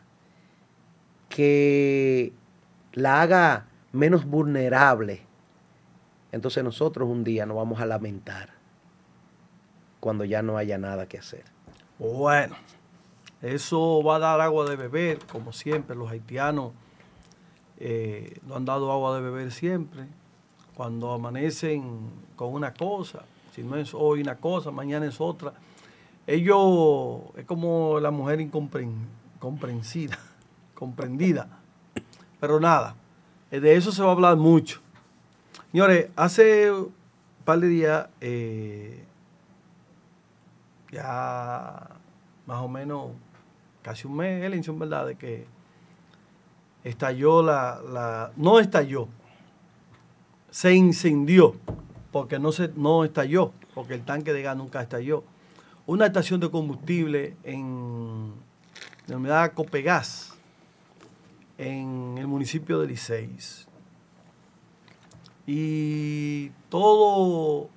que 1.30 2.34
la 2.92 3.22
haga 3.22 3.64
menos 3.92 4.26
vulnerable, 4.26 5.22
entonces 6.32 6.62
nosotros 6.62 7.08
un 7.08 7.24
día 7.24 7.46
nos 7.46 7.56
vamos 7.56 7.80
a 7.80 7.86
lamentar 7.86 8.50
cuando 10.00 10.26
ya 10.26 10.42
no 10.42 10.58
haya 10.58 10.76
nada 10.76 11.08
que 11.08 11.16
hacer. 11.16 11.44
Bueno, 11.98 12.56
eso 13.40 14.02
va 14.02 14.16
a 14.16 14.18
dar 14.18 14.40
agua 14.42 14.68
de 14.68 14.76
beber, 14.76 15.20
como 15.32 15.54
siempre, 15.54 15.96
los 15.96 16.10
haitianos 16.10 16.72
eh, 17.78 18.38
no 18.46 18.56
han 18.56 18.66
dado 18.66 18.92
agua 18.92 19.16
de 19.16 19.22
beber 19.22 19.50
siempre. 19.50 20.08
Cuando 20.74 21.10
amanecen 21.12 22.10
con 22.36 22.52
una 22.52 22.74
cosa, 22.74 23.24
si 23.56 23.62
no 23.62 23.76
es 23.76 23.94
hoy 23.94 24.20
una 24.20 24.36
cosa, 24.36 24.70
mañana 24.70 25.06
es 25.06 25.18
otra. 25.18 25.54
Ellos 26.26 27.22
es 27.36 27.46
como 27.46 27.98
la 28.00 28.10
mujer 28.10 28.38
incomprensida, 28.42 30.18
comprendida. 30.74 31.48
Pero 32.38 32.60
nada, 32.60 32.96
eh, 33.50 33.58
de 33.58 33.74
eso 33.74 33.92
se 33.92 34.02
va 34.02 34.10
a 34.10 34.12
hablar 34.12 34.36
mucho. 34.36 34.82
Señores, 35.72 36.10
hace 36.16 36.70
un 36.70 36.92
par 37.46 37.60
de 37.60 37.68
días, 37.68 38.08
eh, 38.20 39.02
ya 40.92 41.88
más 42.44 42.60
o 42.60 42.68
menos 42.68 43.12
casi 43.80 44.06
un 44.06 44.16
mes, 44.16 44.44
elección, 44.44 44.78
¿verdad? 44.78 45.06
De 45.06 45.14
que 45.16 45.46
estalló 46.84 47.42
la, 47.42 47.80
la, 47.90 48.32
no 48.36 48.60
estalló, 48.60 49.08
se 50.50 50.74
incendió, 50.74 51.56
porque 52.12 52.38
no, 52.38 52.52
se, 52.52 52.68
no 52.76 53.04
estalló, 53.04 53.52
porque 53.74 53.94
el 53.94 54.04
tanque 54.04 54.32
de 54.32 54.42
gas 54.42 54.56
nunca 54.56 54.82
estalló. 54.82 55.24
Una 55.86 56.06
estación 56.06 56.40
de 56.40 56.50
combustible 56.50 57.36
en 57.44 58.32
unidad 59.08 59.52
Copegas, 59.52 60.34
en 61.58 62.16
el 62.18 62.26
municipio 62.26 62.80
de 62.80 62.88
Liceis. 62.88 63.68
Y 65.46 66.50
todo, 66.68 67.68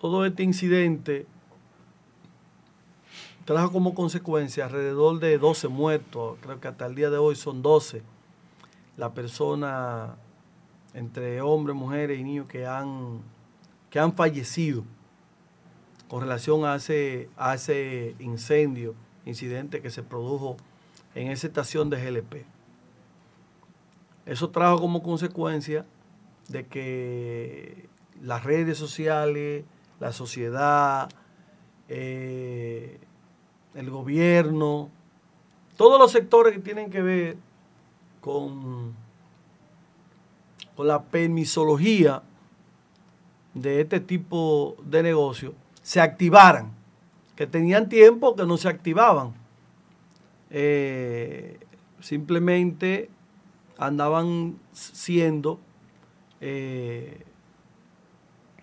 todo 0.00 0.24
este 0.24 0.42
incidente 0.42 1.26
trajo 3.44 3.72
como 3.72 3.94
consecuencia 3.94 4.66
alrededor 4.66 5.20
de 5.20 5.38
12 5.38 5.68
muertos, 5.68 6.36
creo 6.42 6.60
que 6.60 6.68
hasta 6.68 6.84
el 6.86 6.94
día 6.94 7.08
de 7.08 7.16
hoy 7.16 7.34
son 7.34 7.62
12 7.62 8.02
la 8.98 9.14
persona 9.14 10.16
entre 10.98 11.40
hombres, 11.40 11.76
mujeres 11.76 12.18
y 12.18 12.24
niños 12.24 12.48
que 12.48 12.66
han, 12.66 13.20
que 13.88 14.00
han 14.00 14.12
fallecido 14.14 14.84
con 16.08 16.22
relación 16.22 16.64
a 16.64 16.74
ese, 16.74 17.30
a 17.36 17.54
ese 17.54 18.16
incendio, 18.18 18.94
incidente 19.24 19.80
que 19.80 19.90
se 19.90 20.02
produjo 20.02 20.56
en 21.14 21.30
esa 21.30 21.46
estación 21.46 21.88
de 21.90 22.02
GLP. 22.02 22.44
Eso 24.26 24.50
trajo 24.50 24.80
como 24.80 25.02
consecuencia 25.02 25.86
de 26.48 26.66
que 26.66 27.88
las 28.20 28.42
redes 28.44 28.76
sociales, 28.76 29.64
la 30.00 30.12
sociedad, 30.12 31.08
eh, 31.88 32.98
el 33.74 33.90
gobierno, 33.90 34.90
todos 35.76 35.98
los 36.00 36.10
sectores 36.10 36.54
que 36.54 36.60
tienen 36.60 36.90
que 36.90 37.02
ver 37.02 37.36
con, 38.20 38.94
con 40.78 40.86
la 40.86 41.02
permisología 41.02 42.22
de 43.52 43.80
este 43.80 43.98
tipo 43.98 44.76
de 44.84 45.02
negocio, 45.02 45.52
se 45.82 46.00
activaran, 46.00 46.70
que 47.34 47.48
tenían 47.48 47.88
tiempo 47.88 48.36
que 48.36 48.46
no 48.46 48.56
se 48.56 48.68
activaban. 48.68 49.34
Eh, 50.50 51.58
simplemente 51.98 53.10
andaban 53.76 54.56
siendo 54.70 55.58
eh, 56.40 57.24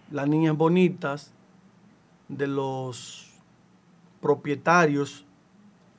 las 0.09 0.25
niñas 0.29 0.55
bonitas 0.55 1.33
de 2.29 2.47
los 2.47 3.29
propietarios 4.21 5.25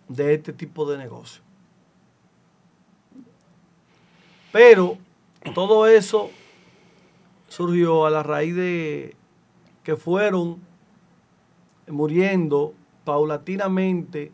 de 0.08 0.32
este 0.32 0.54
tipo 0.54 0.90
de 0.90 0.96
negocio. 0.96 1.42
Pero 4.50 4.96
todo 5.54 5.86
eso 5.86 6.30
surgió 7.48 8.06
a 8.06 8.10
la 8.10 8.22
raíz 8.22 8.54
de 8.54 9.16
que 9.82 9.96
fueron 9.96 10.60
muriendo 11.88 12.74
paulatinamente, 13.04 14.32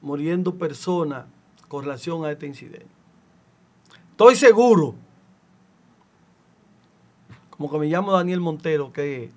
muriendo 0.00 0.56
personas 0.56 1.26
con 1.68 1.84
relación 1.84 2.24
a 2.24 2.30
este 2.30 2.46
incidente. 2.46 2.86
Estoy 4.10 4.36
seguro, 4.36 4.94
como 7.50 7.70
que 7.70 7.78
me 7.78 7.86
llamo 7.86 8.12
Daniel 8.12 8.40
Montero, 8.40 8.92
que 8.92 9.30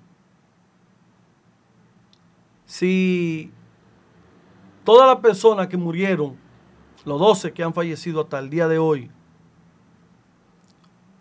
si 2.66 3.50
Todas 4.88 5.06
las 5.06 5.18
personas 5.18 5.66
que 5.66 5.76
murieron, 5.76 6.38
los 7.04 7.20
12 7.20 7.52
que 7.52 7.62
han 7.62 7.74
fallecido 7.74 8.22
hasta 8.22 8.38
el 8.38 8.48
día 8.48 8.68
de 8.68 8.78
hoy, 8.78 9.10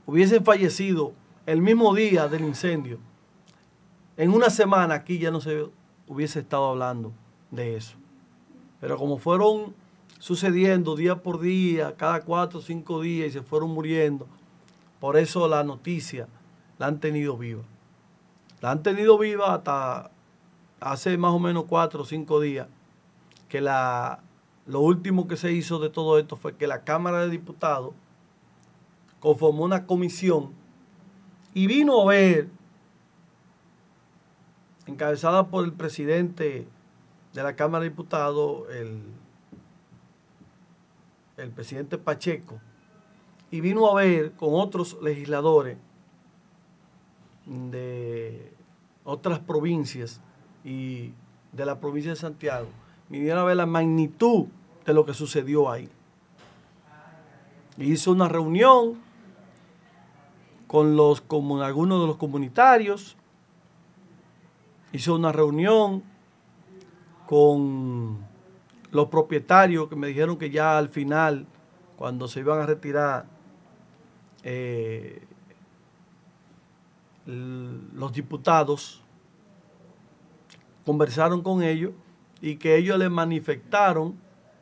hubiesen 0.07 0.43
fallecido 0.43 1.13
el 1.45 1.61
mismo 1.61 1.93
día 1.93 2.27
del 2.27 2.41
incendio, 2.41 2.97
en 4.15 4.33
una 4.33 4.49
semana 4.49 4.95
aquí 4.95 5.19
ya 5.19 5.29
no 5.29 5.39
se 5.39 5.67
hubiese 6.07 6.39
estado 6.39 6.69
hablando 6.69 7.11
de 7.51 7.77
eso. 7.77 7.95
Pero 8.79 8.97
como 8.97 9.19
fueron 9.19 9.75
sucediendo 10.17 10.95
día 10.95 11.21
por 11.21 11.39
día, 11.39 11.95
cada 11.95 12.21
cuatro 12.21 12.59
o 12.59 12.61
cinco 12.63 13.01
días 13.01 13.27
y 13.27 13.31
se 13.31 13.41
fueron 13.43 13.69
muriendo, 13.69 14.27
por 14.99 15.17
eso 15.17 15.47
la 15.47 15.63
noticia 15.63 16.27
la 16.79 16.87
han 16.87 16.99
tenido 16.99 17.37
viva. 17.37 17.63
La 18.61 18.71
han 18.71 18.81
tenido 18.81 19.17
viva 19.19 19.53
hasta 19.53 20.09
hace 20.79 21.17
más 21.17 21.33
o 21.33 21.39
menos 21.39 21.65
cuatro 21.67 22.01
o 22.01 22.05
cinco 22.05 22.39
días 22.39 22.67
que 23.49 23.61
la, 23.61 24.19
lo 24.65 24.79
último 24.79 25.27
que 25.27 25.37
se 25.37 25.51
hizo 25.51 25.79
de 25.79 25.89
todo 25.89 26.17
esto 26.17 26.37
fue 26.37 26.55
que 26.55 26.65
la 26.65 26.83
Cámara 26.83 27.19
de 27.19 27.29
Diputados 27.29 27.93
conformó 29.19 29.63
una 29.63 29.85
comisión 29.85 30.51
y 31.53 31.67
vino 31.67 32.01
a 32.01 32.05
ver, 32.05 32.49
encabezada 34.85 35.47
por 35.47 35.65
el 35.65 35.73
presidente 35.73 36.67
de 37.33 37.43
la 37.43 37.55
Cámara 37.55 37.83
de 37.83 37.89
Diputados, 37.89 38.69
el, 38.71 39.01
el 41.37 41.49
presidente 41.51 41.97
Pacheco, 41.97 42.59
y 43.49 43.61
vino 43.61 43.87
a 43.87 43.95
ver 43.95 44.33
con 44.33 44.49
otros 44.53 44.97
legisladores 45.01 45.77
de 47.45 48.53
otras 49.03 49.39
provincias 49.39 50.19
y 50.63 51.13
de 51.53 51.65
la 51.65 51.79
provincia 51.79 52.11
de 52.11 52.17
Santiago 52.17 52.67
vinieron 53.09 53.39
a 53.39 53.43
ver 53.45 53.57
la 53.57 53.65
magnitud 53.65 54.47
de 54.85 54.93
lo 54.93 55.05
que 55.05 55.13
sucedió 55.13 55.69
ahí. 55.69 55.89
Hizo 57.77 58.11
una 58.11 58.27
reunión 58.27 58.97
con, 60.67 60.95
los, 60.95 61.21
con 61.21 61.61
algunos 61.61 62.01
de 62.01 62.07
los 62.07 62.17
comunitarios, 62.17 63.15
hizo 64.91 65.15
una 65.15 65.31
reunión 65.31 66.03
con 67.25 68.17
los 68.91 69.07
propietarios 69.09 69.89
que 69.89 69.95
me 69.95 70.07
dijeron 70.07 70.37
que 70.37 70.49
ya 70.49 70.77
al 70.77 70.89
final, 70.89 71.45
cuando 71.97 72.27
se 72.27 72.41
iban 72.41 72.59
a 72.59 72.65
retirar 72.65 73.25
eh, 74.43 75.23
los 77.25 78.13
diputados, 78.13 79.01
conversaron 80.85 81.41
con 81.41 81.63
ellos 81.63 81.91
y 82.41 82.55
que 82.55 82.77
ellos 82.77 82.97
le 82.97 83.09
manifestaron, 83.09 84.15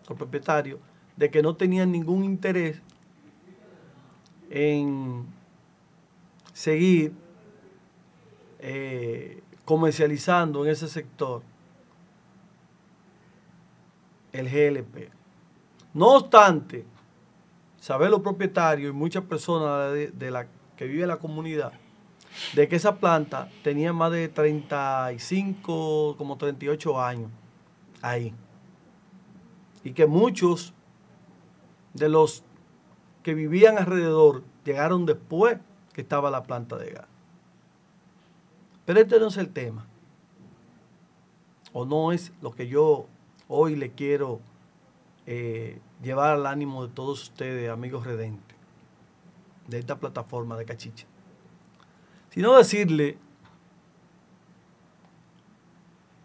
los 0.08 0.18
propietarios, 0.18 0.80
de 1.18 1.30
que 1.30 1.42
no 1.42 1.56
tenían 1.56 1.92
ningún 1.92 2.24
interés 2.24 2.82
en 4.50 5.26
seguir 6.56 7.12
eh, 8.60 9.44
comercializando 9.66 10.64
en 10.64 10.72
ese 10.72 10.88
sector 10.88 11.44
el 14.32 14.50
GLP. 14.50 15.12
No 15.94 16.16
obstante, 16.16 16.86
saber 17.78 18.10
los 18.10 18.22
propietarios 18.22 18.90
y 18.90 18.94
muchas 18.94 19.26
personas 19.26 19.92
de, 19.92 20.32
la 20.32 20.48
que 20.78 20.86
viven 20.86 21.04
en 21.04 21.10
la 21.10 21.18
comunidad 21.18 21.74
de 22.54 22.70
que 22.70 22.78
esa 22.78 22.96
planta 22.96 23.50
tenía 23.62 23.92
más 23.92 24.14
de 24.14 24.30
35, 24.30 26.16
como 26.18 26.38
38 26.38 27.02
años 27.02 27.32
ahí. 28.02 28.34
y 29.84 29.92
que 29.92 30.06
muchos 30.06 30.74
de 31.94 32.08
los 32.08 32.44
que 33.24 33.34
vivían 33.34 33.78
alrededor 33.78 34.44
llegaron 34.64 35.06
después 35.06 35.58
que 35.96 36.02
estaba 36.02 36.30
la 36.30 36.44
planta 36.44 36.76
de 36.76 36.92
gas. 36.92 37.08
Pero 38.86 39.00
este 39.00 39.18
no 39.18 39.28
es 39.28 39.38
el 39.38 39.48
tema. 39.48 39.88
O 41.72 41.86
no 41.86 42.12
es 42.12 42.34
lo 42.42 42.52
que 42.52 42.68
yo 42.68 43.06
hoy 43.48 43.78
le 43.78 43.92
quiero 43.94 44.42
eh, 45.26 45.80
llevar 46.04 46.34
al 46.34 46.48
ánimo 46.48 46.86
de 46.86 46.94
todos 46.94 47.24
ustedes, 47.24 47.70
amigos 47.70 48.06
redentes, 48.06 48.58
de 49.70 49.80
esta 49.80 49.98
plataforma 49.98 50.58
de 50.58 50.66
Cachicha. 50.66 51.08
Sino 52.30 52.58
decirle 52.58 53.18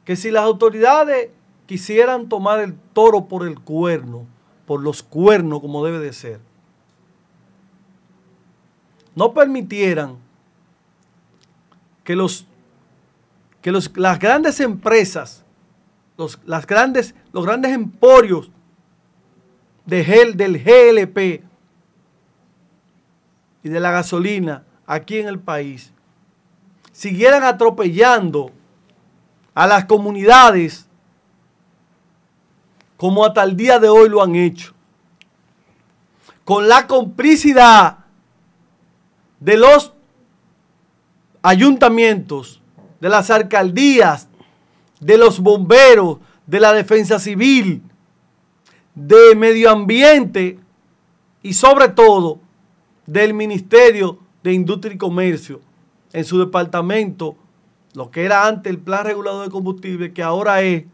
que 0.04 0.16
si 0.16 0.32
las 0.32 0.42
autoridades 0.42 1.30
quisieran 1.66 2.28
tomar 2.28 2.58
el 2.58 2.74
toro 2.74 3.26
por 3.28 3.46
el 3.46 3.60
cuerno, 3.60 4.26
por 4.66 4.82
los 4.82 5.04
cuernos 5.04 5.60
como 5.60 5.84
debe 5.84 6.00
de 6.00 6.12
ser, 6.12 6.40
no 9.20 9.34
permitieran 9.34 10.16
que 12.04 12.16
los 12.16 12.46
que 13.60 13.70
los, 13.70 13.94
las 13.98 14.18
grandes 14.18 14.60
empresas, 14.60 15.44
los, 16.16 16.38
las 16.46 16.66
grandes, 16.66 17.14
los 17.30 17.44
grandes 17.44 17.72
emporios 17.72 18.50
de 19.84 20.02
gel, 20.02 20.38
del 20.38 20.64
GLP 20.64 21.44
y 23.62 23.68
de 23.68 23.78
la 23.78 23.90
gasolina 23.90 24.64
aquí 24.86 25.18
en 25.18 25.28
el 25.28 25.38
país 25.38 25.92
siguieran 26.90 27.42
atropellando 27.42 28.50
a 29.52 29.66
las 29.66 29.84
comunidades 29.84 30.86
como 32.96 33.26
hasta 33.26 33.42
el 33.42 33.54
día 33.54 33.78
de 33.78 33.90
hoy 33.90 34.08
lo 34.08 34.22
han 34.22 34.34
hecho, 34.34 34.72
con 36.42 36.68
la 36.68 36.86
complicidad 36.86 37.99
de 39.40 39.56
los 39.56 39.92
ayuntamientos, 41.42 42.60
de 43.00 43.08
las 43.08 43.30
alcaldías, 43.30 44.28
de 45.00 45.16
los 45.16 45.40
bomberos, 45.40 46.18
de 46.46 46.60
la 46.60 46.72
defensa 46.72 47.18
civil, 47.18 47.82
de 48.94 49.34
medio 49.34 49.70
ambiente 49.70 50.58
y 51.42 51.54
sobre 51.54 51.88
todo 51.88 52.38
del 53.06 53.34
Ministerio 53.34 54.18
de 54.42 54.52
Industria 54.52 54.94
y 54.94 54.98
Comercio 54.98 55.60
en 56.12 56.24
su 56.24 56.38
departamento, 56.38 57.36
lo 57.94 58.10
que 58.10 58.24
era 58.24 58.46
antes 58.46 58.70
el 58.70 58.78
Plan 58.78 59.04
Regulador 59.04 59.44
de 59.44 59.50
Combustible, 59.50 60.12
que 60.12 60.22
ahora 60.22 60.60
es, 60.62 60.84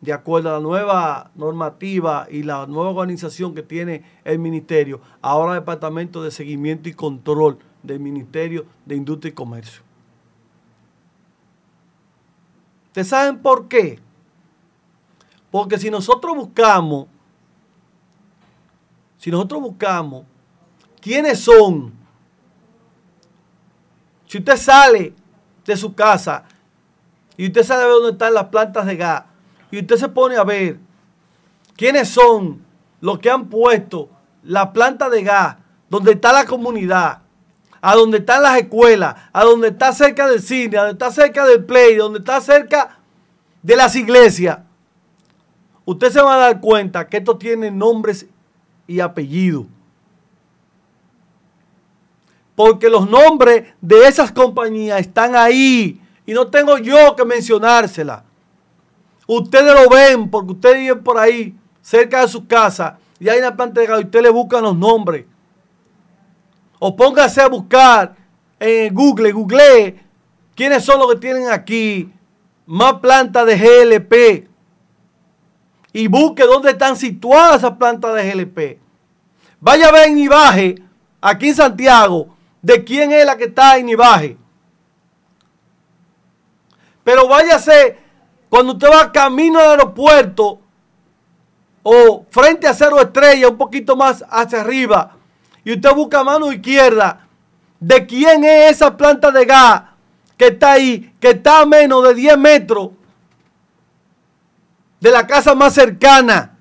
de 0.00 0.12
acuerdo 0.12 0.50
a 0.50 0.54
la 0.54 0.60
nueva 0.60 1.30
normativa 1.34 2.26
y 2.30 2.42
la 2.42 2.66
nueva 2.66 2.90
organización 2.90 3.54
que 3.54 3.62
tiene 3.62 4.04
el 4.24 4.38
Ministerio, 4.38 5.00
ahora 5.22 5.54
Departamento 5.54 6.22
de 6.22 6.30
Seguimiento 6.30 6.88
y 6.88 6.94
Control 6.94 7.58
del 7.82 8.00
Ministerio 8.00 8.66
de 8.84 8.96
Industria 8.96 9.30
y 9.30 9.34
Comercio. 9.34 9.82
¿Ustedes 12.88 13.08
saben 13.08 13.38
por 13.38 13.68
qué? 13.68 13.98
Porque 15.50 15.78
si 15.78 15.90
nosotros 15.90 16.36
buscamos, 16.36 17.06
si 19.18 19.30
nosotros 19.30 19.62
buscamos 19.62 20.24
quiénes 21.00 21.40
son, 21.40 21.92
si 24.26 24.38
usted 24.38 24.56
sale 24.56 25.14
de 25.64 25.76
su 25.76 25.94
casa 25.94 26.44
y 27.36 27.46
usted 27.46 27.62
sabe 27.62 27.84
dónde 27.84 28.12
están 28.12 28.34
las 28.34 28.46
plantas 28.46 28.86
de 28.86 28.96
gas 28.96 29.24
y 29.76 29.80
usted 29.80 29.96
se 29.96 30.08
pone 30.08 30.36
a 30.36 30.44
ver 30.44 30.78
quiénes 31.76 32.08
son 32.08 32.64
los 33.02 33.18
que 33.18 33.28
han 33.28 33.50
puesto 33.50 34.08
la 34.42 34.72
planta 34.72 35.10
de 35.10 35.22
gas 35.22 35.56
donde 35.90 36.12
está 36.12 36.32
la 36.32 36.46
comunidad, 36.46 37.20
a 37.82 37.94
donde 37.94 38.18
están 38.18 38.42
las 38.42 38.56
escuelas, 38.56 39.14
a 39.34 39.44
donde 39.44 39.68
está 39.68 39.92
cerca 39.92 40.26
del 40.28 40.40
cine, 40.40 40.78
a 40.78 40.84
donde 40.84 40.92
está 40.94 41.10
cerca 41.10 41.44
del 41.44 41.62
play, 41.66 41.94
donde 41.94 42.20
está 42.20 42.40
cerca 42.40 42.98
de 43.62 43.76
las 43.76 43.94
iglesias, 43.96 44.60
usted 45.84 46.10
se 46.10 46.22
va 46.22 46.36
a 46.36 46.38
dar 46.38 46.60
cuenta 46.62 47.06
que 47.06 47.18
esto 47.18 47.36
tiene 47.36 47.70
nombres 47.70 48.24
y 48.86 49.00
apellidos. 49.00 49.66
Porque 52.54 52.88
los 52.88 53.10
nombres 53.10 53.74
de 53.82 54.08
esas 54.08 54.32
compañías 54.32 55.00
están 55.00 55.36
ahí 55.36 56.00
y 56.24 56.32
no 56.32 56.46
tengo 56.46 56.78
yo 56.78 57.14
que 57.14 57.26
mencionársela. 57.26 58.25
Ustedes 59.26 59.74
lo 59.74 59.88
ven 59.88 60.30
porque 60.30 60.52
ustedes 60.52 60.76
viven 60.78 61.02
por 61.02 61.18
ahí, 61.18 61.54
cerca 61.82 62.20
de 62.20 62.28
su 62.28 62.46
casa, 62.46 62.98
y 63.18 63.28
hay 63.28 63.38
una 63.38 63.56
planta 63.56 63.80
de 63.80 63.86
gas 63.86 64.00
y 64.00 64.04
usted 64.04 64.22
le 64.22 64.30
buscan 64.30 64.62
los 64.62 64.76
nombres. 64.76 65.26
O 66.78 66.94
póngase 66.94 67.40
a 67.40 67.48
buscar 67.48 68.14
en 68.60 68.94
Google, 68.94 69.32
Google, 69.32 70.04
quiénes 70.54 70.84
son 70.84 70.98
los 70.98 71.12
que 71.12 71.20
tienen 71.20 71.48
aquí 71.48 72.12
más 72.66 72.94
plantas 72.94 73.46
de 73.46 73.56
GLP. 73.56 74.48
Y 75.92 76.08
busque 76.08 76.44
dónde 76.44 76.72
están 76.72 76.96
situadas 76.96 77.58
esas 77.58 77.78
plantas 77.78 78.14
de 78.14 78.30
GLP. 78.30 78.78
Vaya 79.60 79.88
a 79.88 79.92
ver 79.92 80.08
en 80.08 80.18
Ibaje, 80.18 80.74
aquí 81.20 81.48
en 81.48 81.54
Santiago, 81.54 82.36
de 82.60 82.84
quién 82.84 83.12
es 83.12 83.24
la 83.24 83.36
que 83.36 83.44
está 83.44 83.78
en 83.78 83.88
Ibaje. 83.88 84.36
Pero 87.02 87.26
váyase 87.28 87.96
cuando 88.48 88.72
usted 88.72 88.88
va 88.88 89.12
camino 89.12 89.58
al 89.58 89.70
aeropuerto 89.70 90.60
o 91.82 92.26
frente 92.30 92.66
a 92.66 92.74
Cero 92.74 93.00
Estrella, 93.00 93.48
un 93.48 93.56
poquito 93.56 93.96
más 93.96 94.24
hacia 94.28 94.60
arriba, 94.60 95.16
y 95.64 95.72
usted 95.72 95.92
busca 95.92 96.24
mano 96.24 96.52
izquierda 96.52 97.26
de 97.78 98.06
quién 98.06 98.44
es 98.44 98.72
esa 98.72 98.96
planta 98.96 99.30
de 99.30 99.44
gas 99.44 99.82
que 100.36 100.48
está 100.48 100.72
ahí, 100.72 101.12
que 101.20 101.30
está 101.30 101.60
a 101.60 101.66
menos 101.66 102.02
de 102.02 102.14
10 102.14 102.38
metros 102.38 102.90
de 105.00 105.10
la 105.10 105.26
casa 105.26 105.54
más 105.54 105.74
cercana. 105.74 106.56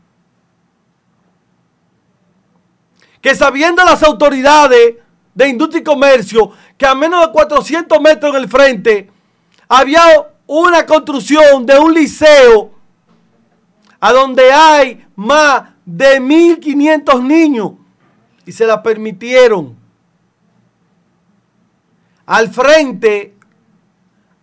Que 3.22 3.36
sabiendo 3.36 3.84
las 3.84 4.04
autoridades 4.04 4.96
de 5.34 5.48
industria 5.48 5.82
y 5.82 5.84
comercio 5.84 6.52
que 6.78 6.86
a 6.86 6.96
menos 6.96 7.26
de 7.26 7.32
400 7.32 8.00
metros 8.02 8.36
en 8.36 8.42
el 8.42 8.50
frente 8.50 9.12
había 9.68 10.02
una 10.48 10.86
construcción 10.86 11.66
de 11.66 11.78
un 11.80 11.94
liceo 11.94 12.72
a 14.00 14.12
donde 14.12 14.52
hay 14.52 15.06
más 15.16 15.70
de 15.86 16.20
1.500 16.22 17.24
niños 17.24 17.74
y 18.46 18.52
se 18.52 18.66
la 18.66 18.82
permitieron. 18.84 19.76
Al 22.26 22.50
frente 22.50 23.34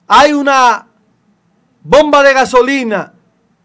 hay 0.06 0.32
una 0.32 0.86
bomba 1.82 2.22
de 2.22 2.32
gasolina 2.32 3.14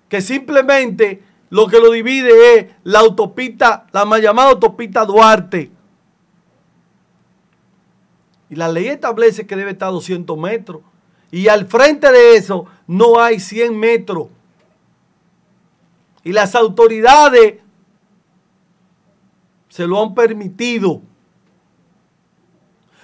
que 0.10 0.22
simplemente 0.22 1.24
lo 1.50 1.68
que 1.68 1.80
lo 1.80 1.92
divide 1.92 2.56
es 2.56 2.66
la 2.84 3.00
autopista, 3.00 3.88
la 3.92 4.06
mal 4.06 4.22
llamada 4.22 4.50
autopista 4.50 5.06
Duarte. 5.06 5.72
Y 8.50 8.56
la 8.56 8.70
ley 8.70 8.88
establece 8.88 9.46
que 9.46 9.56
debe 9.56 9.72
estar 9.72 9.90
a 9.90 9.92
200 9.92 10.38
metros. 10.38 10.82
Y 11.32 11.48
al 11.48 11.68
frente 11.68 12.12
de 12.12 12.36
eso 12.36 12.66
no 12.88 13.20
hay 13.20 13.40
100 13.40 13.78
metros. 13.78 14.28
Y 16.24 16.32
las 16.32 16.56
autoridades 16.56 17.56
se 19.70 19.86
lo 19.88 20.02
han 20.02 20.16
permitido. 20.16 21.02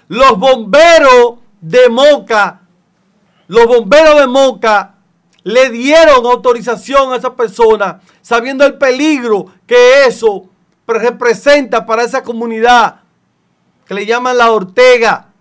Los 0.07 0.37
bomberos 0.37 1.39
de 1.61 1.89
Moca, 1.89 2.61
los 3.47 3.65
bomberos 3.65 4.19
de 4.19 4.27
Moca 4.27 4.95
le 5.43 5.69
dieron 5.69 6.25
autorización 6.25 7.11
a 7.11 7.17
esa 7.17 7.35
persona, 7.35 8.01
sabiendo 8.21 8.65
el 8.65 8.77
peligro 8.77 9.47
que 9.67 10.05
eso 10.05 10.49
representa 10.87 11.85
para 11.85 12.03
esa 12.03 12.23
comunidad, 12.23 13.01
que 13.85 13.93
le 13.93 14.05
llaman 14.05 14.37
la 14.37 14.51
Ortega. 14.51 15.32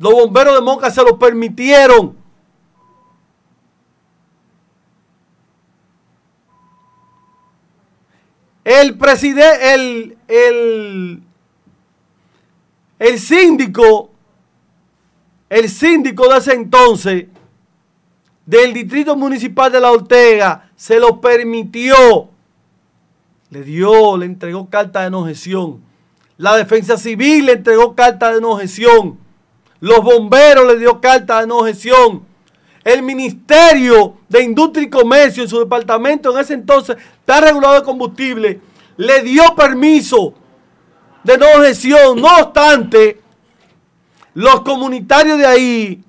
Los 0.00 0.14
bomberos 0.14 0.54
de 0.54 0.62
Moca 0.62 0.90
se 0.90 1.04
lo 1.04 1.18
permitieron. 1.18 2.16
El 8.64 8.96
presidente, 8.96 9.74
el, 9.74 10.16
el, 10.26 11.22
el 12.98 13.18
síndico, 13.18 14.10
el 15.50 15.68
síndico 15.68 16.32
de 16.32 16.38
ese 16.38 16.54
entonces, 16.54 17.26
del 18.46 18.72
distrito 18.72 19.16
municipal 19.16 19.70
de 19.70 19.80
La 19.80 19.92
Ortega, 19.92 20.70
se 20.76 20.98
lo 20.98 21.20
permitió. 21.20 22.30
Le 23.50 23.62
dio, 23.64 24.16
le 24.16 24.24
entregó 24.24 24.70
carta 24.70 25.02
de 25.02 25.10
no. 25.10 25.28
La 26.38 26.56
defensa 26.56 26.96
civil 26.96 27.44
le 27.44 27.52
entregó 27.52 27.94
carta 27.94 28.32
de 28.32 28.40
no. 28.40 28.58
Los 29.80 30.02
bomberos 30.02 30.66
le 30.66 30.78
dio 30.78 31.00
carta 31.00 31.40
de 31.40 31.46
no 31.46 31.64
gestión. 31.64 32.28
el 32.84 33.02
Ministerio 33.02 34.14
de 34.28 34.42
Industria 34.42 34.84
y 34.84 34.90
Comercio 34.90 35.42
en 35.42 35.48
su 35.48 35.58
departamento 35.58 36.32
en 36.32 36.38
ese 36.38 36.54
entonces, 36.54 36.96
está 37.18 37.40
regulado 37.40 37.74
de 37.74 37.82
combustible, 37.82 38.60
le 38.96 39.22
dio 39.22 39.54
permiso 39.54 40.34
de 41.22 41.36
no 41.36 41.46
objeción. 41.56 42.20
No 42.20 42.28
obstante, 42.38 43.20
los 44.34 44.60
comunitarios 44.62 45.38
de 45.38 45.46
ahí, 45.46 46.04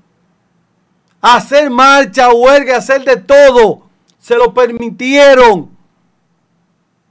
hacer 1.21 1.69
marcha, 1.69 2.33
huelga, 2.33 2.77
hacer 2.77 3.03
de 3.03 3.17
todo, 3.17 3.83
se 4.19 4.35
lo 4.35 4.53
permitieron. 4.53 5.69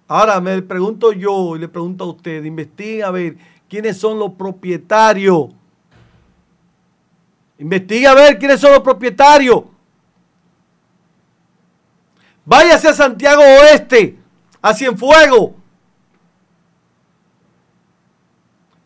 Ahora 0.09 0.41
me 0.41 0.61
pregunto 0.63 1.13
yo 1.13 1.55
y 1.55 1.61
le 1.61 1.69
pregunto 1.69 2.05
a 2.05 2.09
usted, 2.09 2.45
investiguen 2.45 3.05
a 3.05 3.11
ver 3.11 3.37
quiénes 3.69 3.97
son 3.99 4.19
los 4.19 4.33
propietarios. 4.33 5.51
Investigue 7.61 8.07
a 8.07 8.15
ver 8.15 8.39
quiénes 8.39 8.59
son 8.59 8.73
los 8.73 8.81
propietarios. 8.81 9.65
Váyase 12.43 12.89
a 12.89 12.95
Santiago 12.95 13.43
Oeste, 13.43 14.19
a 14.63 14.73
Cienfuegos. 14.73 15.51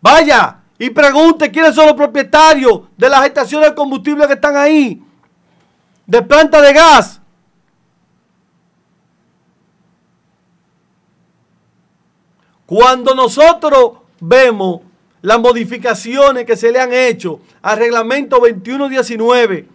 Vaya 0.00 0.58
y 0.76 0.90
pregunte 0.90 1.52
quiénes 1.52 1.72
son 1.76 1.86
los 1.86 1.94
propietarios 1.94 2.80
de 2.96 3.08
las 3.08 3.24
estaciones 3.24 3.70
de 3.70 3.74
combustible 3.76 4.26
que 4.26 4.32
están 4.32 4.56
ahí, 4.56 5.00
de 6.04 6.22
planta 6.22 6.60
de 6.60 6.72
gas. 6.72 7.20
Cuando 12.66 13.14
nosotros 13.14 13.98
vemos 14.18 14.80
las 15.24 15.40
modificaciones 15.40 16.44
que 16.44 16.54
se 16.54 16.70
le 16.70 16.78
han 16.78 16.92
hecho 16.92 17.40
al 17.62 17.78
reglamento 17.78 18.38
2119 18.40 19.66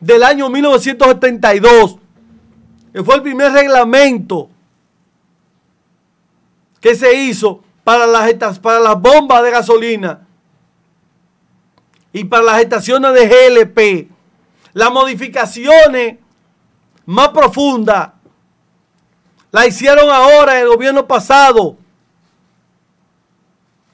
del 0.00 0.22
año 0.24 0.50
1972, 0.50 1.98
que 2.92 3.04
fue 3.04 3.14
el 3.14 3.22
primer 3.22 3.52
reglamento 3.52 4.50
que 6.80 6.96
se 6.96 7.14
hizo 7.14 7.62
para 7.84 8.08
las, 8.08 8.58
para 8.58 8.80
las 8.80 9.00
bombas 9.00 9.44
de 9.44 9.52
gasolina 9.52 10.26
y 12.12 12.24
para 12.24 12.42
las 12.42 12.60
estaciones 12.60 13.14
de 13.14 13.28
GLP. 13.28 14.10
Las 14.72 14.90
modificaciones 14.90 16.16
más 17.04 17.28
profundas 17.28 18.10
la 19.52 19.64
hicieron 19.64 20.10
ahora 20.10 20.60
el 20.60 20.66
gobierno 20.66 21.06
pasado 21.06 21.76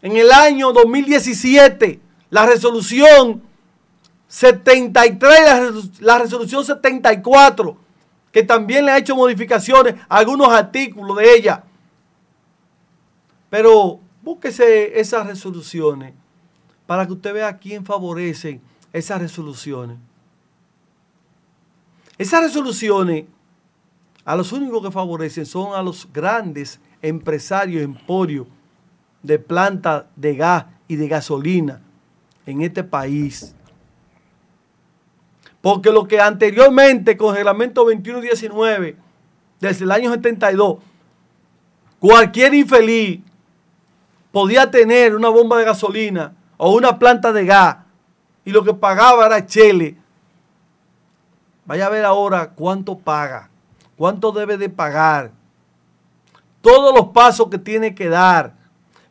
en 0.03 0.17
el 0.17 0.33
año 0.33 0.73
2017 0.73 2.01
la 2.31 2.45
resolución 2.47 3.43
73, 4.27 6.01
la, 6.01 6.19
resolución 6.19 6.65
74, 6.65 7.77
que 8.33 8.43
también 8.43 8.87
le 8.87 8.93
ha 8.93 8.99
hecho 8.99 9.15
modificaciones 9.15 9.95
a 10.09 10.17
algunos 10.17 10.49
artículos 10.49 11.19
de 11.19 11.35
ella. 11.35 11.65
Pero 13.51 14.01
búsquese 14.23 14.99
esas 14.99 15.27
resoluciones 15.27 16.15
para 16.87 17.07
que 17.07 17.13
usted 17.13 17.35
vea 17.35 17.59
quién 17.59 17.85
favorecen 17.85 18.63
esas 18.93 19.21
resoluciones. 19.21 19.99
Esas 22.17 22.43
resoluciones 22.43 23.27
a 24.25 24.35
los 24.35 24.51
únicos 24.53 24.83
que 24.83 24.91
favorecen 24.91 25.45
son 25.45 25.75
a 25.75 25.83
los 25.83 26.11
grandes 26.11 26.81
empresarios, 27.03 27.83
emporios 27.83 28.47
de 29.23 29.39
planta 29.39 30.07
de 30.17 30.35
gas 30.35 30.67
y 30.89 30.97
de 30.97 31.09
gasolina 31.09 31.81
en 32.47 32.63
este 32.63 32.85
país. 32.85 33.55
Porque 35.61 35.91
lo 35.91 36.09
que 36.09 36.21
anteriormente 36.21 37.17
con 37.17 37.31
el 37.31 37.37
reglamento 37.37 37.85
2119, 37.85 38.97
desde 39.61 39.85
el 39.85 39.93
año 39.93 40.11
72, 40.11 40.79
cualquier 42.01 42.53
infeliz 42.55 43.21
podía 44.33 44.71
tener 44.71 45.15
una 45.15 45.29
bomba 45.29 45.57
de 45.59 45.65
gasolina 45.65 46.35
o 46.57 46.75
una 46.75 46.99
planta 46.99 47.33
de 47.33 47.45
gas 47.45 47.77
y 48.45 48.51
lo 48.51 48.65
que 48.65 48.75
pagaba 48.75 49.27
era 49.27 49.47
chele. 49.47 49.97
Vaya 51.65 51.87
a 51.87 51.91
ver 51.91 52.05
ahora 52.05 52.51
cuánto 52.51 52.99
paga, 52.99 53.49
cuánto 53.97 54.33
debe 54.33 54.57
de 54.59 54.69
pagar, 54.69 55.31
todos 56.61 56.93
los 56.95 57.09
pasos 57.09 57.49
que 57.49 57.59
tiene 57.59 57.95
que 57.95 58.09
dar 58.09 58.55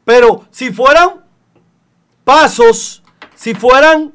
pero 0.04 0.46
si 0.52 0.72
fueran 0.72 1.24
pasos, 2.24 3.04
si 3.36 3.54
fueran, 3.54 4.14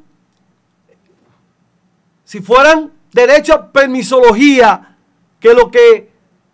si 2.24 2.40
fueran 2.40 2.92
derecho 3.12 3.54
a 3.54 3.72
permisología, 3.72 4.96
que 5.40 5.54
lo 5.54 5.70
que 5.70 6.10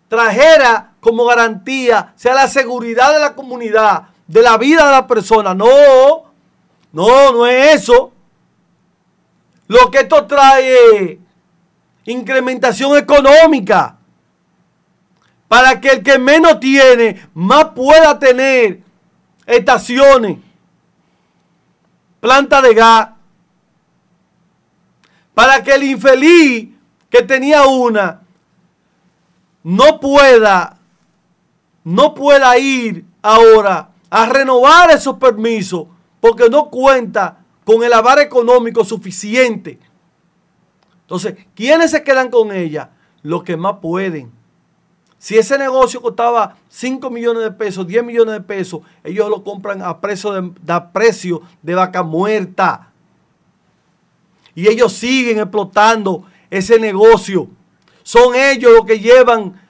trajera 0.07 0.93
como 0.99 1.25
garantía 1.25 2.13
sea 2.15 2.35
la 2.35 2.47
seguridad 2.47 3.13
de 3.13 3.19
la 3.19 3.33
comunidad, 3.33 4.09
de 4.27 4.41
la 4.41 4.57
vida 4.57 4.85
de 4.85 4.91
la 4.91 5.07
persona. 5.07 5.53
No, 5.53 6.31
no, 6.91 7.31
no 7.31 7.47
es 7.47 7.81
eso. 7.81 8.11
Lo 9.67 9.89
que 9.89 9.99
esto 9.99 10.25
trae 10.25 11.19
incrementación 12.05 12.97
económica 12.97 13.97
para 15.47 15.79
que 15.79 15.89
el 15.89 16.03
que 16.03 16.19
menos 16.19 16.59
tiene 16.59 17.27
más 17.33 17.65
pueda 17.75 18.19
tener 18.19 18.82
estaciones, 19.45 20.37
planta 22.19 22.61
de 22.61 22.73
gas, 22.73 23.09
para 25.33 25.63
que 25.63 25.73
el 25.73 25.83
infeliz 25.83 26.69
que 27.09 27.21
tenía 27.21 27.65
una 27.65 28.21
no 29.63 29.99
pueda, 29.99 30.77
no 31.83 32.13
pueda 32.13 32.57
ir 32.57 33.05
ahora 33.21 33.89
a 34.09 34.25
renovar 34.27 34.91
esos 34.91 35.17
permisos 35.17 35.87
porque 36.19 36.49
no 36.49 36.69
cuenta 36.69 37.39
con 37.63 37.83
el 37.83 37.93
avar 37.93 38.19
económico 38.19 38.83
suficiente. 38.83 39.79
Entonces, 41.01 41.35
¿quiénes 41.55 41.91
se 41.91 42.03
quedan 42.03 42.29
con 42.29 42.51
ella? 42.51 42.91
Los 43.21 43.43
que 43.43 43.57
más 43.57 43.77
pueden. 43.81 44.31
Si 45.23 45.37
ese 45.37 45.57
negocio 45.57 46.01
costaba 46.01 46.57
5 46.67 47.09
millones 47.09 47.43
de 47.43 47.51
pesos, 47.51 47.87
10 47.87 48.03
millones 48.03 48.33
de 48.33 48.41
pesos, 48.41 48.81
ellos 49.05 49.29
lo 49.29 49.41
compran 49.41 49.81
a 49.81 50.01
precio 50.01 50.33
de, 50.33 50.51
precio 50.91 51.41
de 51.61 51.75
vaca 51.75 52.03
muerta. 52.03 52.91
Y 54.53 54.67
ellos 54.67 54.91
siguen 54.91 55.39
explotando 55.39 56.25
ese 56.49 56.77
negocio. 56.77 57.47
Son 58.03 58.35
ellos 58.35 58.73
los 58.73 58.85
que 58.85 58.99
llevan, 58.99 59.61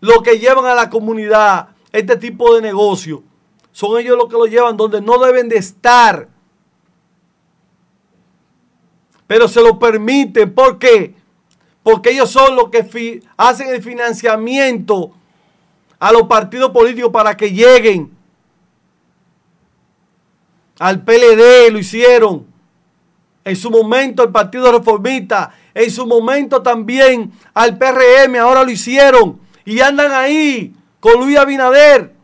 lo 0.00 0.22
que 0.22 0.38
llevan 0.38 0.66
a 0.66 0.76
la 0.76 0.88
comunidad 0.88 1.70
este 1.90 2.16
tipo 2.16 2.54
de 2.54 2.62
negocio. 2.62 3.24
Son 3.72 3.98
ellos 3.98 4.16
los 4.16 4.28
que 4.28 4.34
lo 4.34 4.46
llevan 4.46 4.76
donde 4.76 5.00
no 5.00 5.18
deben 5.18 5.48
de 5.48 5.56
estar. 5.56 6.28
Pero 9.26 9.48
se 9.48 9.60
lo 9.60 9.76
permiten. 9.76 10.54
¿Por 10.54 10.78
qué? 10.78 11.16
Porque 11.82 12.10
ellos 12.10 12.30
son 12.30 12.56
los 12.56 12.70
que 12.70 13.22
hacen 13.36 13.68
el 13.68 13.82
financiamiento 13.82 15.12
a 15.98 16.12
los 16.12 16.22
partidos 16.24 16.70
políticos 16.70 17.10
para 17.12 17.36
que 17.36 17.52
lleguen. 17.52 18.10
Al 20.78 21.02
PLD 21.02 21.70
lo 21.70 21.78
hicieron. 21.78 22.46
En 23.44 23.56
su 23.56 23.70
momento 23.70 24.22
el 24.22 24.30
Partido 24.30 24.72
Reformista. 24.72 25.52
En 25.74 25.90
su 25.90 26.06
momento 26.06 26.62
también 26.62 27.32
al 27.52 27.76
PRM. 27.76 28.36
Ahora 28.36 28.64
lo 28.64 28.70
hicieron. 28.70 29.40
Y 29.64 29.80
andan 29.80 30.12
ahí 30.12 30.74
con 30.98 31.20
Luis 31.20 31.36
Abinader. 31.36 32.14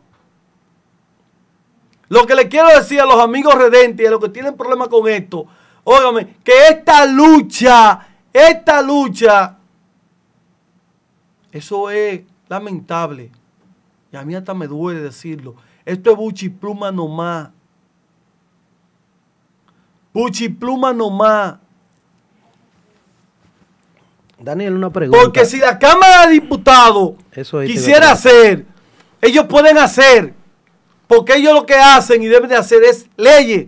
Lo 2.09 2.25
que 2.25 2.35
le 2.35 2.47
quiero 2.47 2.69
decir 2.69 3.01
a 3.01 3.05
los 3.05 3.19
amigos 3.19 3.55
redentes 3.55 4.03
y 4.03 4.07
a 4.07 4.11
los 4.11 4.19
que 4.19 4.29
tienen 4.29 4.55
problemas 4.55 4.87
con 4.87 5.07
esto. 5.07 5.45
Óigame, 5.83 6.37
que 6.43 6.67
esta 6.69 7.05
lucha 7.05 8.06
esta 8.37 8.81
lucha, 8.81 9.57
eso 11.51 11.89
es 11.89 12.21
lamentable. 12.47 13.31
Y 14.11 14.15
a 14.15 14.23
mí 14.23 14.35
hasta 14.35 14.53
me 14.53 14.67
duele 14.67 15.01
decirlo. 15.01 15.55
Esto 15.85 16.11
es 16.11 16.17
buchipluma 16.17 16.91
nomás. 16.91 17.49
Buchipluma 20.13 20.93
nomás. 20.93 21.55
Daniel, 24.39 24.75
una 24.75 24.91
pregunta. 24.91 25.23
Porque 25.23 25.45
si 25.45 25.57
la 25.57 25.79
Cámara 25.79 26.27
de 26.27 26.33
Diputados 26.33 27.13
quisiera 27.65 28.11
hacer, 28.11 28.65
ellos 29.21 29.45
pueden 29.45 29.77
hacer. 29.77 30.33
Porque 31.07 31.35
ellos 31.35 31.53
lo 31.53 31.65
que 31.65 31.75
hacen 31.75 32.21
y 32.21 32.27
deben 32.27 32.49
de 32.49 32.55
hacer 32.55 32.83
es 32.83 33.07
leyes. 33.15 33.67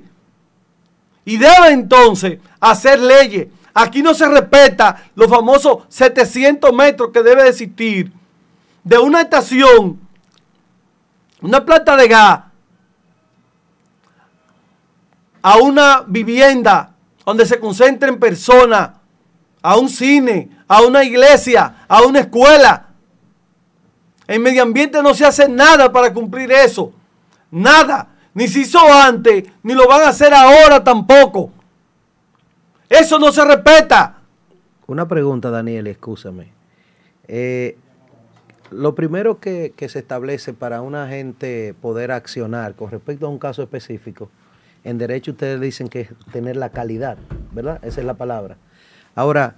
Y 1.26 1.38
deben 1.38 1.74
entonces 1.74 2.40
hacer 2.60 3.00
leyes. 3.00 3.48
Aquí 3.80 4.04
no 4.04 4.14
se 4.14 4.28
respeta 4.28 5.06
los 5.16 5.30
famosos 5.30 5.84
700 5.88 6.74
metros 6.74 7.12
que 7.14 7.24
debe 7.24 7.48
existir 7.48 8.12
de 8.84 8.98
una 8.98 9.22
estación, 9.22 10.02
una 11.42 11.64
planta 11.64 11.96
de 11.96 12.10
gas, 12.10 12.42
a 15.42 15.58
una 15.60 16.04
vivienda 16.06 16.92
donde 17.26 17.46
se 17.46 17.58
concentren 17.58 18.20
personas 18.20 18.90
a 19.62 19.78
un 19.78 19.88
cine, 19.88 20.50
a 20.68 20.82
una 20.82 21.06
iglesia, 21.06 21.86
a 21.88 22.02
una 22.02 22.20
escuela. 22.20 22.88
En 24.28 24.42
medio 24.42 24.64
ambiente 24.64 25.02
no 25.02 25.14
se 25.14 25.26
hace 25.26 25.48
nada 25.48 25.90
para 25.90 26.14
cumplir 26.14 26.52
eso. 26.52 26.92
Nada. 27.50 28.10
Ni 28.34 28.50
se 28.50 28.60
hizo 28.60 28.80
antes, 28.92 29.46
ni 29.64 29.74
lo 29.74 29.88
van 29.88 30.02
a 30.02 30.10
hacer 30.10 30.34
ahora 30.34 30.84
tampoco. 30.84 31.54
Eso 32.90 33.20
no 33.20 33.32
se 33.32 33.46
respeta. 33.46 34.18
Una 34.88 35.08
pregunta, 35.08 35.52
Daniel, 35.52 35.88
escúchame. 35.88 36.50
Eh, 37.28 37.78
lo 38.72 38.96
primero 38.96 39.40
que, 39.40 39.74
que, 39.76 39.88
se 39.88 40.00
establece 40.00 40.54
para 40.54 40.82
una 40.82 41.08
gente 41.08 41.76
poder 41.80 42.12
accionar 42.12 42.74
con 42.74 42.90
respecto 42.90 43.28
a 43.28 43.30
un 43.30 43.38
caso 43.38 43.62
específico, 43.62 44.30
en 44.84 44.98
derecho 44.98 45.32
ustedes 45.32 45.62
dicen 45.62 45.90
que 45.90 46.02
es 46.02 46.10
tener 46.32 46.56
la 46.56 46.70
calidad, 46.70 47.18
¿verdad? 47.52 47.80
Esa 47.84 48.02
es 48.02 48.06
la 48.06 48.16
palabra. 48.16 48.58
Ahora, 49.16 49.56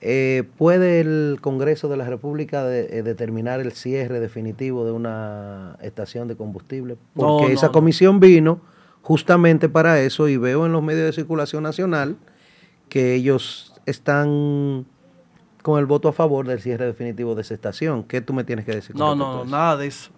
eh, 0.00 0.44
¿puede 0.58 1.00
el 1.00 1.38
Congreso 1.40 1.88
de 1.88 1.96
la 1.96 2.04
República 2.04 2.64
de, 2.64 2.98
eh, 2.98 3.02
determinar 3.02 3.60
el 3.60 3.72
cierre 3.72 4.20
definitivo 4.20 4.84
de 4.84 4.92
una 4.92 5.76
estación 5.82 6.28
de 6.28 6.36
combustible? 6.36 6.96
Porque 7.14 7.44
No, 7.44 7.48
no, 7.48 7.54
esa 7.54 7.66
no. 7.66 7.72
comisión 7.72 8.20
vino 8.20 8.60
justamente 9.02 9.68
para 9.68 10.00
eso 10.00 10.28
y 10.28 10.36
veo 10.36 10.66
en 10.66 10.72
los 10.72 10.82
medios 10.82 11.06
de 11.06 11.12
circulación 11.12 11.62
nacional 11.62 12.16
que 12.88 13.14
ellos 13.14 13.74
están 13.86 14.86
con 15.62 15.78
el 15.78 15.86
voto 15.86 16.08
a 16.08 16.12
favor 16.12 16.46
del 16.46 16.60
cierre 16.60 16.86
definitivo 16.86 17.34
de 17.34 17.42
esa 17.42 17.54
estación. 17.54 18.04
¿Qué 18.04 18.20
tú 18.20 18.32
me 18.32 18.44
tienes 18.44 18.64
que 18.64 18.72
decir? 18.72 18.96
con 18.96 19.00
No, 19.00 19.14
no, 19.14 19.44
no, 19.44 19.50
nada 19.50 19.76
de 19.76 19.86
eso. 19.86 20.10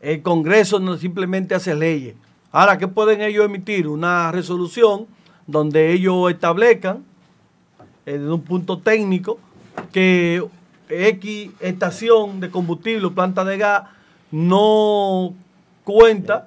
El 0.00 0.22
Congreso 0.22 0.78
no 0.78 0.96
simplemente 0.96 1.54
hace 1.54 1.74
leyes. 1.74 2.14
Ahora, 2.50 2.78
¿qué 2.78 2.88
pueden 2.88 3.20
ellos 3.20 3.44
emitir? 3.44 3.88
Una 3.88 4.32
resolución 4.32 5.06
donde 5.46 5.92
ellos 5.92 6.30
establezcan, 6.30 7.04
eh, 8.06 8.12
desde 8.12 8.32
un 8.32 8.42
punto 8.42 8.78
técnico, 8.78 9.38
que 9.92 10.44
X 10.88 11.50
estación 11.60 12.40
de 12.40 12.50
combustible 12.50 13.06
o 13.06 13.12
planta 13.12 13.44
de 13.44 13.58
gas 13.58 13.84
no 14.30 15.34
cuenta 15.84 16.46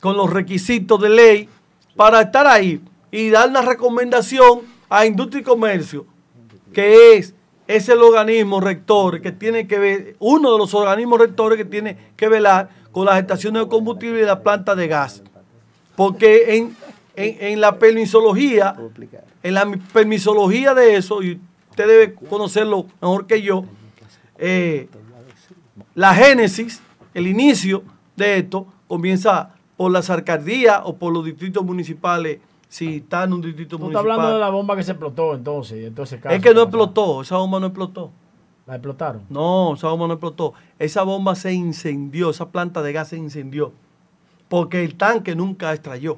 con 0.00 0.16
los 0.16 0.30
requisitos 0.30 1.00
de 1.00 1.08
ley 1.08 1.48
para 1.96 2.22
estar 2.22 2.46
ahí 2.46 2.80
y 3.12 3.30
dar 3.30 3.48
una 3.50 3.62
recomendación 3.62 4.62
a 4.88 5.06
Industria 5.06 5.42
y 5.42 5.44
Comercio, 5.44 6.06
que 6.72 7.14
es, 7.16 7.34
es 7.68 7.88
el 7.88 7.98
organismo 8.02 8.60
rector 8.60 9.20
que 9.20 9.30
tiene 9.30 9.68
que 9.68 9.78
ver, 9.78 10.16
uno 10.18 10.50
de 10.52 10.58
los 10.58 10.74
organismos 10.74 11.20
rectores 11.20 11.56
que 11.58 11.64
tiene 11.64 11.96
que 12.16 12.26
velar 12.28 12.70
con 12.90 13.06
las 13.06 13.20
estaciones 13.20 13.62
de 13.62 13.68
combustible 13.68 14.20
y 14.22 14.24
la 14.24 14.42
planta 14.42 14.74
de 14.74 14.88
gas. 14.88 15.22
Porque 15.94 16.56
en, 16.56 16.76
en- 17.14 17.36
en 17.52 17.60
la 17.60 17.78
permisología, 17.78 18.74
en 19.42 19.54
la 19.54 19.70
permisología 19.92 20.74
de 20.74 20.96
eso, 20.96 21.22
y 21.22 21.38
usted 21.70 21.86
debe 21.86 22.14
conocerlo 22.14 22.86
mejor 23.00 23.26
que 23.26 23.42
yo, 23.42 23.64
eh, 24.38 24.88
la 25.94 26.14
génesis, 26.14 26.80
el 27.14 27.26
inicio 27.26 27.82
de 28.16 28.38
esto, 28.38 28.66
comienza 28.88 29.50
por 29.76 29.90
las 29.92 30.08
alcaldías 30.10 30.80
o 30.84 30.96
por 30.96 31.12
los 31.12 31.24
distritos 31.24 31.64
municipales, 31.64 32.38
si 32.72 32.96
está 32.96 33.24
en 33.24 33.34
un 33.34 33.42
distrito 33.42 33.76
Tú 33.76 33.84
estás 33.88 34.02
municipal. 34.02 34.10
hablando 34.12 34.34
de 34.34 34.40
la 34.40 34.48
bomba 34.48 34.74
que 34.74 34.82
se 34.82 34.92
explotó 34.92 35.34
entonces. 35.34 35.84
entonces 35.84 36.18
es 36.24 36.40
que 36.40 36.54
no 36.54 36.62
explotó, 36.62 37.20
esa 37.20 37.36
bomba 37.36 37.60
no 37.60 37.66
explotó. 37.66 38.10
La 38.66 38.76
explotaron. 38.76 39.24
No, 39.28 39.74
esa 39.74 39.88
bomba 39.88 40.06
no 40.06 40.14
explotó. 40.14 40.54
Esa 40.78 41.02
bomba 41.02 41.34
se 41.34 41.52
incendió, 41.52 42.30
esa 42.30 42.48
planta 42.48 42.80
de 42.80 42.94
gas 42.94 43.08
se 43.08 43.18
incendió. 43.18 43.72
Porque 44.48 44.82
el 44.84 44.94
tanque 44.94 45.34
nunca 45.36 45.70
estalló. 45.74 46.16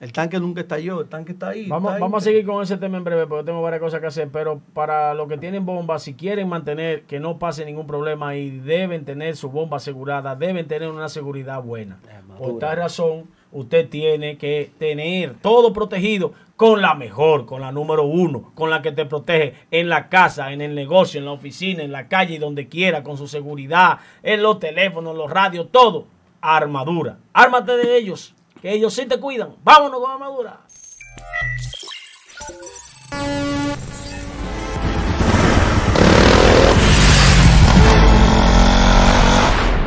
El 0.00 0.12
tanque 0.12 0.38
nunca 0.38 0.60
estalló, 0.60 1.00
el 1.00 1.08
tanque 1.08 1.32
está 1.32 1.48
ahí. 1.48 1.66
Vamos, 1.66 1.88
está 1.88 1.96
ahí. 1.96 2.00
vamos 2.02 2.22
a 2.22 2.24
seguir 2.24 2.44
con 2.44 2.62
ese 2.62 2.76
tema 2.76 2.98
en 2.98 3.04
breve 3.04 3.26
porque 3.26 3.44
tengo 3.44 3.62
varias 3.62 3.80
cosas 3.80 4.00
que 4.00 4.06
hacer, 4.06 4.28
pero 4.30 4.60
para 4.74 5.14
los 5.14 5.28
que 5.28 5.38
tienen 5.38 5.64
bombas, 5.64 6.02
si 6.02 6.12
quieren 6.12 6.46
mantener 6.46 7.04
que 7.04 7.20
no 7.20 7.38
pase 7.38 7.64
ningún 7.64 7.86
problema 7.86 8.36
y 8.36 8.50
deben 8.50 9.06
tener 9.06 9.34
su 9.34 9.48
bomba 9.48 9.78
asegurada, 9.78 10.36
deben 10.36 10.68
tener 10.68 10.90
una 10.90 11.08
seguridad 11.08 11.62
buena. 11.62 11.98
Por 12.36 12.58
tal 12.58 12.76
razón, 12.76 13.24
usted 13.52 13.88
tiene 13.88 14.38
que 14.38 14.70
tener 14.78 15.34
todo 15.40 15.72
protegido 15.72 16.32
con 16.56 16.82
la 16.82 16.94
mejor, 16.94 17.46
con 17.46 17.62
la 17.62 17.72
número 17.72 18.04
uno, 18.04 18.52
con 18.54 18.68
la 18.68 18.82
que 18.82 18.92
te 18.92 19.06
protege 19.06 19.54
en 19.70 19.88
la 19.88 20.10
casa, 20.10 20.52
en 20.52 20.60
el 20.60 20.74
negocio, 20.74 21.18
en 21.18 21.24
la 21.24 21.32
oficina, 21.32 21.82
en 21.82 21.90
la 21.90 22.06
calle 22.08 22.34
y 22.34 22.38
donde 22.38 22.68
quiera, 22.68 23.02
con 23.02 23.16
su 23.16 23.28
seguridad, 23.28 23.98
en 24.22 24.42
los 24.42 24.60
teléfonos, 24.60 25.16
los 25.16 25.30
radios, 25.30 25.68
todo. 25.72 26.06
Armadura. 26.42 27.18
Ármate 27.32 27.76
de 27.76 27.96
ellos, 27.96 28.34
que 28.60 28.72
ellos 28.72 28.94
sí 28.94 29.06
te 29.06 29.18
cuidan. 29.18 29.56
Vámonos 29.62 30.00
con 30.00 30.10
armadura. 30.10 30.60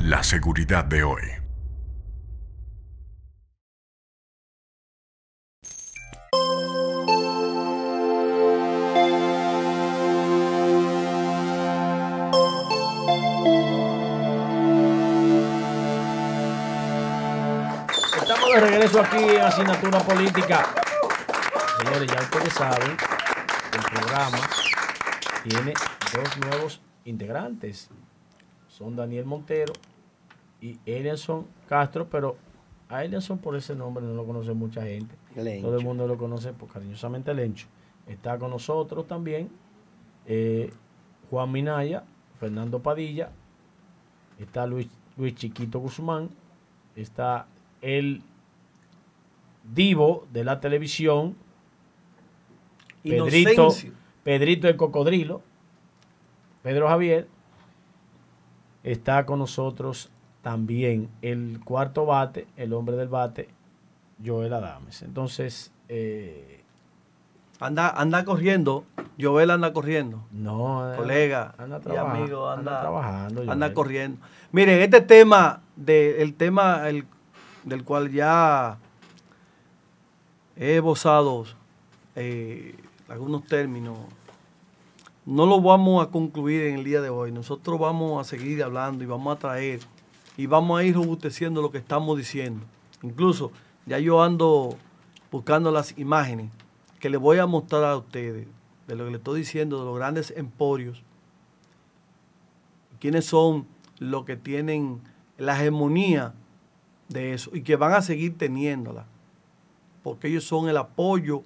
La 0.00 0.22
seguridad 0.22 0.84
de 0.84 1.02
hoy. 1.02 1.43
De 18.54 18.60
regreso 18.60 19.00
aquí 19.00 19.16
en 19.16 19.40
Asignatura 19.40 19.98
Política. 19.98 20.64
Señores, 21.78 22.08
ya 22.08 22.20
ustedes 22.20 22.52
saben, 22.52 22.90
el 23.72 23.90
programa 23.92 24.38
tiene 25.42 25.74
dos 26.14 26.38
nuevos 26.38 26.80
integrantes. 27.04 27.90
Son 28.68 28.94
Daniel 28.94 29.24
Montero 29.24 29.72
y 30.60 30.78
Elianson 30.86 31.48
Castro, 31.68 32.08
pero 32.08 32.36
a 32.88 33.04
Elianson 33.04 33.38
por 33.38 33.56
ese 33.56 33.74
nombre 33.74 34.04
no 34.04 34.14
lo 34.14 34.24
conoce 34.24 34.52
mucha 34.52 34.82
gente. 34.82 35.16
Lencho. 35.34 35.66
Todo 35.66 35.78
el 35.78 35.84
mundo 35.84 36.06
lo 36.06 36.16
conoce 36.16 36.52
por 36.52 36.68
cariñosamente 36.68 37.34
Lencho. 37.34 37.66
Está 38.06 38.38
con 38.38 38.50
nosotros 38.50 39.08
también 39.08 39.50
eh, 40.26 40.72
Juan 41.28 41.50
Minaya, 41.50 42.04
Fernando 42.38 42.80
Padilla, 42.80 43.32
está 44.38 44.64
Luis, 44.64 44.86
Luis 45.16 45.34
Chiquito 45.34 45.80
Guzmán, 45.80 46.30
está 46.94 47.48
el 47.82 48.22
divo 49.72 50.26
de 50.32 50.44
la 50.44 50.60
televisión, 50.60 51.36
Pedrito, 53.02 53.52
Inocencio. 53.52 53.92
Pedrito 54.22 54.68
el 54.68 54.76
Cocodrilo, 54.76 55.42
Pedro 56.62 56.88
Javier, 56.88 57.28
está 58.82 59.26
con 59.26 59.38
nosotros 59.38 60.10
también 60.42 61.08
el 61.22 61.60
cuarto 61.64 62.06
bate, 62.06 62.46
el 62.56 62.72
hombre 62.72 62.96
del 62.96 63.08
bate, 63.08 63.48
Joel 64.24 64.52
Adames. 64.54 65.02
Entonces, 65.02 65.72
eh, 65.88 66.60
Anda, 67.60 67.88
anda 67.90 68.24
corriendo. 68.24 68.84
Joel 69.18 69.50
anda 69.50 69.72
corriendo. 69.72 70.24
no, 70.32 70.92
eh, 70.92 70.96
Colega 70.96 71.54
anda 71.56 71.80
y 71.92 71.96
amigo, 71.96 72.50
anda, 72.50 72.80
trabajando. 72.80 73.50
anda 73.50 73.72
corriendo. 73.72 74.18
Miren, 74.50 74.80
este 74.80 75.00
tema, 75.00 75.62
de, 75.76 76.20
el 76.22 76.34
tema 76.34 76.88
el- 76.88 77.06
del 77.62 77.84
cual 77.84 78.10
ya 78.10 78.78
he 80.56 80.76
esbozado 80.76 81.44
eh, 82.16 82.74
algunos 83.08 83.44
términos, 83.44 83.98
no 85.26 85.46
lo 85.46 85.60
vamos 85.60 86.06
a 86.06 86.10
concluir 86.10 86.62
en 86.62 86.76
el 86.76 86.84
día 86.84 87.00
de 87.00 87.08
hoy. 87.08 87.32
Nosotros 87.32 87.78
vamos 87.78 88.20
a 88.20 88.28
seguir 88.28 88.62
hablando 88.62 89.02
y 89.02 89.06
vamos 89.06 89.34
a 89.36 89.38
traer 89.38 89.80
y 90.36 90.46
vamos 90.46 90.78
a 90.78 90.84
ir 90.84 90.94
robusteciendo 90.94 91.62
lo 91.62 91.70
que 91.70 91.78
estamos 91.78 92.18
diciendo. 92.18 92.64
Incluso 93.02 93.52
ya 93.86 93.98
yo 93.98 94.22
ando 94.22 94.76
buscando 95.30 95.70
las 95.70 95.96
imágenes 95.98 96.50
que 97.00 97.10
les 97.10 97.20
voy 97.20 97.38
a 97.38 97.46
mostrar 97.46 97.84
a 97.84 97.96
ustedes 97.96 98.46
de 98.86 98.94
lo 98.94 99.04
que 99.04 99.10
les 99.10 99.18
estoy 99.18 99.40
diciendo, 99.40 99.78
de 99.78 99.84
los 99.84 99.96
grandes 99.96 100.32
emporios, 100.36 101.02
quiénes 103.00 103.24
son 103.24 103.66
los 103.98 104.24
que 104.24 104.36
tienen 104.36 105.00
la 105.38 105.58
hegemonía 105.58 106.34
de 107.08 107.34
eso 107.34 107.50
y 107.54 107.62
que 107.62 107.76
van 107.76 107.92
a 107.92 108.02
seguir 108.02 108.36
teniéndola, 108.36 109.06
porque 110.04 110.28
ellos 110.28 110.44
son 110.44 110.68
el 110.68 110.76
apoyo, 110.76 111.42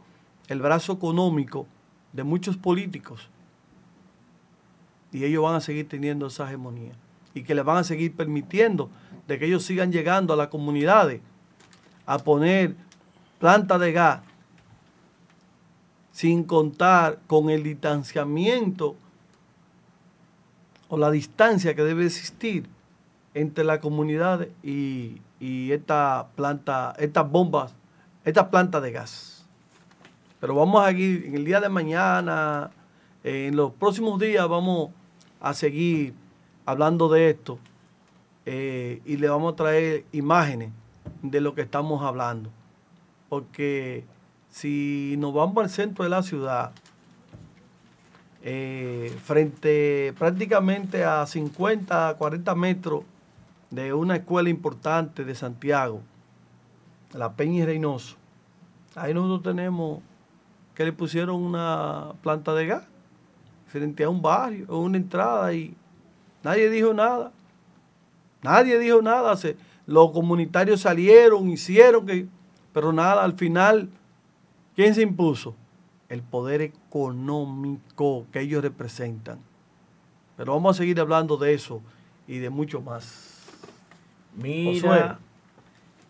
el 0.48 0.60
brazo 0.60 0.92
económico 0.92 1.66
de 2.12 2.24
muchos 2.24 2.58
políticos. 2.58 3.30
Y 5.10 5.24
ellos 5.24 5.42
van 5.42 5.54
a 5.54 5.60
seguir 5.60 5.88
teniendo 5.88 6.26
esa 6.26 6.46
hegemonía. 6.46 6.92
Y 7.32 7.44
que 7.44 7.54
les 7.54 7.64
van 7.64 7.78
a 7.78 7.84
seguir 7.84 8.14
permitiendo 8.14 8.90
de 9.26 9.38
que 9.38 9.46
ellos 9.46 9.64
sigan 9.64 9.92
llegando 9.92 10.34
a 10.34 10.36
las 10.36 10.48
comunidades 10.48 11.22
a 12.04 12.18
poner 12.18 12.74
planta 13.38 13.78
de 13.78 13.92
gas 13.92 14.20
sin 16.10 16.42
contar 16.42 17.20
con 17.26 17.48
el 17.48 17.62
distanciamiento 17.62 18.96
o 20.88 20.96
la 20.98 21.10
distancia 21.10 21.76
que 21.76 21.84
debe 21.84 22.06
existir 22.06 22.68
entre 23.34 23.62
la 23.62 23.80
comunidad 23.80 24.48
y, 24.62 25.20
esta 25.40 26.28
planta, 26.34 26.94
estas 26.98 27.30
bombas, 27.30 27.72
esta 28.28 28.50
planta 28.50 28.80
de 28.80 28.92
gas. 28.92 29.46
Pero 30.40 30.54
vamos 30.54 30.84
a 30.84 30.88
seguir 30.88 31.24
en 31.26 31.34
el 31.34 31.44
día 31.44 31.60
de 31.60 31.68
mañana, 31.68 32.70
en 33.24 33.56
los 33.56 33.72
próximos 33.72 34.20
días 34.20 34.46
vamos 34.48 34.90
a 35.40 35.54
seguir 35.54 36.14
hablando 36.66 37.08
de 37.08 37.30
esto 37.30 37.58
eh, 38.44 39.00
y 39.04 39.16
le 39.16 39.28
vamos 39.28 39.54
a 39.54 39.56
traer 39.56 40.04
imágenes 40.12 40.70
de 41.22 41.40
lo 41.40 41.54
que 41.54 41.62
estamos 41.62 42.02
hablando. 42.02 42.50
Porque 43.30 44.04
si 44.50 45.16
nos 45.18 45.32
vamos 45.32 45.64
al 45.64 45.70
centro 45.70 46.04
de 46.04 46.10
la 46.10 46.22
ciudad, 46.22 46.72
eh, 48.42 49.16
frente 49.24 50.14
prácticamente 50.18 51.02
a 51.04 51.26
50, 51.26 52.14
40 52.18 52.54
metros 52.54 53.04
de 53.70 53.92
una 53.92 54.16
escuela 54.16 54.50
importante 54.50 55.24
de 55.24 55.34
Santiago, 55.34 56.02
la 57.12 57.32
Peña 57.32 57.62
y 57.62 57.66
Reynoso, 57.66 58.16
ahí 58.94 59.14
nosotros 59.14 59.42
tenemos 59.42 60.00
que 60.74 60.84
le 60.84 60.92
pusieron 60.92 61.42
una 61.42 62.12
planta 62.22 62.54
de 62.54 62.66
gas 62.66 62.84
frente 63.66 64.04
a 64.04 64.08
un 64.08 64.22
barrio, 64.22 64.66
o 64.68 64.78
una 64.78 64.96
entrada 64.96 65.52
y 65.52 65.74
nadie 66.42 66.70
dijo 66.70 66.94
nada. 66.94 67.32
Nadie 68.42 68.78
dijo 68.78 69.02
nada. 69.02 69.36
los 69.86 70.10
comunitarios 70.12 70.82
salieron, 70.82 71.50
hicieron 71.50 72.06
que, 72.06 72.26
pero 72.72 72.92
nada, 72.92 73.24
al 73.24 73.34
final, 73.34 73.90
¿quién 74.74 74.94
se 74.94 75.02
impuso? 75.02 75.54
El 76.08 76.22
poder 76.22 76.62
económico 76.62 78.26
que 78.32 78.40
ellos 78.40 78.62
representan. 78.62 79.40
Pero 80.36 80.54
vamos 80.54 80.76
a 80.76 80.78
seguir 80.78 81.00
hablando 81.00 81.36
de 81.36 81.52
eso 81.54 81.82
y 82.26 82.38
de 82.38 82.48
mucho 82.48 82.80
más. 82.80 83.48
Mira, 84.36 85.18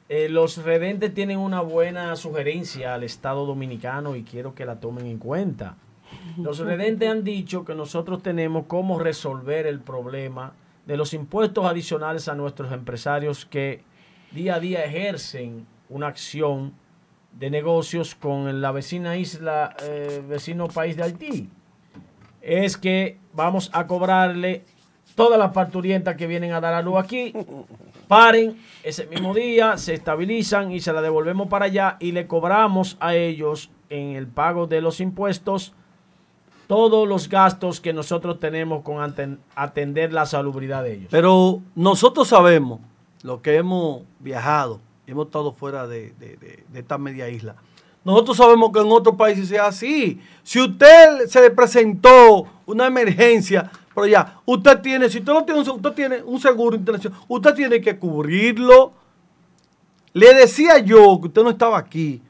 eh, 0.09 0.29
los 0.29 0.57
redentes 0.65 1.13
tienen 1.13 1.39
una 1.39 1.61
buena 1.61 2.17
sugerencia 2.17 2.95
al 2.95 3.05
Estado 3.05 3.45
Dominicano 3.45 4.17
y 4.17 4.23
quiero 4.23 4.55
que 4.55 4.65
la 4.65 4.81
tomen 4.81 5.07
en 5.07 5.19
cuenta. 5.19 5.77
Los 6.39 6.59
redentes 6.59 7.09
han 7.09 7.25
dicho 7.25 7.65
que 7.65 7.75
nosotros 7.75 8.23
tenemos 8.23 8.65
cómo 8.67 8.99
resolver 8.99 9.67
el 9.67 9.81
problema 9.81 10.55
de 10.87 10.97
los 10.97 11.13
impuestos 11.13 11.67
adicionales 11.67 12.29
a 12.29 12.35
nuestros 12.35 12.73
empresarios 12.73 13.45
que 13.45 13.83
día 14.31 14.55
a 14.55 14.61
día 14.61 14.85
ejercen 14.85 15.67
una 15.91 16.07
acción 16.07 16.73
de 17.33 17.51
negocios 17.51 18.15
con 18.15 18.63
la 18.63 18.73
vecina 18.73 19.17
isla, 19.17 19.77
eh, 19.83 20.23
vecino 20.27 20.69
país 20.69 20.97
de 20.97 21.03
Haití. 21.03 21.51
Es 22.41 22.79
que 22.79 23.19
vamos 23.35 23.71
a 23.75 23.87
cobrarle 23.87 24.65
todas 25.15 25.39
las 25.39 25.53
parturientas 25.53 26.17
que 26.17 26.27
vienen 26.27 26.53
a 26.53 26.61
dar 26.61 26.73
a 26.73 26.81
luz 26.81 26.97
aquí, 26.97 27.35
paren 28.09 28.57
ese 28.83 29.07
mismo 29.07 29.35
día, 29.35 29.77
se 29.77 29.95
estabilizan 29.95 30.73
y 30.73 30.81
se 30.81 30.93
la 30.93 31.03
devolvemos 31.03 31.49
para 31.49 31.67
allá 31.67 31.97
y 32.01 32.13
le 32.13 32.27
cobramos 32.27 32.97
a 33.01 33.15
ellos 33.15 33.71
en 33.91 34.17
el 34.17 34.27
pago 34.27 34.67
de 34.67 34.81
los 34.81 35.01
impuestos 35.01 35.75
todos 36.67 37.09
los 37.09 37.29
gastos 37.29 37.81
que 37.81 37.93
nosotros 37.93 38.39
tenemos 38.39 38.83
con 38.83 39.03
atender 39.55 40.13
la 40.13 40.27
salubridad 40.27 40.83
de 40.85 40.95
ellos. 40.95 41.09
Pero 41.11 41.63
nosotros 41.75 42.29
sabemos, 42.29 42.81
lo 43.23 43.43
que 43.43 43.57
hemos 43.57 44.03
viajado, 44.21 44.81
hemos 45.07 45.27
estado 45.27 45.53
fuera 45.53 45.87
de, 45.87 46.13
esta 46.75 46.99
media 46.99 47.31
isla, 47.31 47.57
nosotros 48.09 48.39
sabemos 48.39 48.71
que 48.73 48.81
en 48.81 48.87
otros 48.89 49.17
países 49.17 49.49
sea 49.49 49.67
así. 49.67 50.19
Si 50.43 50.59
usted 50.59 51.27
se 51.27 51.43
le 51.43 51.51
presentó 51.51 52.47
una 52.65 52.87
emergencia, 52.87 53.71
pero 53.95 54.07
ya, 54.07 54.41
usted 54.47 54.81
tiene, 54.81 55.11
si 55.11 55.19
usted 55.19 55.31
no 55.31 55.45
tiene, 55.45 55.61
usted 55.61 55.93
tiene 55.93 56.23
un 56.23 56.41
seguro 56.41 56.75
internacional, 56.75 57.21
usted 57.29 57.53
tiene 57.53 57.83
que 57.83 57.99
cubrirlo. 57.99 58.95
Le 60.15 60.33
decía 60.33 60.79
yo, 60.79 61.21
que 61.21 61.27
usted 61.27 61.43
no 61.43 61.51
estaba 61.51 61.77
aquí 61.77 62.23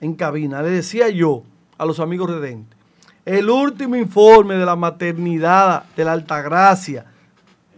en 0.00 0.14
cabina, 0.14 0.62
le 0.62 0.70
decía 0.70 1.10
yo 1.10 1.42
a 1.76 1.84
los 1.84 2.00
amigos 2.00 2.30
redentes, 2.30 2.78
el 3.26 3.50
último 3.50 3.94
informe 3.94 4.54
de 4.54 4.64
la 4.64 4.74
maternidad 4.74 5.84
de 5.94 6.04
la 6.04 6.12
Altagracia 6.12 7.04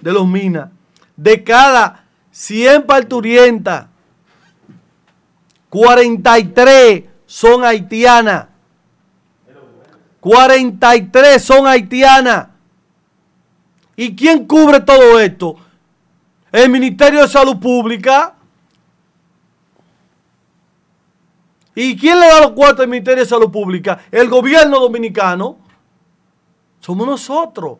de 0.00 0.12
los 0.12 0.28
Minas, 0.28 0.70
de 1.16 1.42
cada 1.42 2.04
100 2.30 2.84
parturientas, 2.84 3.88
43 5.70 7.17
son 7.28 7.62
haitianas. 7.62 8.46
43 10.20 11.44
son 11.44 11.66
haitianas. 11.66 12.48
¿Y 13.94 14.16
quién 14.16 14.46
cubre 14.46 14.80
todo 14.80 15.20
esto? 15.20 15.56
El 16.50 16.70
Ministerio 16.70 17.20
de 17.20 17.28
Salud 17.28 17.58
Pública. 17.58 18.34
¿Y 21.74 21.96
quién 21.98 22.18
le 22.18 22.26
da 22.28 22.40
los 22.40 22.52
cuartos 22.52 22.80
al 22.80 22.88
Ministerio 22.88 23.22
de 23.22 23.28
Salud 23.28 23.52
Pública? 23.52 24.00
El 24.10 24.28
gobierno 24.30 24.80
dominicano. 24.80 25.58
Somos 26.80 27.06
nosotros. 27.06 27.76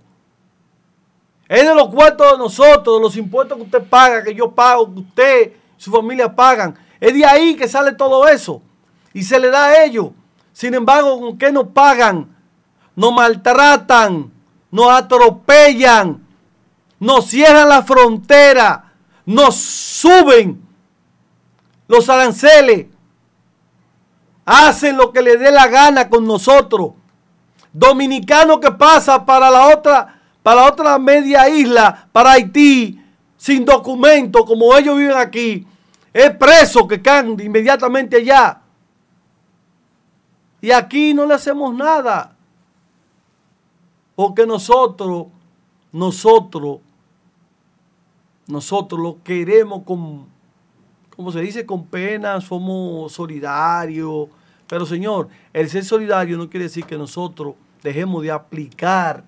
Es 1.49 1.66
de 1.66 1.75
los 1.75 1.89
cuartos 1.89 2.33
de 2.33 2.39
nosotros, 2.39 2.99
de 2.99 3.03
los 3.03 3.16
impuestos 3.16 3.57
que 3.57 3.65
usted 3.65 3.83
paga, 3.85 4.23
que 4.23 4.35
yo 4.35 4.51
pago, 4.51 4.93
que 4.93 5.01
usted 5.01 5.53
su 5.79 5.91
familia 5.91 6.37
pagan. 6.37 6.77
Es 7.01 7.15
de 7.15 7.25
ahí 7.25 7.57
que 7.57 7.66
sale 7.66 7.93
todo 7.93 8.29
eso. 8.29 8.61
Y 9.19 9.24
se 9.24 9.40
le 9.40 9.51
da 9.51 9.65
a 9.65 9.82
ellos. 9.82 10.11
Sin 10.53 10.74
embargo, 10.74 11.19
¿con 11.19 11.36
qué 11.36 11.51
nos 11.51 11.66
pagan? 11.70 12.36
Nos 12.95 13.12
maltratan, 13.12 14.31
nos 14.70 14.93
atropellan, 14.93 16.24
nos 17.01 17.27
cierran 17.27 17.69
la 17.69 17.82
frontera, 17.82 18.93
nos 19.27 19.57
suben 19.57 20.62
los 21.89 22.09
aranceles 22.09 22.86
hacen 24.45 24.97
lo 24.97 25.12
que 25.12 25.20
le 25.20 25.36
dé 25.36 25.51
la 25.51 25.66
gana 25.66 26.09
con 26.09 26.24
nosotros. 26.24 26.93
Dominicano 27.73 28.61
que 28.61 28.70
pasa 28.70 29.27
para 29.27 29.51
la 29.51 29.66
otra, 29.66 30.20
para 30.45 30.62
la 30.62 30.69
otra 30.69 30.97
media 31.01 31.49
isla, 31.49 32.07
para 32.12 32.31
Haití, 32.32 33.03
sin 33.36 33.65
documento, 33.65 34.45
como 34.45 34.77
ellos 34.77 34.97
viven 34.97 35.16
aquí, 35.16 35.66
es 36.12 36.31
preso 36.36 36.86
que 36.86 37.03
caen 37.03 37.36
inmediatamente 37.40 38.19
allá. 38.19 38.62
Y 40.60 40.70
aquí 40.70 41.14
no 41.14 41.26
le 41.26 41.35
hacemos 41.35 41.74
nada. 41.74 42.36
Porque 44.14 44.47
nosotros, 44.47 45.26
nosotros, 45.93 46.80
nosotros 48.47 49.01
lo 49.01 49.22
queremos 49.22 49.85
con, 49.85 50.26
como 51.14 51.30
se 51.30 51.40
dice, 51.40 51.64
con 51.64 51.86
pena, 51.86 52.40
somos 52.40 53.12
solidarios, 53.12 54.28
pero 54.66 54.85
Señor, 54.85 55.28
el 55.52 55.68
ser 55.70 55.85
solidario 55.85 56.36
no 56.36 56.51
quiere 56.51 56.64
decir 56.64 56.85
que 56.85 56.98
nosotros 56.98 57.55
dejemos 57.82 58.22
de 58.22 58.30
aplicar 58.30 59.24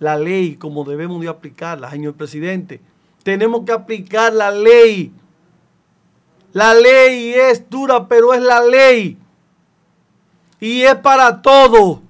la 0.00 0.16
ley 0.16 0.56
como 0.56 0.82
debemos 0.84 1.20
de 1.20 1.28
aplicarla, 1.28 1.90
señor 1.90 2.14
presidente. 2.14 2.80
Tenemos 3.22 3.64
que 3.64 3.72
aplicar 3.72 4.32
la 4.32 4.50
ley. 4.50 5.12
La 6.52 6.74
ley 6.74 7.32
es 7.34 7.68
dura, 7.68 8.08
pero 8.08 8.32
es 8.32 8.40
la 8.40 8.60
ley. 8.62 9.16
Y 10.60 10.82
es 10.82 10.94
para 10.96 11.40
todos. 11.40 12.00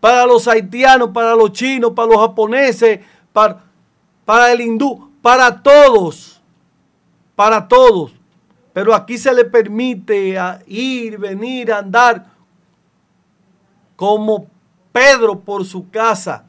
Para 0.00 0.26
los 0.26 0.46
haitianos, 0.46 1.10
para 1.10 1.34
los 1.34 1.52
chinos, 1.52 1.92
para 1.92 2.08
los 2.08 2.20
japoneses, 2.20 3.00
para, 3.32 3.64
para 4.24 4.52
el 4.52 4.60
hindú, 4.60 5.10
para 5.22 5.62
todos. 5.62 6.40
Para 7.34 7.66
todos. 7.66 8.12
Pero 8.72 8.94
aquí 8.94 9.16
se 9.16 9.32
le 9.32 9.44
permite 9.44 10.36
ir, 10.66 11.18
venir, 11.18 11.72
andar 11.72 12.26
como 13.96 14.46
Pedro 14.92 15.40
por 15.40 15.64
su 15.64 15.90
casa. 15.90 16.44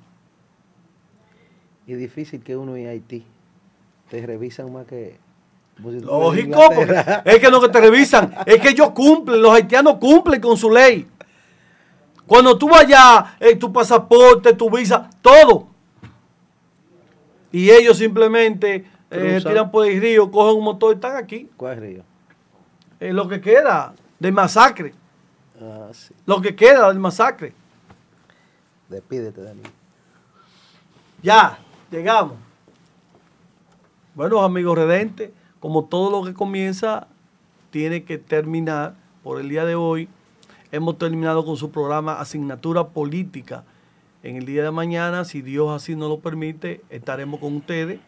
Y 1.87 1.93
difícil 1.93 2.43
que 2.43 2.57
uno 2.57 2.75
en 2.75 2.87
Haití. 2.87 3.25
te 4.09 4.25
revisan 4.25 4.71
más 4.71 4.85
que... 4.85 5.17
si 5.77 6.01
tú 6.01 6.07
Lógico, 6.07 6.59
es 7.25 7.39
que 7.39 7.51
no 7.51 7.61
que 7.61 7.69
te 7.69 7.81
revisan, 7.81 8.35
es 8.45 8.59
que 8.59 8.69
ellos 8.69 8.91
cumplen, 8.91 9.41
los 9.41 9.53
haitianos 9.53 9.97
cumplen 9.97 10.41
con 10.41 10.57
su 10.57 10.69
ley. 10.69 11.07
Cuando 12.25 12.57
tú 12.57 12.69
vayas, 12.69 13.25
eh, 13.39 13.55
tu 13.55 13.71
pasaporte, 13.71 14.53
tu 14.53 14.69
visa, 14.69 15.09
todo. 15.21 15.67
Y 17.51 17.69
ellos 17.69 17.97
simplemente 17.97 18.85
eh, 19.09 19.41
tiran 19.41 19.71
por 19.71 19.87
el 19.87 20.01
río, 20.01 20.29
cogen 20.29 20.57
un 20.57 20.63
motor 20.65 20.91
y 20.91 20.95
están 20.95 21.15
aquí. 21.15 21.49
¿Cuál 21.55 21.73
es 21.73 21.79
Río? 21.79 22.03
Es 22.99 23.13
lo 23.13 23.27
que 23.27 23.39
queda 23.39 23.93
del 24.19 24.33
masacre. 24.33 24.93
Ah, 25.61 25.89
sí. 25.93 26.13
Lo 26.25 26.41
que 26.41 26.55
queda 26.55 26.89
del 26.89 26.99
masacre. 26.99 27.53
Despídete 28.89 29.41
de 29.41 29.53
mí. 29.53 29.63
Ya, 31.21 31.57
llegamos. 31.89 32.35
Bueno, 34.13 34.43
amigos 34.43 34.77
redentes, 34.77 35.31
como 35.59 35.85
todo 35.85 36.11
lo 36.11 36.25
que 36.25 36.33
comienza, 36.33 37.07
tiene 37.71 38.03
que 38.03 38.17
terminar 38.17 38.95
por 39.23 39.39
el 39.39 39.49
día 39.49 39.65
de 39.65 39.75
hoy. 39.75 40.09
Hemos 40.71 40.97
terminado 40.97 41.45
con 41.45 41.57
su 41.57 41.71
programa 41.71 42.19
Asignatura 42.19 42.87
Política. 42.87 43.63
En 44.23 44.35
el 44.35 44.45
día 44.45 44.63
de 44.63 44.71
mañana, 44.71 45.25
si 45.25 45.41
Dios 45.41 45.69
así 45.69 45.95
nos 45.95 46.09
lo 46.09 46.19
permite, 46.19 46.81
estaremos 46.89 47.39
con 47.39 47.55
ustedes 47.55 47.99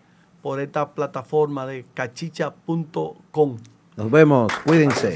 por 0.41 0.59
esta 0.59 0.91
plataforma 0.91 1.65
de 1.65 1.85
cachicha.com. 1.93 3.57
Nos 3.95 4.11
vemos. 4.11 4.51
Cuídense. 4.65 5.13